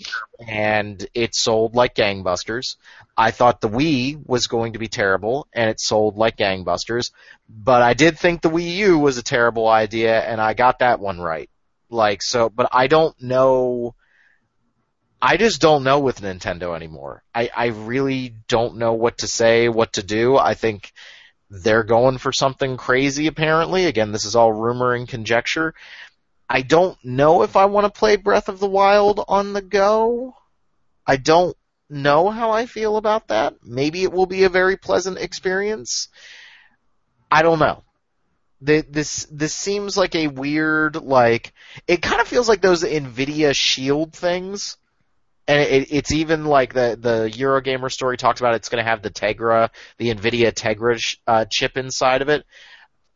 and 0.45 1.05
it 1.13 1.33
sold 1.33 1.75
like 1.75 1.95
gangbusters. 1.95 2.75
I 3.15 3.31
thought 3.31 3.61
the 3.61 3.69
Wii 3.69 4.21
was 4.25 4.47
going 4.47 4.73
to 4.73 4.79
be 4.79 4.89
terrible, 4.89 5.47
and 5.53 5.69
it 5.69 5.79
sold 5.79 6.17
like 6.17 6.35
gangbusters. 6.35 7.11
But 7.47 7.81
I 7.81 7.93
did 7.93 8.19
think 8.19 8.41
the 8.41 8.49
Wii 8.49 8.75
U 8.77 8.99
was 8.99 9.17
a 9.17 9.23
terrible 9.23 9.67
idea, 9.67 10.19
and 10.19 10.41
I 10.41 10.53
got 10.53 10.79
that 10.79 10.99
one 10.99 11.21
right. 11.21 11.49
Like 11.89 12.21
so, 12.21 12.49
but 12.49 12.69
I 12.71 12.87
don't 12.87 13.19
know. 13.21 13.95
I 15.21 15.37
just 15.37 15.61
don't 15.61 15.83
know 15.83 15.99
with 15.99 16.21
Nintendo 16.21 16.75
anymore. 16.75 17.23
I, 17.33 17.49
I 17.55 17.65
really 17.67 18.35
don't 18.47 18.77
know 18.77 18.93
what 18.93 19.19
to 19.19 19.27
say, 19.27 19.69
what 19.69 19.93
to 19.93 20.03
do. 20.03 20.35
I 20.35 20.55
think 20.55 20.91
they're 21.51 21.83
going 21.83 22.17
for 22.17 22.31
something 22.31 22.77
crazy 22.77 23.27
apparently. 23.27 23.85
Again, 23.85 24.13
this 24.13 24.23
is 24.23 24.37
all 24.37 24.53
rumor 24.53 24.93
and 24.93 25.07
conjecture. 25.07 25.73
I 26.49 26.61
don't 26.61 26.97
know 27.03 27.43
if 27.43 27.57
I 27.57 27.65
want 27.65 27.85
to 27.85 27.99
play 27.99 28.15
Breath 28.15 28.47
of 28.47 28.59
the 28.59 28.69
Wild 28.69 29.23
on 29.27 29.51
the 29.51 29.61
go. 29.61 30.33
I 31.05 31.17
don't 31.17 31.55
know 31.89 32.29
how 32.29 32.51
I 32.51 32.65
feel 32.65 32.95
about 32.95 33.27
that. 33.27 33.55
Maybe 33.63 34.03
it 34.03 34.13
will 34.13 34.25
be 34.25 34.45
a 34.45 34.49
very 34.49 34.77
pleasant 34.77 35.17
experience. 35.17 36.07
I 37.29 37.41
don't 37.41 37.59
know. 37.59 37.83
This 38.61 39.25
this 39.31 39.53
seems 39.53 39.97
like 39.97 40.15
a 40.15 40.27
weird 40.27 40.95
like 40.95 41.51
it 41.87 42.01
kind 42.01 42.21
of 42.21 42.27
feels 42.27 42.47
like 42.47 42.61
those 42.61 42.83
Nvidia 42.83 43.55
Shield 43.55 44.13
things 44.13 44.77
and 45.51 45.61
it, 45.61 45.87
it's 45.91 46.11
even 46.13 46.45
like 46.45 46.73
the 46.73 46.97
the 46.99 47.29
Eurogamer 47.29 47.91
story 47.91 48.15
talks 48.15 48.39
about 48.39 48.55
it's 48.55 48.69
going 48.69 48.83
to 48.83 48.89
have 48.89 49.01
the 49.01 49.09
Tegra, 49.09 49.69
the 49.97 50.13
Nvidia 50.13 50.53
Tegra 50.53 50.97
sh, 50.97 51.17
uh, 51.27 51.45
chip 51.49 51.75
inside 51.75 52.21
of 52.21 52.29
it. 52.29 52.45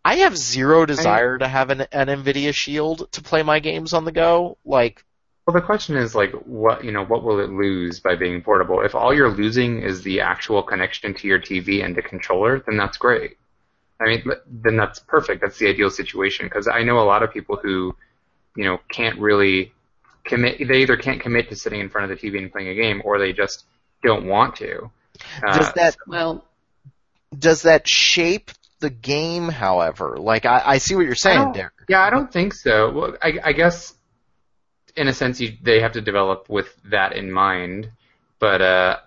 I 0.03 0.15
have 0.17 0.37
zero 0.37 0.85
desire 0.85 1.35
I, 1.35 1.39
to 1.39 1.47
have 1.47 1.69
an, 1.69 1.81
an 1.93 2.07
Nvidia 2.07 2.53
Shield 2.53 3.09
to 3.13 3.23
play 3.23 3.41
my 3.41 3.59
games 3.59 3.93
on 3.93 4.03
the 4.03 4.11
go. 4.11 4.57
Like, 4.65 5.03
well, 5.47 5.53
the 5.53 5.61
question 5.61 5.95
is 5.95 6.13
like, 6.13 6.33
what 6.45 6.83
you 6.83 6.91
know, 6.91 7.05
what 7.05 7.23
will 7.23 7.39
it 7.39 7.49
lose 7.49 8.01
by 8.01 8.15
being 8.15 8.41
portable? 8.41 8.81
If 8.81 8.95
all 8.95 9.13
you're 9.13 9.31
losing 9.31 9.81
is 9.81 10.01
the 10.01 10.19
actual 10.19 10.61
connection 10.61 11.13
to 11.13 11.27
your 11.27 11.39
TV 11.39 11.85
and 11.85 11.95
the 11.95 12.01
controller, 12.01 12.61
then 12.65 12.75
that's 12.75 12.97
great. 12.97 13.37
I 14.01 14.07
mean, 14.07 14.23
then 14.45 14.75
that's 14.75 14.99
perfect. 14.99 15.39
That's 15.39 15.57
the 15.57 15.69
ideal 15.69 15.89
situation 15.89 16.47
because 16.47 16.67
I 16.67 16.83
know 16.83 16.99
a 16.99 17.07
lot 17.07 17.23
of 17.23 17.31
people 17.31 17.55
who, 17.55 17.95
you 18.57 18.65
know, 18.65 18.79
can't 18.89 19.17
really 19.19 19.71
commit. 20.25 20.67
They 20.67 20.81
either 20.81 20.97
can't 20.97 21.21
commit 21.21 21.49
to 21.49 21.55
sitting 21.55 21.79
in 21.79 21.89
front 21.89 22.11
of 22.11 22.19
the 22.19 22.29
TV 22.29 22.37
and 22.37 22.51
playing 22.51 22.69
a 22.69 22.75
game, 22.75 23.01
or 23.05 23.19
they 23.19 23.33
just 23.33 23.65
don't 24.03 24.25
want 24.25 24.55
to. 24.57 24.89
Uh, 25.45 25.57
does 25.57 25.73
that 25.73 25.95
well? 26.07 26.45
Does 27.37 27.63
that 27.63 27.87
shape 27.87 28.51
the 28.79 28.89
game? 28.89 29.49
However, 29.49 30.17
like 30.17 30.45
I, 30.45 30.61
I 30.65 30.77
see 30.79 30.95
what 30.95 31.05
you're 31.05 31.15
saying, 31.15 31.53
Derek. 31.53 31.73
Yeah, 31.87 32.01
I 32.01 32.09
don't 32.09 32.31
think 32.31 32.53
so. 32.53 32.91
Well, 32.91 33.17
I, 33.21 33.39
I 33.43 33.53
guess 33.53 33.93
in 34.95 35.07
a 35.07 35.13
sense 35.13 35.39
you, 35.39 35.53
they 35.61 35.81
have 35.81 35.93
to 35.93 36.01
develop 36.01 36.49
with 36.49 36.67
that 36.85 37.13
in 37.13 37.31
mind, 37.31 37.91
but 38.39 38.61
uh, 38.61 38.97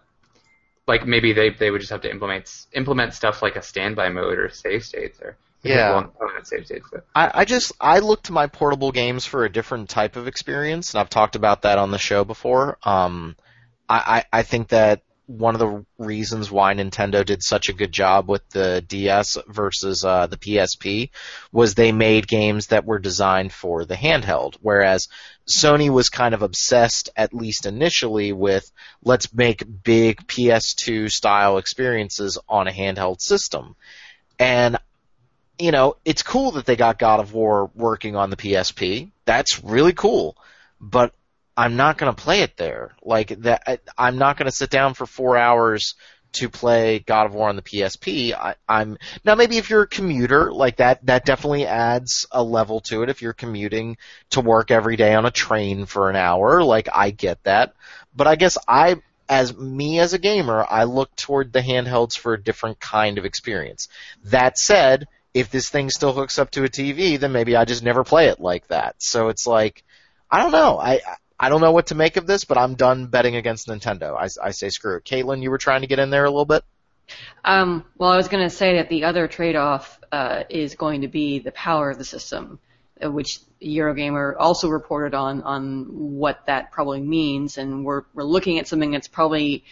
like 0.86 1.07
maybe 1.07 1.32
they 1.32 1.51
they 1.51 1.70
would 1.70 1.81
just 1.81 1.90
have 1.90 2.03
to 2.03 2.11
implement 2.11 2.66
implement 2.73 3.15
stuff 3.15 3.43
like 3.43 3.57
a 3.57 3.62
standby 3.62 4.09
mode 4.09 4.39
or 4.39 4.49
save 4.51 4.85
states 4.85 5.20
or 5.20 5.36
yeah. 5.62 6.06
I, 7.14 7.30
I 7.35 7.44
just 7.44 7.72
I 7.80 7.98
look 7.98 8.22
to 8.24 8.32
my 8.32 8.47
portable 8.47 8.93
games 8.93 9.24
for 9.24 9.44
a 9.44 9.52
different 9.52 9.89
type 9.89 10.16
of 10.16 10.28
experience, 10.28 10.94
and 10.94 11.01
I've 11.01 11.10
talked 11.10 11.36
about 11.36 11.62
that 11.62 11.78
on 11.78 11.90
the 11.90 11.98
show 11.98 12.24
before. 12.24 12.78
Um, 12.82 13.36
I, 13.89 14.24
I, 14.32 14.39
I 14.39 14.43
think 14.43 14.68
that 14.68 15.02
one 15.28 15.55
of 15.55 15.59
the 15.59 15.85
reasons 15.98 16.51
why 16.51 16.72
Nintendo 16.72 17.24
did 17.24 17.43
such 17.43 17.68
a 17.68 17.74
good 17.74 17.93
job 17.93 18.30
with 18.30 18.48
the 18.48 18.82
DS 18.89 19.36
versus 19.47 20.02
uh, 20.02 20.26
the 20.26 20.39
PSP 20.39 21.10
was 21.52 21.74
they 21.74 21.93
made 21.93 22.26
games 22.26 22.68
that 22.68 22.86
were 22.86 22.98
designed 22.98 23.52
for 23.52 23.85
the 23.85 23.94
handheld, 23.94 24.56
whereas 24.62 25.09
Sony 25.47 25.90
was 25.90 26.09
kind 26.09 26.32
of 26.32 26.43
obsessed, 26.43 27.10
at 27.14 27.35
least 27.35 27.66
initially, 27.66 28.32
with 28.32 28.70
let's 29.05 29.32
make 29.35 29.62
big 29.82 30.26
PS2 30.26 31.10
style 31.10 31.59
experiences 31.59 32.39
on 32.48 32.66
a 32.66 32.72
handheld 32.72 33.20
system. 33.20 33.76
And 34.39 34.78
you 35.59 35.72
know, 35.72 35.97
it's 36.05 36.22
cool 36.22 36.52
that 36.52 36.66
they 36.66 36.76
got 36.76 36.98
God 36.98 37.20
of 37.20 37.32
War 37.32 37.70
working 37.74 38.16
on 38.16 38.30
the 38.30 38.36
PSP. 38.36 39.10
That's 39.24 39.62
really 39.62 39.93
cool. 39.93 40.36
But 40.80 41.14
I'm 41.56 41.76
not 41.76 41.98
going 41.98 42.14
to 42.14 42.22
play 42.22 42.43
it 42.43 42.56
there. 42.56 42.94
Like 43.02 43.28
that, 43.40 43.80
I'm 43.97 44.18
not 44.18 44.36
going 44.36 44.47
to 44.47 44.56
sit 44.56 44.70
down 44.70 44.94
for 44.94 45.06
four 45.06 45.36
hours 45.36 45.94
to 46.35 46.48
play 46.48 47.01
God 47.01 47.26
of 47.26 47.35
War 47.35 47.48
on 47.48 47.56
the 47.56 47.62
PSP. 47.62 48.32
I, 48.32 48.55
am 48.68 48.98
now 49.24 49.35
maybe 49.35 49.56
if 49.56 49.70
you're 49.70 49.82
a 49.82 49.89
commuter 49.89 50.52
like 50.52 50.76
that, 50.76 51.05
that 51.06 51.24
definitely 51.24 51.66
adds 51.66 52.26
a 52.30 52.43
level 52.43 52.80
to 52.82 53.02
it. 53.02 53.09
If 53.09 53.22
you're 53.22 53.32
commuting 53.32 53.97
to 54.30 54.40
work 54.40 54.70
every 54.70 54.97
day 54.97 55.14
on 55.14 55.26
a 55.26 55.30
train 55.30 55.86
for 55.86 56.10
an 56.10 56.16
hour, 56.16 56.62
like 56.62 56.89
I 56.93 57.10
get 57.10 57.43
that. 57.44 57.74
But 58.14 58.26
I 58.26 58.36
guess 58.36 58.59
I, 58.68 58.97
as 59.28 59.56
me 59.56 59.98
as 59.98 60.12
a 60.12 60.18
gamer, 60.18 60.64
I 60.68 60.85
look 60.85 61.14
toward 61.16 61.52
the 61.52 61.60
handhelds 61.60 62.16
for 62.16 62.35
a 62.35 62.43
different 62.43 62.78
kind 62.78 63.18
of 63.18 63.24
experience. 63.24 63.89
That 64.24 64.59
said, 64.59 65.06
if 65.34 65.50
this 65.50 65.68
thing 65.68 65.90
still 65.90 66.12
hooks 66.12 66.38
up 66.38 66.50
to 66.52 66.64
a 66.64 66.68
TV, 66.68 67.18
then 67.18 67.32
maybe 67.32 67.56
I 67.56 67.64
just 67.64 67.82
never 67.82 68.05
play 68.05 68.28
it 68.28 68.40
like 68.40 68.66
that. 68.68 68.96
So 68.98 69.28
it's 69.28 69.46
like, 69.46 69.84
I 70.30 70.42
don't 70.42 70.52
know. 70.52 70.78
I 70.78 71.00
I 71.40 71.48
don't 71.48 71.60
know 71.60 71.72
what 71.72 71.88
to 71.88 71.94
make 71.94 72.16
of 72.16 72.26
this, 72.26 72.44
but 72.44 72.59
I'm 72.59 72.74
done 72.74 73.06
betting 73.06 73.36
against 73.36 73.68
Nintendo. 73.68 74.16
I, 74.16 74.28
I 74.44 74.50
say 74.50 74.70
screw 74.70 74.96
it. 74.96 75.05
Caitlin, 75.05 75.42
you 75.42 75.50
were 75.50 75.59
trying 75.59 75.82
to 75.82 75.86
get 75.86 76.00
in 76.00 76.10
there 76.10 76.24
a 76.24 76.30
little 76.30 76.44
bit. 76.44 76.64
Um, 77.44 77.84
well, 77.96 78.10
I 78.10 78.16
was 78.16 78.28
going 78.28 78.42
to 78.42 78.55
say 78.55 78.76
that 78.76 78.88
the 78.88 79.05
other 79.05 79.28
trade-off 79.28 80.00
uh, 80.10 80.44
is 80.50 80.74
going 80.74 81.02
to 81.02 81.09
be 81.09 81.38
the 81.38 81.52
power 81.52 81.90
of 81.90 81.98
the 81.98 82.05
system, 82.05 82.59
uh, 83.02 83.10
which 83.10 83.38
Eurogamer 83.62 84.34
also 84.38 84.68
reported 84.68 85.14
on 85.14 85.42
on 85.42 85.86
what 85.88 86.44
that 86.46 86.70
probably 86.70 87.00
means, 87.00 87.56
and 87.56 87.84
we're 87.84 88.02
we're 88.14 88.24
looking 88.24 88.59
at 88.59 88.68
something 88.68 88.90
that's 88.90 89.09
probably 89.09 89.64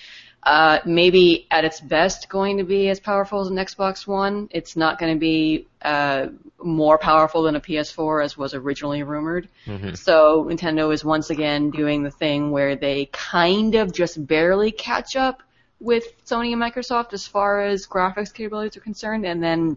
uh, 0.46 0.78
maybe 0.86 1.44
at 1.50 1.64
its 1.64 1.80
best 1.80 2.28
going 2.28 2.58
to 2.58 2.62
be 2.62 2.88
as 2.88 3.00
powerful 3.00 3.40
as 3.40 3.48
an 3.48 3.56
Xbox 3.56 4.06
One. 4.06 4.48
It's 4.52 4.76
not 4.76 4.96
going 4.96 5.12
to 5.12 5.18
be 5.18 5.66
uh, 5.82 6.28
more 6.62 6.98
powerful 6.98 7.42
than 7.42 7.56
a 7.56 7.60
PS4 7.60 8.24
as 8.24 8.38
was 8.38 8.54
originally 8.54 9.02
rumored. 9.02 9.48
Mm-hmm. 9.66 9.94
So 9.94 10.44
Nintendo 10.44 10.94
is 10.94 11.04
once 11.04 11.30
again 11.30 11.72
doing 11.72 12.04
the 12.04 12.12
thing 12.12 12.52
where 12.52 12.76
they 12.76 13.06
kind 13.06 13.74
of 13.74 13.92
just 13.92 14.24
barely 14.24 14.70
catch 14.70 15.16
up 15.16 15.42
with 15.80 16.04
Sony 16.24 16.52
and 16.52 16.62
Microsoft 16.62 17.12
as 17.12 17.26
far 17.26 17.62
as 17.62 17.88
graphics 17.88 18.32
capabilities 18.32 18.76
are 18.76 18.80
concerned, 18.80 19.26
and 19.26 19.42
then 19.42 19.76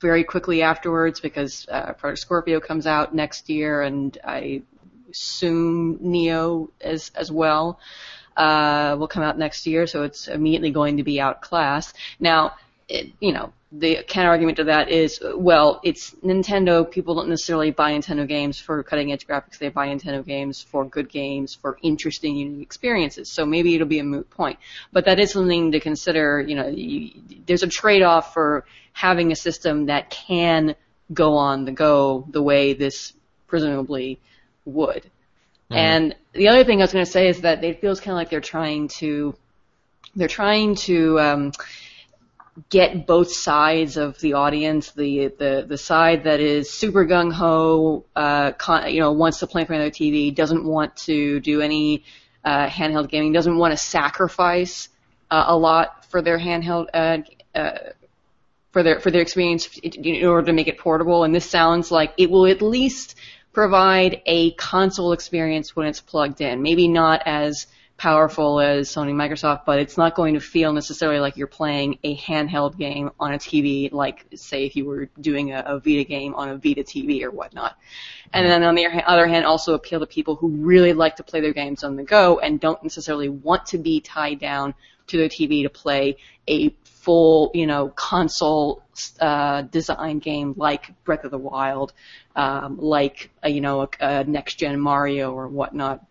very 0.00 0.24
quickly 0.24 0.62
afterwards, 0.62 1.20
because 1.20 1.66
uh, 1.70 1.92
Project 1.92 2.20
Scorpio 2.20 2.60
comes 2.60 2.86
out 2.86 3.14
next 3.14 3.50
year, 3.50 3.82
and 3.82 4.16
I 4.24 4.62
assume 5.10 5.98
Neo 6.00 6.70
as 6.80 7.12
as 7.14 7.30
well 7.30 7.78
uh, 8.36 8.96
will 8.98 9.08
come 9.08 9.22
out 9.22 9.38
next 9.38 9.66
year, 9.66 9.86
so 9.86 10.02
it's 10.02 10.28
immediately 10.28 10.70
going 10.70 10.96
to 10.96 11.02
be 11.02 11.20
outclassed. 11.20 11.96
Now, 12.20 12.54
it, 12.88 13.12
you 13.20 13.32
know, 13.32 13.52
the 13.72 14.04
counter 14.06 14.28
argument 14.28 14.58
to 14.58 14.64
that 14.64 14.90
is, 14.90 15.18
well, 15.34 15.80
it's 15.82 16.10
Nintendo. 16.22 16.88
People 16.88 17.14
don't 17.14 17.28
necessarily 17.28 17.70
buy 17.70 17.92
Nintendo 17.92 18.28
games 18.28 18.60
for 18.60 18.82
cutting 18.82 19.12
edge 19.12 19.26
graphics. 19.26 19.58
They 19.58 19.70
buy 19.70 19.88
Nintendo 19.88 20.24
games 20.24 20.62
for 20.62 20.84
good 20.84 21.08
games, 21.08 21.54
for 21.54 21.78
interesting, 21.82 22.36
unique 22.36 22.62
experiences. 22.62 23.30
So 23.30 23.46
maybe 23.46 23.74
it'll 23.74 23.86
be 23.86 24.00
a 24.00 24.04
moot 24.04 24.28
point. 24.28 24.58
But 24.92 25.06
that 25.06 25.18
is 25.18 25.32
something 25.32 25.72
to 25.72 25.80
consider. 25.80 26.40
You 26.40 26.56
know, 26.56 26.68
you, 26.68 27.12
there's 27.46 27.62
a 27.62 27.68
trade 27.68 28.02
off 28.02 28.34
for 28.34 28.66
having 28.92 29.32
a 29.32 29.36
system 29.36 29.86
that 29.86 30.10
can 30.10 30.74
go 31.12 31.34
on 31.34 31.64
the 31.64 31.72
go 31.72 32.26
the 32.30 32.42
way 32.42 32.74
this 32.74 33.14
presumably 33.46 34.20
would. 34.66 35.10
Mm-hmm. 35.72 35.78
And 35.78 36.16
the 36.34 36.48
other 36.48 36.64
thing 36.64 36.80
I 36.80 36.84
was 36.84 36.92
going 36.92 37.04
to 37.04 37.10
say 37.10 37.28
is 37.28 37.40
that 37.42 37.64
it 37.64 37.80
feels 37.80 38.00
kind 38.00 38.12
of 38.12 38.16
like 38.16 38.30
they're 38.30 38.40
trying 38.40 38.88
to 38.88 39.34
they're 40.14 40.28
trying 40.28 40.74
to 40.74 41.18
um, 41.18 41.52
get 42.68 43.06
both 43.06 43.32
sides 43.32 43.96
of 43.96 44.18
the 44.20 44.34
audience. 44.34 44.90
The 44.92 45.28
the 45.28 45.64
the 45.66 45.78
side 45.78 46.24
that 46.24 46.40
is 46.40 46.70
super 46.70 47.06
gung 47.06 47.32
ho, 47.32 48.04
uh, 48.14 48.52
con- 48.52 48.92
you 48.92 49.00
know, 49.00 49.12
wants 49.12 49.38
to 49.38 49.46
play 49.46 49.64
for 49.64 49.72
another 49.72 49.90
TV, 49.90 50.34
doesn't 50.34 50.64
want 50.64 50.94
to 51.08 51.40
do 51.40 51.62
any 51.62 52.04
uh, 52.44 52.66
handheld 52.66 53.08
gaming, 53.08 53.32
doesn't 53.32 53.56
want 53.56 53.72
to 53.72 53.78
sacrifice 53.78 54.90
uh, 55.30 55.44
a 55.48 55.56
lot 55.56 56.04
for 56.06 56.20
their 56.20 56.38
handheld. 56.38 56.88
Uh, 56.92 57.18
uh, 57.54 57.78
for 58.72 58.82
their 58.82 59.00
for 59.00 59.10
their 59.10 59.20
experience 59.20 59.78
in 59.82 60.24
order 60.24 60.46
to 60.46 60.52
make 60.52 60.66
it 60.66 60.78
portable, 60.78 61.24
and 61.24 61.34
this 61.34 61.48
sounds 61.48 61.90
like 61.90 62.14
it 62.16 62.30
will 62.30 62.46
at 62.46 62.62
least 62.62 63.16
provide 63.52 64.22
a 64.26 64.52
console 64.52 65.12
experience 65.12 65.76
when 65.76 65.86
it's 65.86 66.00
plugged 66.00 66.40
in. 66.40 66.62
Maybe 66.62 66.88
not 66.88 67.22
as 67.26 67.66
powerful 68.02 68.58
as 68.58 68.88
Sony 68.88 69.12
Microsoft, 69.12 69.64
but 69.64 69.78
it's 69.78 69.96
not 69.96 70.16
going 70.16 70.34
to 70.34 70.40
feel 70.40 70.72
necessarily 70.72 71.20
like 71.20 71.36
you're 71.36 71.46
playing 71.46 71.98
a 72.02 72.16
handheld 72.16 72.76
game 72.76 73.10
on 73.20 73.32
a 73.32 73.38
TV, 73.38 73.92
like 73.92 74.26
say 74.34 74.64
if 74.64 74.74
you 74.74 74.84
were 74.84 75.08
doing 75.20 75.52
a, 75.52 75.62
a 75.66 75.78
Vita 75.78 76.02
game 76.02 76.34
on 76.34 76.48
a 76.48 76.56
Vita 76.56 76.82
TV 76.82 77.22
or 77.22 77.30
whatnot. 77.30 77.76
And 78.32 78.44
then 78.44 78.64
on 78.64 78.74
the 78.74 78.86
other 79.06 79.28
hand, 79.28 79.44
also 79.44 79.74
appeal 79.74 80.00
to 80.00 80.06
people 80.06 80.34
who 80.34 80.48
really 80.48 80.94
like 80.94 81.16
to 81.16 81.22
play 81.22 81.40
their 81.40 81.52
games 81.52 81.84
on 81.84 81.94
the 81.96 82.02
go 82.02 82.40
and 82.40 82.58
don't 82.58 82.82
necessarily 82.82 83.28
want 83.28 83.66
to 83.66 83.78
be 83.78 84.00
tied 84.00 84.40
down 84.40 84.74
to 85.08 85.16
their 85.18 85.28
TV 85.28 85.62
to 85.62 85.70
play 85.70 86.16
a 86.48 86.70
full, 86.84 87.50
you 87.54 87.66
know, 87.66 87.88
console 87.88 88.82
uh, 89.20 89.62
design 89.62 90.18
game 90.18 90.54
like 90.56 90.92
Breath 91.04 91.24
of 91.24 91.30
the 91.30 91.38
Wild, 91.38 91.92
um, 92.36 92.78
like 92.78 93.30
a, 93.42 93.48
you 93.48 93.60
know 93.60 93.82
a, 93.82 93.88
a 94.00 94.24
next 94.24 94.56
gen 94.56 94.80
Mario 94.80 95.32
or 95.32 95.48
whatnot. 95.48 96.04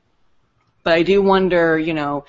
But 0.83 0.93
I 0.93 1.03
do 1.03 1.21
wonder, 1.21 1.77
you 1.77 1.93
know, 1.93 2.25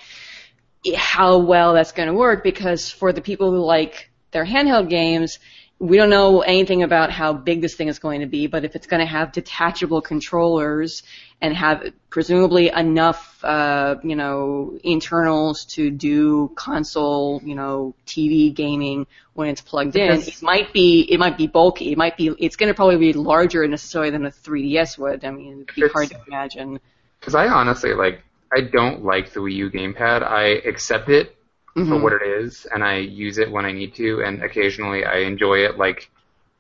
how 0.97 1.39
well 1.39 1.75
that's 1.75 1.93
going 1.93 2.09
to 2.09 2.15
work 2.15 2.43
because 2.43 2.91
for 2.91 3.13
the 3.13 3.23
people 3.23 3.51
who 3.51 3.59
like 3.59 4.11
their 4.31 4.45
handheld 4.45 4.89
games, 4.89 5.39
we 5.83 5.97
don't 5.97 6.11
know 6.11 6.43
anything 6.43 6.85
about 6.85 7.11
how 7.11 7.33
big 7.33 7.61
this 7.61 7.75
thing 7.75 7.89
is 7.89 7.99
going 7.99 8.21
to 8.21 8.27
be, 8.29 8.47
but 8.47 8.65
if 8.65 8.77
it's 8.77 8.87
going 8.87 9.01
to 9.01 9.07
have 9.07 9.33
detachable 9.33 10.01
controllers 10.01 11.03
and 11.41 11.57
have 11.57 11.93
presumably 12.09 12.69
enough, 12.69 13.43
uh, 13.43 13.97
you 14.05 14.15
know, 14.15 14.79
internals 14.85 15.65
to 15.65 15.91
do 15.91 16.53
console, 16.55 17.41
you 17.45 17.57
know, 17.57 17.97
TV 18.07 18.55
gaming 18.55 19.09
when 19.35 19.49
it's 19.49 19.61
plugged 19.61 19.97
in, 19.97 20.07
Because- 20.07 20.29
it 20.29 20.41
might 20.41 20.73
be, 20.73 21.01
it 21.11 21.19
might 21.19 21.37
be 21.37 21.49
bulky. 21.49 21.91
It 21.91 21.99
might 21.99 22.17
be, 22.17 22.29
it's 22.39 22.55
going 22.55 22.69
to 22.69 22.75
probably 22.75 22.99
be 22.99 23.13
larger 23.13 23.67
necessarily 23.67 24.11
than 24.13 24.25
a 24.25 24.31
3DS 24.31 24.99
would. 24.99 25.25
I 25.25 25.33
mean, 25.33 25.67
it'd 25.69 25.75
be 25.75 25.89
hard 25.93 26.11
to 26.11 26.17
imagine. 26.29 26.79
Because 27.19 27.35
I 27.35 27.49
honestly 27.49 27.93
like 27.93 28.23
I 28.53 28.61
don't 28.61 29.05
like 29.05 29.33
the 29.33 29.41
Wii 29.41 29.55
U 29.55 29.71
gamepad. 29.71 30.23
I 30.23 30.45
accept 30.69 31.09
it 31.09 31.37
for 31.75 31.81
Mhm. 31.81 32.03
what 32.03 32.13
it 32.13 32.23
is, 32.23 32.67
and 32.67 32.85
I 32.85 32.97
use 32.97 33.39
it 33.39 33.51
when 33.51 33.65
I 33.65 33.73
need 33.73 33.95
to, 33.95 34.23
and 34.23 34.43
occasionally 34.43 35.05
I 35.05 35.19
enjoy 35.19 35.65
it. 35.65 35.79
Like 35.79 36.11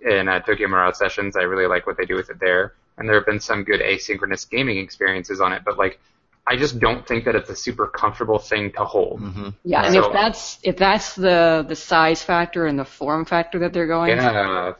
in 0.00 0.28
uh, 0.28 0.40
Tokyo 0.40 0.68
Mirage 0.68 0.96
Sessions, 0.96 1.36
I 1.36 1.42
really 1.42 1.66
like 1.66 1.86
what 1.86 1.96
they 1.96 2.06
do 2.06 2.14
with 2.16 2.30
it 2.30 2.40
there, 2.40 2.72
and 2.96 3.08
there 3.08 3.16
have 3.16 3.26
been 3.26 3.40
some 3.40 3.62
good 3.62 3.80
asynchronous 3.80 4.48
gaming 4.48 4.78
experiences 4.78 5.40
on 5.40 5.52
it. 5.52 5.62
But 5.64 5.76
like, 5.78 6.00
I 6.46 6.56
just 6.56 6.80
don't 6.80 7.06
think 7.06 7.24
that 7.26 7.34
it's 7.36 7.50
a 7.50 7.56
super 7.56 7.86
comfortable 7.86 8.38
thing 8.38 8.72
to 8.72 8.84
hold. 8.84 9.20
hmm 9.20 9.48
Yeah, 9.64 9.84
and 9.84 9.94
So- 9.94 10.06
if 10.06 10.12
that's 10.12 10.58
if 10.62 10.76
that's 10.78 11.14
the 11.14 11.64
the 11.68 11.76
size 11.76 12.22
factor 12.22 12.66
and 12.66 12.78
the 12.78 12.84
form 12.86 13.24
factor 13.26 13.58
that 13.60 13.72
they're 13.74 13.86
going 13.86 14.16
for, 14.16 14.22
Yeah, 14.22 14.72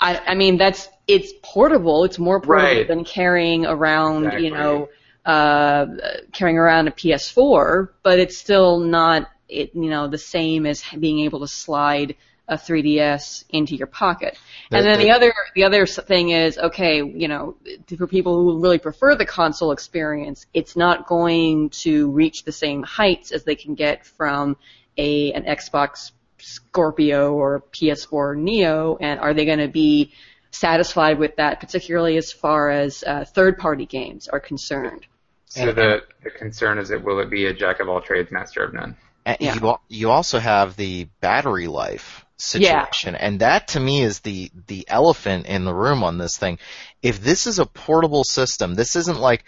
I, 0.00 0.20
I 0.28 0.34
mean, 0.34 0.58
that's 0.58 0.88
it's 1.08 1.32
portable. 1.42 2.04
It's 2.04 2.18
more 2.18 2.40
portable 2.40 2.68
Right. 2.68 2.86
than 2.86 3.04
carrying 3.04 3.64
around, 3.66 4.26
Exactly. 4.26 4.44
you 4.44 4.52
know, 4.52 4.88
uh, 5.24 5.86
carrying 6.32 6.58
around 6.58 6.88
a 6.88 6.90
PS4, 6.92 7.88
but 8.02 8.18
it's 8.18 8.36
still 8.36 8.78
not, 8.78 9.28
it, 9.48 9.74
you 9.74 9.90
know, 9.90 10.08
the 10.08 10.18
same 10.18 10.66
as 10.66 10.82
being 10.98 11.20
able 11.20 11.40
to 11.40 11.48
slide 11.48 12.16
a 12.48 12.56
3DS 12.56 13.44
into 13.50 13.76
your 13.76 13.86
pocket. 13.86 14.38
And 14.70 14.84
then 14.84 14.98
the- 14.98 15.04
the 15.04 15.10
other, 15.10 15.34
the 15.54 15.64
other 15.64 15.86
thing 15.86 16.30
is, 16.30 16.56
okay, 16.58 16.96
you 16.96 17.28
know, 17.28 17.56
for 17.96 18.06
people 18.06 18.36
who 18.36 18.60
really 18.60 18.78
prefer 18.78 19.14
the 19.14 19.26
console 19.26 19.70
experience, 19.70 20.46
it's 20.54 20.74
not 20.74 21.06
going 21.06 21.68
to 21.70 22.10
reach 22.10 22.44
the 22.44 22.52
same 22.52 22.82
heights 22.82 23.32
as 23.32 23.44
they 23.44 23.54
can 23.54 23.74
get 23.74 24.06
from 24.06 24.56
a 24.96 25.32
an 25.32 25.44
Xbox 25.44 26.12
Scorpio 26.38 27.32
or 27.32 27.62
PS4 27.72 28.36
Neo, 28.36 28.96
and 29.00 29.20
are 29.20 29.34
they 29.34 29.44
going 29.44 29.58
to 29.58 29.68
be 29.68 30.12
satisfied 30.50 31.18
with 31.18 31.36
that, 31.36 31.60
particularly 31.60 32.16
as 32.16 32.32
far 32.32 32.70
as 32.70 33.04
uh, 33.06 33.24
third-party 33.24 33.86
games 33.86 34.28
are 34.28 34.40
concerned? 34.40 35.06
so 35.50 35.72
the 35.72 36.02
the 36.22 36.30
concern 36.30 36.78
is 36.78 36.90
that 36.90 37.02
will 37.02 37.20
it 37.20 37.30
be 37.30 37.46
a 37.46 37.54
jack 37.54 37.80
of 37.80 37.88
all 37.88 38.02
trades, 38.02 38.30
master 38.30 38.62
of 38.62 38.74
none? 38.74 38.94
And 39.28 39.36
Yeah. 39.40 39.54
you 39.54 39.76
you 39.88 40.10
also 40.10 40.38
have 40.38 40.76
the 40.76 41.04
battery 41.20 41.66
life 41.66 42.24
situation, 42.38 43.14
and 43.14 43.40
that 43.40 43.68
to 43.68 43.80
me 43.80 44.02
is 44.02 44.20
the 44.20 44.50
the 44.66 44.86
elephant 44.88 45.46
in 45.46 45.64
the 45.64 45.74
room 45.74 46.02
on 46.02 46.16
this 46.16 46.36
thing. 46.38 46.58
If 47.02 47.20
this 47.20 47.46
is 47.46 47.58
a 47.58 47.66
portable 47.66 48.24
system, 48.24 48.74
this 48.74 48.96
isn't 48.96 49.18
like 49.20 49.44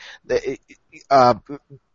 uh, 1.11 1.35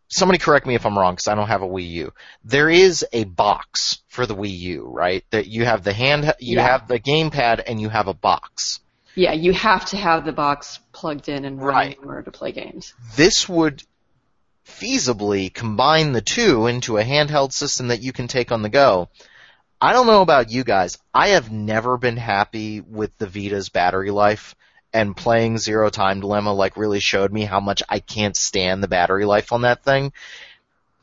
somebody 0.08 0.38
correct 0.38 0.66
me 0.66 0.74
if 0.74 0.84
I'm 0.84 0.98
wrong 0.98 1.14
because 1.14 1.28
I 1.28 1.36
don't 1.36 1.46
have 1.46 1.62
a 1.62 1.66
Wii 1.68 1.88
U. 1.90 2.12
There 2.44 2.68
is 2.68 3.06
a 3.12 3.22
box 3.24 3.98
for 4.08 4.26
the 4.26 4.34
Wii 4.34 4.58
U, 4.58 4.88
right? 4.92 5.24
That 5.30 5.46
you 5.46 5.64
have 5.64 5.84
the 5.84 5.92
hand, 5.92 6.34
you 6.40 6.56
Yeah. 6.56 6.66
have 6.66 6.88
the 6.88 6.98
gamepad, 6.98 7.62
and 7.66 7.80
you 7.80 7.88
have 7.88 8.08
a 8.08 8.14
box. 8.14 8.80
Yeah, 9.14 9.32
you 9.32 9.52
have 9.52 9.84
to 9.86 9.96
have 9.96 10.24
the 10.24 10.32
box 10.32 10.78
plugged 10.92 11.28
in 11.28 11.44
and 11.44 11.58
running 11.62 11.90
Right. 11.90 11.98
in 12.02 12.08
order 12.08 12.22
to 12.22 12.30
play 12.32 12.52
games. 12.52 12.94
This 13.16 13.48
would 13.48 13.82
feasibly 14.80 15.52
combine 15.52 16.12
the 16.12 16.20
two 16.20 16.66
into 16.66 16.98
a 16.98 17.04
handheld 17.04 17.52
system 17.52 17.88
that 17.88 18.02
you 18.02 18.12
can 18.12 18.28
take 18.28 18.52
on 18.52 18.62
the 18.62 18.68
go. 18.68 19.08
I 19.80 19.92
don't 19.92 20.06
know 20.06 20.22
about 20.22 20.50
you 20.50 20.64
guys. 20.64 20.98
I 21.12 21.28
have 21.28 21.52
never 21.52 21.98
been 21.98 22.16
happy 22.16 22.80
with 22.80 23.16
the 23.18 23.26
Vita's 23.26 23.68
battery 23.68 24.10
life, 24.10 24.54
and 24.92 25.16
playing 25.16 25.58
Zero 25.58 25.90
Time 25.90 26.20
Dilemma 26.20 26.54
like 26.54 26.76
really 26.76 27.00
showed 27.00 27.32
me 27.32 27.44
how 27.44 27.60
much 27.60 27.82
I 27.88 27.98
can't 27.98 28.36
stand 28.36 28.82
the 28.82 28.88
battery 28.88 29.26
life 29.26 29.52
on 29.52 29.62
that 29.62 29.84
thing. 29.84 30.12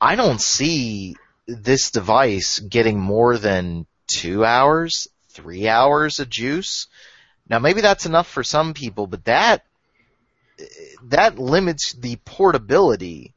I 0.02 0.16
don't 0.16 0.42
see 0.42 1.16
this 1.48 1.92
device 1.92 2.60
getting 2.60 3.00
more 3.00 3.38
than 3.38 3.86
two 4.08 4.44
hours, 4.44 5.08
three 5.30 5.68
hours 5.68 6.20
of 6.20 6.30
juice. 6.30 6.88
Now 7.48 7.60
maybe 7.60 7.82
that's 7.82 8.06
enough 8.06 8.28
for 8.28 8.44
some 8.44 8.74
people, 8.74 9.06
but 9.06 9.26
that 9.26 9.64
that 11.04 11.38
limits 11.38 11.94
the 11.94 12.16
portability 12.18 13.33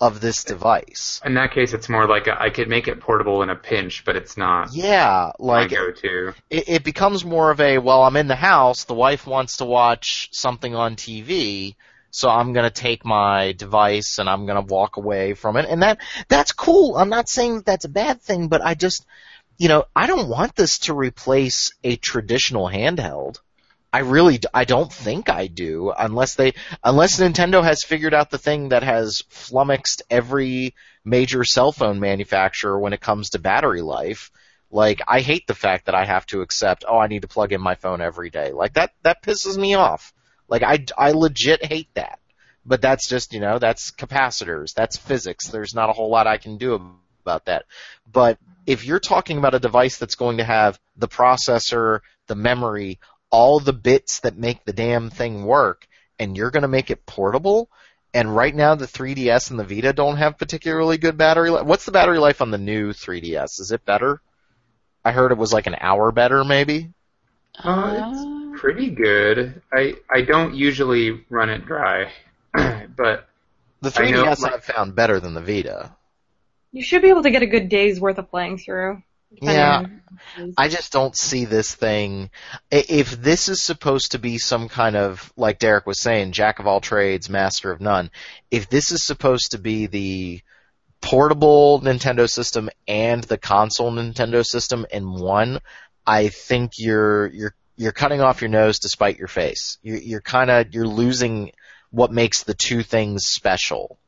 of 0.00 0.20
this 0.20 0.44
device. 0.44 1.20
In 1.24 1.34
that 1.34 1.52
case, 1.52 1.72
it's 1.72 1.88
more 1.88 2.06
like 2.06 2.26
a, 2.28 2.40
I 2.40 2.50
could 2.50 2.68
make 2.68 2.88
it 2.88 3.00
portable 3.00 3.42
in 3.42 3.50
a 3.50 3.56
pinch, 3.56 4.04
but 4.04 4.16
it's 4.16 4.36
not 4.36 4.70
Yeah, 4.72 5.32
like 5.38 5.70
go-to. 5.70 6.34
it, 6.50 6.68
it 6.68 6.84
becomes 6.84 7.24
more 7.24 7.50
of 7.50 7.60
a 7.60 7.78
well, 7.78 8.02
I'm 8.02 8.16
in 8.16 8.28
the 8.28 8.36
house, 8.36 8.84
the 8.84 8.94
wife 8.94 9.26
wants 9.26 9.56
to 9.58 9.64
watch 9.64 10.28
something 10.32 10.74
on 10.74 10.96
TV, 10.96 11.74
so 12.10 12.28
I'm 12.30 12.52
gonna 12.52 12.70
take 12.70 13.04
my 13.04 13.52
device 13.52 14.18
and 14.18 14.28
I'm 14.28 14.46
gonna 14.46 14.62
walk 14.62 14.96
away 14.96 15.34
from 15.34 15.56
it, 15.56 15.66
and 15.68 15.82
that 15.82 15.98
that's 16.28 16.52
cool. 16.52 16.96
I'm 16.96 17.08
not 17.10 17.28
saying 17.28 17.56
that 17.56 17.66
that's 17.66 17.84
a 17.84 17.88
bad 17.88 18.22
thing, 18.22 18.48
but 18.48 18.62
I 18.64 18.74
just, 18.74 19.04
you 19.58 19.68
know, 19.68 19.84
I 19.96 20.06
don't 20.06 20.28
want 20.28 20.54
this 20.54 20.78
to 20.80 20.94
replace 20.94 21.72
a 21.82 21.96
traditional 21.96 22.68
handheld. 22.68 23.40
I 23.92 24.00
really, 24.00 24.40
I 24.52 24.64
don't 24.64 24.92
think 24.92 25.30
I 25.30 25.46
do, 25.46 25.92
unless 25.98 26.34
they, 26.34 26.52
unless 26.84 27.18
Nintendo 27.18 27.64
has 27.64 27.82
figured 27.82 28.12
out 28.12 28.30
the 28.30 28.38
thing 28.38 28.68
that 28.68 28.82
has 28.82 29.22
flummoxed 29.30 30.02
every 30.10 30.74
major 31.04 31.42
cell 31.44 31.72
phone 31.72 31.98
manufacturer 31.98 32.78
when 32.78 32.92
it 32.92 33.00
comes 33.00 33.30
to 33.30 33.38
battery 33.38 33.80
life. 33.80 34.30
Like, 34.70 35.00
I 35.08 35.20
hate 35.20 35.46
the 35.46 35.54
fact 35.54 35.86
that 35.86 35.94
I 35.94 36.04
have 36.04 36.26
to 36.26 36.42
accept, 36.42 36.84
oh, 36.86 36.98
I 36.98 37.06
need 37.06 37.22
to 37.22 37.28
plug 37.28 37.54
in 37.54 37.60
my 37.62 37.74
phone 37.76 38.02
every 38.02 38.28
day. 38.28 38.52
Like, 38.52 38.74
that, 38.74 38.90
that 39.02 39.22
pisses 39.22 39.56
me 39.56 39.74
off. 39.74 40.12
Like, 40.48 40.62
I, 40.62 40.84
I 40.98 41.12
legit 41.12 41.64
hate 41.64 41.88
that. 41.94 42.18
But 42.66 42.82
that's 42.82 43.08
just, 43.08 43.32
you 43.32 43.40
know, 43.40 43.58
that's 43.58 43.90
capacitors. 43.92 44.74
That's 44.74 44.98
physics. 44.98 45.46
There's 45.46 45.74
not 45.74 45.88
a 45.88 45.94
whole 45.94 46.10
lot 46.10 46.26
I 46.26 46.36
can 46.36 46.58
do 46.58 46.74
about 47.22 47.46
that. 47.46 47.64
But 48.12 48.38
if 48.66 48.84
you're 48.84 49.00
talking 49.00 49.38
about 49.38 49.54
a 49.54 49.58
device 49.58 49.96
that's 49.96 50.16
going 50.16 50.36
to 50.36 50.44
have 50.44 50.78
the 50.96 51.08
processor, 51.08 52.00
the 52.26 52.34
memory, 52.34 52.98
all 53.30 53.60
the 53.60 53.72
bits 53.72 54.20
that 54.20 54.36
make 54.36 54.64
the 54.64 54.72
damn 54.72 55.10
thing 55.10 55.44
work, 55.44 55.86
and 56.18 56.36
you're 56.36 56.50
going 56.50 56.62
to 56.62 56.68
make 56.68 56.90
it 56.90 57.06
portable, 57.06 57.68
and 58.14 58.34
right 58.34 58.54
now 58.54 58.74
the 58.74 58.86
3DS 58.86 59.50
and 59.50 59.58
the 59.58 59.64
Vita 59.64 59.92
don't 59.92 60.16
have 60.16 60.38
particularly 60.38 60.98
good 60.98 61.16
battery 61.18 61.50
life. 61.50 61.64
What's 61.66 61.84
the 61.84 61.92
battery 61.92 62.18
life 62.18 62.40
on 62.40 62.50
the 62.50 62.58
new 62.58 62.90
3DS? 62.92 63.60
Is 63.60 63.70
it 63.72 63.84
better? 63.84 64.20
I 65.04 65.12
heard 65.12 65.32
it 65.32 65.38
was 65.38 65.52
like 65.52 65.66
an 65.66 65.76
hour 65.80 66.10
better, 66.12 66.44
maybe. 66.44 66.90
Uh, 67.62 68.12
it's 68.52 68.60
pretty 68.60 68.90
good. 68.90 69.62
I 69.72 69.94
I 70.10 70.22
don't 70.22 70.54
usually 70.54 71.24
run 71.28 71.50
it 71.50 71.66
dry, 71.66 72.10
but 72.54 73.28
The 73.80 73.92
I 73.96 74.10
know, 74.10 74.24
3DS 74.24 74.40
like- 74.40 74.52
I've 74.54 74.64
found 74.64 74.94
better 74.94 75.20
than 75.20 75.34
the 75.34 75.40
Vita. 75.40 75.94
You 76.72 76.82
should 76.82 77.00
be 77.02 77.08
able 77.08 77.22
to 77.22 77.30
get 77.30 77.42
a 77.42 77.46
good 77.46 77.68
day's 77.68 77.98
worth 78.00 78.18
of 78.18 78.30
playing 78.30 78.58
through. 78.58 79.02
Yeah. 79.30 79.86
I 80.56 80.68
just 80.68 80.92
don't 80.92 81.16
see 81.16 81.44
this 81.44 81.74
thing. 81.74 82.30
If 82.70 83.10
this 83.12 83.48
is 83.48 83.62
supposed 83.62 84.12
to 84.12 84.18
be 84.18 84.38
some 84.38 84.68
kind 84.68 84.96
of, 84.96 85.32
like 85.36 85.58
Derek 85.58 85.86
was 85.86 86.00
saying, 86.00 86.32
jack 86.32 86.58
of 86.58 86.66
all 86.66 86.80
trades, 86.80 87.28
master 87.28 87.70
of 87.70 87.80
none, 87.80 88.10
if 88.50 88.68
this 88.68 88.90
is 88.90 89.02
supposed 89.02 89.52
to 89.52 89.58
be 89.58 89.86
the 89.86 90.40
portable 91.00 91.80
Nintendo 91.80 92.28
system 92.28 92.68
and 92.86 93.22
the 93.24 93.38
console 93.38 93.92
Nintendo 93.92 94.44
system 94.44 94.86
in 94.90 95.12
one, 95.12 95.60
I 96.06 96.28
think 96.28 96.72
you're 96.78 97.26
you're 97.28 97.54
you're 97.76 97.92
cutting 97.92 98.20
off 98.20 98.40
your 98.40 98.50
nose 98.50 98.80
to 98.80 98.88
spite 98.88 99.18
your 99.18 99.28
face. 99.28 99.78
You're, 99.82 99.98
you're 99.98 100.20
kind 100.20 100.50
of 100.50 100.74
you're 100.74 100.86
losing 100.86 101.52
what 101.90 102.12
makes 102.12 102.42
the 102.42 102.54
two 102.54 102.82
things 102.82 103.26
special. 103.26 103.98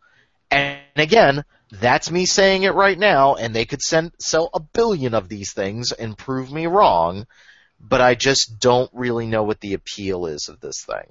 And 0.51 0.81
again, 0.97 1.45
that's 1.71 2.11
me 2.11 2.27
saying 2.27 2.65
it 2.65 2.75
right 2.75 2.99
now, 2.99 3.35
and 3.37 3.55
they 3.55 3.65
could 3.65 3.83
send, 3.83 4.13
sell 4.19 4.51
a 4.53 4.61
billion 4.61 5.15
of 5.15 5.29
these 5.29 5.53
things 5.53 5.93
and 5.93 6.19
prove 6.19 6.53
me 6.53 6.67
wrong, 6.67 7.27
but 7.81 8.01
I 8.01 8.15
just 8.15 8.59
don't 8.59 8.91
really 8.93 9.27
know 9.27 9.45
what 9.45 9.61
the 9.61 9.75
appeal 9.75 10.27
is 10.27 10.49
of 10.49 10.61
this 10.61 10.85
thing. 10.85 11.07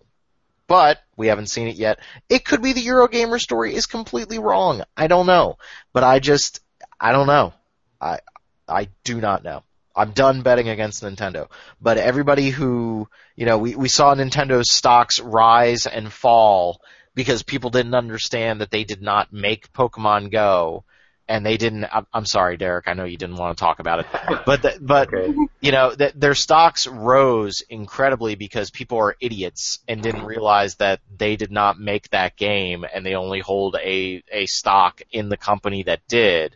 But 0.67 0.99
we 1.17 1.27
haven't 1.27 1.47
seen 1.49 1.67
it 1.67 1.77
yet. 1.77 1.99
It 2.29 2.45
could 2.45 2.61
be 2.61 2.73
the 2.73 2.85
Eurogamer 2.85 3.39
story 3.39 3.73
is 3.73 3.87
completely 3.87 4.37
wrong. 4.37 4.83
I 4.95 5.07
don't 5.07 5.25
know. 5.25 5.57
But 5.93 6.03
I 6.03 6.19
just, 6.19 6.59
I 6.99 7.11
don't 7.11 7.25
know. 7.25 7.53
I, 7.99 8.19
I 8.67 8.89
do 9.03 9.19
not 9.19 9.43
know. 9.43 9.63
I'm 9.95 10.11
done 10.11 10.43
betting 10.43 10.69
against 10.69 11.01
Nintendo. 11.01 11.47
But 11.81 11.97
everybody 11.97 12.51
who, 12.51 13.07
you 13.35 13.47
know, 13.47 13.57
we, 13.57 13.75
we 13.75 13.89
saw 13.89 14.13
Nintendo's 14.13 14.71
stocks 14.71 15.19
rise 15.19 15.87
and 15.87 16.13
fall 16.13 16.81
because 17.19 17.43
people 17.43 17.69
didn't 17.69 17.95
understand 17.95 18.61
that 18.61 18.71
they 18.71 18.85
did 18.85 19.01
not 19.01 19.33
make 19.33 19.73
Pokemon 19.73 20.31
Go, 20.31 20.85
and 21.27 21.45
they 21.45 21.57
didn't. 21.57 21.85
I'm, 22.13 22.25
sorry, 22.25 22.55
Derek. 22.55 22.87
I 22.87 22.93
know 22.93 23.03
you 23.03 23.17
didn't 23.17 23.35
want 23.35 23.57
to 23.57 23.61
talk 23.61 23.79
about 23.79 23.99
it, 23.99 24.05
but 24.45 24.61
the, 24.61 24.77
but 24.79 25.13
okay. 25.13 25.33
you 25.59 25.73
know 25.73 25.93
th- 25.93 26.13
their 26.15 26.33
stocks 26.33 26.87
rose 26.87 27.59
incredibly 27.69 28.35
because 28.35 28.71
people 28.71 28.99
are 28.99 29.17
idiots 29.19 29.79
and 29.85 30.01
didn't 30.01 30.23
realize 30.23 30.75
that 30.75 31.01
they 31.17 31.35
did 31.35 31.51
not 31.51 31.77
make 31.77 32.09
that 32.11 32.37
game, 32.37 32.85
and 32.85 33.05
they 33.05 33.15
only 33.15 33.41
hold 33.41 33.75
a 33.75 34.23
a 34.31 34.45
stock 34.45 35.01
in 35.11 35.27
the 35.27 35.35
company 35.35 35.83
that 35.83 35.99
did. 36.07 36.55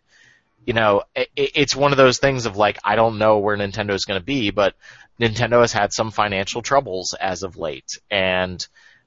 You 0.65 0.71
know, 0.71 1.03
it, 1.13 1.27
it's 1.35 1.75
one 1.75 1.91
of 1.91 1.97
those 1.97 2.19
things 2.19 2.45
of 2.45 2.55
like 2.55 2.79
I 2.85 2.95
don't 2.95 3.17
know 3.17 3.39
where 3.39 3.57
Nintendo's 3.57 4.05
going 4.05 4.21
to 4.21 4.25
be, 4.25 4.51
but 4.51 4.75
Nintendo 5.19 5.59
has 5.59 5.73
had 5.73 5.91
some 5.91 6.09
financial 6.09 6.61
troubles 6.61 7.13
as 7.13 7.43
of 7.43 7.57
late, 7.57 7.99
and 8.09 8.65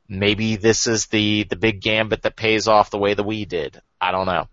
maybe 0.09 0.57
this 0.57 0.87
is 0.87 1.07
the 1.07 1.45
the 1.45 1.57
big 1.57 1.81
gambit 1.81 2.23
that 2.23 2.37
pays 2.37 2.69
off 2.69 2.91
the 2.91 2.99
way 2.99 3.15
the 3.15 3.25
Wii 3.25 3.49
did. 3.49 3.81
I 4.01 4.13
don't 4.13 4.27
know. 4.27 4.49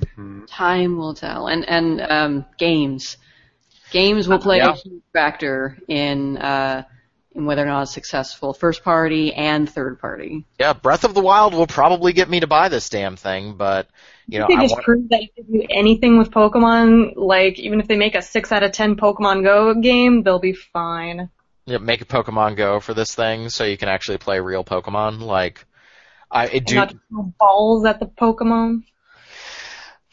Mhm. 0.00 0.46
Time 0.48 0.96
will 0.96 1.14
tell. 1.14 1.46
And 1.46 1.68
and 1.68 2.00
um, 2.00 2.44
games, 2.58 3.16
games 3.90 4.28
will 4.28 4.38
play 4.38 4.58
Yeah. 4.58 4.70
a 4.70 4.74
huge 4.74 5.02
factor 5.12 5.76
in 5.88 6.38
uh, 6.38 6.84
in 7.34 7.44
whether 7.44 7.62
or 7.62 7.66
not 7.66 7.82
it's 7.82 7.92
successful, 7.92 8.52
first 8.52 8.82
party 8.82 9.32
and 9.34 9.68
third 9.70 10.00
party. 10.00 10.44
Yeah, 10.58 10.72
Breath 10.72 11.04
of 11.04 11.14
the 11.14 11.20
Wild 11.20 11.54
will 11.54 11.66
probably 11.66 12.12
get 12.12 12.28
me 12.28 12.40
to 12.40 12.46
buy 12.46 12.68
this 12.68 12.88
damn 12.88 13.16
thing, 13.16 13.54
but 13.56 13.88
you 14.26 14.38
know, 14.38 14.46
they 14.48 14.56
I 14.56 14.62
just 14.62 14.74
want, 14.74 14.84
prove 14.84 15.08
that 15.10 15.22
if 15.22 15.30
they 15.36 15.42
do 15.58 15.66
anything 15.70 16.18
with 16.18 16.30
Pokemon, 16.30 17.12
like 17.16 17.58
even 17.58 17.78
if 17.80 17.86
they 17.86 17.96
make 17.96 18.14
a 18.14 18.22
six 18.22 18.50
out 18.52 18.62
of 18.62 18.72
ten 18.72 18.96
Pokemon 18.96 19.44
Go 19.44 19.74
game, 19.74 20.22
they'll 20.22 20.38
be 20.40 20.54
fine. 20.54 21.30
Yeah, 21.66 21.78
make 21.78 22.00
a 22.00 22.04
Pokemon 22.04 22.56
Go 22.56 22.80
for 22.80 22.94
this 22.94 23.14
thing 23.14 23.48
so 23.48 23.64
you 23.64 23.76
can 23.76 23.88
actually 23.88 24.18
play 24.18 24.40
real 24.40 24.64
Pokemon. 24.64 25.20
Like, 25.20 25.64
I 26.30 26.46
it 26.46 26.56
And 26.56 26.66
do. 26.66 26.74
not 26.76 26.94
throw 27.08 27.34
balls 27.38 27.84
at 27.84 28.00
the 28.00 28.06
Pokemon. 28.06 28.84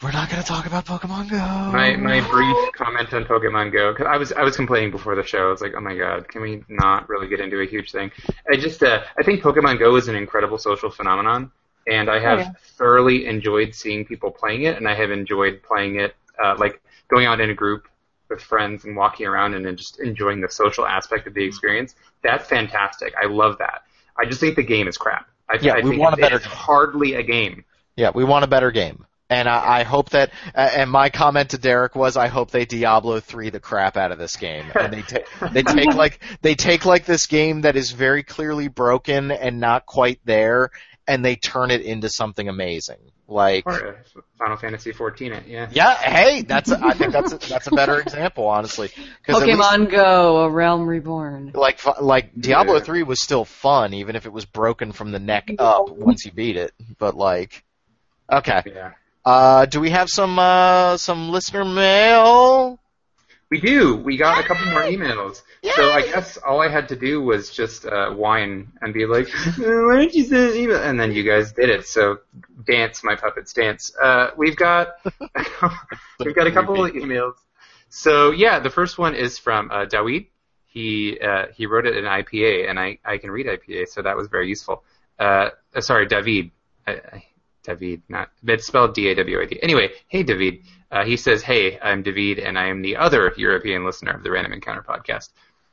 We're 0.00 0.12
not 0.12 0.30
going 0.30 0.40
to 0.40 0.46
talk 0.46 0.66
about 0.66 0.86
Pokemon 0.86 1.28
Go. 1.28 1.36
My 1.36 1.96
my 1.96 2.20
brief 2.30 2.72
comment 2.74 3.12
on 3.12 3.24
Pokemon 3.24 3.72
Go 3.72 3.92
because 3.92 4.06
I 4.08 4.16
was 4.16 4.32
I 4.32 4.42
was 4.44 4.54
complaining 4.56 4.92
before 4.92 5.16
the 5.16 5.24
show. 5.24 5.48
I 5.48 5.50
was 5.50 5.60
like, 5.60 5.72
oh 5.76 5.80
my 5.80 5.96
god, 5.96 6.28
can 6.28 6.40
we 6.40 6.62
not 6.68 7.08
really 7.08 7.26
get 7.26 7.40
into 7.40 7.60
a 7.60 7.66
huge 7.66 7.90
thing? 7.90 8.12
I 8.48 8.56
just 8.56 8.80
uh, 8.84 9.02
I 9.18 9.24
think 9.24 9.42
Pokemon 9.42 9.80
Go 9.80 9.96
is 9.96 10.06
an 10.06 10.14
incredible 10.14 10.56
social 10.56 10.88
phenomenon, 10.90 11.50
and 11.88 12.08
I 12.08 12.20
have 12.20 12.38
yeah. 12.38 12.52
thoroughly 12.76 13.26
enjoyed 13.26 13.74
seeing 13.74 14.04
people 14.04 14.30
playing 14.30 14.62
it, 14.62 14.76
and 14.76 14.86
I 14.86 14.94
have 14.94 15.10
enjoyed 15.10 15.64
playing 15.64 15.98
it 15.98 16.14
uh, 16.40 16.54
like 16.56 16.80
going 17.08 17.26
out 17.26 17.40
in 17.40 17.50
a 17.50 17.54
group 17.54 17.88
with 18.28 18.40
friends 18.40 18.84
and 18.84 18.96
walking 18.96 19.26
around 19.26 19.54
and 19.54 19.78
just 19.78 20.00
enjoying 20.00 20.40
the 20.40 20.50
social 20.50 20.86
aspect 20.86 21.26
of 21.26 21.34
the 21.34 21.40
mm-hmm. 21.40 21.48
experience. 21.48 21.94
That's 22.22 22.48
fantastic. 22.48 23.14
I 23.20 23.26
love 23.26 23.58
that. 23.58 23.82
I 24.16 24.24
just 24.24 24.40
think 24.40 24.56
the 24.56 24.62
game 24.62 24.88
is 24.88 24.96
crap. 24.96 25.28
I, 25.48 25.58
Yeah, 25.60 25.74
I 25.74 25.80
we 25.80 25.90
think 25.90 26.02
want 26.02 26.14
a 26.14 26.18
it's 26.18 26.28
better 26.28 26.38
game. 26.38 26.48
hardly 26.48 27.14
a 27.14 27.22
game. 27.22 27.64
Yeah, 27.96 28.10
we 28.14 28.24
want 28.24 28.44
a 28.44 28.48
better 28.48 28.70
game. 28.70 29.06
And 29.30 29.46
I, 29.46 29.80
I 29.80 29.82
hope 29.82 30.10
that, 30.10 30.30
and 30.54 30.90
my 30.90 31.10
comment 31.10 31.50
to 31.50 31.58
Derek 31.58 31.94
was, 31.94 32.16
I 32.16 32.28
hope 32.28 32.50
they 32.50 32.64
Diablo 32.64 33.20
3 33.20 33.50
the 33.50 33.60
crap 33.60 33.98
out 33.98 34.10
of 34.10 34.18
this 34.18 34.36
game. 34.36 34.64
And 34.74 34.92
they, 34.92 35.02
ta- 35.02 35.48
they 35.52 35.62
take 35.62 35.94
like, 35.94 36.20
they 36.40 36.54
take 36.54 36.86
like 36.86 37.04
this 37.04 37.26
game 37.26 37.62
that 37.62 37.76
is 37.76 37.90
very 37.90 38.22
clearly 38.22 38.68
broken 38.68 39.30
and 39.30 39.60
not 39.60 39.84
quite 39.84 40.20
there, 40.24 40.70
and 41.08 41.24
they 41.24 41.34
turn 41.34 41.72
it 41.72 41.80
into 41.80 42.08
something 42.08 42.48
amazing. 42.48 42.98
Like, 43.26 43.66
Or 43.66 43.88
uh, 43.88 44.20
Final 44.38 44.56
Fantasy 44.56 44.92
14. 44.92 45.32
It 45.32 45.46
yeah. 45.48 45.68
yeah, 45.72 45.94
hey, 45.96 46.42
that's, 46.42 46.70
a, 46.70 46.78
I 46.82 46.92
think 46.94 47.12
that's 47.12 47.32
a, 47.32 47.38
that's 47.38 47.66
a 47.66 47.70
better 47.72 47.98
example, 48.00 48.46
honestly. 48.46 48.90
at 49.26 49.34
least- 49.34 49.46
Pokemon 49.46 49.90
Go, 49.90 50.44
A 50.44 50.50
Realm 50.50 50.86
Reborn. 50.86 51.50
like 51.54 51.80
like 52.00 52.30
Diablo 52.40 52.74
Yeah. 52.76 52.80
3 52.82 53.02
was 53.02 53.20
still 53.20 53.44
fun 53.44 53.92
even 53.94 54.14
if 54.16 54.24
it 54.26 54.32
was 54.32 54.44
broken 54.44 54.92
from 54.92 55.10
the 55.10 55.18
neck 55.18 55.50
up 55.58 55.90
once 55.90 56.24
you 56.24 56.30
beat 56.32 56.56
it 56.56 56.72
but 56.98 57.16
like 57.16 57.64
okay 58.30 58.62
Yeah. 58.66 58.92
uh 59.24 59.66
do 59.66 59.80
we 59.80 59.90
have 59.90 60.08
some 60.08 60.38
uh 60.38 60.96
some 60.96 61.30
listener 61.30 61.64
mail 61.64 62.77
We 63.50 63.60
do. 63.60 63.96
We 63.96 64.18
got 64.18 64.44
a 64.44 64.46
couple 64.46 64.66
more 64.66 64.82
emails. 64.82 65.42
So 65.74 65.90
I 65.90 66.02
guess 66.02 66.36
all 66.36 66.60
I 66.60 66.68
had 66.68 66.88
to 66.88 66.96
do 66.96 67.22
was 67.22 67.50
just 67.50 67.86
uh, 67.86 68.10
whine 68.10 68.72
and 68.82 68.92
be 68.92 69.06
like, 69.06 69.28
"Uh, 69.28 69.52
"Why 69.58 69.96
don't 69.96 70.14
you 70.14 70.24
send 70.24 70.50
an 70.50 70.56
email?" 70.56 70.82
And 70.82 71.00
then 71.00 71.12
you 71.12 71.22
guys 71.22 71.52
did 71.52 71.70
it. 71.70 71.86
So 71.86 72.18
dance, 72.66 73.02
my 73.02 73.16
puppets, 73.16 73.54
dance. 73.54 73.92
Uh, 74.00 74.30
we've 74.36 74.56
got 74.56 74.88
we've 76.20 76.34
got 76.34 76.46
a 76.46 76.52
couple 76.52 76.84
of 76.84 76.92
emails. 76.92 77.34
So 77.88 78.32
yeah, 78.32 78.58
the 78.60 78.70
first 78.70 78.98
one 78.98 79.14
is 79.14 79.38
from 79.38 79.70
uh, 79.70 79.86
Dawid. 79.86 80.26
He 80.66 81.18
uh, 81.18 81.46
he 81.54 81.66
wrote 81.66 81.86
it 81.86 81.96
in 81.96 82.04
IPA, 82.04 82.68
and 82.68 82.78
I, 82.78 82.98
I 83.04 83.16
can 83.16 83.30
read 83.30 83.46
IPA, 83.46 83.88
so 83.88 84.02
that 84.02 84.16
was 84.16 84.28
very 84.28 84.48
useful. 84.48 84.84
Uh, 85.18 85.50
uh, 85.74 85.80
sorry, 85.80 86.06
David. 86.06 86.50
I, 86.86 86.92
I, 86.92 87.24
David, 87.62 88.02
not 88.08 88.30
it's 88.46 88.66
spelled 88.66 88.94
D 88.94 89.08
A 89.08 89.14
W 89.14 89.40
I 89.40 89.46
D. 89.46 89.58
Anyway, 89.62 89.90
hey 90.08 90.22
David. 90.22 90.60
Uh, 90.90 91.04
he 91.04 91.16
says, 91.16 91.42
"Hey, 91.42 91.78
I'm 91.80 92.02
David, 92.02 92.38
and 92.38 92.58
I 92.58 92.66
am 92.66 92.82
the 92.82 92.96
other 92.96 93.32
European 93.36 93.84
listener 93.84 94.12
of 94.12 94.22
the 94.22 94.30
Random 94.30 94.52
Encounter 94.52 94.82
podcast." 94.82 95.30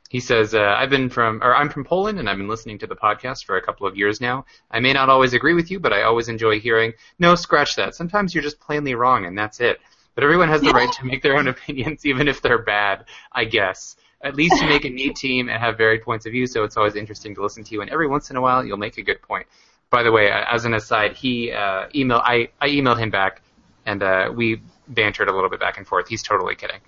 He 0.08 0.20
says, 0.20 0.54
uh, 0.54 0.74
"I've 0.78 0.90
been 0.90 1.08
from, 1.08 1.42
or 1.42 1.54
I'm 1.54 1.68
from 1.68 1.84
Poland, 1.84 2.18
and 2.18 2.28
I've 2.28 2.36
been 2.36 2.48
listening 2.48 2.78
to 2.78 2.86
the 2.86 2.94
podcast 2.96 3.44
for 3.44 3.56
a 3.56 3.62
couple 3.62 3.86
of 3.86 3.96
years 3.96 4.20
now. 4.20 4.44
I 4.70 4.80
may 4.80 4.92
not 4.92 5.08
always 5.08 5.34
agree 5.34 5.54
with 5.54 5.70
you, 5.70 5.80
but 5.80 5.92
I 5.92 6.02
always 6.02 6.28
enjoy 6.28 6.60
hearing. 6.60 6.92
No, 7.18 7.34
scratch 7.34 7.76
that. 7.76 7.94
Sometimes 7.94 8.34
you're 8.34 8.42
just 8.42 8.60
plainly 8.60 8.94
wrong, 8.94 9.24
and 9.24 9.36
that's 9.36 9.60
it. 9.60 9.80
But 10.14 10.24
everyone 10.24 10.48
has 10.48 10.60
the 10.60 10.70
right 10.70 10.92
to 10.92 11.04
make 11.06 11.22
their 11.22 11.36
own 11.36 11.48
opinions, 11.48 12.06
even 12.10 12.28
if 12.28 12.40
they're 12.42 12.62
bad. 12.62 13.06
I 13.32 13.44
guess." 13.44 13.96
At 14.22 14.34
least 14.34 14.60
you 14.60 14.66
make 14.66 14.84
a 14.84 14.90
neat 14.90 15.14
team 15.14 15.48
and 15.48 15.62
have 15.62 15.76
varied 15.76 16.02
points 16.02 16.24
of 16.24 16.32
view, 16.32 16.46
so 16.46 16.64
it's 16.64 16.76
always 16.76 16.96
interesting 16.96 17.34
to 17.34 17.42
listen 17.42 17.62
to 17.64 17.72
you. 17.72 17.82
And 17.82 17.90
every 17.90 18.08
once 18.08 18.30
in 18.30 18.36
a 18.36 18.40
while, 18.40 18.64
you'll 18.64 18.78
make 18.78 18.96
a 18.96 19.02
good 19.02 19.20
point. 19.20 19.46
By 19.90 20.02
the 20.02 20.10
way, 20.10 20.32
uh, 20.32 20.44
as 20.50 20.64
an 20.64 20.74
aside, 20.74 21.12
he 21.12 21.52
uh, 21.52 21.86
email 21.94 22.20
I, 22.24 22.48
I 22.60 22.68
emailed 22.68 22.98
him 22.98 23.10
back, 23.10 23.42
and 23.84 24.02
uh, 24.02 24.32
we 24.34 24.62
bantered 24.88 25.28
a 25.28 25.34
little 25.34 25.50
bit 25.50 25.60
back 25.60 25.78
and 25.78 25.86
forth. 25.86 26.08
He's 26.08 26.22
totally 26.22 26.54
kidding. 26.54 26.80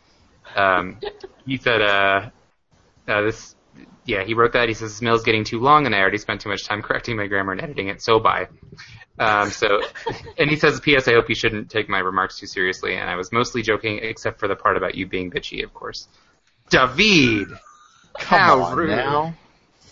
Um, 0.56 0.98
he 1.44 1.56
said, 1.58 1.82
uh, 1.82 2.30
uh, 3.06 3.22
"This, 3.22 3.54
yeah." 4.04 4.24
He 4.24 4.34
wrote 4.34 4.52
that. 4.54 4.68
He 4.68 4.74
says, 4.74 4.92
"This 4.92 5.02
mail's 5.02 5.22
getting 5.24 5.44
too 5.44 5.60
long, 5.60 5.86
and 5.86 5.94
I 5.94 6.00
already 6.00 6.18
spent 6.18 6.40
too 6.40 6.48
much 6.48 6.64
time 6.64 6.82
correcting 6.82 7.16
my 7.16 7.26
grammar 7.26 7.52
and 7.52 7.60
editing 7.60 7.88
it. 7.88 8.00
So 8.02 8.18
bye." 8.18 8.48
Um, 9.18 9.50
so, 9.50 9.80
and 10.38 10.48
he 10.48 10.56
says, 10.56 10.80
"P.S. 10.80 11.06
I 11.08 11.12
hope 11.12 11.28
you 11.28 11.34
shouldn't 11.34 11.70
take 11.70 11.88
my 11.88 11.98
remarks 11.98 12.38
too 12.38 12.46
seriously." 12.46 12.96
And 12.96 13.10
I 13.10 13.16
was 13.16 13.30
mostly 13.32 13.62
joking, 13.62 13.98
except 14.02 14.38
for 14.40 14.48
the 14.48 14.56
part 14.56 14.76
about 14.76 14.94
you 14.94 15.06
being 15.06 15.30
bitchy, 15.30 15.62
of 15.64 15.74
course. 15.74 16.08
David. 16.70 17.48
come 18.18 18.40
How 18.40 18.62
on 18.62 18.76
rude. 18.76 18.90
now 18.90 19.34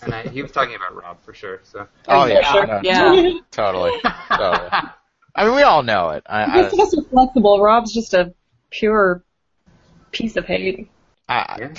And 0.02 0.14
I, 0.14 0.28
he 0.28 0.42
was 0.42 0.52
talking 0.52 0.74
about 0.74 0.94
Rob 0.94 1.22
for 1.24 1.32
sure. 1.34 1.60
So 1.64 1.86
oh 2.08 2.26
yeah 2.26 2.52
Sure. 2.52 2.66
no, 2.66 2.80
Yeah. 2.82 2.98
totally 3.50 4.00
totally 4.30 4.80
I 5.36 5.44
mean 5.44 5.54
we 5.54 5.62
all 5.62 5.82
know 5.84 6.10
it 6.10 6.24
I, 6.26 6.44
He's 6.46 6.72
I, 6.72 6.76
just 6.76 6.90
so 6.92 7.02
flexible. 7.02 7.60
Rob's 7.60 7.92
just 7.94 8.14
a 8.14 8.34
pure 8.70 9.22
piece 10.10 10.36
of 10.36 10.46
hate. 10.46 10.90
I, 11.28 11.56
yeah. 11.60 11.74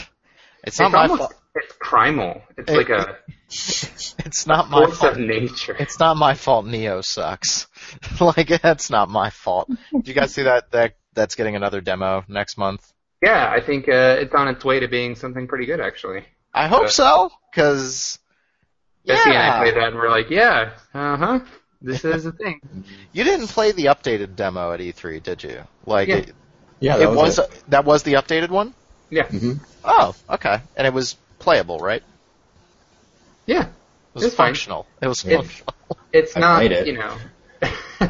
it's 0.63 0.79
not 0.79 0.85
it's 0.87 0.93
my 0.93 1.01
almost 1.01 1.19
fault 1.19 1.33
it's 1.55 1.73
primal. 1.79 2.41
It's 2.57 2.71
It- 2.71 2.77
like 2.77 2.89
a 2.89 3.17
it's 3.49 4.45
not 4.45 4.69
my 4.69 4.85
force 4.85 4.99
fault 4.99 5.13
of 5.13 5.19
nature. 5.19 5.75
It's 5.79 5.99
not 5.99 6.17
my 6.17 6.33
fault 6.35 6.65
Nioh 6.65 7.03
sucks. 7.03 7.67
like 8.21 8.61
that's 8.61 8.89
not 8.89 9.09
my 9.09 9.29
fault. 9.31 9.69
Did 9.91 10.07
you 10.07 10.13
guys 10.13 10.33
see 10.33 10.43
that 10.43 10.71
that 10.71 10.95
that's 11.13 11.35
getting 11.35 11.55
another 11.55 11.81
demo 11.81 12.23
next 12.27 12.57
month? 12.57 12.93
Yeah, 13.23 13.49
I 13.49 13.61
think 13.61 13.89
uh, 13.89 14.17
it's 14.19 14.35
on 14.35 14.47
its 14.47 14.63
way 14.63 14.81
to 14.81 14.87
being 14.87 15.15
something 15.15 15.47
pretty 15.47 15.65
good, 15.65 15.79
actually. 15.81 16.23
I 16.53 16.67
hope 16.67 16.83
Uh, 16.83 16.87
so, 16.89 17.31
because 17.51 18.19
Jesse 19.07 19.29
and 19.29 19.37
I 19.37 19.57
played 19.63 19.75
that, 19.75 19.87
and 19.87 19.95
we're 19.95 20.11
like, 20.11 20.29
yeah, 20.29 20.73
uh 20.93 21.17
huh, 21.17 21.39
this 21.81 22.03
is 22.05 22.25
a 22.25 22.31
thing. 22.31 22.59
you 23.13 23.23
didn't 23.23 23.47
play 23.47 23.71
the 23.71 23.85
updated 23.85 24.35
demo 24.35 24.71
at 24.73 24.79
E3, 24.79 25.21
did 25.21 25.43
you? 25.43 25.61
Like 25.85 26.07
Yeah. 26.07 26.15
it, 26.17 26.33
Yeah, 26.79 26.95
it 26.95 26.99
that 26.99 27.09
was, 27.09 27.37
was, 27.37 27.39
it. 27.39 27.63
that 27.69 27.85
was 27.85 28.03
the 28.03 28.13
updated 28.13 28.49
one. 28.49 28.73
Yeah, 29.09 29.23
hmm 29.27 29.53
Oh, 29.83 30.13
okay, 30.29 30.59
and 30.75 30.85
it 30.85 30.93
was 30.93 31.15
playable, 31.39 31.79
right? 31.79 32.03
yeah. 33.45 33.63
It 33.63 33.69
was 34.13 34.23
It's 34.25 34.35
fine. 34.35 34.47
functional. 34.47 34.85
It 35.01 35.07
was 35.07 35.23
It's- 35.25 35.39
functional. 35.39 35.73
It's 36.11 36.35
I 36.35 36.39
not, 36.39 36.63
it. 36.63 36.87
you 36.87 36.93
know, 36.97 37.15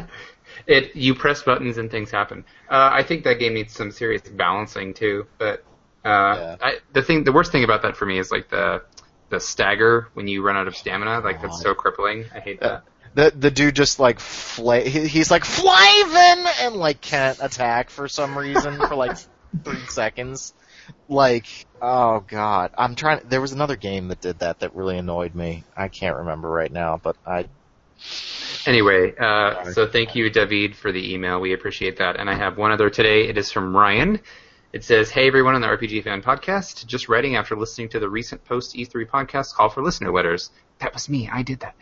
it. 0.66 0.96
You 0.96 1.14
press 1.14 1.42
buttons 1.42 1.78
and 1.78 1.90
things 1.90 2.10
happen. 2.10 2.44
Uh, 2.70 2.90
I 2.92 3.02
think 3.02 3.24
that 3.24 3.38
game 3.38 3.54
needs 3.54 3.72
some 3.74 3.90
serious 3.92 4.22
balancing 4.22 4.94
too. 4.94 5.26
But 5.38 5.64
uh, 6.04 6.08
Yeah. 6.08 6.56
I, 6.60 6.78
the 6.92 7.02
thing, 7.02 7.24
the 7.24 7.32
worst 7.32 7.52
thing 7.52 7.64
about 7.64 7.82
that 7.82 7.96
for 7.96 8.06
me 8.06 8.18
is 8.18 8.30
like 8.30 8.48
the 8.48 8.82
the 9.30 9.40
stagger 9.40 10.08
when 10.14 10.26
you 10.26 10.42
run 10.42 10.56
out 10.56 10.66
of 10.68 10.76
stamina. 10.76 11.20
Like 11.20 11.42
that's 11.42 11.60
so 11.60 11.74
crippling. 11.74 12.24
I 12.34 12.40
hate 12.40 12.60
that. 12.60 12.84
The 13.18 13.32
the 13.36 13.50
dude 13.50 13.74
just 13.74 13.98
like 13.98 14.20
fla- 14.20 14.78
he, 14.78 15.08
he's 15.08 15.28
like 15.28 15.44
Flaven 15.44 16.46
and 16.60 16.76
like 16.76 17.00
can't 17.00 17.36
attack 17.42 17.90
for 17.90 18.06
some 18.06 18.38
reason 18.38 18.78
for 18.78 18.94
like 18.94 19.16
three 19.64 19.84
seconds. 19.88 20.54
Like 21.08 21.46
oh 21.82 22.20
god, 22.20 22.70
I'm 22.78 22.94
trying. 22.94 23.22
There 23.28 23.40
was 23.40 23.50
another 23.50 23.74
game 23.74 24.06
that 24.06 24.20
did 24.20 24.38
that 24.38 24.60
that 24.60 24.76
really 24.76 24.98
annoyed 24.98 25.34
me. 25.34 25.64
I 25.76 25.88
can't 25.88 26.18
remember 26.18 26.48
right 26.48 26.70
now, 26.70 27.00
but 27.02 27.16
I 27.26 27.46
Anyway, 28.66 29.16
uh, 29.16 29.72
so 29.72 29.88
thank 29.88 30.14
you, 30.14 30.30
David, 30.30 30.76
for 30.76 30.92
the 30.92 31.12
email. 31.12 31.40
We 31.40 31.54
appreciate 31.54 31.96
that. 31.98 32.20
And 32.20 32.30
I 32.30 32.34
have 32.34 32.56
one 32.56 32.70
other 32.70 32.88
today. 32.88 33.26
It 33.26 33.36
is 33.36 33.50
from 33.50 33.76
Ryan. 33.76 34.20
It 34.72 34.84
says, 34.84 35.10
Hey 35.10 35.26
everyone 35.26 35.56
on 35.56 35.60
the 35.60 35.66
RPG 35.66 36.04
Fan 36.04 36.22
Podcast. 36.22 36.86
Just 36.86 37.08
writing 37.08 37.34
after 37.34 37.56
listening 37.56 37.88
to 37.88 37.98
the 37.98 38.08
recent 38.08 38.44
post 38.44 38.76
E3 38.76 39.08
podcast 39.08 39.54
call 39.54 39.70
for 39.70 39.82
listener 39.82 40.12
letters. 40.12 40.50
That 40.78 40.94
was 40.94 41.08
me. 41.08 41.28
I 41.32 41.42
did 41.42 41.60
that. 41.60 41.74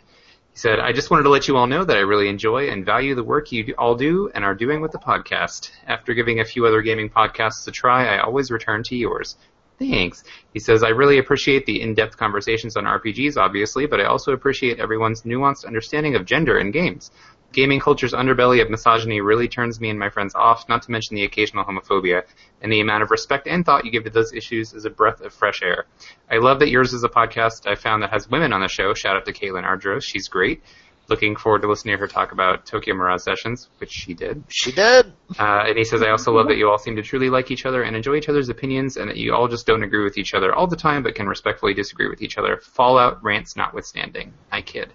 He 0.56 0.60
said, 0.60 0.80
I 0.80 0.94
just 0.94 1.10
wanted 1.10 1.24
to 1.24 1.28
let 1.28 1.48
you 1.48 1.58
all 1.58 1.66
know 1.66 1.84
that 1.84 1.98
I 1.98 2.00
really 2.00 2.30
enjoy 2.30 2.70
and 2.70 2.82
value 2.82 3.14
the 3.14 3.22
work 3.22 3.52
you 3.52 3.74
all 3.76 3.94
do 3.94 4.30
and 4.34 4.42
are 4.42 4.54
doing 4.54 4.80
with 4.80 4.90
the 4.90 4.98
podcast. 4.98 5.70
After 5.86 6.14
giving 6.14 6.40
a 6.40 6.46
few 6.46 6.64
other 6.64 6.80
gaming 6.80 7.10
podcasts 7.10 7.68
a 7.68 7.70
try, 7.70 8.06
I 8.06 8.22
always 8.22 8.50
return 8.50 8.82
to 8.84 8.96
yours. 8.96 9.36
Thanks. 9.78 10.24
He 10.54 10.58
says, 10.58 10.82
I 10.82 10.88
really 10.88 11.18
appreciate 11.18 11.66
the 11.66 11.82
in-depth 11.82 12.16
conversations 12.16 12.74
on 12.74 12.84
RPGs, 12.84 13.36
obviously, 13.36 13.84
but 13.84 14.00
I 14.00 14.06
also 14.06 14.32
appreciate 14.32 14.80
everyone's 14.80 15.24
nuanced 15.24 15.66
understanding 15.66 16.14
of 16.14 16.24
gender 16.24 16.58
in 16.58 16.70
games. 16.70 17.10
Gaming 17.52 17.78
culture's 17.78 18.14
underbelly 18.14 18.62
of 18.62 18.70
misogyny 18.70 19.20
really 19.20 19.48
turns 19.48 19.78
me 19.78 19.90
and 19.90 19.98
my 19.98 20.08
friends 20.08 20.34
off, 20.34 20.70
not 20.70 20.80
to 20.84 20.90
mention 20.90 21.16
the 21.16 21.24
occasional 21.24 21.66
homophobia, 21.66 22.22
and 22.60 22.72
the 22.72 22.80
amount 22.80 23.02
of 23.02 23.10
respect 23.10 23.46
and 23.46 23.64
thought 23.64 23.84
you 23.84 23.90
give 23.90 24.04
to 24.04 24.10
those 24.10 24.32
issues 24.32 24.72
is 24.72 24.84
a 24.84 24.90
breath 24.90 25.20
of 25.20 25.32
fresh 25.32 25.62
air. 25.62 25.86
I 26.30 26.38
love 26.38 26.60
that 26.60 26.70
yours 26.70 26.92
is 26.92 27.04
a 27.04 27.08
podcast 27.08 27.66
I 27.66 27.74
found 27.74 28.02
that 28.02 28.10
has 28.10 28.28
women 28.30 28.52
on 28.52 28.60
the 28.60 28.68
show. 28.68 28.94
Shout 28.94 29.16
out 29.16 29.24
to 29.26 29.32
Caitlin 29.32 29.64
Argyros, 29.64 30.02
she's 30.02 30.28
great. 30.28 30.62
Looking 31.08 31.36
forward 31.36 31.62
to 31.62 31.68
listening 31.68 31.94
to 31.94 32.00
her 32.00 32.08
talk 32.08 32.32
about 32.32 32.66
Tokyo 32.66 32.94
Mirage 32.94 33.22
Sessions, 33.22 33.68
which 33.78 33.92
she 33.92 34.12
did. 34.12 34.42
She 34.48 34.72
did. 34.72 35.12
Uh, 35.38 35.62
and 35.68 35.78
he 35.78 35.84
says, 35.84 36.02
I 36.02 36.10
also 36.10 36.32
love 36.32 36.48
that 36.48 36.56
you 36.56 36.68
all 36.68 36.78
seem 36.78 36.96
to 36.96 37.02
truly 37.02 37.30
like 37.30 37.52
each 37.52 37.64
other 37.64 37.84
and 37.84 37.94
enjoy 37.94 38.16
each 38.16 38.28
other's 38.28 38.48
opinions, 38.48 38.96
and 38.96 39.08
that 39.08 39.16
you 39.16 39.32
all 39.32 39.46
just 39.46 39.68
don't 39.68 39.84
agree 39.84 40.02
with 40.02 40.18
each 40.18 40.34
other 40.34 40.52
all 40.52 40.66
the 40.66 40.74
time, 40.74 41.04
but 41.04 41.14
can 41.14 41.28
respectfully 41.28 41.74
disagree 41.74 42.08
with 42.08 42.22
each 42.22 42.38
other. 42.38 42.56
Fallout 42.60 43.22
rants 43.22 43.54
notwithstanding. 43.54 44.32
I 44.50 44.62
kid. 44.62 44.92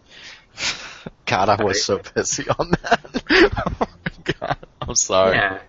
God, 1.26 1.48
I 1.48 1.64
was 1.64 1.84
so 1.84 2.00
pissy 2.00 2.46
on 2.60 2.72
that. 2.72 3.24
oh 3.80 3.88
my 4.06 4.34
God, 4.40 4.58
I'm 4.82 4.96
sorry. 4.96 5.38
Yeah. 5.38 5.60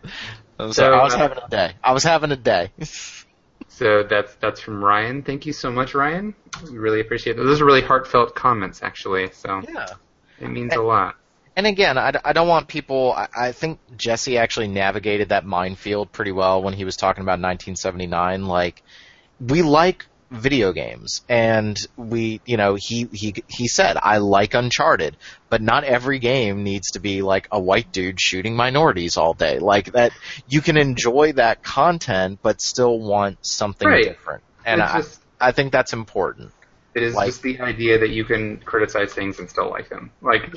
So. 0.71 0.93
I 0.93 1.03
was 1.03 1.15
uh, 1.15 1.19
having 1.19 1.39
a 1.39 1.49
day. 1.49 1.73
I 1.83 1.93
was 1.93 2.05
having 2.05 2.31
a 2.31 2.37
day. 2.37 2.71
So 3.69 4.03
that's 4.03 4.35
that's 4.35 4.61
from 4.61 4.85
Ryan. 4.85 5.23
Thank 5.23 5.47
you 5.47 5.53
so 5.53 5.73
much, 5.73 5.95
Ryan. 5.95 6.35
We 6.71 6.77
really 6.77 7.01
appreciate 7.01 7.39
it. 7.39 7.43
Those 7.43 7.61
are 7.63 7.65
really 7.65 7.81
heartfelt 7.81 8.35
comments, 8.35 8.83
actually. 8.83 9.33
So 9.33 9.63
yeah. 9.67 9.87
it 10.39 10.49
means 10.49 10.75
a 10.75 10.83
lot. 10.83 11.17
And 11.57 11.67
again, 11.67 11.99
I, 11.99 12.13
I 12.25 12.33
don't 12.33 12.49
want 12.49 12.69
people. 12.69 13.13
I, 13.13 13.29
I 13.37 13.53
think 13.53 13.79
Jesse 13.97 14.39
actually 14.39 14.69
navigated 14.69 15.31
that 15.31 15.45
minefield 15.45 16.13
pretty 16.13 16.33
well 16.33 16.63
when 16.63 16.75
he 16.75 16.85
was 16.85 16.97
talking 16.97 17.23
about 17.23 17.41
1979. 17.41 18.47
Like, 18.47 18.83
we 19.41 19.63
like 19.63 20.07
video 20.33 20.73
games, 20.73 21.21
and 21.29 21.79
we, 21.97 22.41
you 22.47 22.57
know, 22.57 22.75
he 22.79 23.07
he 23.13 23.35
he 23.49 23.69
said, 23.69 23.97
I 24.03 24.19
like 24.19 24.55
Uncharted, 24.55 25.17
but 25.51 25.61
not 25.63 25.85
every 25.85 26.19
game 26.19 26.65
needs 26.65 26.93
to 26.93 27.01
be 27.01 27.23
like 27.23 27.47
a 27.53 27.61
white 27.61 27.93
dude 27.93 28.21
shooting 28.21 28.57
minorities 28.57 29.17
all 29.17 29.35
day. 29.35 29.59
Like 29.59 29.93
that, 29.93 30.13
you 30.49 30.61
can 30.61 30.77
enjoy 30.77 31.33
that 31.35 31.63
content, 31.63 32.39
but 32.43 32.61
still 32.61 32.99
want 32.99 33.39
something 33.47 33.87
Right. 33.87 34.05
different. 34.05 34.43
And 34.65 34.81
It's 34.81 34.91
I, 34.93 34.97
just- 34.99 35.21
I 35.41 35.53
think 35.53 35.73
that's 35.73 35.93
important. 35.93 36.51
It 36.95 37.03
is 37.03 37.15
Like- 37.15 37.27
just 37.29 37.43
the 37.43 37.61
idea 37.61 37.99
that 38.01 38.11
you 38.11 38.25
can 38.25 38.59
criticize 38.59 39.13
things 39.13 39.39
and 39.39 39.49
still 39.51 39.71
like 39.71 39.89
them. 39.89 40.11
Like 40.21 40.53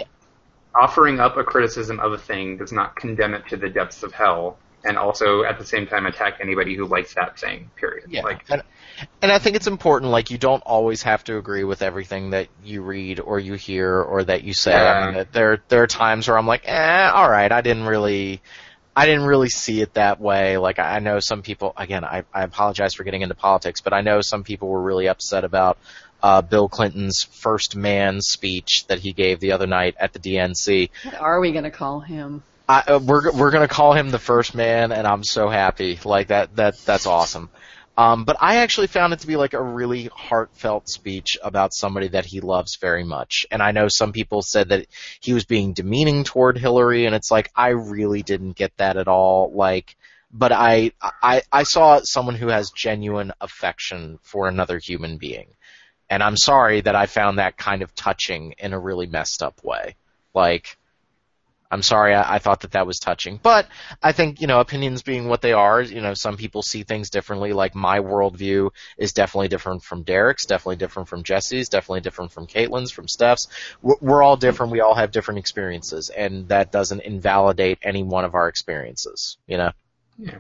offering 0.74 1.20
up 1.20 1.38
a 1.38 1.44
criticism 1.44 2.00
of 2.00 2.12
a 2.14 2.18
thing 2.18 2.58
does 2.58 2.72
not 2.72 2.96
condemn 2.96 3.34
it 3.34 3.48
to 3.50 3.58
the 3.58 3.70
depths 3.70 4.04
of 4.04 4.12
hell, 4.14 4.58
and 4.86 4.98
also 4.98 5.44
at 5.44 5.58
the 5.58 5.66
same 5.66 5.88
time 5.88 6.06
attack 6.06 6.38
anybody 6.40 6.76
who 6.76 6.86
likes 6.86 7.16
that 7.16 7.40
thing. 7.40 7.70
Period. 7.76 8.06
Yeah. 8.10 8.22
Like 8.24 8.46
and, 8.50 8.64
and 9.22 9.32
I 9.32 9.40
think 9.40 9.56
it's 9.56 9.68
important, 9.68 10.12
like, 10.12 10.32
you 10.32 10.38
don't 10.38 10.62
always 10.62 11.04
have 11.04 11.24
to 11.26 11.38
agree 11.38 11.64
with 11.64 11.82
everything 11.82 12.30
that 12.30 12.48
you 12.64 12.82
read 12.82 13.20
or 13.20 13.40
you 13.40 13.56
hear 13.56 14.02
or 14.02 14.24
that 14.24 14.44
you 14.44 14.54
say. 14.54 14.74
I 14.74 15.06
mean, 15.06 15.16
that 15.16 15.34
there, 15.34 15.62
there 15.68 15.84
are 15.84 15.88
times 15.88 16.28
where 16.28 16.38
I'm 16.38 16.48
like, 16.48 16.64
eh, 16.66 17.12
alright, 17.12 17.52
I 17.52 17.62
didn't 17.62 17.86
really, 17.86 18.42
I 18.96 19.06
didn't 19.06 19.26
really 19.26 19.50
see 19.50 19.82
it 19.82 19.96
that 19.96 20.22
way. 20.22 20.58
Like, 20.58 20.80
I 20.80 20.96
I 20.96 21.00
know 21.00 21.20
some 21.20 21.42
people, 21.42 21.74
again, 21.76 22.06
I, 22.06 22.24
I 22.34 22.44
apologize 22.44 22.94
for 22.94 23.04
getting 23.04 23.22
into 23.22 23.36
politics, 23.36 23.82
but 23.82 23.94
I 23.94 24.02
know 24.02 24.22
some 24.22 24.44
people 24.44 24.70
were 24.70 24.82
really 24.82 25.10
upset 25.10 25.44
about, 25.44 25.78
uh, 26.24 26.42
Bill 26.42 26.70
Clinton's 26.70 27.24
first 27.24 27.76
man 27.76 28.22
speech 28.22 28.86
that 28.88 29.00
he 29.00 29.14
gave 29.14 29.40
the 29.40 29.52
other 29.52 29.68
night 29.68 29.96
at 30.00 30.14
the 30.14 30.20
DNC. 30.20 30.90
What 31.04 31.16
are 31.16 31.40
we 31.40 31.52
gonna 31.52 31.72
call 31.72 32.00
him? 32.00 32.44
I, 32.68 32.84
uh, 32.88 33.00
we're 33.00 33.32
we're 33.32 33.52
gonna 33.52 33.68
call 33.68 33.94
him 33.94 34.10
the 34.10 34.20
first 34.20 34.56
man, 34.56 34.92
and 34.92 35.06
I'm 35.08 35.24
so 35.24 35.50
happy. 35.50 36.00
Like 36.04 36.28
that 36.28 36.56
that 36.56 36.78
that's 36.80 37.06
awesome. 37.06 37.50
Um, 37.98 38.26
but 38.26 38.38
I 38.42 38.58
actually 38.58 38.88
found 38.88 39.14
it 39.14 39.20
to 39.20 39.28
be 39.28 39.38
like 39.38 39.54
a 39.54 39.62
really 39.62 40.10
heartfelt 40.14 40.90
speech 40.90 41.38
about 41.42 41.74
somebody 41.74 42.10
that 42.10 42.26
he 42.26 42.42
loves 42.42 42.76
very 42.76 43.06
much. 43.06 43.46
And 43.52 43.64
I 43.64 43.72
know 43.72 43.88
some 43.88 44.12
people 44.12 44.42
said 44.42 44.70
that 44.70 44.88
he 45.22 45.34
was 45.34 45.46
being 45.46 45.72
demeaning 45.72 46.26
toward 46.26 46.58
Hillary, 46.58 47.06
and 47.06 47.16
it's 47.16 47.32
like 47.32 47.52
I 47.56 47.70
really 47.70 48.22
didn't 48.22 48.58
get 48.58 48.76
that 48.78 48.98
at 48.98 49.08
all. 49.08 49.52
Like, 49.54 49.96
but 50.32 50.52
I 50.52 50.92
I 51.02 51.44
I 51.52 51.64
saw 51.64 52.02
someone 52.04 52.36
who 52.36 52.48
has 52.48 52.72
genuine 52.72 53.32
affection 53.40 54.20
for 54.24 54.48
another 54.48 54.80
human 54.80 55.18
being, 55.18 55.48
and 56.10 56.22
I'm 56.22 56.38
sorry 56.38 56.82
that 56.82 56.96
I 56.96 57.06
found 57.06 57.38
that 57.38 57.58
kind 57.58 57.82
of 57.82 57.96
touching 57.96 58.56
in 58.58 58.74
a 58.74 58.80
really 58.80 59.08
messed 59.08 59.44
up 59.44 59.64
way. 59.64 59.96
Like. 60.34 60.78
I'm 61.72 61.82
sorry, 61.82 62.14
I, 62.14 62.36
I 62.36 62.40
thought 62.40 62.62
that 62.62 62.72
that 62.72 62.88
was 62.88 63.00
touching. 63.00 63.40
But 63.42 63.68
I 64.02 64.12
think, 64.12 64.42
you 64.42 64.48
know, 64.48 64.60
opinions 64.60 65.02
being 65.02 65.28
what 65.28 65.42
they 65.42 65.54
are, 65.54 65.82
you 65.82 66.02
know, 66.02 66.14
some 66.14 66.38
people 66.38 66.62
see 66.62 66.84
things 66.84 67.10
differently. 67.10 67.54
Like 67.54 67.76
my 67.76 68.00
worldview 68.00 68.70
is 68.98 69.14
definitely 69.14 69.48
different 69.48 69.84
from 69.84 70.04
Derek's, 70.04 70.46
definitely 70.46 70.78
different 70.78 71.10
from 71.10 71.24
Jesse's, 71.24 71.70
definitely 71.70 72.02
different 72.02 72.32
from 72.32 72.48
Caitlin's, 72.48 72.92
from 72.92 73.08
Steph's. 73.08 73.48
We're, 73.82 73.96
we're 74.00 74.24
all 74.24 74.38
different. 74.38 74.72
We 74.72 74.82
all 74.82 74.96
have 74.96 75.12
different 75.12 75.40
experiences, 75.40 76.10
and 76.10 76.48
that 76.50 76.72
doesn't 76.72 77.02
invalidate 77.02 77.80
any 77.82 78.04
one 78.04 78.26
of 78.26 78.36
our 78.36 78.48
experiences, 78.48 79.38
you 79.48 79.58
know? 79.58 79.72
Yeah. 80.18 80.38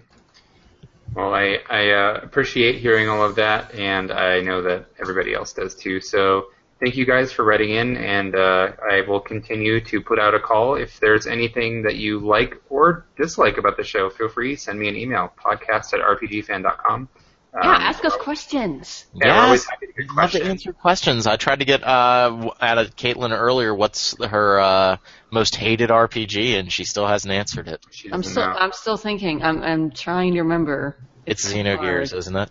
Well, 1.16 1.34
I, 1.34 1.60
I 1.70 1.90
uh, 1.92 2.20
appreciate 2.22 2.80
hearing 2.80 3.10
all 3.10 3.24
of 3.24 3.36
that, 3.36 3.74
and 3.74 4.12
I 4.12 4.42
know 4.42 4.62
that 4.64 4.88
everybody 5.00 5.34
else 5.34 5.54
does 5.54 5.74
too. 5.76 6.02
So 6.02 6.48
thank 6.80 6.96
you 6.98 7.06
guys 7.06 7.32
for 7.32 7.44
writing 7.44 7.72
in, 7.72 7.98
and 7.98 8.36
uh, 8.36 8.72
I 8.92 9.02
will 9.08 9.20
continue 9.20 9.80
to 9.82 10.02
put 10.02 10.20
out 10.20 10.34
a 10.34 10.40
call. 10.40 10.76
If 10.76 11.00
there's 11.00 11.28
anything 11.28 11.84
that 11.84 11.96
you 11.96 12.20
like 12.20 12.56
or 12.70 13.06
dislike 13.18 13.58
about 13.58 13.78
the 13.78 13.84
show, 13.84 14.10
feel 14.10 14.30
free 14.30 14.56
send 14.56 14.80
me 14.80 14.88
an 14.90 14.96
email, 14.96 15.32
podcast 15.44 15.94
at 15.94 16.00
rpgfan.com. 16.02 17.10
Yeah, 17.54 17.62
Um, 17.62 17.82
ask 17.82 18.04
us 18.04 18.14
questions. 18.18 19.06
Yeah, 19.14 19.28
we're 19.38 19.46
always 19.46 19.66
happy 19.66 19.88
to 19.88 19.94
get 19.94 20.12
Love 20.14 20.32
to 20.32 20.44
answer 20.44 20.74
questions. 20.74 21.26
I 21.26 21.38
tried 21.38 21.60
to 21.60 21.66
get 21.66 21.84
uh 21.86 22.52
out 22.60 22.78
of 22.78 22.98
Caitlin 22.98 23.32
earlier 23.32 23.74
what's 23.74 24.14
her 24.22 24.60
uh 24.60 24.98
most 25.32 25.56
hated 25.56 25.90
RPG 25.90 26.60
and 26.60 26.70
she 26.70 26.84
still 26.84 27.08
hasn't 27.08 27.34
answered 27.34 27.70
it. 27.70 27.86
I'm 28.12 28.24
still 28.24 28.46
know. 28.46 28.52
I'm 28.52 28.74
still 28.74 28.98
thinking. 28.98 29.42
I'm 29.42 29.64
I'm 29.64 29.92
trying 29.92 30.34
to 30.34 30.42
remember. 30.42 30.98
It's, 31.26 31.48
really 31.50 31.64
Xenogears, 31.64 32.10
hard. 32.10 32.20
isn't 32.20 32.36
it? 32.36 32.50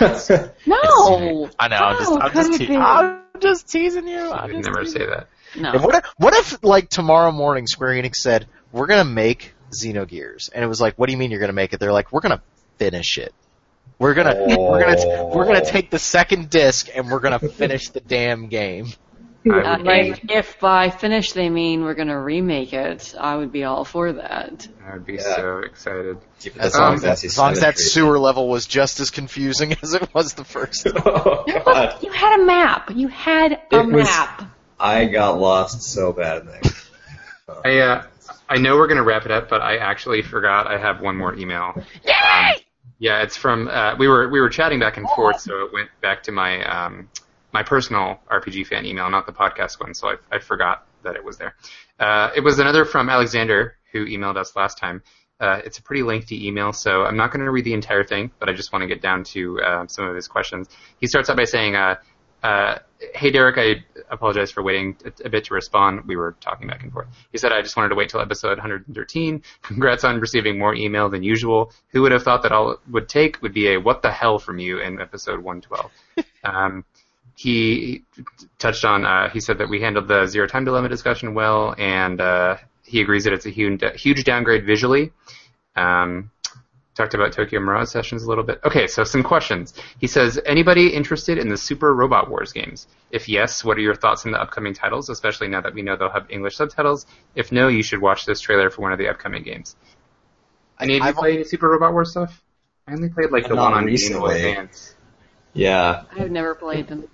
No. 0.66 1.50
I 1.58 1.68
know. 1.68 1.76
I'm 1.76 1.98
just, 1.98 2.12
I'm 2.12 2.32
just, 2.32 2.58
te- 2.58 2.76
I'm 2.76 3.22
just 3.40 3.68
teasing 3.68 4.06
you. 4.06 4.30
I 4.30 4.46
would 4.46 4.64
never 4.64 4.84
teasing 4.84 5.00
say 5.00 5.06
that. 5.06 5.28
No. 5.56 5.72
And 5.72 5.84
what 5.84 5.94
if, 5.96 6.04
what 6.16 6.34
if 6.34 6.62
like 6.62 6.88
tomorrow 6.88 7.32
morning 7.32 7.66
Square 7.66 8.02
Enix 8.02 8.16
said 8.16 8.46
we're 8.70 8.86
gonna 8.86 9.04
make 9.04 9.54
Xenogears, 9.70 10.50
and 10.54 10.64
it 10.64 10.66
was 10.66 10.80
like, 10.80 10.94
what 10.96 11.06
do 11.06 11.12
you 11.12 11.18
mean 11.18 11.30
you're 11.30 11.40
gonna 11.40 11.52
make 11.52 11.72
it? 11.72 11.80
They're 11.80 11.92
like, 11.92 12.12
we're 12.12 12.20
gonna 12.20 12.42
finish 12.78 13.18
it. 13.18 13.34
We're 13.98 14.14
gonna 14.14 14.34
we're 14.58 14.84
gonna 14.84 15.24
we're 15.26 15.44
gonna 15.44 15.60
oh. 15.60 15.70
take 15.70 15.90
the 15.90 15.98
second 15.98 16.50
disc 16.50 16.88
and 16.94 17.10
we're 17.10 17.20
gonna 17.20 17.38
finish 17.38 17.90
the 17.90 18.00
damn 18.00 18.48
game. 18.48 18.88
I 19.44 19.50
Uh, 19.50 19.78
if, 19.84 20.30
if 20.30 20.60
by 20.60 20.90
finish 20.90 21.32
they 21.32 21.48
mean 21.50 21.82
we're 21.84 21.94
gonna 21.94 22.20
remake 22.20 22.72
it, 22.72 23.14
I 23.18 23.34
would 23.36 23.50
be 23.50 23.64
all 23.64 23.84
for 23.84 24.12
that. 24.12 24.68
I 24.88 24.94
would 24.94 25.04
be 25.06 25.14
Yeah. 25.14 25.36
so 25.36 25.58
excited. 25.58 26.18
As 26.58 26.74
Um, 26.76 26.80
long 26.80 27.04
as, 27.04 27.24
as 27.24 27.38
long 27.38 27.52
as 27.52 27.60
that 27.60 27.78
sewer 27.78 28.18
level 28.18 28.48
was 28.48 28.66
just 28.66 29.00
as 29.00 29.10
confusing 29.10 29.74
as 29.82 29.94
it 29.94 30.14
was 30.14 30.34
the 30.34 30.44
first. 30.44 30.86
oh, 31.06 31.44
God. 31.64 31.96
You 32.02 32.12
had 32.12 32.40
a 32.40 32.44
map. 32.44 32.90
You 32.94 33.08
had 33.08 33.52
a 33.72 33.80
It 33.80 33.86
was- 33.86 34.06
map. 34.06 34.42
I 34.78 35.04
got 35.06 35.38
lost 35.38 35.82
so 35.82 36.12
bad 36.12 36.42
in 36.42 36.46
there. 36.46 36.60
I 37.64 37.78
uh, 37.78 38.02
I 38.48 38.56
know 38.58 38.76
we're 38.76 38.88
gonna 38.88 39.02
wrap 39.04 39.24
it 39.24 39.30
up, 39.30 39.48
but 39.48 39.60
I 39.60 39.76
actually 39.78 40.22
forgot 40.22 40.66
I 40.66 40.78
have 40.78 41.00
one 41.00 41.16
more 41.16 41.34
email. 41.34 41.72
Um, 41.76 41.84
yeah, 42.98 43.22
it's 43.22 43.36
from 43.36 43.68
uh, 43.68 43.94
we 43.96 44.08
were 44.08 44.28
we 44.28 44.40
were 44.40 44.48
chatting 44.48 44.78
back 44.80 44.96
and 44.96 45.08
forth, 45.10 45.40
so 45.40 45.64
it 45.66 45.72
went 45.72 45.88
back 46.00 46.22
to 46.24 46.32
my 46.32 46.62
um, 46.64 47.08
my 47.52 47.62
personal 47.62 48.20
RPG 48.30 48.66
fan 48.66 48.86
email, 48.86 49.08
not 49.10 49.26
the 49.26 49.32
podcast 49.32 49.80
one. 49.80 49.94
So 49.94 50.08
I, 50.08 50.16
I 50.30 50.38
forgot 50.38 50.86
that 51.02 51.16
it 51.16 51.24
was 51.24 51.36
there. 51.36 51.54
Uh, 51.98 52.30
it 52.34 52.40
was 52.40 52.58
another 52.58 52.84
from 52.84 53.08
Alexander 53.08 53.76
who 53.92 54.06
emailed 54.06 54.36
us 54.36 54.56
last 54.56 54.78
time. 54.78 55.02
Uh, 55.40 55.60
it's 55.64 55.78
a 55.78 55.82
pretty 55.82 56.02
lengthy 56.02 56.46
email, 56.46 56.72
so 56.72 57.02
I'm 57.02 57.16
not 57.16 57.32
going 57.32 57.44
to 57.44 57.50
read 57.50 57.64
the 57.64 57.74
entire 57.74 58.04
thing, 58.04 58.30
but 58.38 58.48
I 58.48 58.52
just 58.52 58.72
want 58.72 58.82
to 58.82 58.86
get 58.86 59.02
down 59.02 59.24
to 59.24 59.60
uh, 59.60 59.86
some 59.88 60.06
of 60.06 60.14
his 60.14 60.28
questions. 60.28 60.68
He 61.00 61.08
starts 61.08 61.28
out 61.30 61.36
by 61.36 61.44
saying, 61.44 61.74
uh, 61.74 61.96
uh, 62.44 62.78
"Hey 63.14 63.30
Derek, 63.30 63.58
I 63.58 63.84
apologize 64.08 64.52
for 64.52 64.62
waiting 64.62 64.96
a, 65.04 65.26
a 65.26 65.28
bit 65.28 65.44
to 65.44 65.54
respond. 65.54 66.06
We 66.06 66.14
were 66.14 66.36
talking 66.40 66.68
back 66.68 66.84
and 66.84 66.92
forth." 66.92 67.08
He 67.32 67.38
said, 67.38 67.52
"I 67.52 67.60
just 67.60 67.76
wanted 67.76 67.88
to 67.88 67.96
wait 67.96 68.08
till 68.08 68.20
episode 68.20 68.58
113. 68.58 69.42
Congrats 69.62 70.04
on 70.04 70.20
receiving 70.20 70.58
more 70.58 70.74
email 70.76 71.08
than 71.08 71.24
usual. 71.24 71.72
Who 71.88 72.02
would 72.02 72.12
have 72.12 72.22
thought 72.22 72.42
that 72.44 72.52
all 72.52 72.72
it 72.72 72.78
would 72.90 73.08
take 73.08 73.42
would 73.42 73.54
be 73.54 73.74
a 73.74 73.80
what 73.80 74.02
the 74.02 74.12
hell 74.12 74.38
from 74.38 74.60
you 74.60 74.78
in 74.80 75.00
episode 75.00 75.40
112." 75.40 75.90
um, 76.44 76.84
he 77.42 78.02
touched 78.58 78.84
on. 78.84 79.04
Uh, 79.04 79.28
he 79.30 79.40
said 79.40 79.58
that 79.58 79.68
we 79.68 79.80
handled 79.80 80.06
the 80.08 80.26
zero 80.26 80.46
time 80.46 80.64
dilemma 80.64 80.88
discussion 80.88 81.34
well, 81.34 81.74
and 81.78 82.20
uh, 82.20 82.56
he 82.84 83.00
agrees 83.00 83.24
that 83.24 83.32
it's 83.32 83.46
a 83.46 83.50
huge, 83.50 83.82
huge 84.00 84.24
downgrade 84.24 84.64
visually. 84.64 85.12
Um, 85.74 86.30
talked 86.94 87.14
about 87.14 87.32
Tokyo 87.32 87.58
Mirage 87.60 87.88
Sessions 87.88 88.22
a 88.22 88.28
little 88.28 88.44
bit. 88.44 88.60
Okay, 88.64 88.86
so 88.86 89.02
some 89.02 89.22
questions. 89.22 89.74
He 89.98 90.06
says, 90.06 90.38
anybody 90.46 90.88
interested 90.94 91.38
in 91.38 91.48
the 91.48 91.56
Super 91.56 91.94
Robot 91.94 92.30
Wars 92.30 92.52
games? 92.52 92.86
If 93.10 93.28
yes, 93.28 93.64
what 93.64 93.76
are 93.78 93.80
your 93.80 93.94
thoughts 93.94 94.24
on 94.26 94.32
the 94.32 94.40
upcoming 94.40 94.74
titles, 94.74 95.08
especially 95.08 95.48
now 95.48 95.62
that 95.62 95.74
we 95.74 95.82
know 95.82 95.96
they'll 95.96 96.10
have 96.10 96.30
English 96.30 96.56
subtitles? 96.56 97.06
If 97.34 97.50
no, 97.50 97.68
you 97.68 97.82
should 97.82 98.00
watch 98.00 98.24
this 98.26 98.40
trailer 98.40 98.70
for 98.70 98.82
one 98.82 98.92
of 98.92 98.98
the 98.98 99.08
upcoming 99.08 99.42
games. 99.42 99.74
Any 100.80 100.94
of 100.94 101.02
you 101.02 101.08
I've- 101.08 101.18
play 101.18 101.34
any 101.34 101.44
Super 101.44 101.68
Robot 101.68 101.92
Wars 101.92 102.10
stuff? 102.10 102.42
I 102.86 102.92
only 102.92 103.08
played 103.08 103.30
like 103.30 103.48
the 103.48 103.56
one 103.56 103.72
on 103.72 103.86
Game 103.86 104.18
Boy. 104.18 104.34
Advance. 104.34 104.96
Yeah, 105.54 106.04
I've 106.18 106.30
never 106.30 106.54
played 106.54 106.88
them. 106.88 107.08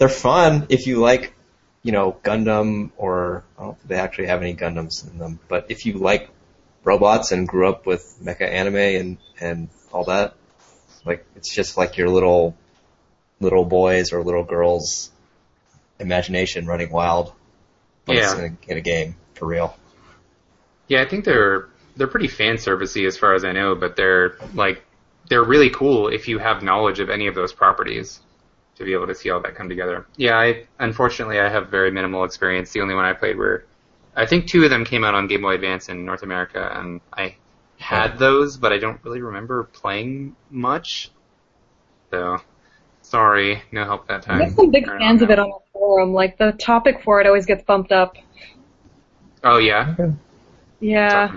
They're 0.00 0.08
fun 0.08 0.66
if 0.70 0.88
you 0.88 0.98
like 0.98 1.34
you 1.82 1.92
know, 1.92 2.16
Gundam 2.22 2.90
or 2.96 3.44
I 3.58 3.62
don't 3.62 3.76
think 3.76 3.88
they 3.88 3.94
actually 3.96 4.26
have 4.26 4.42
any 4.42 4.54
Gundams 4.54 5.10
in 5.10 5.18
them, 5.18 5.38
but 5.48 5.66
if 5.70 5.86
you 5.86 5.94
like 5.94 6.28
robots 6.84 7.32
and 7.32 7.48
grew 7.48 7.68
up 7.68 7.86
with 7.86 8.18
mecha 8.22 8.42
anime 8.42 8.76
and 8.76 9.18
and 9.40 9.68
all 9.92 10.04
that, 10.04 10.34
like 11.04 11.24
it's 11.36 11.54
just 11.54 11.76
like 11.76 11.96
your 11.96 12.08
little 12.08 12.56
little 13.40 13.64
boys 13.64 14.12
or 14.12 14.22
little 14.22 14.44
girls 14.44 15.10
imagination 15.98 16.66
running 16.66 16.90
wild. 16.90 17.32
But 18.04 18.16
it's 18.16 18.34
Yeah. 18.34 18.44
in 18.44 18.58
a, 18.68 18.72
in 18.72 18.78
a 18.78 18.82
game 18.82 19.16
for 19.34 19.46
real. 19.46 19.76
Yeah, 20.88 21.02
I 21.02 21.08
think 21.08 21.24
they're 21.24 21.68
they're 21.96 22.08
pretty 22.08 22.28
fan 22.28 22.56
servicey 22.56 23.06
as 23.06 23.16
far 23.16 23.34
as 23.34 23.44
I 23.44 23.52
know, 23.52 23.74
but 23.74 23.96
they're 23.96 24.36
like 24.54 24.84
they're 25.30 25.44
really 25.44 25.70
cool 25.70 26.08
if 26.08 26.28
you 26.28 26.38
have 26.38 26.62
knowledge 26.62 27.00
of 27.00 27.08
any 27.08 27.26
of 27.26 27.34
those 27.34 27.52
properties 27.54 28.20
to 28.80 28.84
be 28.84 28.92
able 28.94 29.06
to 29.06 29.14
see 29.14 29.30
all 29.30 29.40
that 29.40 29.54
come 29.54 29.68
together. 29.68 30.06
Yeah, 30.16 30.36
I 30.36 30.66
unfortunately 30.78 31.38
I 31.38 31.48
have 31.48 31.68
very 31.68 31.90
minimal 31.90 32.24
experience. 32.24 32.72
The 32.72 32.80
only 32.80 32.94
one 32.94 33.04
I 33.04 33.12
played 33.12 33.36
were 33.36 33.64
I 34.16 34.26
think 34.26 34.46
two 34.46 34.64
of 34.64 34.70
them 34.70 34.84
came 34.84 35.04
out 35.04 35.14
on 35.14 35.28
Game 35.28 35.42
Boy 35.42 35.54
Advance 35.54 35.88
in 35.88 36.04
North 36.04 36.22
America 36.22 36.72
and 36.74 37.00
I 37.12 37.36
had 37.78 38.18
those, 38.18 38.56
but 38.56 38.72
I 38.72 38.78
don't 38.78 38.98
really 39.04 39.20
remember 39.20 39.64
playing 39.64 40.34
much. 40.50 41.10
So 42.10 42.38
sorry, 43.02 43.62
no 43.70 43.84
help 43.84 44.08
that 44.08 44.22
time. 44.22 44.38
There's 44.38 44.54
some 44.54 44.70
big 44.70 44.84
I 44.84 44.92
don't 44.92 44.98
fans 44.98 45.22
of 45.22 45.30
it 45.30 45.38
on 45.38 45.48
the 45.48 45.58
forum. 45.72 46.12
Like 46.12 46.38
the 46.38 46.52
topic 46.52 47.02
for 47.04 47.20
it 47.20 47.26
always 47.26 47.46
gets 47.46 47.62
bumped 47.62 47.92
up. 47.92 48.16
Oh 49.44 49.58
yeah. 49.58 49.94
Yeah. 50.80 51.30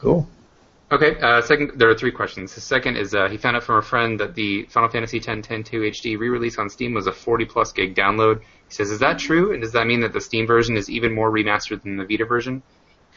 Cool. 0.00 0.28
Okay, 0.90 1.20
uh, 1.20 1.42
second, 1.42 1.72
there 1.76 1.90
are 1.90 1.94
three 1.94 2.12
questions. 2.12 2.54
The 2.54 2.62
second 2.62 2.96
is 2.96 3.14
uh, 3.14 3.28
he 3.28 3.36
found 3.36 3.56
out 3.56 3.62
from 3.62 3.76
a 3.76 3.82
friend 3.82 4.20
that 4.20 4.34
the 4.34 4.64
Final 4.70 4.88
Fantasy 4.88 5.18
X 5.18 5.26
10 5.26 5.62
2 5.62 5.80
HD 5.80 6.18
re-release 6.18 6.58
on 6.58 6.70
Steam 6.70 6.94
was 6.94 7.06
a 7.06 7.12
40 7.12 7.44
plus 7.44 7.72
gig 7.72 7.94
download. 7.94 8.40
He 8.40 8.74
says, 8.74 8.90
is 8.90 9.00
that 9.00 9.18
true? 9.18 9.52
And 9.52 9.62
does 9.62 9.72
that 9.72 9.86
mean 9.86 10.00
that 10.00 10.14
the 10.14 10.20
Steam 10.20 10.46
version 10.46 10.76
is 10.78 10.88
even 10.88 11.14
more 11.14 11.30
remastered 11.30 11.82
than 11.82 11.98
the 11.98 12.06
Vita 12.06 12.24
version? 12.24 12.62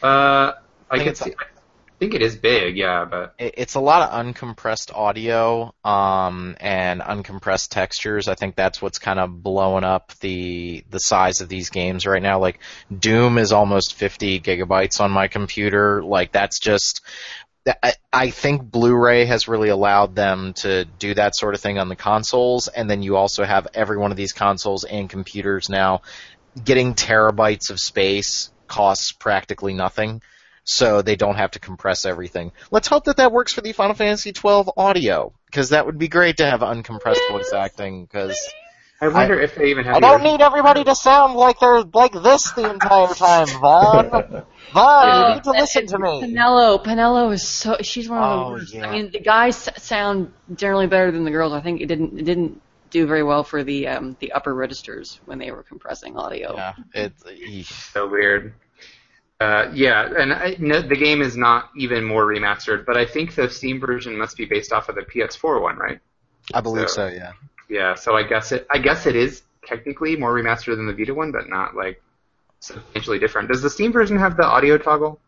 Uh, 0.02 0.52
I, 0.90 0.98
think 0.98 1.08
it's- 1.08 1.18
see, 1.20 1.32
I 1.32 2.04
think 2.04 2.14
it 2.14 2.22
is 2.22 2.36
big, 2.36 2.76
yeah, 2.76 3.04
but 3.04 3.34
It's 3.38 3.74
a 3.76 3.80
lot 3.80 4.10
of 4.10 4.26
uncompressed 4.26 4.92
audio 4.92 5.72
um, 5.84 6.56
and 6.60 7.00
uncompressed 7.00 7.68
textures. 7.68 8.26
I 8.26 8.34
think 8.34 8.56
that's 8.56 8.82
what's 8.82 8.98
kind 8.98 9.20
of 9.20 9.42
blowing 9.42 9.84
up 9.84 10.12
the 10.18 10.84
the 10.90 10.98
size 10.98 11.40
of 11.40 11.48
these 11.48 11.70
games 11.70 12.04
right 12.04 12.20
now. 12.20 12.40
Like 12.40 12.58
Doom 12.96 13.38
is 13.38 13.52
almost 13.52 13.94
50 13.94 14.40
gigabytes 14.40 15.00
on 15.00 15.12
my 15.12 15.28
computer. 15.28 16.02
Like 16.02 16.32
that's 16.32 16.58
just. 16.58 17.02
I, 17.66 17.94
I 18.12 18.30
think 18.30 18.62
Blu-ray 18.62 19.26
has 19.26 19.46
really 19.46 19.68
allowed 19.68 20.16
them 20.16 20.52
to 20.54 20.84
do 20.84 21.14
that 21.14 21.36
sort 21.36 21.54
of 21.54 21.60
thing 21.60 21.78
on 21.78 21.88
the 21.88 21.96
consoles, 21.96 22.68
and 22.68 22.90
then 22.90 23.02
you 23.02 23.16
also 23.16 23.44
have 23.44 23.68
every 23.74 23.96
one 23.96 24.10
of 24.10 24.16
these 24.16 24.32
consoles 24.32 24.84
and 24.84 25.08
computers 25.08 25.68
now 25.68 26.02
getting 26.62 26.94
terabytes 26.94 27.70
of 27.70 27.78
space 27.78 28.50
costs 28.66 29.12
practically 29.12 29.74
nothing 29.74 30.22
so 30.64 31.02
they 31.02 31.16
don't 31.16 31.36
have 31.36 31.52
to 31.52 31.58
compress 31.58 32.04
everything. 32.04 32.52
Let's 32.70 32.88
hope 32.88 33.04
that 33.04 33.16
that 33.16 33.32
works 33.32 33.52
for 33.52 33.60
the 33.60 33.72
Final 33.72 33.94
Fantasy 33.94 34.32
XII 34.32 34.64
audio, 34.76 35.32
because 35.46 35.70
that 35.70 35.86
would 35.86 35.98
be 35.98 36.08
great 36.08 36.36
to 36.38 36.46
have 36.46 36.60
uncompressed 36.60 37.28
voice 37.30 37.52
acting. 37.52 38.04
Because 38.04 38.38
I 39.02 39.08
wonder 39.08 39.40
if 39.40 39.54
they 39.56 39.70
even 39.70 39.84
have 39.84 39.96
I 39.96 40.00
don't 40.00 40.14
original- 40.20 40.32
need 40.38 40.42
everybody 40.42 40.84
to 40.84 40.94
sound 40.94 41.34
like 41.34 41.58
they're 41.60 41.82
like 41.82 42.12
this 42.12 42.52
the 42.52 42.70
entire 42.70 43.08
time, 43.14 43.46
Vaan. 43.48 44.44
Vaan, 44.72 45.28
you 45.28 45.34
need 45.34 45.44
to 45.44 45.50
listen 45.50 45.86
to 45.88 45.98
me. 45.98 46.22
Penelo, 46.22 46.82
Penelo 46.82 47.32
is 47.32 47.46
so 47.46 47.76
she's 47.82 48.08
one 48.08 48.22
of 48.22 48.38
the 48.38 48.44
Oh, 48.46 48.50
worst. 48.52 48.72
yeah. 48.74 48.86
I 48.88 48.92
mean, 48.92 49.10
the 49.10 49.20
guys 49.20 49.68
sound 49.76 50.32
generally 50.54 50.86
better 50.86 51.10
than 51.10 51.24
the 51.24 51.30
girls. 51.30 51.52
I 51.52 51.60
think 51.60 51.80
it 51.80 51.86
didn't 51.86 52.18
it 52.18 52.24
didn't 52.24 52.62
do 52.90 53.06
very 53.06 53.22
well 53.22 53.42
for 53.42 53.64
the 53.64 53.88
um 53.88 54.16
the 54.20 54.32
upper 54.32 54.54
registers 54.54 55.18
when 55.24 55.38
they 55.38 55.50
were 55.50 55.62
compressing 55.62 56.16
audio. 56.16 56.54
Yeah, 56.54 56.74
it's 56.94 57.22
eesh. 57.24 57.92
so 57.92 58.08
weird. 58.08 58.54
Uh, 59.40 59.70
yeah, 59.74 60.08
and 60.16 60.32
I, 60.32 60.56
no, 60.60 60.80
the 60.80 60.94
game 60.96 61.20
is 61.20 61.36
not 61.36 61.70
even 61.76 62.04
more 62.04 62.24
remastered, 62.24 62.86
but 62.86 62.96
I 62.96 63.04
think 63.06 63.34
the 63.34 63.50
Steam 63.50 63.80
version 63.80 64.16
must 64.16 64.36
be 64.36 64.44
based 64.44 64.72
off 64.72 64.88
of 64.88 64.94
the 64.94 65.02
PS4 65.02 65.60
one, 65.60 65.76
right? 65.76 65.98
I 66.54 66.60
believe 66.60 66.88
So- 66.88 67.08
so. 67.08 67.14
Yeah. 67.14 67.32
Yeah, 67.72 67.94
so 67.94 68.14
I 68.14 68.22
guess 68.22 68.52
it 68.52 68.66
I 68.70 68.76
guess 68.78 69.06
it 69.06 69.16
is 69.16 69.42
technically 69.66 70.16
more 70.16 70.32
remastered 70.34 70.76
than 70.76 70.86
the 70.86 70.92
Vita 70.92 71.14
one, 71.14 71.32
but 71.32 71.48
not 71.48 71.74
like 71.74 72.02
substantially 72.60 73.18
different. 73.18 73.48
Does 73.48 73.62
the 73.62 73.70
Steam 73.70 73.92
version 73.92 74.18
have 74.18 74.36
the 74.36 74.44
audio 74.44 74.76
toggle? 74.76 75.18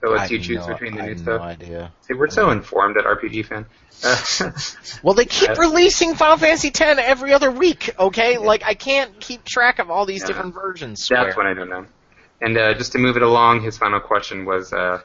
So 0.00 0.10
lets 0.10 0.30
you 0.30 0.38
choose 0.38 0.66
no- 0.66 0.72
between 0.72 0.94
the 0.96 1.02
I 1.02 1.06
new 1.06 1.10
have 1.10 1.20
stuff. 1.20 1.40
No 1.40 1.46
idea. 1.46 1.92
See, 2.02 2.14
we're 2.14 2.30
so 2.30 2.50
informed 2.50 2.96
at 2.96 3.04
RPG 3.04 3.46
fan. 3.46 3.66
Uh, 4.04 4.50
Well, 5.02 5.14
they 5.14 5.24
keep 5.24 5.48
That's- 5.48 5.58
releasing 5.58 6.14
Final 6.14 6.36
Fantasy 6.38 6.68
X 6.68 6.80
every 6.80 7.32
other 7.32 7.50
week. 7.50 7.90
Okay, 7.98 8.38
like 8.38 8.62
I 8.64 8.74
can't 8.74 9.18
keep 9.20 9.44
track 9.44 9.78
of 9.80 9.90
all 9.90 10.06
these 10.06 10.22
Yeah. 10.22 10.28
different 10.28 10.54
versions. 10.54 11.04
Swear. 11.04 11.24
That's 11.24 11.36
what 11.36 11.46
I 11.46 11.54
don't 11.54 11.68
know. 11.68 11.86
And 12.40 12.56
uh, 12.56 12.74
just 12.74 12.92
to 12.92 12.98
move 12.98 13.16
it 13.16 13.22
along, 13.22 13.62
his 13.62 13.76
final 13.78 14.00
question 14.00 14.44
was, 14.44 14.72
uh, 14.72 15.00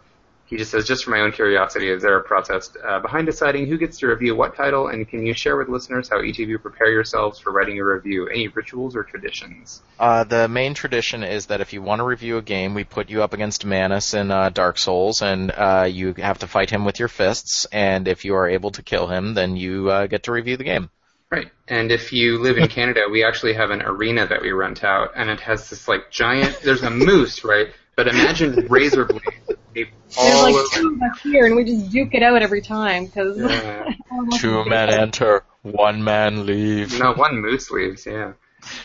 he 0.47 0.55
just 0.55 0.71
says, 0.71 0.87
just 0.87 1.03
for 1.03 1.11
my 1.11 1.19
own 1.19 1.33
curiosity, 1.33 1.89
is 1.89 2.01
there 2.01 2.17
a 2.17 2.23
process 2.23 2.71
uh, 2.81 2.99
behind 2.99 3.25
deciding 3.25 3.67
who 3.67 3.77
gets 3.77 3.99
to 3.99 4.07
review 4.07 4.33
what 4.33 4.55
title, 4.55 4.87
and 4.87 5.05
can 5.07 5.25
you 5.25 5.33
share 5.33 5.57
with 5.57 5.67
listeners 5.67 6.07
how 6.07 6.21
each 6.21 6.39
of 6.39 6.47
you 6.47 6.57
prepare 6.57 6.89
yourselves 6.89 7.37
for 7.37 7.51
writing 7.51 7.77
a 7.79 7.83
review? 7.83 8.29
Any 8.29 8.47
rituals 8.47 8.95
or 8.95 9.03
traditions? 9.03 9.81
Uh, 9.99 10.23
the 10.23 10.47
main 10.47 10.73
tradition 10.73 11.23
is 11.23 11.47
that 11.47 11.59
if 11.59 11.73
you 11.73 11.81
want 11.81 11.99
to 11.99 12.05
review 12.05 12.37
a 12.37 12.41
game, 12.41 12.73
we 12.73 12.85
put 12.85 13.09
you 13.09 13.23
up 13.23 13.33
against 13.33 13.65
Manus 13.65 14.13
in 14.13 14.31
uh, 14.31 14.49
Dark 14.49 14.79
Souls, 14.79 15.21
and 15.21 15.51
uh, 15.51 15.85
you 15.91 16.13
have 16.13 16.39
to 16.39 16.47
fight 16.47 16.69
him 16.69 16.85
with 16.85 16.97
your 16.97 17.09
fists. 17.09 17.65
And 17.73 18.07
if 18.07 18.23
you 18.23 18.35
are 18.35 18.47
able 18.47 18.71
to 18.71 18.81
kill 18.81 19.07
him, 19.07 19.33
then 19.33 19.57
you 19.57 19.89
uh, 19.89 20.07
get 20.07 20.23
to 20.23 20.31
review 20.31 20.55
the 20.55 20.63
game. 20.63 20.89
Right. 21.29 21.51
And 21.67 21.91
if 21.91 22.13
you 22.13 22.37
live 22.39 22.57
in 22.57 22.67
Canada, 22.69 23.01
we 23.11 23.25
actually 23.25 23.53
have 23.55 23.71
an 23.71 23.81
arena 23.81 24.27
that 24.27 24.41
we 24.41 24.51
rent 24.51 24.85
out, 24.85 25.11
and 25.15 25.29
it 25.29 25.41
has 25.41 25.69
this 25.69 25.89
like 25.89 26.09
giant. 26.09 26.61
There's 26.61 26.83
a 26.83 26.89
moose, 26.89 27.43
right? 27.43 27.67
But 27.97 28.07
imagine 28.07 28.67
razor 28.69 29.05
blades 29.05 29.25
There's 29.73 29.87
all 30.17 30.53
like 30.53 30.71
two 30.71 30.93
of 30.93 31.01
us 31.01 31.19
here, 31.21 31.47
and 31.47 31.55
we 31.55 31.65
just 31.65 31.91
duke 31.91 32.13
it 32.13 32.21
out 32.23 32.41
every 32.43 32.61
time 32.61 33.07
because. 33.07 33.37
Yeah. 33.37 33.91
Two 34.37 34.65
men 34.65 34.89
enter, 34.89 35.43
one 35.61 36.03
man 36.03 36.45
leaves. 36.47 36.97
No, 36.97 37.13
one 37.13 37.39
moose 37.39 37.69
leaves. 37.69 38.05
Yeah. 38.05 38.33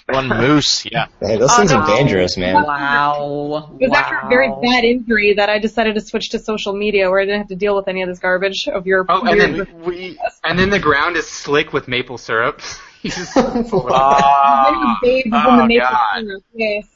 One 0.08 0.28
moose, 0.40 0.84
yeah. 0.84 1.06
Hey, 1.20 1.36
those 1.36 1.54
things 1.56 1.72
are 1.72 1.86
dangerous, 1.86 2.36
man. 2.36 2.54
Wow. 2.54 3.76
It 3.80 3.88
was 3.88 3.96
after 3.98 4.16
a 4.18 4.28
very 4.28 4.48
bad 4.62 4.84
injury 4.84 5.34
that 5.34 5.48
I 5.48 5.58
decided 5.58 5.94
to 5.94 6.00
switch 6.02 6.30
to 6.30 6.38
social 6.38 6.74
media 6.74 7.08
where 7.08 7.20
I 7.20 7.24
didn't 7.24 7.38
have 7.38 7.48
to 7.48 7.56
deal 7.56 7.74
with 7.76 7.88
any 7.88 8.02
of 8.02 8.08
this 8.08 8.18
garbage 8.18 8.68
of 8.68 8.86
your. 8.86 9.06
Oh, 9.08 9.26
and 9.26 9.40
then 9.40 9.82
We, 9.82 10.18
and 10.44 10.58
then 10.58 10.68
the 10.70 10.78
ground 10.78 11.16
is 11.16 11.26
slick 11.26 11.72
with 11.72 11.88
maple 11.88 12.18
syrup. 12.18 12.60
You 13.02 13.10
just 13.10 13.32
pull 13.34 13.88
it 13.88 13.92
Ah, 13.94 14.98
in 15.02 15.22
oh, 15.32 15.56
the 15.62 15.66
maple 15.66 15.88
God. 15.88 16.20
syrup, 16.20 16.42
Yes. 16.54 16.86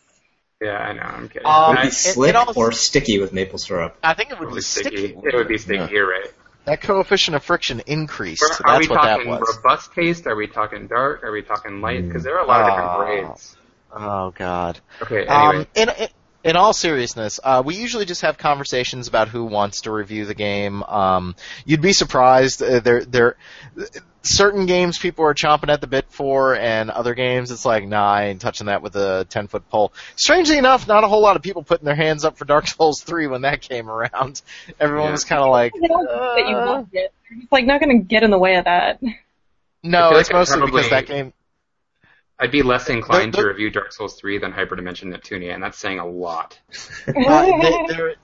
Yeah, 0.62 0.70
I 0.78 0.92
know. 0.94 1.02
I'm 1.02 1.28
kidding. 1.28 1.46
Um, 1.46 1.68
Would 1.70 1.78
it 1.78 1.80
be 1.82 1.84
I- 1.84 1.88
it- 1.88 1.92
slick 1.92 2.28
it 2.30 2.36
also- 2.36 2.52
or 2.60 2.72
sticky 2.72 3.18
with 3.18 3.32
maple 3.32 3.58
syrup? 3.58 3.96
I 4.02 4.14
think 4.14 4.30
it 4.30 4.34
would 4.38 4.46
Probably 4.46 4.58
be 4.58 4.62
sticky. 4.62 5.04
It 5.22 5.34
would 5.34 5.48
be 5.48 5.58
sticky. 5.58 5.78
Yeah. 5.80 5.88
You're 5.90 6.08
right. 6.10 6.30
That 6.64 6.80
coefficient 6.80 7.34
of 7.36 7.44
friction 7.44 7.82
increased. 7.86 8.42
Are, 8.42 8.70
are 8.72 8.78
we 8.78 8.86
That's 8.86 8.90
what 8.90 9.02
that 9.02 9.16
talking 9.18 9.30
was. 9.30 9.60
robust 9.62 9.92
taste? 9.92 10.26
Are 10.26 10.34
we 10.34 10.46
talking 10.48 10.86
dark? 10.88 11.22
Are 11.24 11.30
we 11.30 11.42
talking 11.42 11.80
light? 11.80 12.06
Because 12.06 12.24
there 12.24 12.36
are 12.38 12.44
a 12.44 12.46
lot 12.46 12.62
of 12.62 12.66
Ah. 12.68 12.76
different 13.04 13.26
grades. 13.28 13.56
Oh 13.94 14.30
God. 14.36 14.80
Okay. 15.02 15.26
Anyway, 15.26 15.56
Um, 15.60 15.66
in, 15.74 15.88
in 15.90 16.08
in 16.44 16.54
all 16.56 16.72
seriousness, 16.72 17.40
uh, 17.42 17.60
we 17.64 17.74
usually 17.74 18.04
just 18.04 18.22
have 18.22 18.38
conversations 18.38 19.08
about 19.08 19.26
who 19.28 19.44
wants 19.44 19.80
to 19.82 19.90
review 19.90 20.24
the 20.26 20.34
game. 20.34 20.80
Um, 20.84 21.34
you'd 21.64 21.80
be 21.80 21.92
surprised. 21.92 22.62
Uh, 22.62 22.78
there, 22.78 23.04
there, 23.04 23.36
certain 24.26 24.66
games 24.66 24.98
people 24.98 25.24
are 25.24 25.34
chomping 25.34 25.68
at 25.70 25.80
the 25.80 25.86
bit 25.86 26.06
for, 26.10 26.54
and 26.56 26.90
other 26.90 27.14
games 27.14 27.50
it's 27.50 27.64
like, 27.64 27.86
nah, 27.86 28.10
I 28.12 28.24
ain't 28.26 28.40
touching 28.40 28.66
that 28.66 28.82
with 28.82 28.96
a 28.96 29.26
ten 29.28 29.46
foot 29.48 29.68
pole. 29.70 29.92
Strangely 30.16 30.58
enough, 30.58 30.86
not 30.88 31.04
a 31.04 31.08
whole 31.08 31.22
lot 31.22 31.36
of 31.36 31.42
people 31.42 31.62
putting 31.62 31.84
their 31.84 31.94
hands 31.94 32.24
up 32.24 32.36
for 32.36 32.44
Dark 32.44 32.66
Souls 32.66 33.02
three 33.02 33.26
when 33.26 33.42
that 33.42 33.60
came 33.60 33.88
around. 33.88 34.42
Everyone 34.80 35.06
Yeah. 35.06 35.12
was 35.12 35.24
kind 35.24 35.42
of 35.42 35.50
like, 35.50 35.72
They 35.74 35.80
that 35.88 36.44
you 36.48 36.56
uh, 36.56 36.66
loved 36.66 36.94
it. 36.94 37.12
You're 37.30 37.40
just 37.40 37.52
like 37.52 37.64
not 37.66 37.80
going 37.80 37.98
to 38.00 38.04
get 38.04 38.22
in 38.22 38.30
the 38.30 38.38
way 38.38 38.56
of 38.56 38.64
that. 38.64 39.00
No, 39.82 40.10
feel 40.10 40.18
it's 40.18 40.28
like 40.30 40.34
I 40.34 40.38
mostly 40.38 40.60
because 40.66 40.90
that 40.90 41.06
game. 41.06 41.32
I'd 42.38 42.50
be 42.50 42.62
less 42.62 42.88
inclined 42.90 43.32
the- 43.32 43.38
to 43.42 43.48
review 43.48 43.70
Dark 43.70 43.92
Souls 43.92 44.14
3 44.14 44.38
than 44.38 44.52
Hyperdimension 44.52 45.04
Neptunia, 45.04 45.54
and 45.54 45.62
that's 45.62 45.78
saying 45.78 45.98
a 46.00 46.06
lot. 46.06 46.58
Uh, 47.08 47.12
they, 47.12 47.86
they're- 47.88 48.14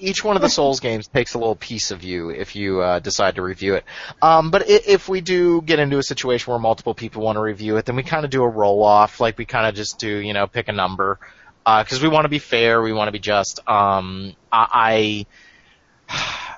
each 0.00 0.24
one 0.24 0.36
of 0.36 0.42
the 0.42 0.48
Souls 0.48 0.80
games 0.88 1.08
takes 1.08 1.34
a 1.34 1.38
little 1.38 1.56
piece 1.56 1.90
of 1.90 2.02
you 2.02 2.30
if 2.30 2.56
you 2.56 2.80
uh, 2.80 2.98
decide 2.98 3.36
to 3.36 3.42
review 3.42 3.74
it. 3.74 3.84
Um, 4.20 4.50
but 4.50 4.68
if 4.68 5.08
we 5.08 5.20
do 5.20 5.62
get 5.62 5.78
into 5.78 5.98
a 5.98 6.02
situation 6.02 6.50
where 6.50 6.60
multiple 6.60 6.94
people 6.94 7.22
want 7.22 7.36
to 7.36 7.40
review 7.40 7.76
it, 7.76 7.86
then 7.86 7.96
we 7.96 8.02
kind 8.02 8.24
of 8.24 8.30
do 8.30 8.42
a 8.42 8.48
roll 8.48 8.82
off. 8.82 9.20
Like 9.20 9.38
we 9.38 9.44
kind 9.44 9.66
of 9.66 9.74
just 9.74 9.98
do, 9.98 10.08
you 10.08 10.32
know, 10.32 10.46
pick 10.46 10.68
a 10.68 10.72
number 10.72 11.18
because 11.64 12.02
we 12.02 12.08
want 12.08 12.24
to 12.24 12.28
be 12.30 12.38
fair, 12.38 12.82
we 12.82 12.92
want 12.92 13.08
to 13.08 13.12
be 13.12 13.20
just. 13.20 13.60
Um, 13.68 14.34
I. 14.50 15.26
I 16.08 16.46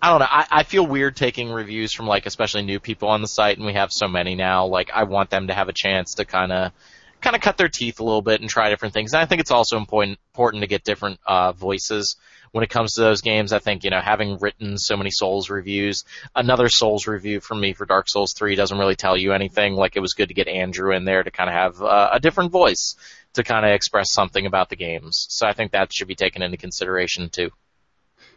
I 0.00 0.10
don't 0.10 0.20
know. 0.20 0.28
I, 0.30 0.46
I 0.48 0.62
feel 0.62 0.86
weird 0.86 1.16
taking 1.16 1.50
reviews 1.50 1.92
from 1.92 2.06
like 2.06 2.26
especially 2.26 2.62
new 2.62 2.78
people 2.78 3.08
on 3.08 3.20
the 3.20 3.26
site, 3.26 3.56
and 3.56 3.66
we 3.66 3.72
have 3.72 3.90
so 3.90 4.06
many 4.06 4.36
now. 4.36 4.66
Like 4.66 4.90
I 4.94 5.02
want 5.04 5.28
them 5.30 5.48
to 5.48 5.54
have 5.54 5.68
a 5.68 5.72
chance 5.72 6.14
to 6.14 6.24
kind 6.24 6.52
of 6.52 6.72
kind 7.20 7.34
of 7.34 7.42
cut 7.42 7.56
their 7.56 7.68
teeth 7.68 7.98
a 7.98 8.04
little 8.04 8.22
bit 8.22 8.40
and 8.40 8.48
try 8.48 8.70
different 8.70 8.94
things. 8.94 9.12
And 9.12 9.20
I 9.20 9.26
think 9.26 9.40
it's 9.40 9.50
also 9.50 9.76
important 9.76 10.18
important 10.32 10.62
to 10.62 10.68
get 10.68 10.84
different 10.84 11.18
uh, 11.26 11.52
voices 11.52 12.16
when 12.52 12.64
it 12.64 12.70
comes 12.70 12.94
to 12.94 13.00
those 13.00 13.20
games. 13.20 13.52
I 13.52 13.58
think 13.58 13.84
you 13.84 13.90
know 13.90 14.00
having 14.00 14.38
written 14.38 14.78
so 14.78 14.96
many 14.96 15.10
Souls 15.10 15.50
reviews, 15.50 16.04
another 16.34 16.68
Souls 16.68 17.06
review 17.06 17.40
from 17.40 17.60
me 17.60 17.72
for 17.72 17.86
Dark 17.86 18.08
Souls 18.08 18.34
three 18.36 18.54
doesn't 18.54 18.78
really 18.78 18.96
tell 18.96 19.16
you 19.16 19.32
anything. 19.32 19.74
Like 19.74 19.96
it 19.96 20.00
was 20.00 20.14
good 20.14 20.28
to 20.28 20.34
get 20.34 20.48
Andrew 20.48 20.94
in 20.94 21.04
there 21.04 21.22
to 21.22 21.30
kind 21.30 21.50
of 21.50 21.54
have 21.54 21.82
uh, 21.82 22.10
a 22.12 22.20
different 22.20 22.52
voice 22.52 22.96
to 23.34 23.42
kind 23.42 23.64
of 23.64 23.72
express 23.72 24.12
something 24.12 24.46
about 24.46 24.68
the 24.68 24.76
games. 24.76 25.26
So 25.30 25.46
I 25.46 25.52
think 25.52 25.72
that 25.72 25.92
should 25.92 26.08
be 26.08 26.14
taken 26.14 26.42
into 26.42 26.56
consideration 26.56 27.28
too. 27.30 27.50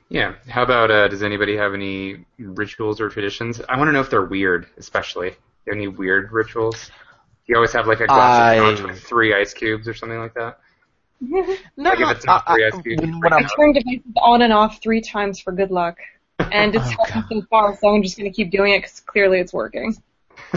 Yeah. 0.09 0.35
How 0.49 0.63
about 0.63 0.91
uh, 0.91 1.07
does 1.07 1.23
anybody 1.23 1.55
have 1.55 1.73
any 1.73 2.25
rituals 2.37 2.99
or 2.99 3.09
traditions? 3.09 3.61
I 3.67 3.77
want 3.77 3.87
to 3.87 3.93
know 3.93 4.01
if 4.01 4.09
they're 4.09 4.25
weird, 4.25 4.67
especially. 4.77 5.35
Any 5.71 5.87
weird 5.87 6.31
rituals? 6.33 6.91
You 7.47 7.55
always 7.55 7.71
have 7.71 7.87
like 7.87 8.01
a 8.01 8.07
glass 8.07 8.59
of 8.59 8.77
scotch 8.77 8.87
with 8.89 9.01
three 9.01 9.33
ice 9.33 9.53
cubes 9.53 9.87
or 9.87 9.93
something 9.93 10.19
like 10.19 10.33
that. 10.33 10.59
No, 11.21 11.39
Like 11.77 11.99
if 11.99 12.17
it's 12.17 12.25
not 12.25 12.43
I- 12.47 12.55
three 12.55 12.65
I- 12.65 12.69
when- 12.99 13.19
when 13.19 13.33
I'm- 13.33 13.43
freak 13.43 13.55
Turn 13.55 13.73
devices 13.73 14.11
on 14.17 14.41
and 14.41 14.51
off 14.51 14.81
three 14.81 15.01
times 15.01 15.39
for 15.39 15.51
good 15.53 15.71
luck. 15.71 15.97
And 16.51 16.73
it's 16.75 16.87
Oh, 16.99 17.03
helping 17.05 17.41
so 17.41 17.47
far, 17.51 17.77
so 17.77 17.93
I'm 17.95 18.01
just 18.01 18.17
going 18.17 18.29
to 18.29 18.35
keep 18.35 18.49
doing 18.49 18.73
it 18.73 18.79
because 18.79 18.99
clearly 19.01 19.39
it's 19.39 19.53
working. 19.53 19.95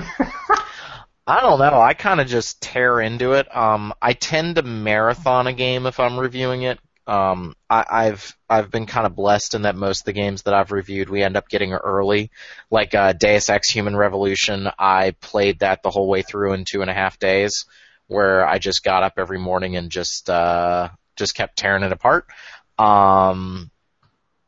I 1.27 1.41
don't 1.41 1.59
know. 1.59 1.81
I 1.81 1.93
kind 1.95 2.21
of 2.21 2.27
just 2.27 2.61
tear 2.63 3.01
into 3.01 3.33
it. 3.33 3.55
Um, 3.55 3.93
I 4.01 4.13
tend 4.15 4.57
to 4.57 4.63
marathon 4.63 5.47
a 5.47 5.53
game 5.53 5.87
if 5.87 6.01
I'm 6.01 6.19
reviewing 6.19 6.63
it. 6.63 6.79
Um, 7.07 7.55
I, 7.69 7.85
I've 7.91 8.35
I've 8.49 8.71
been 8.71 8.87
kind 8.87 9.07
of 9.07 9.15
blessed 9.15 9.55
in 9.55 9.63
that 9.63 9.77
most 9.77 10.01
of 10.01 10.05
the 10.07 10.13
games 10.15 10.43
that 10.43 10.55
I've 10.55 10.73
reviewed 10.73 11.11
we 11.11 11.23
end 11.23 11.37
up 11.37 11.49
getting 11.51 11.73
early. 11.75 12.31
Like 12.71 12.95
uh, 12.95 13.13
Deus 13.13 13.51
Ex: 13.51 13.69
Human 13.69 13.95
Revolution, 13.95 14.69
I 14.79 15.11
played 15.21 15.59
that 15.59 15.83
the 15.83 15.91
whole 15.91 16.09
way 16.09 16.23
through 16.23 16.55
in 16.55 16.65
two 16.65 16.81
and 16.81 16.91
a 16.91 16.95
half 16.95 17.19
days, 17.19 17.67
where 18.07 18.47
I 18.47 18.59
just 18.59 18.85
got 18.85 19.03
up 19.03 19.15
every 19.17 19.39
morning 19.39 19.77
and 19.77 19.91
just 19.91 20.29
uh, 20.31 20.91
just 21.17 21.35
kept 21.35 21.57
tearing 21.57 21.83
it 21.83 21.93
apart. 21.93 22.27
Um, 22.79 23.71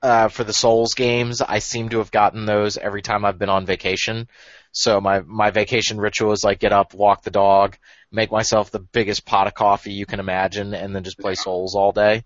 uh, 0.02 0.28
for 0.28 0.44
the 0.44 0.52
Souls 0.52 0.94
games, 0.94 1.40
I 1.40 1.58
seem 1.58 1.88
to 1.90 1.98
have 1.98 2.10
gotten 2.10 2.46
those 2.46 2.76
every 2.76 3.02
time 3.02 3.24
I've 3.24 3.38
been 3.38 3.48
on 3.48 3.66
vacation. 3.66 4.28
So 4.72 5.00
my 5.00 5.20
my 5.20 5.50
vacation 5.50 5.98
ritual 5.98 6.32
is 6.32 6.44
like 6.44 6.58
get 6.58 6.72
up, 6.72 6.92
walk 6.92 7.22
the 7.22 7.30
dog, 7.30 7.76
make 8.12 8.30
myself 8.30 8.70
the 8.70 8.78
biggest 8.78 9.24
pot 9.24 9.46
of 9.46 9.54
coffee 9.54 9.92
you 9.92 10.06
can 10.06 10.20
imagine, 10.20 10.74
and 10.74 10.94
then 10.94 11.02
just 11.02 11.18
play 11.18 11.34
Souls 11.34 11.74
all 11.74 11.92
day. 11.92 12.24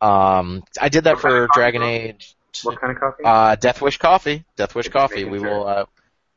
Um, 0.00 0.64
I 0.80 0.88
did 0.88 1.04
that 1.04 1.14
What 1.14 1.22
for 1.22 1.48
Dragon? 1.54 1.82
Age. 1.82 2.34
What 2.62 2.80
kind 2.80 2.92
of 2.92 3.00
coffee? 3.00 3.22
Uh, 3.24 3.56
Death 3.56 3.80
Wish 3.80 3.98
Coffee. 3.98 4.44
Death 4.56 4.74
Wish 4.74 4.88
Coffee. 4.88 5.24
We 5.24 5.38
will. 5.38 5.66
Uh, 5.66 5.84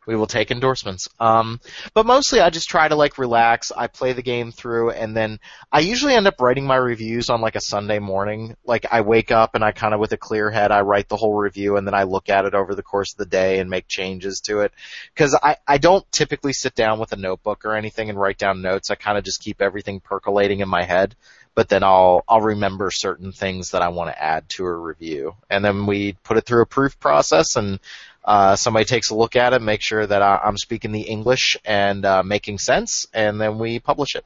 we 0.08 0.16
will 0.16 0.26
take 0.26 0.50
endorsements. 0.50 1.10
Um, 1.20 1.60
but 1.94 2.06
mostly 2.06 2.40
I 2.40 2.50
just 2.50 2.70
try 2.70 2.88
to 2.88 2.96
like 2.96 3.18
relax. 3.18 3.74
I 3.76 3.88
play 3.88 4.14
the 4.14 4.24
game 4.24 4.52
through 4.52 4.92
and 4.92 5.16
then 5.16 5.40
I 5.72 5.82
usually 5.82 6.14
end 6.16 6.28
up 6.28 6.40
writing 6.40 6.66
my 6.66 6.78
reviews 6.78 7.30
on 7.30 7.42
like 7.42 7.58
a 7.58 7.62
Sunday 7.62 8.00
morning. 8.00 8.56
Like 8.66 8.86
I 8.90 9.02
wake 9.02 9.32
up 9.32 9.54
and 9.54 9.64
I 9.64 9.74
kind 9.74 9.94
of 9.94 10.00
with 10.00 10.14
a 10.14 10.18
clear 10.18 10.50
head, 10.50 10.72
I 10.72 10.82
write 10.82 11.10
the 11.10 11.18
whole 11.18 11.34
review 11.34 11.76
and 11.76 11.86
then 11.86 11.94
I 11.94 12.04
look 12.04 12.30
at 12.30 12.46
it 12.46 12.56
over 12.56 12.74
the 12.74 12.82
course 12.82 13.14
of 13.14 13.18
the 13.18 13.26
day 13.26 13.60
and 13.60 13.70
make 13.70 13.88
changes 13.90 14.40
to 14.46 14.62
it. 14.62 14.72
Cause 15.16 15.38
I, 15.44 15.58
I 15.68 15.78
don't 15.78 16.10
typically 16.12 16.54
sit 16.54 16.74
down 16.74 17.00
with 17.00 17.12
a 17.12 17.18
notebook 17.18 17.66
or 17.66 17.76
anything 17.76 18.10
and 18.10 18.18
write 18.18 18.38
down 18.38 18.62
notes. 18.62 18.90
I 18.90 18.96
kind 18.96 19.18
of 19.18 19.26
just 19.26 19.42
keep 19.44 19.62
everything 19.62 20.00
percolating 20.00 20.62
in 20.62 20.70
my 20.70 20.84
head. 20.84 21.16
But 21.54 21.70
then 21.70 21.84
I'll, 21.84 22.24
I'll 22.30 22.42
remember 22.42 22.92
certain 22.92 23.32
things 23.32 23.72
that 23.72 23.82
I 23.82 23.88
want 23.88 24.12
to 24.12 24.24
add 24.24 24.48
to 24.50 24.66
a 24.66 24.72
review. 24.72 25.34
And 25.50 25.66
then 25.66 25.88
we 25.88 26.14
put 26.24 26.38
it 26.38 26.46
through 26.46 26.62
a 26.62 26.68
proof 26.68 27.00
process 27.00 27.56
and 27.56 27.80
uh, 28.28 28.58
somebody 28.58 28.84
takes 28.84 29.10
a 29.10 29.16
look 29.16 29.38
at 29.38 29.54
it, 29.54 29.62
make 29.62 29.82
sure 29.82 30.06
that 30.06 30.22
I, 30.22 30.42
I'm 30.44 30.58
speaking 30.58 30.92
the 30.92 31.02
English 31.02 31.58
and 31.64 32.04
uh, 32.06 32.24
making 32.24 32.60
sense, 32.60 33.08
and 33.14 33.40
then 33.40 33.58
we 33.58 33.80
publish 33.80 34.16
it. 34.16 34.26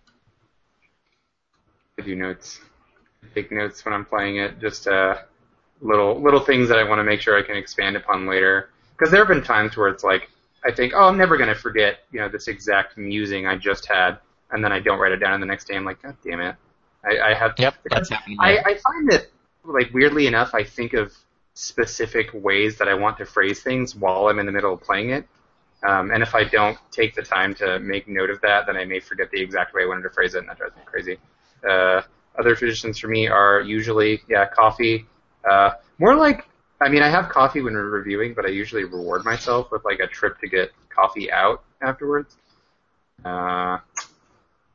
I 2.00 2.02
do 2.02 2.16
notes. 2.16 2.60
I 3.24 3.28
take 3.36 3.52
notes 3.52 3.86
when 3.86 3.94
I'm 3.94 4.06
playing 4.06 4.38
it. 4.38 4.60
Just 4.60 4.88
uh, 4.88 5.18
little 5.82 6.20
little 6.20 6.40
things 6.40 6.68
that 6.70 6.80
I 6.80 6.84
want 6.84 6.98
to 6.98 7.04
make 7.04 7.22
sure 7.22 7.38
I 7.38 7.44
can 7.44 7.56
expand 7.56 7.96
upon 7.96 8.26
later. 8.26 8.70
Because 8.98 9.12
there 9.12 9.22
have 9.22 9.28
been 9.28 9.44
times 9.44 9.78
where 9.78 9.88
it's 9.88 10.04
like 10.04 10.32
I 10.66 10.72
think, 10.72 10.94
oh, 10.96 11.04
I'm 11.04 11.18
never 11.18 11.38
going 11.38 11.50
to 11.50 11.56
forget, 11.56 12.00
you 12.12 12.20
know, 12.20 12.28
this 12.28 12.48
exact 12.48 12.98
musing 12.98 13.46
I 13.46 13.56
just 13.56 13.88
had, 13.88 14.18
and 14.50 14.64
then 14.64 14.72
I 14.72 14.80
don't 14.80 14.98
write 14.98 15.12
it 15.12 15.18
down, 15.18 15.34
and 15.34 15.44
the 15.44 15.48
next 15.48 15.68
day 15.68 15.76
I'm 15.76 15.86
like, 15.86 16.02
God 16.02 16.18
damn 16.24 16.40
it, 16.40 16.56
I, 17.06 17.20
I 17.20 17.34
have. 17.36 17.54
Yep, 17.60 17.76
that's 17.88 18.10
happened. 18.10 18.38
to 18.40 18.44
I. 18.44 18.58
I 18.66 18.78
find 18.80 19.12
that, 19.12 19.28
like, 19.64 19.94
weirdly 19.94 20.26
enough, 20.26 20.56
I 20.56 20.64
think 20.64 20.94
of 20.94 21.16
specific 21.54 22.30
ways 22.34 22.78
that 22.78 22.88
I 22.88 22.94
want 22.94 23.18
to 23.18 23.26
phrase 23.26 23.62
things 23.62 23.96
while 23.96 24.28
I'm 24.28 24.40
in 24.40 24.46
the 24.46 24.52
middle 24.52 24.74
of 24.74 24.82
playing 24.82 25.12
it. 25.12 25.28
Um, 25.84 26.12
and 26.12 26.22
if 26.22 26.36
I 26.36 26.44
don't 26.44 26.78
take 26.92 27.16
the 27.16 27.24
time 27.24 27.56
to 27.56 27.80
make 27.80 28.08
note 28.08 28.30
of 28.30 28.40
that, 28.42 28.68
then 28.68 28.78
I 28.78 28.86
may 28.86 29.00
forget 29.00 29.32
the 29.32 29.42
exact 29.42 29.74
way 29.74 29.84
I 29.84 29.88
wanted 29.88 30.04
to 30.04 30.12
phrase 30.12 30.36
it, 30.36 30.40
and 30.40 30.50
that 30.50 30.58
drives 30.58 30.76
me 30.76 30.82
crazy. 30.86 31.18
Uh, 31.68 32.02
other 32.38 32.56
traditions 32.56 33.00
for 33.00 33.08
me 33.08 33.28
are 33.28 33.62
usually, 33.62 34.22
yeah, 34.30 34.48
coffee. 34.48 35.06
Uh, 35.50 35.72
more 35.98 36.16
like, 36.16 36.46
I 36.80 36.90
mean, 36.90 37.02
I 37.02 37.10
have 37.10 37.30
coffee 37.30 37.62
when 37.62 37.74
we're 37.74 37.90
reviewing, 37.90 38.34
but 38.34 38.46
I 38.46 38.50
usually 38.50 38.84
reward 38.84 39.26
myself 39.26 39.72
with 39.72 39.84
like 39.84 40.00
a 40.00 40.08
trip 40.08 40.40
to 40.40 40.48
get 40.48 40.72
coffee 40.90 41.32
out 41.32 41.64
afterwards. 41.82 42.38
Uh, 43.26 43.80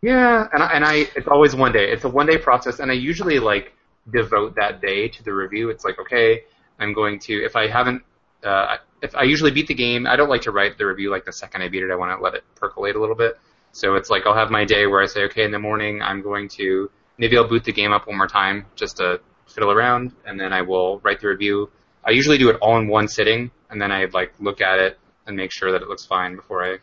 yeah, 0.03 0.48
and 0.53 0.62
I, 0.62 0.66
and 0.73 0.85
I, 0.85 0.94
it's 1.16 1.28
always 1.28 1.55
one 1.55 1.73
day. 1.73 1.90
It's 1.90 2.05
a 2.05 2.09
one 2.09 2.27
day 2.27 2.39
process, 2.39 2.81
and 2.81 2.90
I 2.90 2.94
usually 2.94 3.39
like 3.39 3.73
devote 4.12 4.55
that 4.57 4.81
day 4.81 5.09
to 5.09 5.23
the 5.23 5.32
review. 5.32 5.70
It's 5.70 5.85
like, 5.85 5.98
okay, 5.98 6.44
I'm 6.78 6.93
going 6.93 7.19
to, 7.20 7.44
if 7.44 7.57
I 7.57 7.69
haven't, 7.69 8.03
uh, 8.44 8.77
if 9.03 9.15
I 9.15 9.23
usually 9.23 9.51
beat 9.51 9.66
the 9.66 9.74
game, 9.74 10.07
I 10.07 10.16
don't 10.16 10.28
like 10.28 10.43
to 10.43 10.51
write 10.51 10.78
the 10.78 10.86
review 10.86 11.11
like 11.11 11.24
the 11.24 11.32
second 11.32 11.62
I 11.62 11.69
beat 11.69 11.82
it. 11.82 11.90
I 11.90 11.97
want 11.97 12.16
to 12.19 12.23
let 12.23 12.35
it 12.35 12.44
percolate 12.55 12.97
a 12.97 13.01
little 13.01 13.15
bit. 13.16 13.39
So 13.73 13.94
it's 13.94 14.09
like 14.09 14.27
I'll 14.27 14.35
have 14.35 14.51
my 14.51 14.65
day 14.65 14.86
where 14.86 15.03
I 15.03 15.07
say, 15.07 15.24
okay, 15.24 15.44
in 15.44 15.51
the 15.51 15.59
morning 15.59 16.01
I'm 16.01 16.23
going 16.23 16.48
to 16.51 16.90
maybe 17.19 17.36
I'll 17.36 17.48
boot 17.48 17.65
the 17.65 17.73
game 17.73 17.93
up 17.93 18.07
one 18.07 18.16
more 18.16 18.27
time 18.27 18.66
just 18.74 18.97
to 18.98 19.20
fiddle 19.47 19.70
around, 19.70 20.12
and 20.24 20.39
then 20.39 20.53
I 20.53 20.62
will 20.62 20.98
write 21.01 21.20
the 21.20 21.28
review. 21.28 21.70
I 22.05 22.11
usually 22.11 22.39
do 22.39 22.48
it 22.51 22.57
all 22.61 22.78
in 22.78 22.89
one 22.89 23.09
sitting, 23.09 23.51
and 23.70 23.81
then 23.81 23.93
I 23.93 24.07
like 24.07 24.32
look 24.40 24.61
at 24.61 24.78
it 24.78 24.98
and 25.27 25.36
make 25.36 25.51
sure 25.51 25.73
that 25.73 25.82
it 25.82 25.89
looks 25.89 26.05
fine 26.05 26.36
before 26.36 26.65
I 26.65 26.78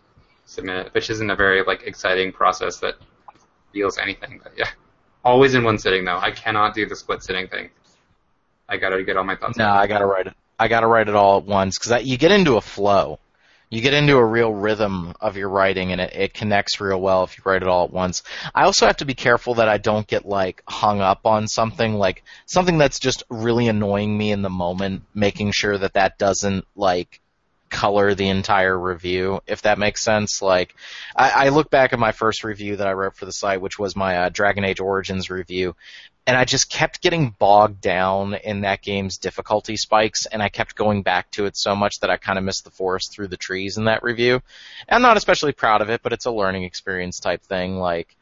submit 0.46 0.88
it, 0.88 0.94
which 0.94 1.10
isn't 1.10 1.30
a 1.30 1.36
very 1.36 1.64
like 1.64 1.84
exciting 1.84 2.32
process 2.32 2.80
that 2.80 2.96
feels 3.72 3.98
anything. 3.98 4.40
But 4.44 4.54
yeah, 4.58 4.70
always 5.24 5.56
in 5.56 5.64
one 5.64 5.78
sitting 5.78 6.06
though. 6.06 6.18
I 6.18 6.32
cannot 6.32 6.76
do 6.76 6.86
the 6.86 6.96
split 6.96 7.24
sitting 7.24 7.48
thing. 7.48 7.70
I 8.68 8.78
gotta 8.78 9.04
get 9.04 9.18
all 9.18 9.24
my 9.24 9.36
thoughts. 9.36 9.58
No. 9.58 9.70
I 9.70 9.88
gotta 9.88 10.06
write 10.06 10.28
it. 10.28 10.34
I 10.60 10.68
gotta 10.68 10.88
write 10.88 11.10
it 11.10 11.16
all 11.16 11.40
at 11.40 11.46
once 11.46 11.78
because 11.78 12.06
you 12.06 12.18
get 12.18 12.32
into 12.32 12.58
a 12.58 12.62
flow. 12.62 13.20
You 13.70 13.82
get 13.82 13.96
into 13.96 14.18
a 14.18 14.26
real 14.26 14.54
rhythm 14.54 15.16
of 15.20 15.36
your 15.36 15.50
writing, 15.50 15.92
and 15.92 16.00
it, 16.00 16.14
it 16.16 16.34
connects 16.36 16.80
real 16.80 17.02
well 17.02 17.24
if 17.24 17.38
you 17.38 17.42
write 17.44 17.64
it 17.64 17.68
all 17.68 17.86
at 17.86 17.92
once. 17.92 18.22
I 18.54 18.66
also 18.66 18.86
have 18.86 18.98
to 18.98 19.06
be 19.06 19.16
careful 19.16 19.56
that 19.56 19.68
I 19.68 19.80
don't 19.80 20.06
get 20.06 20.28
like 20.28 20.62
hung 20.68 21.02
up 21.02 21.26
on 21.26 21.48
something 21.48 21.96
like 21.96 22.24
something 22.46 22.78
that's 22.78 23.00
just 23.00 23.24
really 23.30 23.68
annoying 23.68 24.16
me 24.16 24.32
in 24.32 24.44
the 24.44 24.50
moment. 24.50 25.02
Making 25.16 25.54
sure 25.54 25.76
that 25.76 25.94
that 25.94 26.20
doesn't 26.20 26.68
like 26.76 27.20
color 27.74 28.14
the 28.14 28.30
entire 28.30 28.78
review, 28.80 29.42
if 29.48 29.64
that 29.64 29.80
makes 29.80 30.04
sense. 30.04 30.42
Like, 30.42 30.76
I, 31.16 31.48
I 31.48 31.50
look 31.50 31.72
back 31.72 31.92
at 31.92 32.00
my 32.00 32.12
first 32.12 32.44
review 32.44 32.76
that 32.76 32.88
I 32.88 32.94
wrote 32.94 33.16
for 33.16 33.26
the 33.26 33.34
site, 33.34 33.60
which 33.60 33.80
was 33.80 33.96
my 33.96 34.18
uh, 34.18 34.30
Dragon 34.30 34.64
Age 34.64 34.80
Origins 34.80 35.32
review, 35.32 35.76
and 36.26 36.38
I 36.38 36.46
just 36.46 36.70
kept 36.70 37.02
getting 37.02 37.36
bogged 37.38 37.82
down 37.82 38.34
in 38.34 38.62
that 38.62 38.82
game's 38.82 39.18
difficulty 39.18 39.76
spikes, 39.76 40.26
and 40.26 40.42
I 40.42 40.50
kept 40.50 40.76
going 40.76 41.04
back 41.04 41.30
to 41.32 41.46
it 41.46 41.58
so 41.58 41.76
much 41.76 42.00
that 42.00 42.10
I 42.10 42.18
kind 42.18 42.38
of 42.38 42.46
missed 42.46 42.64
the 42.64 42.72
forest 42.72 43.12
through 43.12 43.28
the 43.28 43.38
trees 43.38 43.78
in 43.78 43.86
that 43.86 44.04
review. 44.04 44.42
I'm 44.88 45.02
not 45.02 45.18
especially 45.18 45.52
proud 45.52 45.82
of 45.82 45.90
it, 45.90 46.02
but 46.02 46.14
it's 46.14 46.26
a 46.26 46.32
learning 46.32 46.64
experience 46.64 47.20
type 47.20 47.44
thing. 47.44 47.78
Like, 47.78 48.16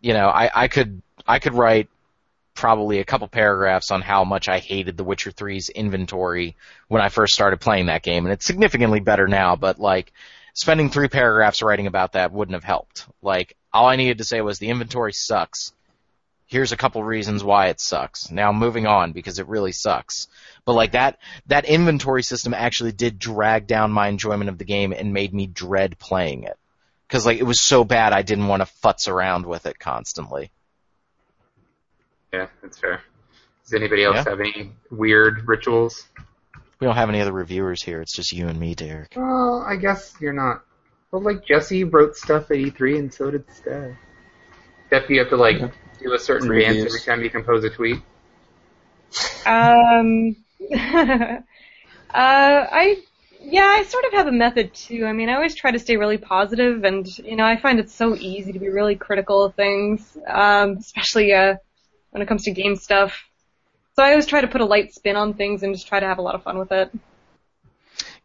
you 0.00 0.12
know, 0.12 0.28
I, 0.28 0.50
I 0.54 0.68
could 0.68 1.00
I 1.26 1.38
could 1.38 1.54
write 1.54 1.88
probably 2.54 2.98
a 2.98 3.04
couple 3.04 3.28
paragraphs 3.28 3.90
on 3.90 4.02
how 4.02 4.24
much 4.24 4.48
I 4.48 4.58
hated 4.58 4.96
The 4.96 5.04
Witcher 5.04 5.30
3's 5.30 5.68
inventory 5.68 6.56
when 6.88 7.02
I 7.02 7.08
first 7.08 7.34
started 7.34 7.60
playing 7.60 7.86
that 7.86 8.02
game, 8.02 8.26
and 8.26 8.32
it's 8.32 8.46
significantly 8.46 9.00
better 9.00 9.28
now, 9.28 9.56
but 9.56 9.78
like 9.78 10.12
spending 10.52 10.90
three 10.90 11.08
paragraphs 11.08 11.62
writing 11.62 11.86
about 11.86 12.12
that 12.12 12.32
wouldn't 12.32 12.54
have 12.54 12.64
helped. 12.64 13.06
Like 13.22 13.56
all 13.72 13.86
I 13.86 13.96
needed 13.96 14.18
to 14.18 14.24
say 14.24 14.40
was 14.40 14.58
the 14.58 14.68
inventory 14.68 15.12
sucks. 15.12 15.72
Here's 16.48 16.70
a 16.70 16.76
couple 16.76 17.02
reasons 17.02 17.42
why 17.42 17.66
it 17.68 17.80
sucks. 17.80 18.30
Now 18.30 18.52
moving 18.52 18.86
on 18.86 19.12
because 19.12 19.38
it 19.40 19.48
really 19.48 19.72
sucks. 19.72 20.28
But 20.64 20.74
like 20.74 20.92
that 20.92 21.18
that 21.46 21.64
inventory 21.64 22.22
system 22.22 22.54
actually 22.54 22.92
did 22.92 23.18
drag 23.18 23.66
down 23.66 23.90
my 23.90 24.08
enjoyment 24.08 24.48
of 24.48 24.58
the 24.58 24.64
game 24.64 24.92
and 24.92 25.12
made 25.12 25.34
me 25.34 25.46
dread 25.46 25.98
playing 25.98 26.44
it. 26.44 26.56
Cuz 27.08 27.26
like 27.26 27.38
it 27.38 27.44
was 27.44 27.60
so 27.60 27.82
bad 27.84 28.12
I 28.12 28.22
didn't 28.22 28.46
want 28.46 28.62
to 28.62 28.68
futz 28.82 29.08
around 29.08 29.44
with 29.44 29.66
it 29.66 29.78
constantly. 29.78 30.52
Yeah, 32.32 32.46
that's 32.62 32.78
fair. 32.78 33.00
Does 33.64 33.74
anybody 33.74 34.04
else 34.04 34.16
Yeah. 34.16 34.30
have 34.30 34.40
any 34.40 34.72
weird 34.90 35.48
rituals? 35.48 36.06
We 36.78 36.86
don't 36.86 36.96
have 36.96 37.08
any 37.08 37.20
other 37.20 37.32
reviewers 37.32 37.82
here. 37.82 38.00
It's 38.02 38.14
just 38.14 38.32
you 38.32 38.48
and 38.48 38.60
me, 38.60 38.74
Derek. 38.74 39.14
Well, 39.16 39.64
I 39.66 39.76
guess 39.76 40.14
you're 40.20 40.32
not. 40.32 40.62
Well, 41.10 41.22
like 41.22 41.44
Jesse 41.44 41.84
wrote 41.84 42.16
stuff 42.16 42.50
at 42.50 42.58
E3, 42.58 42.98
and 42.98 43.14
so 43.14 43.30
did 43.30 43.44
Steph. 43.52 43.96
Steph, 44.88 45.10
you 45.10 45.18
have 45.20 45.30
to 45.30 45.36
like 45.36 45.58
do 46.00 46.12
a 46.14 46.18
certain 46.18 46.48
Reviews. 46.48 46.84
dance 46.84 46.86
every 46.86 47.00
time 47.00 47.22
you 47.22 47.30
compose 47.30 47.64
a 47.64 47.70
tweet. 47.70 48.00
Um, 49.46 50.36
uh, 50.74 51.38
I 52.14 52.96
Yeah, 53.40 53.64
I 53.64 53.84
sort 53.84 54.04
of 54.06 54.12
have 54.14 54.26
a 54.26 54.32
method 54.32 54.74
too. 54.74 55.04
I 55.06 55.12
mean, 55.12 55.28
I 55.28 55.34
always 55.34 55.54
try 55.54 55.70
to 55.70 55.78
stay 55.78 55.96
really 55.96 56.18
positive, 56.18 56.84
and 56.84 57.06
you 57.18 57.36
know, 57.36 57.44
I 57.44 57.56
find 57.56 57.78
it 57.78 57.90
so 57.90 58.16
easy 58.16 58.52
to 58.52 58.58
be 58.58 58.68
really 58.68 58.96
critical 58.96 59.44
of 59.44 59.54
things, 59.54 60.16
um, 60.26 60.78
especially 60.78 61.32
uh, 61.32 61.56
when 62.10 62.22
it 62.22 62.26
comes 62.28 62.44
to 62.44 62.52
game 62.52 62.76
stuff. 62.76 63.24
So 63.96 64.02
I 64.02 64.10
always 64.10 64.26
try 64.26 64.40
to 64.40 64.48
put 64.48 64.60
a 64.60 64.64
light 64.66 64.92
spin 64.94 65.16
on 65.16 65.34
things 65.34 65.62
and 65.62 65.74
just 65.74 65.86
try 65.88 66.00
to 66.00 66.06
have 66.06 66.18
a 66.18 66.22
lot 66.22 66.34
of 66.34 66.42
fun 66.42 66.58
with 66.58 66.72
it. 66.72 66.90